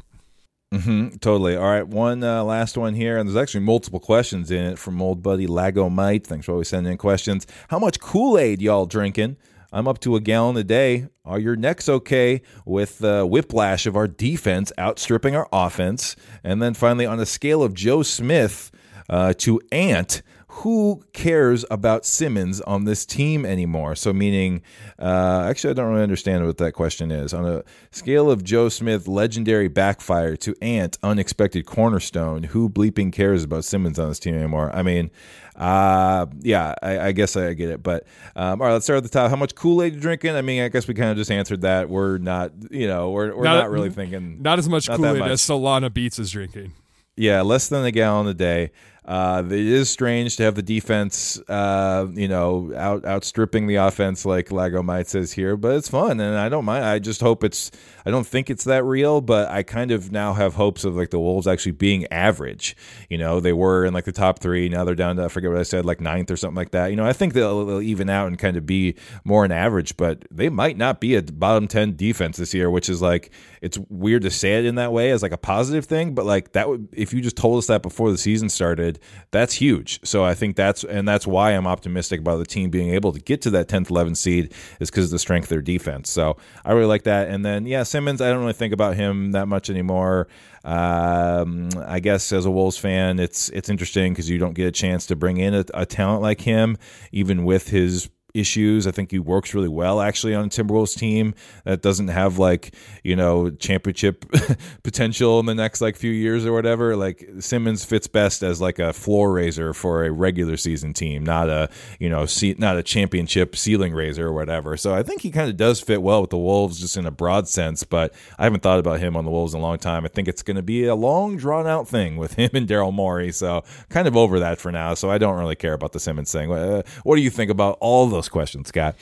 Mm-hmm, 0.72 1.16
totally. 1.16 1.56
All 1.56 1.64
right, 1.64 1.86
one 1.86 2.22
uh, 2.22 2.44
last 2.44 2.76
one 2.76 2.94
here, 2.94 3.16
and 3.16 3.26
there's 3.26 3.40
actually 3.40 3.64
multiple 3.64 4.00
questions 4.00 4.50
in 4.50 4.64
it 4.64 4.78
from 4.78 5.00
old 5.00 5.22
buddy 5.22 5.46
Lago 5.46 5.88
Mite. 5.88 6.26
Thanks 6.26 6.44
for 6.44 6.52
always 6.52 6.68
sending 6.68 6.92
in 6.92 6.98
questions. 6.98 7.46
How 7.68 7.78
much 7.78 8.00
Kool 8.00 8.36
Aid 8.38 8.60
y'all 8.60 8.84
drinking? 8.84 9.38
I'm 9.72 9.88
up 9.88 9.98
to 10.00 10.16
a 10.16 10.20
gallon 10.20 10.56
a 10.56 10.64
day. 10.64 11.08
Are 11.24 11.38
your 11.38 11.56
necks 11.56 11.88
okay 11.88 12.42
with 12.66 12.98
the 12.98 13.26
whiplash 13.26 13.86
of 13.86 13.96
our 13.96 14.08
defense 14.08 14.72
outstripping 14.78 15.34
our 15.36 15.48
offense? 15.52 16.16
And 16.44 16.60
then 16.62 16.74
finally, 16.74 17.06
on 17.06 17.18
a 17.20 17.26
scale 17.26 17.62
of 17.62 17.72
Joe 17.74 18.02
Smith 18.02 18.70
uh, 19.08 19.34
to 19.38 19.60
Ant, 19.72 20.22
who 20.50 21.02
cares 21.12 21.64
about 21.70 22.06
Simmons 22.06 22.60
on 22.62 22.84
this 22.84 23.04
team 23.04 23.44
anymore? 23.44 23.94
So, 23.94 24.14
meaning, 24.14 24.62
uh, 24.98 25.46
actually, 25.48 25.70
I 25.70 25.74
don't 25.74 25.90
really 25.90 26.02
understand 26.02 26.46
what 26.46 26.56
that 26.56 26.72
question 26.72 27.10
is. 27.10 27.34
On 27.34 27.44
a 27.44 27.62
scale 27.90 28.30
of 28.30 28.42
Joe 28.44 28.70
Smith, 28.70 29.06
legendary 29.06 29.68
backfire, 29.68 30.36
to 30.36 30.54
Ant, 30.62 30.96
unexpected 31.02 31.66
cornerstone, 31.66 32.44
who 32.44 32.70
bleeping 32.70 33.12
cares 33.12 33.44
about 33.44 33.64
Simmons 33.64 33.98
on 33.98 34.08
this 34.08 34.18
team 34.18 34.34
anymore? 34.34 34.74
I 34.74 34.82
mean, 34.82 35.10
uh, 35.54 36.26
yeah, 36.40 36.74
I, 36.82 36.98
I, 36.98 37.12
guess 37.12 37.36
I 37.36 37.52
get 37.52 37.68
it. 37.68 37.82
But 37.82 38.06
um, 38.34 38.62
all 38.62 38.68
right, 38.68 38.72
let's 38.72 38.86
start 38.86 38.98
at 38.98 39.02
the 39.02 39.10
top. 39.10 39.28
How 39.28 39.36
much 39.36 39.54
Kool 39.54 39.82
Aid 39.82 39.94
you 39.94 40.00
drinking? 40.00 40.34
I 40.34 40.40
mean, 40.40 40.62
I 40.62 40.68
guess 40.68 40.88
we 40.88 40.94
kind 40.94 41.10
of 41.10 41.18
just 41.18 41.30
answered 41.30 41.60
that. 41.60 41.90
We're 41.90 42.16
not, 42.18 42.52
you 42.70 42.88
know, 42.88 43.10
we're, 43.10 43.36
we're 43.36 43.44
not, 43.44 43.56
not 43.56 43.70
really 43.70 43.90
thinking. 43.90 44.40
Not 44.40 44.58
as 44.58 44.68
much 44.68 44.88
Kool 44.88 45.04
Aid 45.04 45.22
as 45.22 45.42
Solana 45.42 45.92
Beats 45.92 46.18
is 46.18 46.30
drinking. 46.30 46.72
Yeah, 47.16 47.42
less 47.42 47.68
than 47.68 47.84
a 47.84 47.90
gallon 47.90 48.28
a 48.28 48.34
day. 48.34 48.70
Uh, 49.08 49.42
it 49.46 49.52
is 49.52 49.88
strange 49.88 50.36
to 50.36 50.42
have 50.42 50.54
the 50.54 50.62
defense, 50.62 51.40
uh, 51.48 52.06
you 52.12 52.28
know, 52.28 52.70
out 52.76 53.06
outstripping 53.06 53.66
the 53.66 53.76
offense, 53.76 54.26
like 54.26 54.52
Lago 54.52 54.82
might 54.82 55.08
says 55.08 55.32
here, 55.32 55.56
but 55.56 55.76
it's 55.76 55.88
fun, 55.88 56.20
and 56.20 56.36
I 56.36 56.50
don't 56.50 56.66
mind. 56.66 56.84
I 56.84 56.98
just 56.98 57.22
hope 57.22 57.42
it's. 57.42 57.70
I 58.04 58.10
don't 58.10 58.26
think 58.26 58.50
it's 58.50 58.64
that 58.64 58.84
real, 58.84 59.22
but 59.22 59.48
I 59.48 59.62
kind 59.62 59.92
of 59.92 60.12
now 60.12 60.34
have 60.34 60.54
hopes 60.54 60.84
of 60.84 60.94
like 60.94 61.08
the 61.08 61.18
Wolves 61.18 61.46
actually 61.46 61.72
being 61.72 62.06
average. 62.08 62.76
You 63.08 63.16
know, 63.16 63.40
they 63.40 63.54
were 63.54 63.86
in 63.86 63.94
like 63.94 64.04
the 64.04 64.12
top 64.12 64.40
three. 64.40 64.68
Now 64.68 64.84
they're 64.84 64.94
down 64.94 65.16
to 65.16 65.24
I 65.24 65.28
forget 65.28 65.50
what 65.50 65.58
I 65.58 65.62
said, 65.62 65.86
like 65.86 66.02
ninth 66.02 66.30
or 66.30 66.36
something 66.36 66.56
like 66.56 66.72
that. 66.72 66.88
You 66.88 66.96
know, 66.96 67.06
I 67.06 67.14
think 67.14 67.32
they'll, 67.32 67.64
they'll 67.64 67.82
even 67.82 68.10
out 68.10 68.26
and 68.26 68.38
kind 68.38 68.58
of 68.58 68.66
be 68.66 68.94
more 69.24 69.42
an 69.42 69.52
average, 69.52 69.96
but 69.96 70.26
they 70.30 70.50
might 70.50 70.76
not 70.76 71.00
be 71.00 71.14
a 71.14 71.22
bottom 71.22 71.66
ten 71.66 71.96
defense 71.96 72.36
this 72.36 72.52
year, 72.52 72.70
which 72.70 72.90
is 72.90 73.00
like 73.00 73.30
it's 73.62 73.78
weird 73.88 74.22
to 74.22 74.30
say 74.30 74.58
it 74.58 74.66
in 74.66 74.74
that 74.74 74.92
way 74.92 75.10
as 75.12 75.22
like 75.22 75.32
a 75.32 75.38
positive 75.38 75.86
thing, 75.86 76.14
but 76.14 76.26
like 76.26 76.52
that 76.52 76.68
would 76.68 76.88
if 76.92 77.14
you 77.14 77.22
just 77.22 77.36
told 77.36 77.56
us 77.56 77.68
that 77.68 77.82
before 77.82 78.10
the 78.10 78.18
season 78.18 78.50
started, 78.50 78.97
that's 79.30 79.54
huge. 79.54 80.00
So 80.04 80.24
I 80.24 80.34
think 80.34 80.56
that's 80.56 80.84
and 80.84 81.06
that's 81.06 81.26
why 81.26 81.52
I'm 81.52 81.66
optimistic 81.66 82.20
about 82.20 82.38
the 82.38 82.46
team 82.46 82.70
being 82.70 82.90
able 82.90 83.12
to 83.12 83.20
get 83.20 83.42
to 83.42 83.50
that 83.50 83.68
10th, 83.68 83.88
11th 83.88 84.16
seed 84.16 84.54
is 84.80 84.90
because 84.90 85.06
of 85.06 85.10
the 85.10 85.18
strength 85.18 85.46
of 85.46 85.50
their 85.50 85.62
defense. 85.62 86.10
So 86.10 86.36
I 86.64 86.72
really 86.72 86.86
like 86.86 87.04
that. 87.04 87.28
And 87.28 87.44
then 87.44 87.66
yeah, 87.66 87.82
Simmons, 87.82 88.20
I 88.20 88.30
don't 88.30 88.40
really 88.40 88.52
think 88.52 88.72
about 88.72 88.96
him 88.96 89.32
that 89.32 89.46
much 89.46 89.70
anymore. 89.70 90.28
Um, 90.64 91.70
I 91.86 92.00
guess 92.00 92.32
as 92.32 92.44
a 92.44 92.50
Wolves 92.50 92.76
fan, 92.76 93.18
it's 93.18 93.48
it's 93.50 93.68
interesting 93.68 94.12
because 94.12 94.28
you 94.28 94.38
don't 94.38 94.54
get 94.54 94.66
a 94.66 94.72
chance 94.72 95.06
to 95.06 95.16
bring 95.16 95.38
in 95.38 95.54
a, 95.54 95.64
a 95.74 95.86
talent 95.86 96.22
like 96.22 96.40
him, 96.40 96.76
even 97.12 97.44
with 97.44 97.68
his 97.68 98.10
issues. 98.34 98.86
I 98.86 98.90
think 98.90 99.10
he 99.10 99.18
works 99.18 99.54
really 99.54 99.68
well 99.68 100.00
actually 100.00 100.34
on 100.34 100.50
Timberwolves 100.50 100.96
team 100.96 101.34
that 101.64 101.82
doesn't 101.82 102.08
have 102.08 102.38
like, 102.38 102.74
you 103.02 103.16
know, 103.16 103.50
championship 103.50 104.24
potential 104.82 105.40
in 105.40 105.46
the 105.46 105.54
next 105.54 105.80
like 105.80 105.96
few 105.96 106.10
years 106.10 106.44
or 106.44 106.52
whatever. 106.52 106.96
Like 106.96 107.28
Simmons 107.40 107.84
fits 107.84 108.06
best 108.06 108.42
as 108.42 108.60
like 108.60 108.78
a 108.78 108.92
floor 108.92 109.32
raiser 109.32 109.72
for 109.72 110.04
a 110.04 110.10
regular 110.10 110.56
season 110.56 110.92
team, 110.92 111.24
not 111.24 111.48
a, 111.48 111.68
you 111.98 112.08
know, 112.08 112.26
not 112.58 112.76
a 112.76 112.82
championship 112.82 113.56
ceiling 113.56 113.94
raiser 113.94 114.26
or 114.26 114.32
whatever. 114.32 114.76
So 114.76 114.94
I 114.94 115.02
think 115.02 115.22
he 115.22 115.30
kind 115.30 115.48
of 115.48 115.56
does 115.56 115.80
fit 115.80 116.02
well 116.02 116.20
with 116.20 116.30
the 116.30 116.38
Wolves 116.38 116.80
just 116.80 116.96
in 116.96 117.06
a 117.06 117.10
broad 117.10 117.48
sense, 117.48 117.84
but 117.84 118.14
I 118.38 118.44
haven't 118.44 118.62
thought 118.62 118.78
about 118.78 119.00
him 119.00 119.16
on 119.16 119.24
the 119.24 119.30
Wolves 119.30 119.54
in 119.54 119.60
a 119.60 119.62
long 119.62 119.78
time. 119.78 120.04
I 120.04 120.08
think 120.08 120.28
it's 120.28 120.42
going 120.42 120.56
to 120.56 120.62
be 120.62 120.84
a 120.84 120.94
long 120.94 121.36
drawn 121.36 121.66
out 121.66 121.88
thing 121.88 122.16
with 122.16 122.34
him 122.34 122.50
and 122.54 122.68
Daryl 122.68 122.92
Morey. 122.92 123.32
So 123.32 123.64
kind 123.88 124.06
of 124.06 124.16
over 124.16 124.40
that 124.40 124.58
for 124.58 124.70
now. 124.70 124.94
So 124.94 125.10
I 125.10 125.18
don't 125.18 125.38
really 125.38 125.56
care 125.56 125.72
about 125.72 125.92
the 125.92 126.00
Simmons 126.00 126.30
thing. 126.30 126.52
Uh, 126.52 126.82
what 127.04 127.16
do 127.16 127.22
you 127.22 127.30
think 127.30 127.50
about 127.50 127.78
all 127.80 128.06
questions, 128.26 128.68
Scott? 128.68 128.96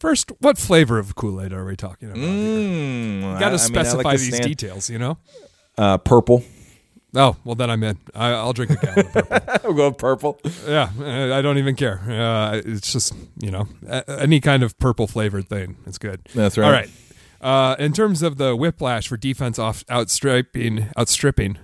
First, 0.00 0.32
what 0.40 0.56
flavor 0.56 0.98
of 0.98 1.14
Kool 1.14 1.42
Aid 1.42 1.52
are 1.52 1.64
we 1.66 1.76
talking 1.76 2.08
about? 2.08 2.20
Mm, 2.22 3.34
you 3.34 3.38
got 3.38 3.50
to 3.50 3.58
specify 3.58 4.02
like 4.02 4.18
these 4.18 4.28
stand- 4.28 4.44
details, 4.44 4.88
you 4.88 4.98
know? 4.98 5.18
Uh, 5.76 5.98
purple. 5.98 6.42
Oh, 7.16 7.36
well, 7.44 7.54
then 7.54 7.70
I'm 7.70 7.82
in. 7.84 7.98
I, 8.14 8.30
I'll 8.30 8.52
drink 8.52 8.72
a 8.72 8.76
gallon 8.76 9.06
of 9.06 9.12
purple. 9.12 9.38
I'll 9.64 9.72
go 9.72 9.92
purple. 9.92 10.40
yeah, 10.66 10.88
I 10.98 11.42
don't 11.42 11.58
even 11.58 11.76
care. 11.76 12.00
Uh, 12.08 12.60
it's 12.64 12.92
just, 12.92 13.14
you 13.40 13.50
know, 13.50 13.68
any 14.08 14.40
kind 14.40 14.62
of 14.62 14.78
purple 14.78 15.06
flavored 15.06 15.48
thing. 15.48 15.76
It's 15.86 15.98
good. 15.98 16.22
That's 16.34 16.58
right. 16.58 16.66
All 16.66 16.72
right. 16.72 16.90
Uh, 17.40 17.76
in 17.78 17.92
terms 17.92 18.22
of 18.22 18.36
the 18.38 18.56
whiplash 18.56 19.06
for 19.06 19.16
defense 19.16 19.58
off 19.58 19.84
outstripping, 19.90 20.88
outstripping, 20.98 21.58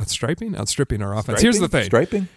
outstriping, 0.00 0.56
outstripping 0.56 1.02
our 1.02 1.16
offense. 1.16 1.42
Here's 1.42 1.58
the 1.58 1.68
thing. 1.68 1.84
Striping? 1.84 2.28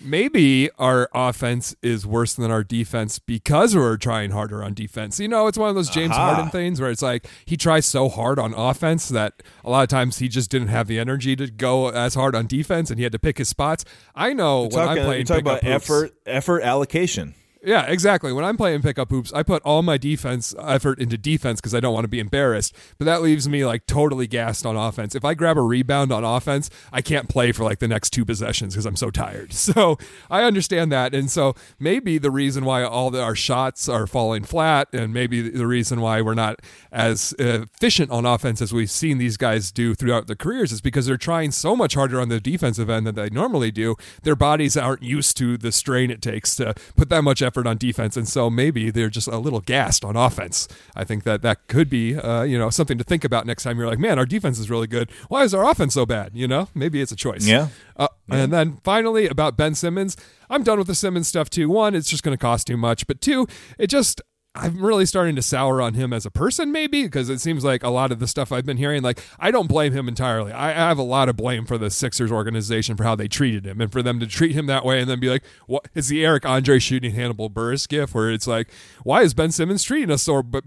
Maybe 0.00 0.70
our 0.78 1.08
offense 1.14 1.74
is 1.82 2.06
worse 2.06 2.34
than 2.34 2.50
our 2.50 2.62
defense 2.64 3.18
because 3.18 3.74
we're 3.74 3.96
trying 3.96 4.30
harder 4.30 4.62
on 4.62 4.74
defense. 4.74 5.18
You 5.20 5.28
know, 5.28 5.46
it's 5.46 5.58
one 5.58 5.68
of 5.68 5.74
those 5.74 5.90
James 5.90 6.12
Aha. 6.12 6.34
Harden 6.34 6.50
things 6.50 6.80
where 6.80 6.90
it's 6.90 7.02
like 7.02 7.26
he 7.44 7.56
tries 7.56 7.86
so 7.86 8.08
hard 8.08 8.38
on 8.38 8.54
offense 8.54 9.08
that 9.08 9.42
a 9.64 9.70
lot 9.70 9.82
of 9.82 9.88
times 9.88 10.18
he 10.18 10.28
just 10.28 10.50
didn't 10.50 10.68
have 10.68 10.86
the 10.86 10.98
energy 10.98 11.36
to 11.36 11.46
go 11.50 11.88
as 11.88 12.14
hard 12.14 12.34
on 12.34 12.46
defense 12.46 12.90
and 12.90 12.98
he 12.98 13.02
had 13.02 13.12
to 13.12 13.18
pick 13.18 13.38
his 13.38 13.48
spots. 13.48 13.84
I 14.14 14.32
know 14.32 14.62
when 14.62 14.70
Talking, 14.70 14.88
I'm 14.88 14.96
you're 14.96 15.04
playing 15.06 15.26
talking 15.26 15.40
about 15.42 15.62
hoops- 15.64 15.74
effort, 15.90 16.14
effort 16.26 16.62
allocation. 16.62 17.34
Yeah, 17.66 17.86
exactly. 17.86 18.32
When 18.32 18.44
I'm 18.44 18.56
playing 18.56 18.82
pickup 18.82 19.10
hoops, 19.10 19.32
I 19.32 19.42
put 19.42 19.60
all 19.64 19.82
my 19.82 19.98
defense 19.98 20.54
effort 20.56 21.00
into 21.00 21.18
defense 21.18 21.60
because 21.60 21.74
I 21.74 21.80
don't 21.80 21.92
want 21.92 22.04
to 22.04 22.08
be 22.08 22.20
embarrassed. 22.20 22.72
But 22.96 23.06
that 23.06 23.22
leaves 23.22 23.48
me 23.48 23.66
like 23.66 23.86
totally 23.86 24.28
gassed 24.28 24.64
on 24.64 24.76
offense. 24.76 25.16
If 25.16 25.24
I 25.24 25.34
grab 25.34 25.58
a 25.58 25.62
rebound 25.62 26.12
on 26.12 26.22
offense, 26.22 26.70
I 26.92 27.02
can't 27.02 27.28
play 27.28 27.50
for 27.50 27.64
like 27.64 27.80
the 27.80 27.88
next 27.88 28.10
two 28.10 28.24
possessions 28.24 28.74
because 28.74 28.86
I'm 28.86 28.96
so 28.96 29.10
tired. 29.10 29.52
So 29.66 29.98
I 30.30 30.44
understand 30.44 30.92
that, 30.92 31.12
and 31.12 31.28
so 31.28 31.54
maybe 31.80 32.18
the 32.18 32.30
reason 32.30 32.64
why 32.64 32.84
all 32.84 33.10
the, 33.10 33.20
our 33.20 33.34
shots 33.34 33.88
are 33.88 34.06
falling 34.06 34.44
flat, 34.44 34.86
and 34.92 35.12
maybe 35.12 35.50
the 35.50 35.66
reason 35.66 36.00
why 36.00 36.22
we're 36.22 36.34
not 36.34 36.60
as 36.92 37.34
efficient 37.38 38.12
on 38.12 38.24
offense 38.24 38.62
as 38.62 38.72
we've 38.72 38.90
seen 38.90 39.18
these 39.18 39.36
guys 39.36 39.72
do 39.72 39.94
throughout 39.94 40.28
their 40.28 40.36
careers 40.36 40.70
is 40.70 40.80
because 40.80 41.06
they're 41.06 41.16
trying 41.16 41.50
so 41.50 41.74
much 41.74 41.94
harder 41.94 42.20
on 42.20 42.28
the 42.28 42.38
defensive 42.38 42.88
end 42.88 43.08
than 43.08 43.16
they 43.16 43.28
normally 43.28 43.72
do. 43.72 43.96
Their 44.22 44.36
bodies 44.36 44.76
aren't 44.76 45.02
used 45.02 45.36
to 45.38 45.58
the 45.58 45.72
strain 45.72 46.10
it 46.12 46.22
takes 46.22 46.54
to 46.56 46.72
put 46.94 47.08
that 47.08 47.22
much 47.22 47.42
effort 47.42 47.55
on 47.64 47.76
defense, 47.76 48.16
and 48.16 48.26
so 48.26 48.50
maybe 48.50 48.90
they're 48.90 49.08
just 49.08 49.28
a 49.28 49.38
little 49.38 49.60
gassed 49.60 50.04
on 50.04 50.16
offense. 50.16 50.66
I 50.96 51.04
think 51.04 51.22
that 51.22 51.42
that 51.42 51.68
could 51.68 51.88
be, 51.88 52.16
uh, 52.16 52.42
you 52.42 52.58
know, 52.58 52.70
something 52.70 52.98
to 52.98 53.04
think 53.04 53.22
about 53.22 53.46
next 53.46 53.62
time. 53.62 53.78
You're 53.78 53.86
like, 53.86 54.00
man, 54.00 54.18
our 54.18 54.26
defense 54.26 54.58
is 54.58 54.68
really 54.68 54.88
good. 54.88 55.12
Why 55.28 55.44
is 55.44 55.54
our 55.54 55.64
offense 55.70 55.94
so 55.94 56.06
bad? 56.06 56.32
You 56.34 56.48
know, 56.48 56.70
maybe 56.74 57.00
it's 57.00 57.12
a 57.12 57.16
choice. 57.16 57.46
Yeah. 57.46 57.68
Uh, 57.96 58.08
And 58.28 58.52
then 58.52 58.78
finally 58.82 59.28
about 59.28 59.56
Ben 59.56 59.76
Simmons, 59.76 60.16
I'm 60.50 60.64
done 60.64 60.78
with 60.78 60.88
the 60.88 60.96
Simmons 60.96 61.28
stuff 61.28 61.48
too. 61.48 61.70
One, 61.70 61.94
it's 61.94 62.10
just 62.10 62.24
going 62.24 62.36
to 62.36 62.40
cost 62.40 62.66
too 62.66 62.76
much, 62.76 63.06
but 63.06 63.20
two, 63.20 63.46
it 63.78 63.86
just 63.86 64.20
I'm 64.56 64.84
really 64.84 65.06
starting 65.06 65.36
to 65.36 65.42
sour 65.42 65.82
on 65.82 65.94
him 65.94 66.12
as 66.12 66.24
a 66.24 66.30
person, 66.30 66.72
maybe, 66.72 67.04
because 67.04 67.28
it 67.28 67.40
seems 67.40 67.64
like 67.64 67.82
a 67.82 67.90
lot 67.90 68.10
of 68.10 68.18
the 68.18 68.26
stuff 68.26 68.52
I've 68.52 68.64
been 68.64 68.78
hearing, 68.78 69.02
like, 69.02 69.22
I 69.38 69.50
don't 69.50 69.68
blame 69.68 69.92
him 69.92 70.08
entirely. 70.08 70.52
I, 70.52 70.70
I 70.70 70.88
have 70.88 70.98
a 70.98 71.02
lot 71.02 71.28
of 71.28 71.36
blame 71.36 71.66
for 71.66 71.76
the 71.78 71.90
Sixers 71.90 72.32
organization 72.32 72.96
for 72.96 73.04
how 73.04 73.14
they 73.14 73.28
treated 73.28 73.66
him 73.66 73.80
and 73.80 73.92
for 73.92 74.02
them 74.02 74.18
to 74.20 74.26
treat 74.26 74.52
him 74.52 74.66
that 74.66 74.84
way 74.84 75.00
and 75.00 75.10
then 75.10 75.20
be 75.20 75.28
like, 75.28 75.44
what 75.66 75.88
is 75.94 76.08
the 76.08 76.24
Eric 76.24 76.46
Andre 76.46 76.78
shooting 76.78 77.12
Hannibal 77.12 77.50
Buress 77.50 77.86
gif 77.86 78.14
where 78.14 78.30
it's 78.30 78.46
like, 78.46 78.70
why 79.04 79.22
is 79.22 79.34
Ben 79.34 79.52
Simmons 79.52 79.82
treating 79.82 80.10
us 80.10 80.22
so 80.22 80.42
b- 80.42 80.60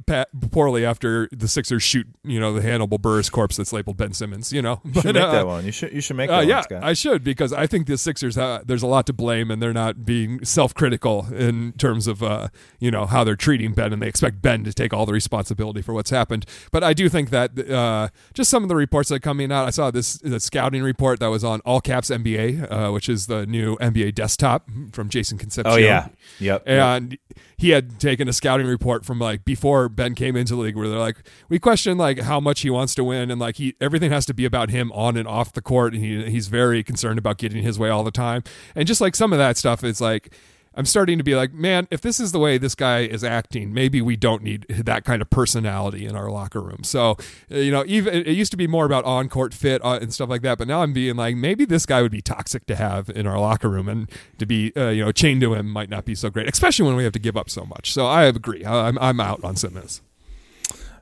poorly 0.51 0.85
after 0.85 1.27
the 1.31 1.47
Sixers 1.47 1.83
shoot, 1.83 2.07
you 2.23 2.39
know, 2.39 2.53
the 2.53 2.61
Hannibal 2.61 2.99
Buress 2.99 3.31
corpse 3.31 3.57
that's 3.57 3.73
labeled 3.73 3.97
Ben 3.97 4.13
Simmons, 4.13 4.53
you 4.53 4.61
know? 4.61 4.81
You 4.85 5.01
should 5.01 5.15
make 5.15 5.23
uh, 5.23 5.31
that 5.31 5.47
one. 5.47 5.65
You 5.65 5.71
should 5.71 5.93
you 5.93 6.01
should 6.01 6.17
make 6.17 6.29
that 6.29 6.35
uh, 6.35 6.39
one, 6.39 6.47
yeah, 6.47 6.61
Scott. 6.61 6.83
I 6.83 6.93
should 6.93 7.23
because 7.23 7.53
I 7.53 7.67
think 7.67 7.87
the 7.87 7.97
Sixers 7.97 8.37
uh, 8.37 8.61
there's 8.65 8.83
a 8.83 8.87
lot 8.87 9.05
to 9.07 9.13
blame 9.13 9.49
and 9.49 9.61
they're 9.61 9.73
not 9.73 10.05
being 10.05 10.43
self-critical 10.45 11.33
in 11.33 11.73
terms 11.73 12.07
of 12.07 12.21
uh, 12.21 12.49
you 12.79 12.91
know 12.91 13.05
how 13.05 13.23
they're 13.23 13.35
treating 13.35 13.73
Ben 13.79 13.93
and 13.93 14.01
they 14.01 14.07
expect 14.07 14.41
Ben 14.41 14.63
to 14.65 14.73
take 14.73 14.93
all 14.93 15.05
the 15.05 15.13
responsibility 15.13 15.81
for 15.81 15.93
what's 15.93 16.09
happened. 16.09 16.45
But 16.71 16.83
I 16.83 16.93
do 16.93 17.07
think 17.07 17.29
that 17.29 17.57
uh, 17.69 18.09
just 18.33 18.49
some 18.49 18.63
of 18.63 18.69
the 18.69 18.75
reports 18.75 19.09
that 19.09 19.15
are 19.15 19.19
coming 19.19 19.51
out. 19.51 19.67
I 19.67 19.69
saw 19.69 19.89
this 19.89 20.17
the 20.17 20.39
scouting 20.39 20.83
report 20.83 21.19
that 21.21 21.27
was 21.27 21.43
on 21.43 21.61
All 21.61 21.79
Caps 21.79 22.09
NBA, 22.09 22.71
uh, 22.71 22.91
which 22.91 23.07
is 23.07 23.27
the 23.27 23.45
new 23.45 23.77
NBA 23.77 24.15
desktop 24.15 24.69
from 24.91 25.09
Jason 25.09 25.37
Concepcion. 25.37 25.71
oh 25.71 25.77
yeah. 25.77 26.09
Yep. 26.39 26.63
yep. 26.67 26.67
And 26.67 27.17
he 27.57 27.69
had 27.69 27.99
taken 27.99 28.27
a 28.27 28.33
scouting 28.33 28.67
report 28.67 29.05
from 29.05 29.19
like 29.19 29.45
before 29.45 29.87
Ben 29.87 30.15
came 30.15 30.35
into 30.35 30.55
the 30.55 30.61
league 30.61 30.75
where 30.75 30.89
they're 30.89 30.99
like, 30.99 31.17
we 31.47 31.59
question 31.59 31.97
like 31.97 32.19
how 32.19 32.39
much 32.39 32.61
he 32.61 32.69
wants 32.69 32.93
to 32.95 33.03
win 33.03 33.31
and 33.31 33.39
like 33.39 33.57
he 33.57 33.75
everything 33.79 34.11
has 34.11 34.25
to 34.25 34.33
be 34.33 34.45
about 34.45 34.69
him 34.69 34.91
on 34.91 35.15
and 35.15 35.27
off 35.27 35.53
the 35.53 35.61
court 35.61 35.93
and 35.93 36.03
he 36.03 36.29
he's 36.29 36.47
very 36.47 36.83
concerned 36.83 37.17
about 37.17 37.37
getting 37.37 37.63
his 37.63 37.79
way 37.79 37.89
all 37.89 38.03
the 38.03 38.11
time. 38.11 38.43
And 38.75 38.87
just 38.87 38.99
like 38.99 39.15
some 39.15 39.31
of 39.31 39.39
that 39.39 39.57
stuff 39.57 39.83
is 39.83 40.01
like 40.01 40.33
I'm 40.75 40.85
starting 40.85 41.17
to 41.17 41.23
be 41.23 41.35
like, 41.35 41.53
man, 41.53 41.87
if 41.91 42.01
this 42.01 42.19
is 42.19 42.31
the 42.31 42.39
way 42.39 42.57
this 42.57 42.75
guy 42.75 42.99
is 42.99 43.23
acting, 43.23 43.73
maybe 43.73 44.01
we 44.01 44.15
don't 44.15 44.43
need 44.43 44.65
that 44.69 45.03
kind 45.03 45.21
of 45.21 45.29
personality 45.29 46.05
in 46.05 46.15
our 46.15 46.29
locker 46.29 46.61
room. 46.61 46.83
So, 46.83 47.17
uh, 47.51 47.57
you 47.57 47.71
know, 47.71 47.83
even 47.87 48.13
it 48.13 48.27
used 48.29 48.51
to 48.51 48.57
be 48.57 48.67
more 48.67 48.85
about 48.85 49.03
on 49.05 49.29
court 49.29 49.53
fit 49.53 49.83
uh, 49.83 49.99
and 50.01 50.13
stuff 50.13 50.29
like 50.29 50.41
that, 50.43 50.57
but 50.57 50.67
now 50.67 50.81
I'm 50.81 50.93
being 50.93 51.15
like, 51.15 51.35
maybe 51.35 51.65
this 51.65 51.85
guy 51.85 52.01
would 52.01 52.11
be 52.11 52.21
toxic 52.21 52.65
to 52.67 52.75
have 52.75 53.09
in 53.09 53.27
our 53.27 53.39
locker 53.39 53.69
room, 53.69 53.89
and 53.89 54.09
to 54.37 54.45
be, 54.45 54.71
uh, 54.75 54.89
you 54.89 55.03
know, 55.03 55.11
chained 55.11 55.41
to 55.41 55.53
him 55.53 55.69
might 55.69 55.89
not 55.89 56.05
be 56.05 56.15
so 56.15 56.29
great, 56.29 56.47
especially 56.47 56.85
when 56.85 56.95
we 56.95 57.03
have 57.03 57.13
to 57.13 57.19
give 57.19 57.35
up 57.35 57.49
so 57.49 57.65
much. 57.65 57.91
So 57.93 58.05
I 58.05 58.23
agree. 58.25 58.65
I'm 58.65 58.97
I'm 58.99 59.19
out 59.19 59.43
on 59.43 59.55
Simmons. 59.55 60.01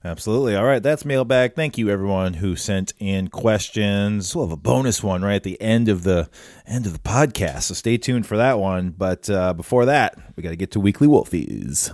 Absolutely. 0.08 0.56
All 0.56 0.64
right, 0.64 0.82
that's 0.82 1.04
mailbag. 1.04 1.54
Thank 1.54 1.78
you 1.78 1.90
everyone 1.90 2.36
who 2.36 2.56
sent 2.56 2.94
in 2.98 3.28
questions. 3.28 4.34
We'll 4.34 4.46
have 4.46 4.54
a 4.54 4.56
bonus 4.56 5.04
one 5.04 5.22
right 5.22 5.36
at 5.36 5.44
the 5.44 5.62
end 5.62 5.90
of 5.90 6.04
the 6.04 6.30
end 6.66 6.86
of 6.86 6.94
the 6.94 7.00
podcast, 7.00 7.64
so 7.64 7.74
stay 7.74 7.98
tuned 7.98 8.26
for 8.26 8.38
that 8.38 8.58
one. 8.58 8.92
But 8.98 9.30
uh, 9.30 9.54
before 9.54 9.84
that, 9.86 10.18
we 10.38 10.44
got 10.44 10.52
to 10.52 10.56
get 10.56 10.72
to 10.72 10.80
weekly 10.80 11.10
wolfies. 11.10 11.94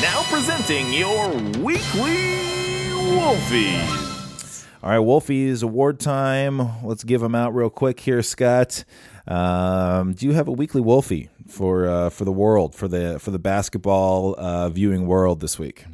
Now 0.00 0.22
presenting 0.30 0.92
your 0.92 1.32
weekly 1.60 2.38
Wolfie. 3.16 3.80
All 4.80 4.90
right, 4.90 5.00
Wolfies 5.00 5.64
award 5.64 5.98
time. 5.98 6.84
Let's 6.84 7.02
give 7.02 7.20
them 7.20 7.34
out 7.34 7.52
real 7.52 7.68
quick 7.68 7.98
here, 7.98 8.22
Scott. 8.22 8.84
Um, 9.28 10.14
do 10.14 10.26
you 10.26 10.32
have 10.32 10.48
a 10.48 10.52
weekly 10.52 10.80
Wolfie 10.80 11.28
for 11.48 11.86
uh, 11.86 12.10
for 12.10 12.24
the 12.24 12.32
world 12.32 12.74
for 12.74 12.88
the 12.88 13.18
for 13.18 13.30
the 13.30 13.38
basketball 13.38 14.34
uh, 14.38 14.68
viewing 14.70 15.06
world 15.06 15.40
this 15.40 15.58
week? 15.58 15.84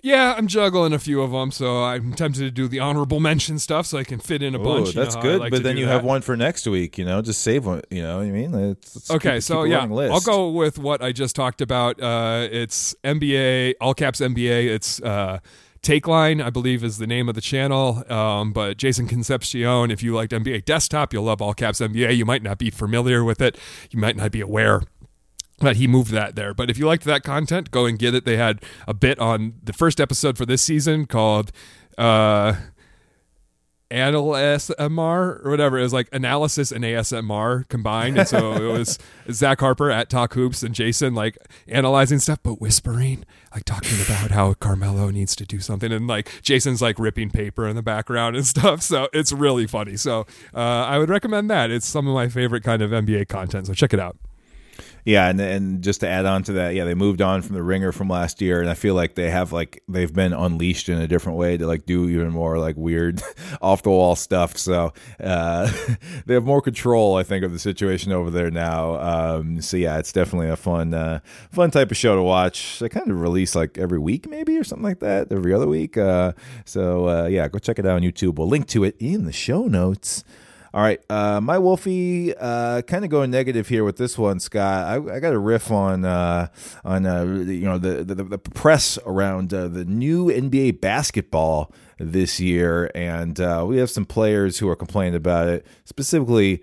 Yeah, 0.00 0.34
I'm 0.38 0.46
juggling 0.46 0.92
a 0.92 0.98
few 1.00 1.20
of 1.22 1.32
them, 1.32 1.50
so 1.50 1.82
I'm 1.82 2.14
tempted 2.14 2.40
to 2.40 2.50
do 2.52 2.68
the 2.68 2.78
honorable 2.78 3.18
mention 3.30 3.58
stuff 3.58 3.84
so 3.84 3.98
I 3.98 4.04
can 4.04 4.20
fit 4.20 4.42
in 4.44 4.54
a 4.54 4.58
bunch. 4.58 4.88
Ooh, 4.88 4.90
You 4.90 4.94
know 4.96 5.02
that's 5.02 5.16
good. 5.16 5.40
like 5.40 5.50
but 5.50 5.64
then 5.64 5.76
you 5.76 5.86
that. 5.86 5.92
have 5.92 6.04
one 6.04 6.22
for 6.22 6.36
next 6.36 6.66
week. 6.68 6.96
You 6.98 7.04
know, 7.04 7.20
just 7.20 7.42
save 7.42 7.66
one. 7.66 7.82
You 7.90 8.02
know 8.04 8.18
what 8.18 8.26
I 8.26 8.30
mean? 8.30 8.52
Let's, 8.52 8.94
let's 8.94 9.10
Okay, 9.10 9.34
keep- 9.34 9.42
so 9.42 9.64
keep 9.64 9.72
yeah, 9.72 9.84
list. 9.86 10.12
I'll 10.14 10.20
go 10.20 10.50
with 10.50 10.78
what 10.78 11.02
I 11.02 11.10
just 11.12 11.34
talked 11.34 11.60
about. 11.60 12.00
Uh, 12.00 12.46
it's 12.50 12.94
NBA, 13.04 13.74
all 13.80 13.92
caps 13.92 14.20
NBA. 14.20 14.68
It's 14.68 15.02
uh, 15.02 15.40
Takeline, 15.88 16.44
I 16.44 16.50
believe, 16.50 16.84
is 16.84 16.98
the 16.98 17.06
name 17.06 17.30
of 17.30 17.34
the 17.34 17.40
channel. 17.40 18.04
Um, 18.12 18.52
but 18.52 18.76
Jason 18.76 19.06
Concepcion, 19.06 19.90
if 19.90 20.02
you 20.02 20.14
liked 20.14 20.32
NBA 20.32 20.66
Desktop, 20.66 21.14
you'll 21.14 21.24
love 21.24 21.40
All 21.40 21.54
Caps 21.54 21.80
NBA. 21.80 22.14
You 22.14 22.26
might 22.26 22.42
not 22.42 22.58
be 22.58 22.68
familiar 22.68 23.24
with 23.24 23.40
it. 23.40 23.56
You 23.90 23.98
might 23.98 24.14
not 24.16 24.30
be 24.30 24.42
aware 24.42 24.82
but 25.60 25.74
he 25.74 25.88
moved 25.88 26.12
that 26.12 26.36
there. 26.36 26.54
But 26.54 26.70
if 26.70 26.78
you 26.78 26.86
liked 26.86 27.02
that 27.02 27.24
content, 27.24 27.72
go 27.72 27.84
and 27.84 27.98
get 27.98 28.14
it. 28.14 28.24
They 28.24 28.36
had 28.36 28.62
a 28.86 28.94
bit 28.94 29.18
on 29.18 29.54
the 29.64 29.72
first 29.72 30.00
episode 30.00 30.38
for 30.38 30.46
this 30.46 30.62
season 30.62 31.06
called 31.06 31.50
uh 31.96 32.54
Anal 33.90 34.28
ASMR 34.28 35.44
or 35.44 35.50
whatever. 35.50 35.78
It 35.78 35.82
was 35.82 35.92
like 35.92 36.08
analysis 36.12 36.70
and 36.70 36.84
ASMR 36.84 37.68
combined. 37.68 38.18
And 38.18 38.28
so 38.28 38.52
it 38.52 38.78
was 38.78 38.98
Zach 39.30 39.60
Harper 39.60 39.90
at 39.90 40.10
Talk 40.10 40.34
Hoops 40.34 40.62
and 40.62 40.74
Jason 40.74 41.14
like 41.14 41.38
analyzing 41.66 42.18
stuff, 42.18 42.38
but 42.42 42.60
whispering, 42.60 43.24
like 43.54 43.64
talking 43.64 43.98
about 44.04 44.30
how 44.30 44.54
Carmelo 44.54 45.10
needs 45.10 45.34
to 45.36 45.46
do 45.46 45.60
something. 45.60 45.90
And 45.92 46.06
like 46.06 46.42
Jason's 46.42 46.82
like 46.82 46.98
ripping 46.98 47.30
paper 47.30 47.66
in 47.66 47.76
the 47.76 47.82
background 47.82 48.36
and 48.36 48.46
stuff. 48.46 48.82
So 48.82 49.08
it's 49.12 49.32
really 49.32 49.66
funny. 49.66 49.96
So 49.96 50.26
uh, 50.54 50.58
I 50.58 50.98
would 50.98 51.08
recommend 51.08 51.50
that. 51.50 51.70
It's 51.70 51.86
some 51.86 52.06
of 52.06 52.14
my 52.14 52.28
favorite 52.28 52.64
kind 52.64 52.82
of 52.82 52.90
NBA 52.90 53.28
content. 53.28 53.66
So 53.68 53.74
check 53.74 53.94
it 53.94 54.00
out. 54.00 54.16
Yeah, 55.08 55.30
and 55.30 55.40
and 55.40 55.82
just 55.82 56.00
to 56.00 56.06
add 56.06 56.26
on 56.26 56.42
to 56.42 56.52
that, 56.52 56.74
yeah, 56.74 56.84
they 56.84 56.92
moved 56.92 57.22
on 57.22 57.40
from 57.40 57.54
the 57.54 57.62
ringer 57.62 57.92
from 57.92 58.10
last 58.10 58.42
year, 58.42 58.60
and 58.60 58.68
I 58.68 58.74
feel 58.74 58.94
like 58.94 59.14
they 59.14 59.30
have 59.30 59.54
like 59.54 59.82
they've 59.88 60.12
been 60.12 60.34
unleashed 60.34 60.90
in 60.90 60.98
a 61.00 61.06
different 61.06 61.38
way 61.38 61.56
to 61.56 61.66
like 61.66 61.86
do 61.86 62.10
even 62.10 62.28
more 62.28 62.58
like 62.58 62.76
weird, 62.76 63.22
off 63.62 63.82
the 63.82 63.88
wall 63.88 64.16
stuff. 64.16 64.58
So 64.58 64.92
uh, 65.18 65.72
they 66.26 66.34
have 66.34 66.44
more 66.44 66.60
control, 66.60 67.16
I 67.16 67.22
think, 67.22 67.42
of 67.42 67.54
the 67.54 67.58
situation 67.58 68.12
over 68.12 68.30
there 68.30 68.50
now. 68.50 69.00
Um, 69.00 69.62
so 69.62 69.78
yeah, 69.78 69.96
it's 69.96 70.12
definitely 70.12 70.50
a 70.50 70.56
fun, 70.56 70.92
uh, 70.92 71.20
fun 71.52 71.70
type 71.70 71.90
of 71.90 71.96
show 71.96 72.14
to 72.14 72.22
watch. 72.22 72.78
They 72.78 72.90
kind 72.90 73.10
of 73.10 73.18
release 73.18 73.54
like 73.54 73.78
every 73.78 73.98
week, 73.98 74.28
maybe 74.28 74.58
or 74.58 74.64
something 74.64 74.84
like 74.84 75.00
that, 75.00 75.32
every 75.32 75.54
other 75.54 75.68
week. 75.68 75.96
Uh, 75.96 76.34
so 76.66 77.08
uh, 77.08 77.26
yeah, 77.28 77.48
go 77.48 77.58
check 77.58 77.78
it 77.78 77.86
out 77.86 77.96
on 77.96 78.02
YouTube. 78.02 78.34
We'll 78.34 78.48
link 78.48 78.66
to 78.68 78.84
it 78.84 78.94
in 78.98 79.24
the 79.24 79.32
show 79.32 79.68
notes. 79.68 80.22
All 80.74 80.82
right, 80.82 81.00
uh, 81.08 81.40
my 81.40 81.58
Wolfie, 81.58 82.36
uh, 82.36 82.82
kind 82.82 83.02
of 83.02 83.10
going 83.10 83.30
negative 83.30 83.68
here 83.68 83.84
with 83.84 83.96
this 83.96 84.18
one, 84.18 84.38
Scott. 84.38 84.86
I, 84.86 85.16
I 85.16 85.18
got 85.18 85.32
a 85.32 85.38
riff 85.38 85.70
on 85.70 86.04
uh, 86.04 86.48
on 86.84 87.06
uh, 87.06 87.22
you 87.24 87.64
know 87.64 87.78
the, 87.78 88.04
the, 88.04 88.22
the 88.22 88.38
press 88.38 88.98
around 89.06 89.54
uh, 89.54 89.68
the 89.68 89.86
new 89.86 90.26
NBA 90.26 90.80
basketball 90.82 91.72
this 91.98 92.40
year, 92.40 92.90
and 92.94 93.40
uh, 93.40 93.64
we 93.66 93.78
have 93.78 93.90
some 93.90 94.04
players 94.04 94.58
who 94.58 94.68
are 94.68 94.76
complaining 94.76 95.14
about 95.14 95.48
it, 95.48 95.66
specifically 95.84 96.62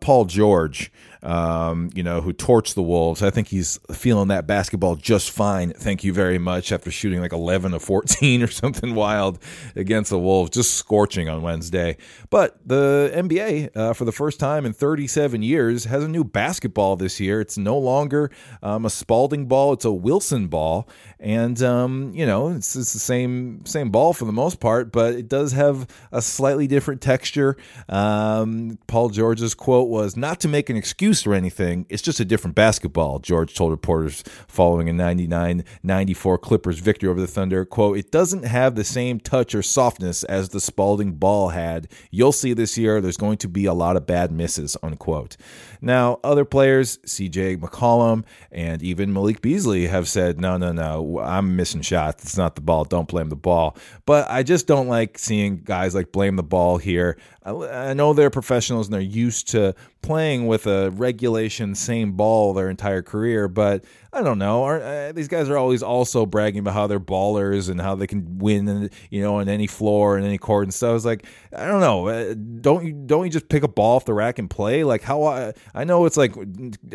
Paul 0.00 0.24
George 0.26 0.92
um, 1.24 1.88
you 1.94 2.02
know, 2.02 2.20
who 2.20 2.32
torched 2.32 2.74
the 2.74 2.82
Wolves. 2.82 3.22
I 3.22 3.30
think 3.30 3.48
he's 3.48 3.80
feeling 3.92 4.28
that 4.28 4.46
basketball 4.46 4.94
just 4.94 5.30
fine. 5.30 5.72
Thank 5.72 6.04
you 6.04 6.12
very 6.12 6.38
much 6.38 6.70
after 6.70 6.90
shooting 6.90 7.20
like 7.20 7.32
11 7.32 7.72
of 7.72 7.82
14 7.82 8.42
or 8.42 8.46
something 8.46 8.94
wild 8.94 9.38
against 9.74 10.10
the 10.10 10.18
Wolves, 10.18 10.50
just 10.50 10.74
scorching 10.74 11.28
on 11.28 11.40
Wednesday. 11.40 11.96
But 12.28 12.58
the 12.66 13.10
NBA, 13.14 13.74
uh, 13.74 13.92
for 13.94 14.04
the 14.04 14.12
first 14.12 14.38
time 14.38 14.66
in 14.66 14.74
37 14.74 15.42
years, 15.42 15.84
has 15.84 16.04
a 16.04 16.08
new 16.08 16.24
basketball 16.24 16.96
this 16.96 17.18
year. 17.18 17.40
It's 17.40 17.56
no 17.56 17.78
longer 17.78 18.30
um, 18.62 18.84
a 18.84 18.90
Spalding 18.90 19.46
ball, 19.46 19.72
it's 19.72 19.86
a 19.86 19.92
Wilson 19.92 20.48
ball. 20.48 20.88
And, 21.24 21.62
um, 21.62 22.12
you 22.14 22.26
know, 22.26 22.48
it's, 22.48 22.76
it's, 22.76 22.92
the 22.92 22.98
same, 22.98 23.64
same 23.64 23.88
ball 23.88 24.12
for 24.12 24.26
the 24.26 24.32
most 24.32 24.60
part, 24.60 24.92
but 24.92 25.14
it 25.14 25.26
does 25.26 25.52
have 25.52 25.86
a 26.12 26.20
slightly 26.20 26.66
different 26.66 27.00
texture. 27.00 27.56
Um, 27.88 28.78
Paul 28.88 29.08
George's 29.08 29.54
quote 29.54 29.88
was 29.88 30.18
not 30.18 30.38
to 30.40 30.48
make 30.48 30.68
an 30.68 30.76
excuse 30.76 31.26
or 31.26 31.32
anything. 31.32 31.86
It's 31.88 32.02
just 32.02 32.20
a 32.20 32.26
different 32.26 32.54
basketball, 32.54 33.20
George 33.20 33.54
told 33.54 33.70
reporters 33.70 34.22
following 34.46 34.90
a 34.90 34.92
99 34.92 35.64
94 35.82 36.36
Clippers 36.36 36.78
victory 36.80 37.08
over 37.08 37.22
the 37.22 37.26
Thunder. 37.26 37.64
Quote, 37.64 37.96
it 37.96 38.10
doesn't 38.10 38.44
have 38.44 38.74
the 38.74 38.84
same 38.84 39.18
touch 39.18 39.54
or 39.54 39.62
softness 39.62 40.24
as 40.24 40.50
the 40.50 40.60
Spalding 40.60 41.12
ball 41.12 41.48
had. 41.48 41.88
You'll 42.10 42.32
see 42.32 42.52
this 42.52 42.76
year 42.76 43.00
there's 43.00 43.16
going 43.16 43.38
to 43.38 43.48
be 43.48 43.64
a 43.64 43.72
lot 43.72 43.96
of 43.96 44.06
bad 44.06 44.30
misses, 44.30 44.76
unquote. 44.82 45.38
Now, 45.84 46.18
other 46.24 46.46
players, 46.46 46.96
CJ 46.98 47.58
McCollum 47.58 48.24
and 48.50 48.82
even 48.82 49.12
Malik 49.12 49.42
Beasley, 49.42 49.86
have 49.86 50.08
said, 50.08 50.40
no, 50.40 50.56
no, 50.56 50.72
no, 50.72 51.20
I'm 51.20 51.56
missing 51.56 51.82
shots. 51.82 52.24
It's 52.24 52.38
not 52.38 52.54
the 52.54 52.62
ball. 52.62 52.84
Don't 52.84 53.06
blame 53.06 53.28
the 53.28 53.36
ball. 53.36 53.76
But 54.06 54.30
I 54.30 54.42
just 54.42 54.66
don't 54.66 54.88
like 54.88 55.18
seeing 55.18 55.58
guys 55.58 55.94
like 55.94 56.10
blame 56.10 56.36
the 56.36 56.42
ball 56.42 56.78
here. 56.78 57.18
I, 57.44 57.92
know 57.92 58.14
they're 58.14 58.30
professionals 58.30 58.86
and 58.86 58.94
they're 58.94 59.00
used 59.00 59.48
to 59.48 59.74
playing 60.00 60.46
with 60.46 60.66
a 60.66 60.90
regulation 60.90 61.74
same 61.74 62.12
ball 62.12 62.54
their 62.54 62.70
entire 62.70 63.02
career, 63.02 63.48
but 63.48 63.84
I 64.14 64.22
don't 64.22 64.38
know. 64.38 64.64
Uh, 64.64 65.12
these 65.12 65.28
guys 65.28 65.50
are 65.50 65.58
always 65.58 65.82
also 65.82 66.24
bragging 66.24 66.60
about 66.60 66.74
how 66.74 66.86
they're 66.86 67.00
ballers 67.00 67.68
and 67.68 67.80
how 67.80 67.96
they 67.96 68.06
can 68.06 68.38
win, 68.38 68.88
you 69.10 69.20
know, 69.20 69.36
on 69.36 69.48
any 69.48 69.66
floor 69.66 70.16
and 70.16 70.24
any 70.24 70.38
court 70.38 70.64
and 70.64 70.72
stuff. 70.72 70.96
It's 70.96 71.04
like 71.04 71.26
I 71.54 71.66
don't 71.66 71.80
know. 71.80 72.08
Uh, 72.08 72.34
don't 72.34 72.84
you 72.84 72.92
don't 72.92 73.24
you 73.24 73.30
just 73.30 73.48
pick 73.48 73.62
a 73.62 73.68
ball 73.68 73.96
off 73.96 74.04
the 74.04 74.14
rack 74.14 74.38
and 74.38 74.48
play? 74.48 74.84
Like 74.84 75.02
how 75.02 75.24
I 75.24 75.52
I 75.74 75.84
know 75.84 76.06
it's 76.06 76.16
like 76.16 76.34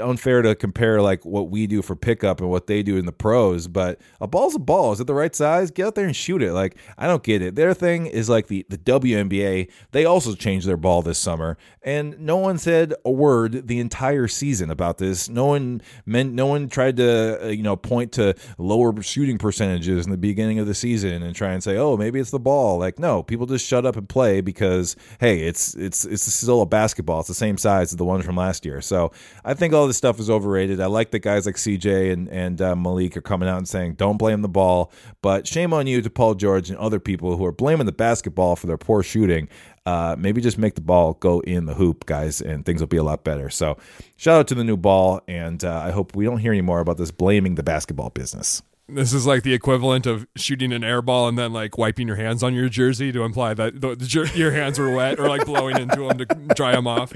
unfair 0.01 0.41
to 0.41 0.55
compare 0.55 1.01
like 1.01 1.25
what 1.25 1.49
we 1.49 1.67
do 1.67 1.81
for 1.81 1.95
pickup 1.95 2.39
and 2.39 2.49
what 2.49 2.67
they 2.67 2.83
do 2.83 2.95
in 2.97 3.05
the 3.05 3.11
pros, 3.11 3.67
but 3.67 3.99
a 4.21 4.27
ball's 4.27 4.55
a 4.55 4.59
ball. 4.59 4.93
Is 4.93 5.01
it 5.01 5.07
the 5.07 5.13
right 5.13 5.35
size? 5.35 5.71
Get 5.71 5.87
out 5.87 5.95
there 5.95 6.05
and 6.05 6.15
shoot 6.15 6.41
it. 6.41 6.53
Like 6.53 6.77
I 6.97 7.05
don't 7.05 7.23
get 7.23 7.41
it. 7.41 7.55
Their 7.55 7.73
thing 7.73 8.05
is 8.05 8.29
like 8.29 8.47
the 8.47 8.65
the 8.69 8.77
WNBA. 8.77 9.69
They 9.91 10.05
also 10.05 10.35
changed 10.39 10.67
their 10.67 10.77
ball 10.77 11.01
this 11.01 11.17
summer, 11.17 11.57
and 11.83 12.19
no 12.19 12.37
one 12.37 12.57
said 12.57 12.93
a 13.05 13.11
word 13.11 13.67
the 13.67 13.79
entire 13.79 14.27
season 14.27 14.69
about 14.71 14.97
this. 14.97 15.29
No 15.29 15.45
one 15.45 15.81
meant. 16.05 16.33
No 16.33 16.47
one 16.47 16.69
tried 16.69 16.97
to 16.97 17.45
uh, 17.45 17.47
you 17.47 17.63
know 17.63 17.75
point 17.75 18.11
to 18.13 18.35
lower 18.57 19.01
shooting 19.01 19.37
percentages 19.37 20.05
in 20.05 20.11
the 20.11 20.17
beginning 20.17 20.59
of 20.59 20.67
the 20.67 20.73
season 20.73 21.23
and 21.23 21.35
try 21.35 21.51
and 21.51 21.63
say, 21.63 21.77
oh, 21.77 21.97
maybe 21.97 22.19
it's 22.19 22.31
the 22.31 22.39
ball. 22.39 22.77
Like, 22.77 22.99
no, 22.99 23.23
people 23.23 23.45
just 23.45 23.65
shut 23.65 23.85
up 23.85 23.95
and 23.95 24.07
play 24.07 24.41
because 24.41 24.95
hey, 25.19 25.41
it's 25.41 25.75
it's 25.75 26.05
it's 26.05 26.31
still 26.33 26.61
a 26.61 26.65
basketball. 26.65 27.19
It's 27.19 27.27
the 27.27 27.33
same 27.33 27.57
size 27.57 27.91
as 27.91 27.97
the 27.97 28.05
one 28.05 28.21
from 28.21 28.35
last 28.35 28.65
year. 28.65 28.81
So 28.81 29.11
I 29.45 29.53
think 29.53 29.73
all 29.73 29.87
this 29.87 29.97
stuff 29.97 30.19
is 30.19 30.29
overrated. 30.29 30.79
I 30.81 30.87
like 30.87 31.11
that 31.11 31.19
guys 31.19 31.45
like 31.45 31.55
CJ 31.55 32.11
and 32.11 32.27
and 32.29 32.61
uh, 32.61 32.75
Malik 32.75 33.17
are 33.17 33.21
coming 33.21 33.49
out 33.49 33.57
and 33.57 33.67
saying, 33.67 33.95
don't 33.95 34.17
blame 34.17 34.41
the 34.41 34.49
ball, 34.49 34.91
but 35.21 35.47
shame 35.47 35.73
on 35.73 35.87
you 35.87 36.01
to 36.01 36.09
Paul 36.09 36.35
George 36.35 36.69
and 36.69 36.77
other 36.77 36.99
people 36.99 37.37
who 37.37 37.45
are 37.45 37.51
blaming 37.51 37.85
the 37.85 37.91
basketball 37.91 38.55
for 38.55 38.67
their 38.67 38.77
poor 38.77 39.03
shooting 39.03 39.47
uh, 39.89 40.15
maybe 40.19 40.39
just 40.39 40.59
make 40.59 40.75
the 40.75 40.81
ball 40.81 41.13
go 41.13 41.39
in 41.39 41.65
the 41.65 41.73
hoop, 41.73 42.05
guys, 42.05 42.41
and 42.41 42.63
things 42.63 42.79
will 42.79 42.87
be 42.87 42.97
a 42.97 43.03
lot 43.03 43.23
better. 43.23 43.49
So, 43.49 43.77
shout 44.17 44.39
out 44.39 44.47
to 44.49 44.55
the 44.55 44.63
new 44.63 44.77
ball, 44.77 45.21
and 45.27 45.63
uh, 45.63 45.81
I 45.83 45.89
hope 45.89 46.15
we 46.15 46.25
don't 46.25 46.37
hear 46.37 46.51
any 46.51 46.61
more 46.61 46.79
about 46.79 46.97
this 46.97 47.09
blaming 47.09 47.55
the 47.55 47.63
basketball 47.63 48.11
business. 48.11 48.61
This 48.87 49.13
is 49.13 49.25
like 49.25 49.41
the 49.41 49.53
equivalent 49.53 50.05
of 50.05 50.27
shooting 50.35 50.73
an 50.73 50.83
air 50.83 51.01
ball 51.01 51.27
and 51.27 51.37
then 51.37 51.53
like 51.53 51.77
wiping 51.77 52.07
your 52.07 52.17
hands 52.17 52.41
on 52.41 52.53
your 52.55 52.69
jersey 52.69 53.11
to 53.11 53.21
imply 53.23 53.53
that 53.53 53.81
the, 53.81 53.95
the, 53.95 54.31
your 54.35 54.51
hands 54.51 54.77
were 54.77 54.95
wet, 54.95 55.19
or 55.19 55.27
like 55.27 55.45
blowing 55.45 55.77
into 55.77 56.07
them 56.07 56.19
to 56.19 56.25
dry 56.55 56.73
them 56.73 56.85
off. 56.85 57.11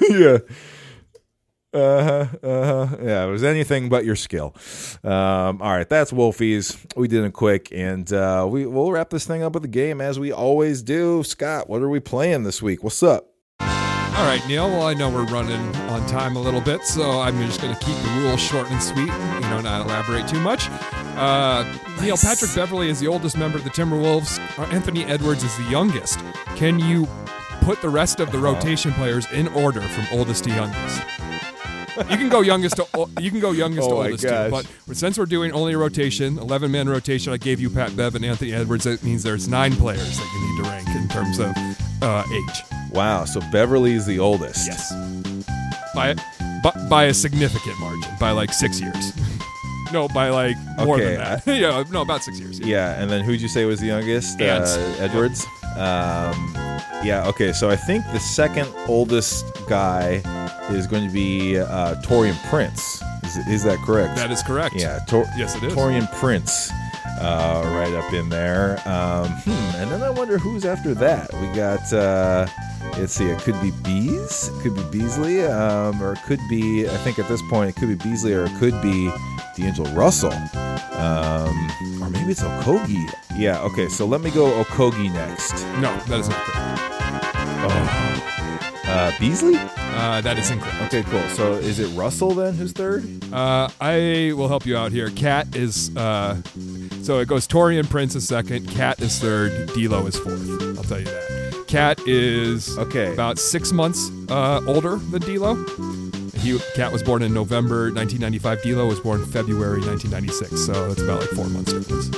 yeah. 0.10 0.38
Uh 1.76 2.04
huh. 2.04 2.26
Uh 2.42 2.86
huh. 2.86 2.96
Yeah, 3.02 3.26
it 3.26 3.30
was 3.30 3.44
anything 3.44 3.88
but 3.90 4.04
your 4.04 4.16
skill. 4.16 4.54
Um, 5.04 5.60
all 5.60 5.76
right, 5.76 5.88
that's 5.88 6.10
Wolfies. 6.10 6.78
We 6.96 7.06
did 7.06 7.24
it 7.24 7.32
quick, 7.34 7.68
and 7.70 8.10
uh, 8.12 8.46
we 8.48 8.64
we'll 8.64 8.90
wrap 8.90 9.10
this 9.10 9.26
thing 9.26 9.42
up 9.42 9.52
with 9.52 9.64
a 9.64 9.68
game 9.68 10.00
as 10.00 10.18
we 10.18 10.32
always 10.32 10.82
do. 10.82 11.22
Scott, 11.22 11.68
what 11.68 11.82
are 11.82 11.90
we 11.90 12.00
playing 12.00 12.44
this 12.44 12.62
week? 12.62 12.82
What's 12.82 13.02
up? 13.02 13.28
All 13.60 14.24
right, 14.24 14.42
Neil. 14.48 14.68
Well, 14.68 14.86
I 14.86 14.94
know 14.94 15.10
we're 15.10 15.26
running 15.26 15.60
on 15.90 16.06
time 16.06 16.36
a 16.36 16.40
little 16.40 16.62
bit, 16.62 16.82
so 16.84 17.20
I'm 17.20 17.38
just 17.44 17.60
going 17.60 17.74
to 17.74 17.84
keep 17.84 17.96
the 17.96 18.20
rules 18.22 18.40
short 18.40 18.70
and 18.70 18.82
sweet. 18.82 19.08
You 19.08 19.50
know, 19.50 19.60
not 19.60 19.84
elaborate 19.84 20.26
too 20.26 20.40
much. 20.40 20.70
Uh, 20.70 21.62
nice. 21.62 22.00
Neil 22.00 22.16
Patrick 22.16 22.54
Beverley 22.54 22.88
is 22.88 22.98
the 22.98 23.08
oldest 23.08 23.36
member 23.36 23.58
of 23.58 23.64
the 23.64 23.70
Timberwolves. 23.70 24.38
Anthony 24.72 25.04
Edwards 25.04 25.44
is 25.44 25.54
the 25.58 25.64
youngest. 25.64 26.18
Can 26.56 26.78
you 26.78 27.06
put 27.60 27.82
the 27.82 27.90
rest 27.90 28.20
of 28.20 28.32
the 28.32 28.38
uh-huh. 28.38 28.54
rotation 28.54 28.92
players 28.92 29.30
in 29.32 29.48
order 29.48 29.82
from 29.82 30.18
oldest 30.18 30.44
to 30.44 30.50
youngest? 30.50 31.02
You 32.10 32.16
can 32.16 32.28
go 32.28 32.40
youngest 32.40 32.76
to 32.76 32.86
you 33.20 33.30
can 33.30 33.40
go 33.40 33.52
youngest 33.52 33.86
oh 33.86 33.90
to 33.90 33.96
oldest 33.96 34.22
too. 34.22 34.50
But 34.50 34.66
since 34.96 35.18
we're 35.18 35.26
doing 35.26 35.52
only 35.52 35.74
a 35.74 35.78
rotation, 35.78 36.38
eleven 36.38 36.70
man 36.70 36.88
rotation, 36.88 37.32
I 37.32 37.36
gave 37.36 37.60
you 37.60 37.70
Pat 37.70 37.96
Bev 37.96 38.14
and 38.14 38.24
Anthony 38.24 38.52
Edwards. 38.52 38.84
That 38.84 39.02
means 39.02 39.22
there's 39.22 39.48
nine 39.48 39.74
players 39.74 40.18
that 40.18 40.30
you 40.32 40.40
need 40.40 40.64
to 40.64 40.70
rank 40.70 40.88
in 40.96 41.08
terms 41.08 41.38
of 41.38 41.52
uh, 42.02 42.24
age. 42.32 42.62
Wow. 42.92 43.24
So 43.24 43.40
Beverley 43.52 43.92
is 43.92 44.06
the 44.06 44.18
oldest. 44.18 44.66
Yes. 44.66 44.92
By 45.94 46.14
by, 46.62 46.88
by 46.88 47.04
a 47.04 47.14
significant 47.14 47.78
margin, 47.80 48.12
by 48.18 48.30
like 48.32 48.52
six 48.52 48.80
years. 48.80 49.12
no, 49.92 50.08
by 50.08 50.30
like 50.30 50.56
more 50.78 50.96
okay, 50.96 51.16
than 51.16 51.18
that. 51.18 51.48
I, 51.48 51.52
yeah, 51.58 51.84
no, 51.90 52.02
about 52.02 52.22
six 52.22 52.38
years. 52.40 52.58
Yeah. 52.60 52.66
yeah. 52.66 53.02
and 53.02 53.10
then 53.10 53.24
who'd 53.24 53.40
you 53.40 53.48
say 53.48 53.64
was 53.64 53.80
the 53.80 53.86
youngest? 53.86 54.40
Uh, 54.40 54.96
Edwards. 54.98 55.46
Um, 55.76 56.54
yeah. 57.04 57.24
Okay. 57.28 57.52
So 57.52 57.70
I 57.70 57.76
think 57.76 58.04
the 58.12 58.20
second 58.20 58.72
oldest 58.88 59.44
guy 59.68 60.22
is 60.70 60.86
going 60.86 61.06
to 61.06 61.12
be 61.12 61.58
uh, 61.58 61.94
Taurean 62.02 62.36
Prince. 62.48 63.02
Is, 63.24 63.36
is 63.48 63.62
that 63.64 63.78
correct? 63.80 64.16
That 64.16 64.30
is 64.30 64.42
correct. 64.42 64.76
Yeah. 64.76 65.00
Tor- 65.06 65.26
yes, 65.36 65.54
it 65.56 65.64
is. 65.64 65.74
Taurean 65.74 66.10
Prince. 66.18 66.70
Uh, 67.18 67.62
right 67.74 67.92
up 67.94 68.12
in 68.12 68.28
there. 68.28 68.80
Um, 68.86 69.28
hmm, 69.28 69.76
and 69.76 69.90
then 69.90 70.02
I 70.02 70.10
wonder 70.10 70.38
who's 70.38 70.64
after 70.64 70.94
that. 70.94 71.32
We 71.34 71.48
got. 71.48 71.92
Uh, 71.92 72.46
let's 72.98 73.12
see. 73.12 73.26
It 73.26 73.38
could 73.40 73.60
be 73.60 73.70
Bees. 73.70 74.48
It 74.48 74.62
could 74.62 74.74
be 74.74 74.98
Beasley. 74.98 75.44
Um, 75.44 76.02
or 76.02 76.12
it 76.12 76.22
could 76.24 76.40
be. 76.48 76.88
I 76.88 76.96
think 76.98 77.18
at 77.18 77.28
this 77.28 77.42
point 77.50 77.70
it 77.70 77.76
could 77.78 77.88
be 77.88 77.94
Beasley, 77.94 78.34
or 78.34 78.44
it 78.44 78.54
could 78.58 78.80
be 78.82 79.10
D'Angelo 79.56 79.90
Russell. 79.92 80.32
Um, 80.92 82.02
or 82.02 82.10
maybe 82.10 82.32
it's 82.32 82.42
Okogie. 82.42 83.10
Yeah. 83.36 83.60
Okay. 83.62 83.88
So 83.88 84.06
let 84.06 84.20
me 84.20 84.30
go 84.30 84.62
Okogie 84.62 85.12
next. 85.12 85.52
No, 85.80 85.96
that 86.06 86.20
is 86.20 86.28
not 86.28 86.44
correct. 86.44 88.15
Uh, 88.88 89.12
Beasley. 89.18 89.54
Uh, 89.56 90.20
that 90.20 90.38
is 90.38 90.50
incorrect. 90.50 90.80
Okay. 90.94 91.02
Cool. 91.10 91.28
So 91.30 91.54
is 91.54 91.78
it 91.80 91.88
Russell 91.96 92.30
then? 92.32 92.54
Who's 92.54 92.72
third? 92.72 93.04
Uh, 93.32 93.68
I 93.80 94.32
will 94.36 94.48
help 94.48 94.64
you 94.66 94.76
out 94.76 94.92
here. 94.92 95.10
KAT 95.10 95.56
is 95.56 95.94
uh, 95.96 96.40
so 97.02 97.18
it 97.18 97.26
goes 97.28 97.48
Taurean 97.48 97.88
Prince 97.88 98.14
is 98.14 98.26
second. 98.28 98.68
KAT 98.70 99.00
is 99.00 99.18
third. 99.18 99.68
D'Lo 99.74 100.06
is 100.06 100.16
fourth. 100.16 100.48
I'll 100.78 100.84
tell 100.84 100.98
you 101.00 101.04
that. 101.06 101.64
KAT 101.66 102.00
is 102.06 102.78
Okay. 102.78 103.12
about 103.12 103.38
six 103.38 103.72
months 103.72 104.08
uh, 104.28 104.60
older 104.66 104.96
than 104.96 105.22
D'Lo. 105.22 105.54
He 106.38 106.58
KAT 106.74 106.92
was 106.92 107.02
born 107.02 107.22
in 107.22 107.32
November 107.32 107.92
1995. 107.92 108.62
D'Lo 108.62 108.86
was 108.86 109.00
born 109.00 109.24
February 109.26 109.80
1996. 109.80 110.66
So 110.66 110.90
it's 110.90 111.02
about 111.02 111.20
like 111.20 111.30
four 111.30 111.48
months 111.48 111.72
difference. 111.72 112.14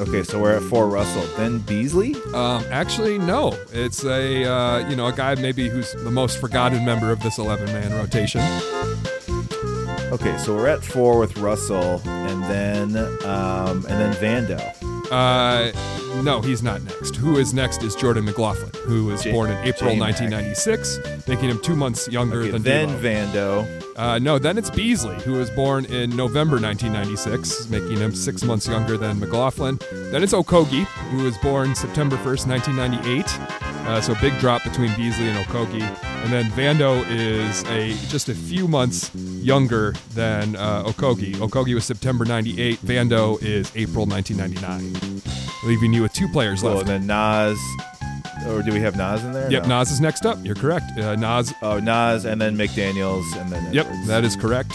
Okay. 0.00 0.22
So 0.22 0.40
we're 0.40 0.56
at 0.56 0.62
four 0.62 0.88
Russell. 0.88 1.22
Then 1.36 1.58
Beasley. 1.60 2.14
Um, 2.34 2.64
actually, 2.70 3.18
no. 3.18 3.56
It's 3.72 4.04
a 4.04 4.44
uh, 4.44 4.88
you 4.88 4.96
know 4.96 5.06
a 5.06 5.12
guy 5.12 5.34
maybe 5.36 5.68
who's 5.68 5.92
the 5.92 6.10
most 6.10 6.38
forgotten 6.38 6.84
member 6.84 7.10
of 7.10 7.20
this 7.20 7.38
11 7.38 7.66
man 7.66 7.92
rotation. 7.92 8.40
Okay, 10.12 10.36
so 10.38 10.56
we're 10.56 10.66
at 10.66 10.82
four 10.82 11.20
with 11.20 11.38
Russell, 11.38 12.02
and 12.04 12.42
then 12.44 12.96
um, 13.24 13.86
and 13.86 14.00
then 14.00 14.12
Vando. 14.14 14.58
Uh, 15.12 15.70
no, 16.22 16.40
he's 16.40 16.62
not 16.62 16.82
next. 16.82 17.16
Who 17.16 17.36
is 17.38 17.54
next 17.54 17.82
is 17.82 17.94
Jordan 17.94 18.24
McLaughlin, 18.24 18.70
who 18.84 19.06
was 19.06 19.22
J- 19.22 19.32
born 19.32 19.50
in 19.50 19.56
April 19.58 19.90
J-Mac. 19.90 20.20
1996, 20.20 20.98
making 21.28 21.48
him 21.50 21.58
two 21.60 21.74
months 21.76 22.08
younger 22.08 22.40
Okay, 22.42 22.50
than 22.50 22.62
then 22.62 22.88
D'Lo. 22.88 23.00
Vando. 23.64 23.82
Uh, 23.96 24.18
no, 24.18 24.38
then 24.38 24.56
it's 24.58 24.70
Beasley, 24.70 25.16
who 25.22 25.32
was 25.34 25.50
born 25.50 25.84
in 25.86 26.10
November 26.16 26.58
1996, 26.60 27.68
making 27.68 27.96
him 27.98 28.14
six 28.14 28.42
months 28.44 28.66
younger 28.66 28.96
than 28.96 29.18
McLaughlin. 29.20 29.78
Then 30.10 30.22
it's 30.22 30.32
Okogie, 30.32 30.84
who 31.10 31.24
was 31.24 31.36
born 31.38 31.74
September 31.74 32.16
1st, 32.16 32.46
1998. 32.46 33.38
Uh, 33.86 34.00
so 34.00 34.14
big 34.20 34.38
drop 34.38 34.62
between 34.62 34.94
Beasley 34.96 35.28
and 35.28 35.38
Okogie. 35.46 35.82
And 36.22 36.32
then 36.32 36.44
Vando 36.52 37.04
is 37.10 37.64
a 37.64 37.88
just 38.08 38.28
a 38.28 38.34
few 38.34 38.68
months 38.68 39.10
younger 39.14 39.94
than 40.14 40.54
uh, 40.56 40.84
Okogie. 40.84 41.34
Okogie 41.36 41.74
was 41.74 41.84
September 41.86 42.24
98. 42.24 42.78
Vando 42.80 43.42
is 43.42 43.72
April 43.74 44.06
1999. 44.06 45.09
Leaving 45.64 45.92
you 45.92 46.02
with 46.02 46.12
two 46.12 46.28
players 46.28 46.62
left. 46.64 46.80
and 46.80 46.88
then 46.88 47.06
Naz. 47.06 47.58
Or 48.48 48.62
do 48.62 48.72
we 48.72 48.80
have 48.80 48.96
Naz 48.96 49.22
in 49.24 49.32
there? 49.32 49.50
Yep, 49.50 49.64
No. 49.64 49.68
Naz 49.68 49.90
is 49.90 50.00
next 50.00 50.24
up. 50.24 50.38
You're 50.42 50.54
correct. 50.54 50.98
Uh, 50.98 51.14
Naz. 51.16 51.52
Oh, 51.60 51.78
Naz, 51.78 52.24
and 52.24 52.40
then 52.40 52.56
McDaniel's, 52.56 53.36
and 53.36 53.50
then 53.50 53.70
Yep, 53.72 53.86
Edwards. 53.86 54.06
that 54.06 54.24
is 54.24 54.34
correct. 54.36 54.72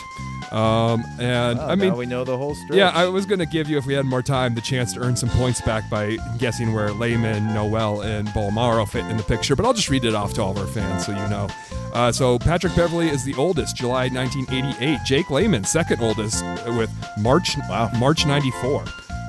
Um, 0.51 1.03
and 1.19 1.57
Wow, 1.57 1.67
I 1.69 1.75
mean, 1.75 1.89
now 1.89 1.95
we 1.95 2.05
know 2.05 2.23
the 2.23 2.37
whole 2.37 2.53
story. 2.53 2.77
Yeah, 2.79 2.89
I 2.91 3.05
was 3.05 3.25
going 3.25 3.39
to 3.39 3.47
give 3.47 3.67
you, 3.67 3.77
if 3.79 3.87
we 3.87 3.95
had 3.95 4.05
more 4.05 4.21
time, 4.21 4.53
the 4.53 4.61
chance 4.61 4.93
to 4.93 4.99
earn 4.99 5.15
some 5.15 5.29
points 5.29 5.59
back 5.61 5.89
by 5.89 6.17
guessing 6.37 6.71
where 6.73 6.91
Layman, 6.93 7.53
Nowell, 7.55 8.01
and 8.01 8.27
Bolmaro 8.29 8.87
fit 8.87 9.05
in 9.07 9.17
the 9.17 9.23
picture, 9.23 9.55
but 9.55 9.65
I'll 9.65 9.73
just 9.73 9.89
read 9.89 10.05
it 10.05 10.13
off 10.13 10.33
to 10.35 10.43
all 10.43 10.51
of 10.51 10.57
our 10.59 10.67
fans 10.67 11.07
so 11.07 11.11
you 11.13 11.27
know. 11.29 11.47
Uh, 11.93 12.11
so 12.11 12.37
Patrick 12.37 12.75
Beverley 12.75 13.09
is 13.09 13.23
the 13.25 13.33
oldest, 13.33 13.75
July 13.75 14.07
1988. 14.09 14.99
Jake 15.05 15.31
Layman, 15.31 15.63
second 15.63 16.01
oldest, 16.01 16.45
with 16.67 16.91
March 17.17 17.57
Wow. 17.67 17.89
March 17.97 18.25
94. 18.27 18.85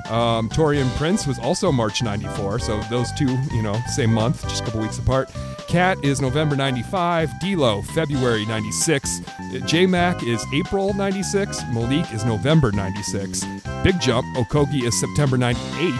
Um, 0.09 0.49
Taurean 0.49 0.89
Prince 0.95 1.27
was 1.27 1.37
also 1.39 1.71
March 1.71 2.01
94, 2.01 2.59
so 2.59 2.79
those 2.89 3.11
two, 3.13 3.37
you 3.51 3.61
know, 3.61 3.79
same 3.93 4.13
month, 4.13 4.41
just 4.43 4.61
a 4.61 4.65
couple 4.65 4.81
weeks 4.81 4.97
apart. 4.97 5.29
KAT 5.67 6.01
is 6.03 6.21
November 6.21 6.55
95, 6.55 7.39
D'Lo 7.41 7.81
February 7.81 8.45
96, 8.45 9.21
J 9.65 9.85
Mac 9.85 10.23
is 10.23 10.45
April 10.53 10.93
96, 10.93 11.61
Malik 11.73 12.09
is 12.13 12.23
November 12.23 12.71
96, 12.71 13.43
Big 13.83 13.99
Jump 13.99 14.25
Okogie 14.37 14.83
is 14.83 14.97
September 14.97 15.37
98, 15.37 15.93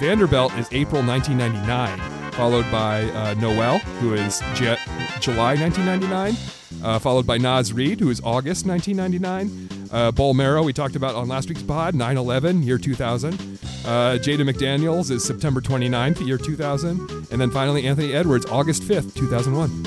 Vanderbilt 0.00 0.52
is 0.54 0.66
April 0.72 1.02
1999, 1.02 2.32
followed 2.32 2.70
by 2.72 3.02
uh, 3.10 3.34
Nowell, 3.34 3.78
who 4.00 4.14
is 4.14 4.40
J- 4.54 4.78
July 5.20 5.54
1999, 5.54 6.34
uh, 6.82 6.98
followed 6.98 7.26
by 7.26 7.38
Naz 7.38 7.72
Reid, 7.72 8.00
who 8.00 8.10
is 8.10 8.20
August 8.24 8.66
1999. 8.66 9.88
Uh, 9.90 10.10
Bolmaro, 10.10 10.64
we 10.64 10.72
talked 10.72 10.96
about 10.96 11.14
on 11.14 11.28
last 11.28 11.48
week's 11.48 11.62
pod, 11.62 11.94
9 11.94 12.16
11, 12.16 12.62
year 12.62 12.78
2000. 12.78 13.34
Uh, 13.34 14.18
Jaden 14.18 14.50
McDaniels 14.50 15.10
is 15.10 15.22
September 15.22 15.60
29th, 15.60 16.26
year 16.26 16.38
2000. 16.38 17.28
And 17.30 17.40
then 17.40 17.50
finally, 17.50 17.86
Anthony 17.86 18.12
Edwards, 18.12 18.46
August 18.46 18.82
5th, 18.82 19.14
2001. 19.14 19.84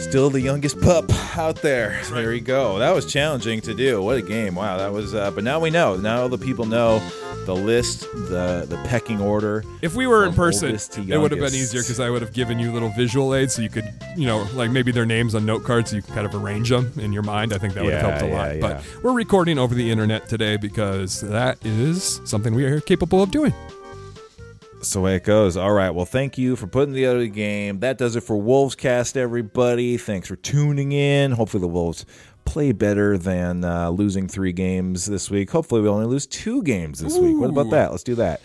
Still 0.00 0.28
the 0.30 0.40
youngest 0.40 0.80
pup 0.80 1.10
out 1.36 1.56
there. 1.62 2.00
There 2.10 2.34
you 2.34 2.40
go. 2.40 2.78
That 2.78 2.94
was 2.94 3.10
challenging 3.10 3.60
to 3.62 3.74
do. 3.74 4.02
What 4.02 4.18
a 4.18 4.22
game! 4.22 4.54
Wow, 4.54 4.76
that 4.76 4.92
was. 4.92 5.14
Uh, 5.14 5.30
but 5.30 5.42
now 5.42 5.58
we 5.58 5.70
know. 5.70 5.96
Now 5.96 6.28
the 6.28 6.36
people 6.36 6.66
know 6.66 6.98
the 7.46 7.54
list, 7.54 8.02
the 8.12 8.64
the 8.68 8.76
pecking 8.84 9.20
order. 9.20 9.64
If 9.82 9.94
we 9.94 10.06
were 10.06 10.24
in 10.26 10.32
person, 10.34 10.74
it 10.74 11.18
would 11.18 11.30
have 11.30 11.40
been 11.40 11.54
easier 11.54 11.80
because 11.82 11.98
I 12.00 12.08
would 12.10 12.22
have 12.22 12.32
given 12.32 12.58
you 12.58 12.72
little 12.72 12.90
visual 12.90 13.34
aids 13.34 13.54
so 13.54 13.62
you 13.62 13.68
could, 13.68 13.84
you 14.16 14.26
know, 14.26 14.46
like 14.54 14.70
maybe 14.70 14.92
their 14.92 15.06
names 15.06 15.34
on 15.34 15.44
note 15.44 15.64
cards 15.64 15.90
so 15.90 15.96
you 15.96 16.02
can 16.02 16.14
kind 16.14 16.26
of 16.26 16.34
arrange 16.34 16.68
them 16.70 16.92
in 16.98 17.12
your 17.12 17.22
mind. 17.22 17.52
I 17.52 17.58
think 17.58 17.74
that 17.74 17.84
would 17.84 17.92
have 17.94 18.02
Yeah, 18.02 18.08
helped 18.18 18.24
a 18.24 18.34
lot. 18.34 18.54
yeah, 18.56 18.60
But 18.60 18.84
we're 19.02 19.12
recording 19.12 19.58
over 19.58 19.74
the 19.74 19.90
internet 19.90 20.28
today 20.28 20.56
because 20.56 21.20
that 21.22 21.58
is 21.64 22.20
something 22.24 22.54
we 22.54 22.64
are 22.64 22.80
capable 22.80 23.22
of 23.22 23.30
doing. 23.30 23.52
So 24.82 24.98
away 24.98 25.14
it 25.14 25.22
goes. 25.22 25.56
All 25.56 25.72
right. 25.72 25.90
Well, 25.90 26.06
thank 26.06 26.36
you 26.38 26.56
for 26.56 26.66
putting 26.66 26.92
together 26.92 27.20
the 27.20 27.28
game. 27.28 27.78
That 27.80 27.98
does 27.98 28.16
it 28.16 28.22
for 28.22 28.36
Wolves 28.36 28.74
Cast, 28.74 29.16
everybody. 29.16 29.96
Thanks 29.96 30.26
for 30.26 30.34
tuning 30.34 30.90
in. 30.90 31.30
Hopefully 31.30 31.60
the 31.60 31.68
Wolves 31.68 32.04
play 32.52 32.70
better 32.72 33.16
than 33.16 33.64
uh, 33.64 33.88
losing 33.88 34.28
three 34.28 34.52
games 34.52 35.06
this 35.06 35.30
week. 35.30 35.50
Hopefully 35.50 35.80
we 35.80 35.88
only 35.88 36.04
lose 36.04 36.26
two 36.26 36.62
games 36.62 36.98
this 36.98 37.16
week. 37.16 37.34
What 37.40 37.48
about 37.48 37.70
that? 37.70 37.90
Let's 37.92 38.02
do 38.02 38.14
that. 38.16 38.42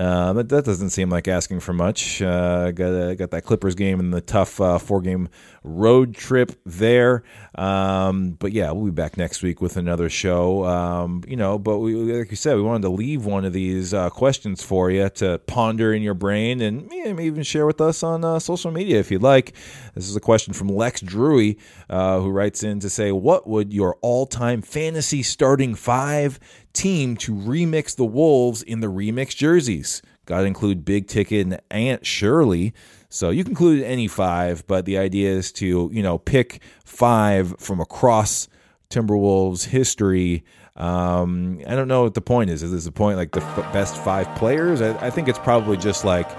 Uh, 0.00 0.32
that, 0.32 0.48
that 0.48 0.64
doesn't 0.64 0.88
seem 0.88 1.10
like 1.10 1.28
asking 1.28 1.60
for 1.60 1.74
much. 1.74 2.22
Uh, 2.22 2.70
got 2.70 2.94
uh, 2.94 3.14
got 3.14 3.30
that 3.30 3.44
Clippers 3.44 3.74
game 3.74 4.00
and 4.00 4.14
the 4.14 4.22
tough 4.22 4.58
uh, 4.58 4.78
four 4.78 5.02
game 5.02 5.28
road 5.62 6.14
trip 6.14 6.58
there. 6.64 7.22
Um, 7.54 8.30
but 8.30 8.52
yeah, 8.52 8.70
we'll 8.70 8.86
be 8.86 8.92
back 8.92 9.18
next 9.18 9.42
week 9.42 9.60
with 9.60 9.76
another 9.76 10.08
show. 10.08 10.64
Um, 10.64 11.22
you 11.28 11.36
know, 11.36 11.58
but 11.58 11.80
we, 11.80 11.94
like 11.94 12.30
you 12.30 12.36
said, 12.38 12.56
we 12.56 12.62
wanted 12.62 12.80
to 12.82 12.88
leave 12.88 13.26
one 13.26 13.44
of 13.44 13.52
these 13.52 13.92
uh, 13.92 14.08
questions 14.08 14.62
for 14.62 14.90
you 14.90 15.10
to 15.10 15.38
ponder 15.40 15.92
in 15.92 16.00
your 16.00 16.14
brain 16.14 16.62
and 16.62 16.90
yeah, 16.90 17.12
maybe 17.12 17.24
even 17.24 17.42
share 17.42 17.66
with 17.66 17.82
us 17.82 18.02
on 18.02 18.24
uh, 18.24 18.38
social 18.38 18.70
media 18.70 18.98
if 18.98 19.10
you'd 19.10 19.22
like. 19.22 19.52
This 19.94 20.08
is 20.08 20.16
a 20.16 20.20
question 20.20 20.54
from 20.54 20.68
Lex 20.68 21.02
uh, 21.02 22.20
who 22.20 22.30
writes 22.30 22.62
in 22.62 22.80
to 22.80 22.88
say, 22.88 23.12
"What 23.12 23.46
would 23.46 23.74
your 23.74 23.98
all-time 24.00 24.62
fantasy 24.62 25.22
starting 25.22 25.74
five 25.74 26.40
team 26.72 27.16
to 27.18 27.32
remix 27.34 27.96
the 27.96 28.04
Wolves 28.04 28.62
in 28.62 28.80
the 28.80 28.88
remix 28.88 29.34
jerseys?" 29.36 30.02
Got 30.26 30.40
to 30.40 30.46
include 30.46 30.84
Big 30.84 31.08
Ticket 31.08 31.46
and 31.46 31.60
Aunt 31.70 32.06
Shirley. 32.06 32.72
So 33.08 33.30
you 33.30 33.42
can 33.42 33.52
include 33.52 33.82
any 33.82 34.06
five, 34.06 34.64
but 34.68 34.84
the 34.84 34.96
idea 34.96 35.30
is 35.30 35.50
to 35.52 35.90
you 35.92 36.02
know 36.02 36.18
pick 36.18 36.62
five 36.84 37.56
from 37.58 37.80
across 37.80 38.48
Timberwolves 38.90 39.66
history. 39.66 40.44
Um, 40.76 41.60
I 41.66 41.74
don't 41.74 41.88
know 41.88 42.04
what 42.04 42.14
the 42.14 42.20
point 42.20 42.50
is. 42.50 42.62
Is 42.62 42.70
this 42.70 42.84
the 42.84 42.92
point 42.92 43.16
like 43.16 43.32
the 43.32 43.42
f- 43.42 43.72
best 43.72 43.96
five 43.96 44.32
players? 44.36 44.80
I, 44.80 45.06
I 45.06 45.10
think 45.10 45.28
it's 45.28 45.38
probably 45.38 45.76
just 45.76 46.04
like 46.04 46.30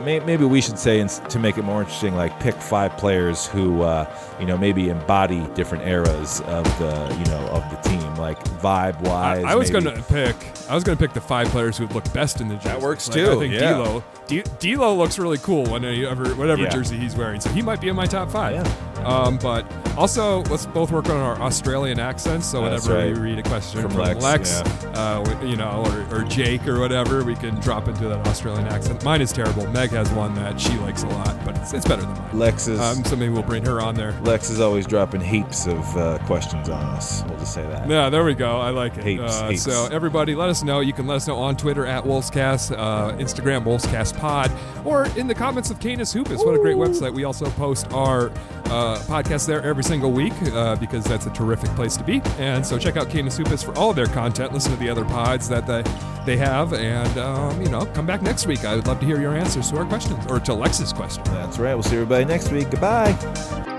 may, 0.00 0.20
maybe 0.20 0.44
we 0.44 0.60
should 0.60 0.78
say 0.78 1.06
to 1.06 1.38
make 1.38 1.58
it 1.58 1.62
more 1.62 1.80
interesting, 1.80 2.14
like 2.14 2.38
pick 2.40 2.54
five 2.54 2.96
players 2.96 3.46
who 3.46 3.82
uh, 3.82 4.12
you 4.40 4.46
know 4.46 4.56
maybe 4.56 4.88
embody 4.88 5.46
different 5.54 5.86
eras 5.86 6.40
of 6.42 6.64
the 6.78 7.16
you 7.18 7.24
know 7.26 7.46
of 7.48 7.68
the 7.70 7.88
team, 7.88 8.14
like 8.16 8.42
vibe 8.60 9.00
wise. 9.02 9.44
I 9.44 9.54
was 9.54 9.70
gonna 9.70 10.02
pick. 10.08 10.36
I 10.68 10.74
was 10.74 10.84
gonna 10.84 10.96
pick 10.96 11.12
the 11.12 11.20
five 11.20 11.48
players 11.48 11.76
who 11.76 11.86
would 11.86 11.94
look 11.94 12.12
best 12.12 12.40
in 12.40 12.48
the 12.48 12.54
jersey. 12.56 12.68
That 12.68 12.80
works 12.80 13.08
Like, 13.08 13.18
I 13.18 13.38
think 13.38 13.54
yeah. 13.54 13.74
D'Lo, 13.74 14.04
D- 14.26 14.42
D'Lo 14.60 14.94
looks 14.96 15.18
really 15.18 15.38
cool 15.38 15.64
whenever 15.66 16.34
whatever 16.34 16.62
Yeah. 16.62 16.68
jersey 16.70 16.96
he's 16.96 17.14
wearing. 17.16 17.40
So 17.40 17.50
he 17.50 17.60
might 17.62 17.80
be 17.80 17.88
in 17.88 17.96
my 17.96 18.06
top 18.06 18.30
five. 18.30 18.54
Yeah. 18.54 18.72
Um, 19.06 19.36
but 19.38 19.66
also, 19.96 20.42
let's 20.44 20.64
both 20.66 20.92
work 20.92 21.10
on 21.10 21.16
our 21.16 21.36
Australian 21.42 21.98
accents. 21.98 22.46
So 22.46 22.62
That's 22.62 22.86
whenever 22.86 23.08
right. 23.08 23.16
we 23.18 23.30
read 23.30 23.38
a 23.40 23.42
question 23.42 23.82
From 23.82 23.90
from, 23.90 24.00
Lex, 24.00 24.22
Lex, 24.22 24.62
yeah. 24.84 24.90
uh, 24.92 25.42
you 25.44 25.56
know, 25.56 25.82
or, 26.12 26.16
or 26.20 26.22
Jake 26.24 26.68
or 26.68 26.78
whatever, 26.78 27.24
we 27.24 27.34
can 27.34 27.56
drop 27.56 27.88
into 27.88 28.06
that 28.08 28.24
Australian 28.28 28.68
accent. 28.68 29.02
Mine 29.02 29.20
is 29.20 29.32
terrible. 29.32 29.66
Meg 29.70 29.90
has 29.90 30.08
one 30.12 30.34
that 30.36 30.60
she 30.60 30.72
likes 30.78 31.02
a 31.02 31.08
lot, 31.08 31.36
but 31.44 31.56
it's, 31.58 31.72
it's 31.72 31.86
better 31.86 32.02
than 32.02 32.12
mine. 32.12 32.38
Lex 32.38 32.68
is 32.68 32.78
Um, 32.78 33.04
so 33.04 33.16
maybe 33.16 33.32
we'll 33.32 33.42
bring 33.42 33.64
her 33.66 33.80
on 33.80 33.96
there. 33.96 34.12
Lex 34.22 34.50
is 34.50 34.60
always 34.60 34.86
dropping 34.86 35.20
heaps 35.20 35.66
of 35.66 35.96
uh, 35.96 36.18
questions 36.26 36.68
on 36.68 36.80
us. 36.84 37.24
We'll 37.28 37.38
just 37.40 37.52
say 37.52 37.62
that. 37.66 37.88
Yeah, 37.90 38.08
there 38.08 38.22
we 38.24 38.34
go. 38.34 38.60
I 38.60 38.70
like 38.70 38.96
it. 38.96 39.04
Heaps, 39.04 39.40
uh, 39.42 39.48
heaps. 39.48 39.62
So 39.62 39.88
everybody, 39.90 40.36
let 40.36 40.48
us 40.48 40.62
know. 40.62 40.78
You 40.78 40.92
can 40.92 41.08
let 41.08 41.16
us 41.16 41.26
know 41.26 41.38
on 41.38 41.56
Twitter 41.56 41.84
at 41.86 42.04
Wolfscast, 42.04 42.78
uh, 42.78 43.12
Instagram 43.16 43.64
Wolfscast 43.64 44.11
Pod, 44.16 44.50
or 44.84 45.06
in 45.16 45.26
the 45.26 45.34
comments 45.34 45.70
of 45.70 45.80
Canis 45.80 46.12
Hoopus. 46.12 46.44
What 46.44 46.54
a 46.54 46.58
great 46.58 46.76
website. 46.76 47.12
We 47.12 47.24
also 47.24 47.46
post 47.50 47.92
our 47.92 48.30
uh, 48.66 48.98
podcast 49.06 49.46
there 49.46 49.62
every 49.62 49.84
single 49.84 50.10
week 50.10 50.32
uh, 50.52 50.76
because 50.76 51.04
that's 51.04 51.26
a 51.26 51.30
terrific 51.30 51.70
place 51.70 51.96
to 51.96 52.04
be. 52.04 52.22
And 52.38 52.64
so 52.64 52.78
check 52.78 52.96
out 52.96 53.10
Canis 53.10 53.36
Hoopus 53.36 53.62
for 53.62 53.76
all 53.76 53.90
of 53.90 53.96
their 53.96 54.06
content. 54.06 54.52
Listen 54.52 54.72
to 54.72 54.78
the 54.78 54.88
other 54.88 55.04
pods 55.04 55.48
that 55.48 55.66
they, 55.66 55.82
they 56.24 56.36
have. 56.36 56.72
And, 56.72 57.18
um, 57.18 57.60
you 57.60 57.68
know, 57.68 57.84
come 57.86 58.06
back 58.06 58.22
next 58.22 58.46
week. 58.46 58.64
I 58.64 58.76
would 58.76 58.86
love 58.86 59.00
to 59.00 59.06
hear 59.06 59.20
your 59.20 59.36
answers 59.36 59.70
to 59.70 59.78
our 59.78 59.84
questions 59.84 60.24
or 60.28 60.40
to 60.40 60.54
Lex's 60.54 60.92
question. 60.92 61.24
That's 61.24 61.58
right. 61.58 61.74
We'll 61.74 61.82
see 61.82 61.96
everybody 61.96 62.24
next 62.24 62.50
week. 62.50 62.70
Goodbye. 62.70 63.71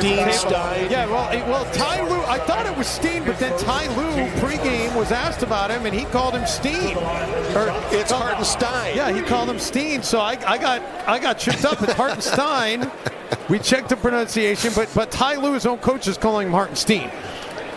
Steen 0.00 0.32
Stein. 0.32 0.90
Yeah, 0.90 1.06
well, 1.06 1.28
eh, 1.30 1.48
well, 1.48 1.64
Ty 1.72 2.08
Lue. 2.08 2.22
I 2.22 2.38
thought 2.38 2.66
it 2.66 2.76
was 2.76 2.86
Steen, 2.86 3.24
but 3.24 3.38
then 3.38 3.58
Ty 3.58 3.88
Lue 3.96 4.26
pregame 4.40 4.94
was 4.96 5.12
asked 5.12 5.42
about 5.42 5.70
him, 5.70 5.86
and 5.86 5.94
he 5.94 6.04
called 6.06 6.34
him 6.34 6.46
Steen. 6.46 6.96
Or 6.96 7.68
it's 7.90 8.10
Hartenstein. 8.10 8.96
Yeah, 8.96 9.12
he 9.12 9.22
called 9.22 9.50
him 9.50 9.58
Steen. 9.58 10.02
So 10.02 10.20
I, 10.20 10.38
I 10.46 10.58
got 10.58 10.82
I 11.06 11.18
got 11.18 11.38
tripped 11.38 11.64
up. 11.64 11.82
It's 11.82 11.92
Hartenstein. 11.92 12.90
We 13.48 13.58
checked 13.58 13.88
the 13.88 13.96
pronunciation, 13.96 14.72
but 14.74 14.90
but 14.94 15.10
Ty 15.10 15.36
Lue, 15.36 15.54
his 15.54 15.64
own 15.64 15.78
coach, 15.78 16.06
is 16.06 16.18
calling 16.18 16.48
him 16.48 16.52
Hartenstein. 16.52 17.10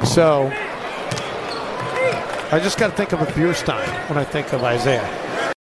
So 0.04 0.52
I 2.52 2.60
just 2.62 2.78
got 2.78 2.92
to 2.92 2.96
think 2.96 3.14
of 3.14 3.22
a 3.22 3.34
beer 3.34 3.54
stein 3.54 3.88
when 4.10 4.18
I 4.18 4.24
think 4.26 4.54
of 4.54 4.64
Isaiah. 4.64 5.25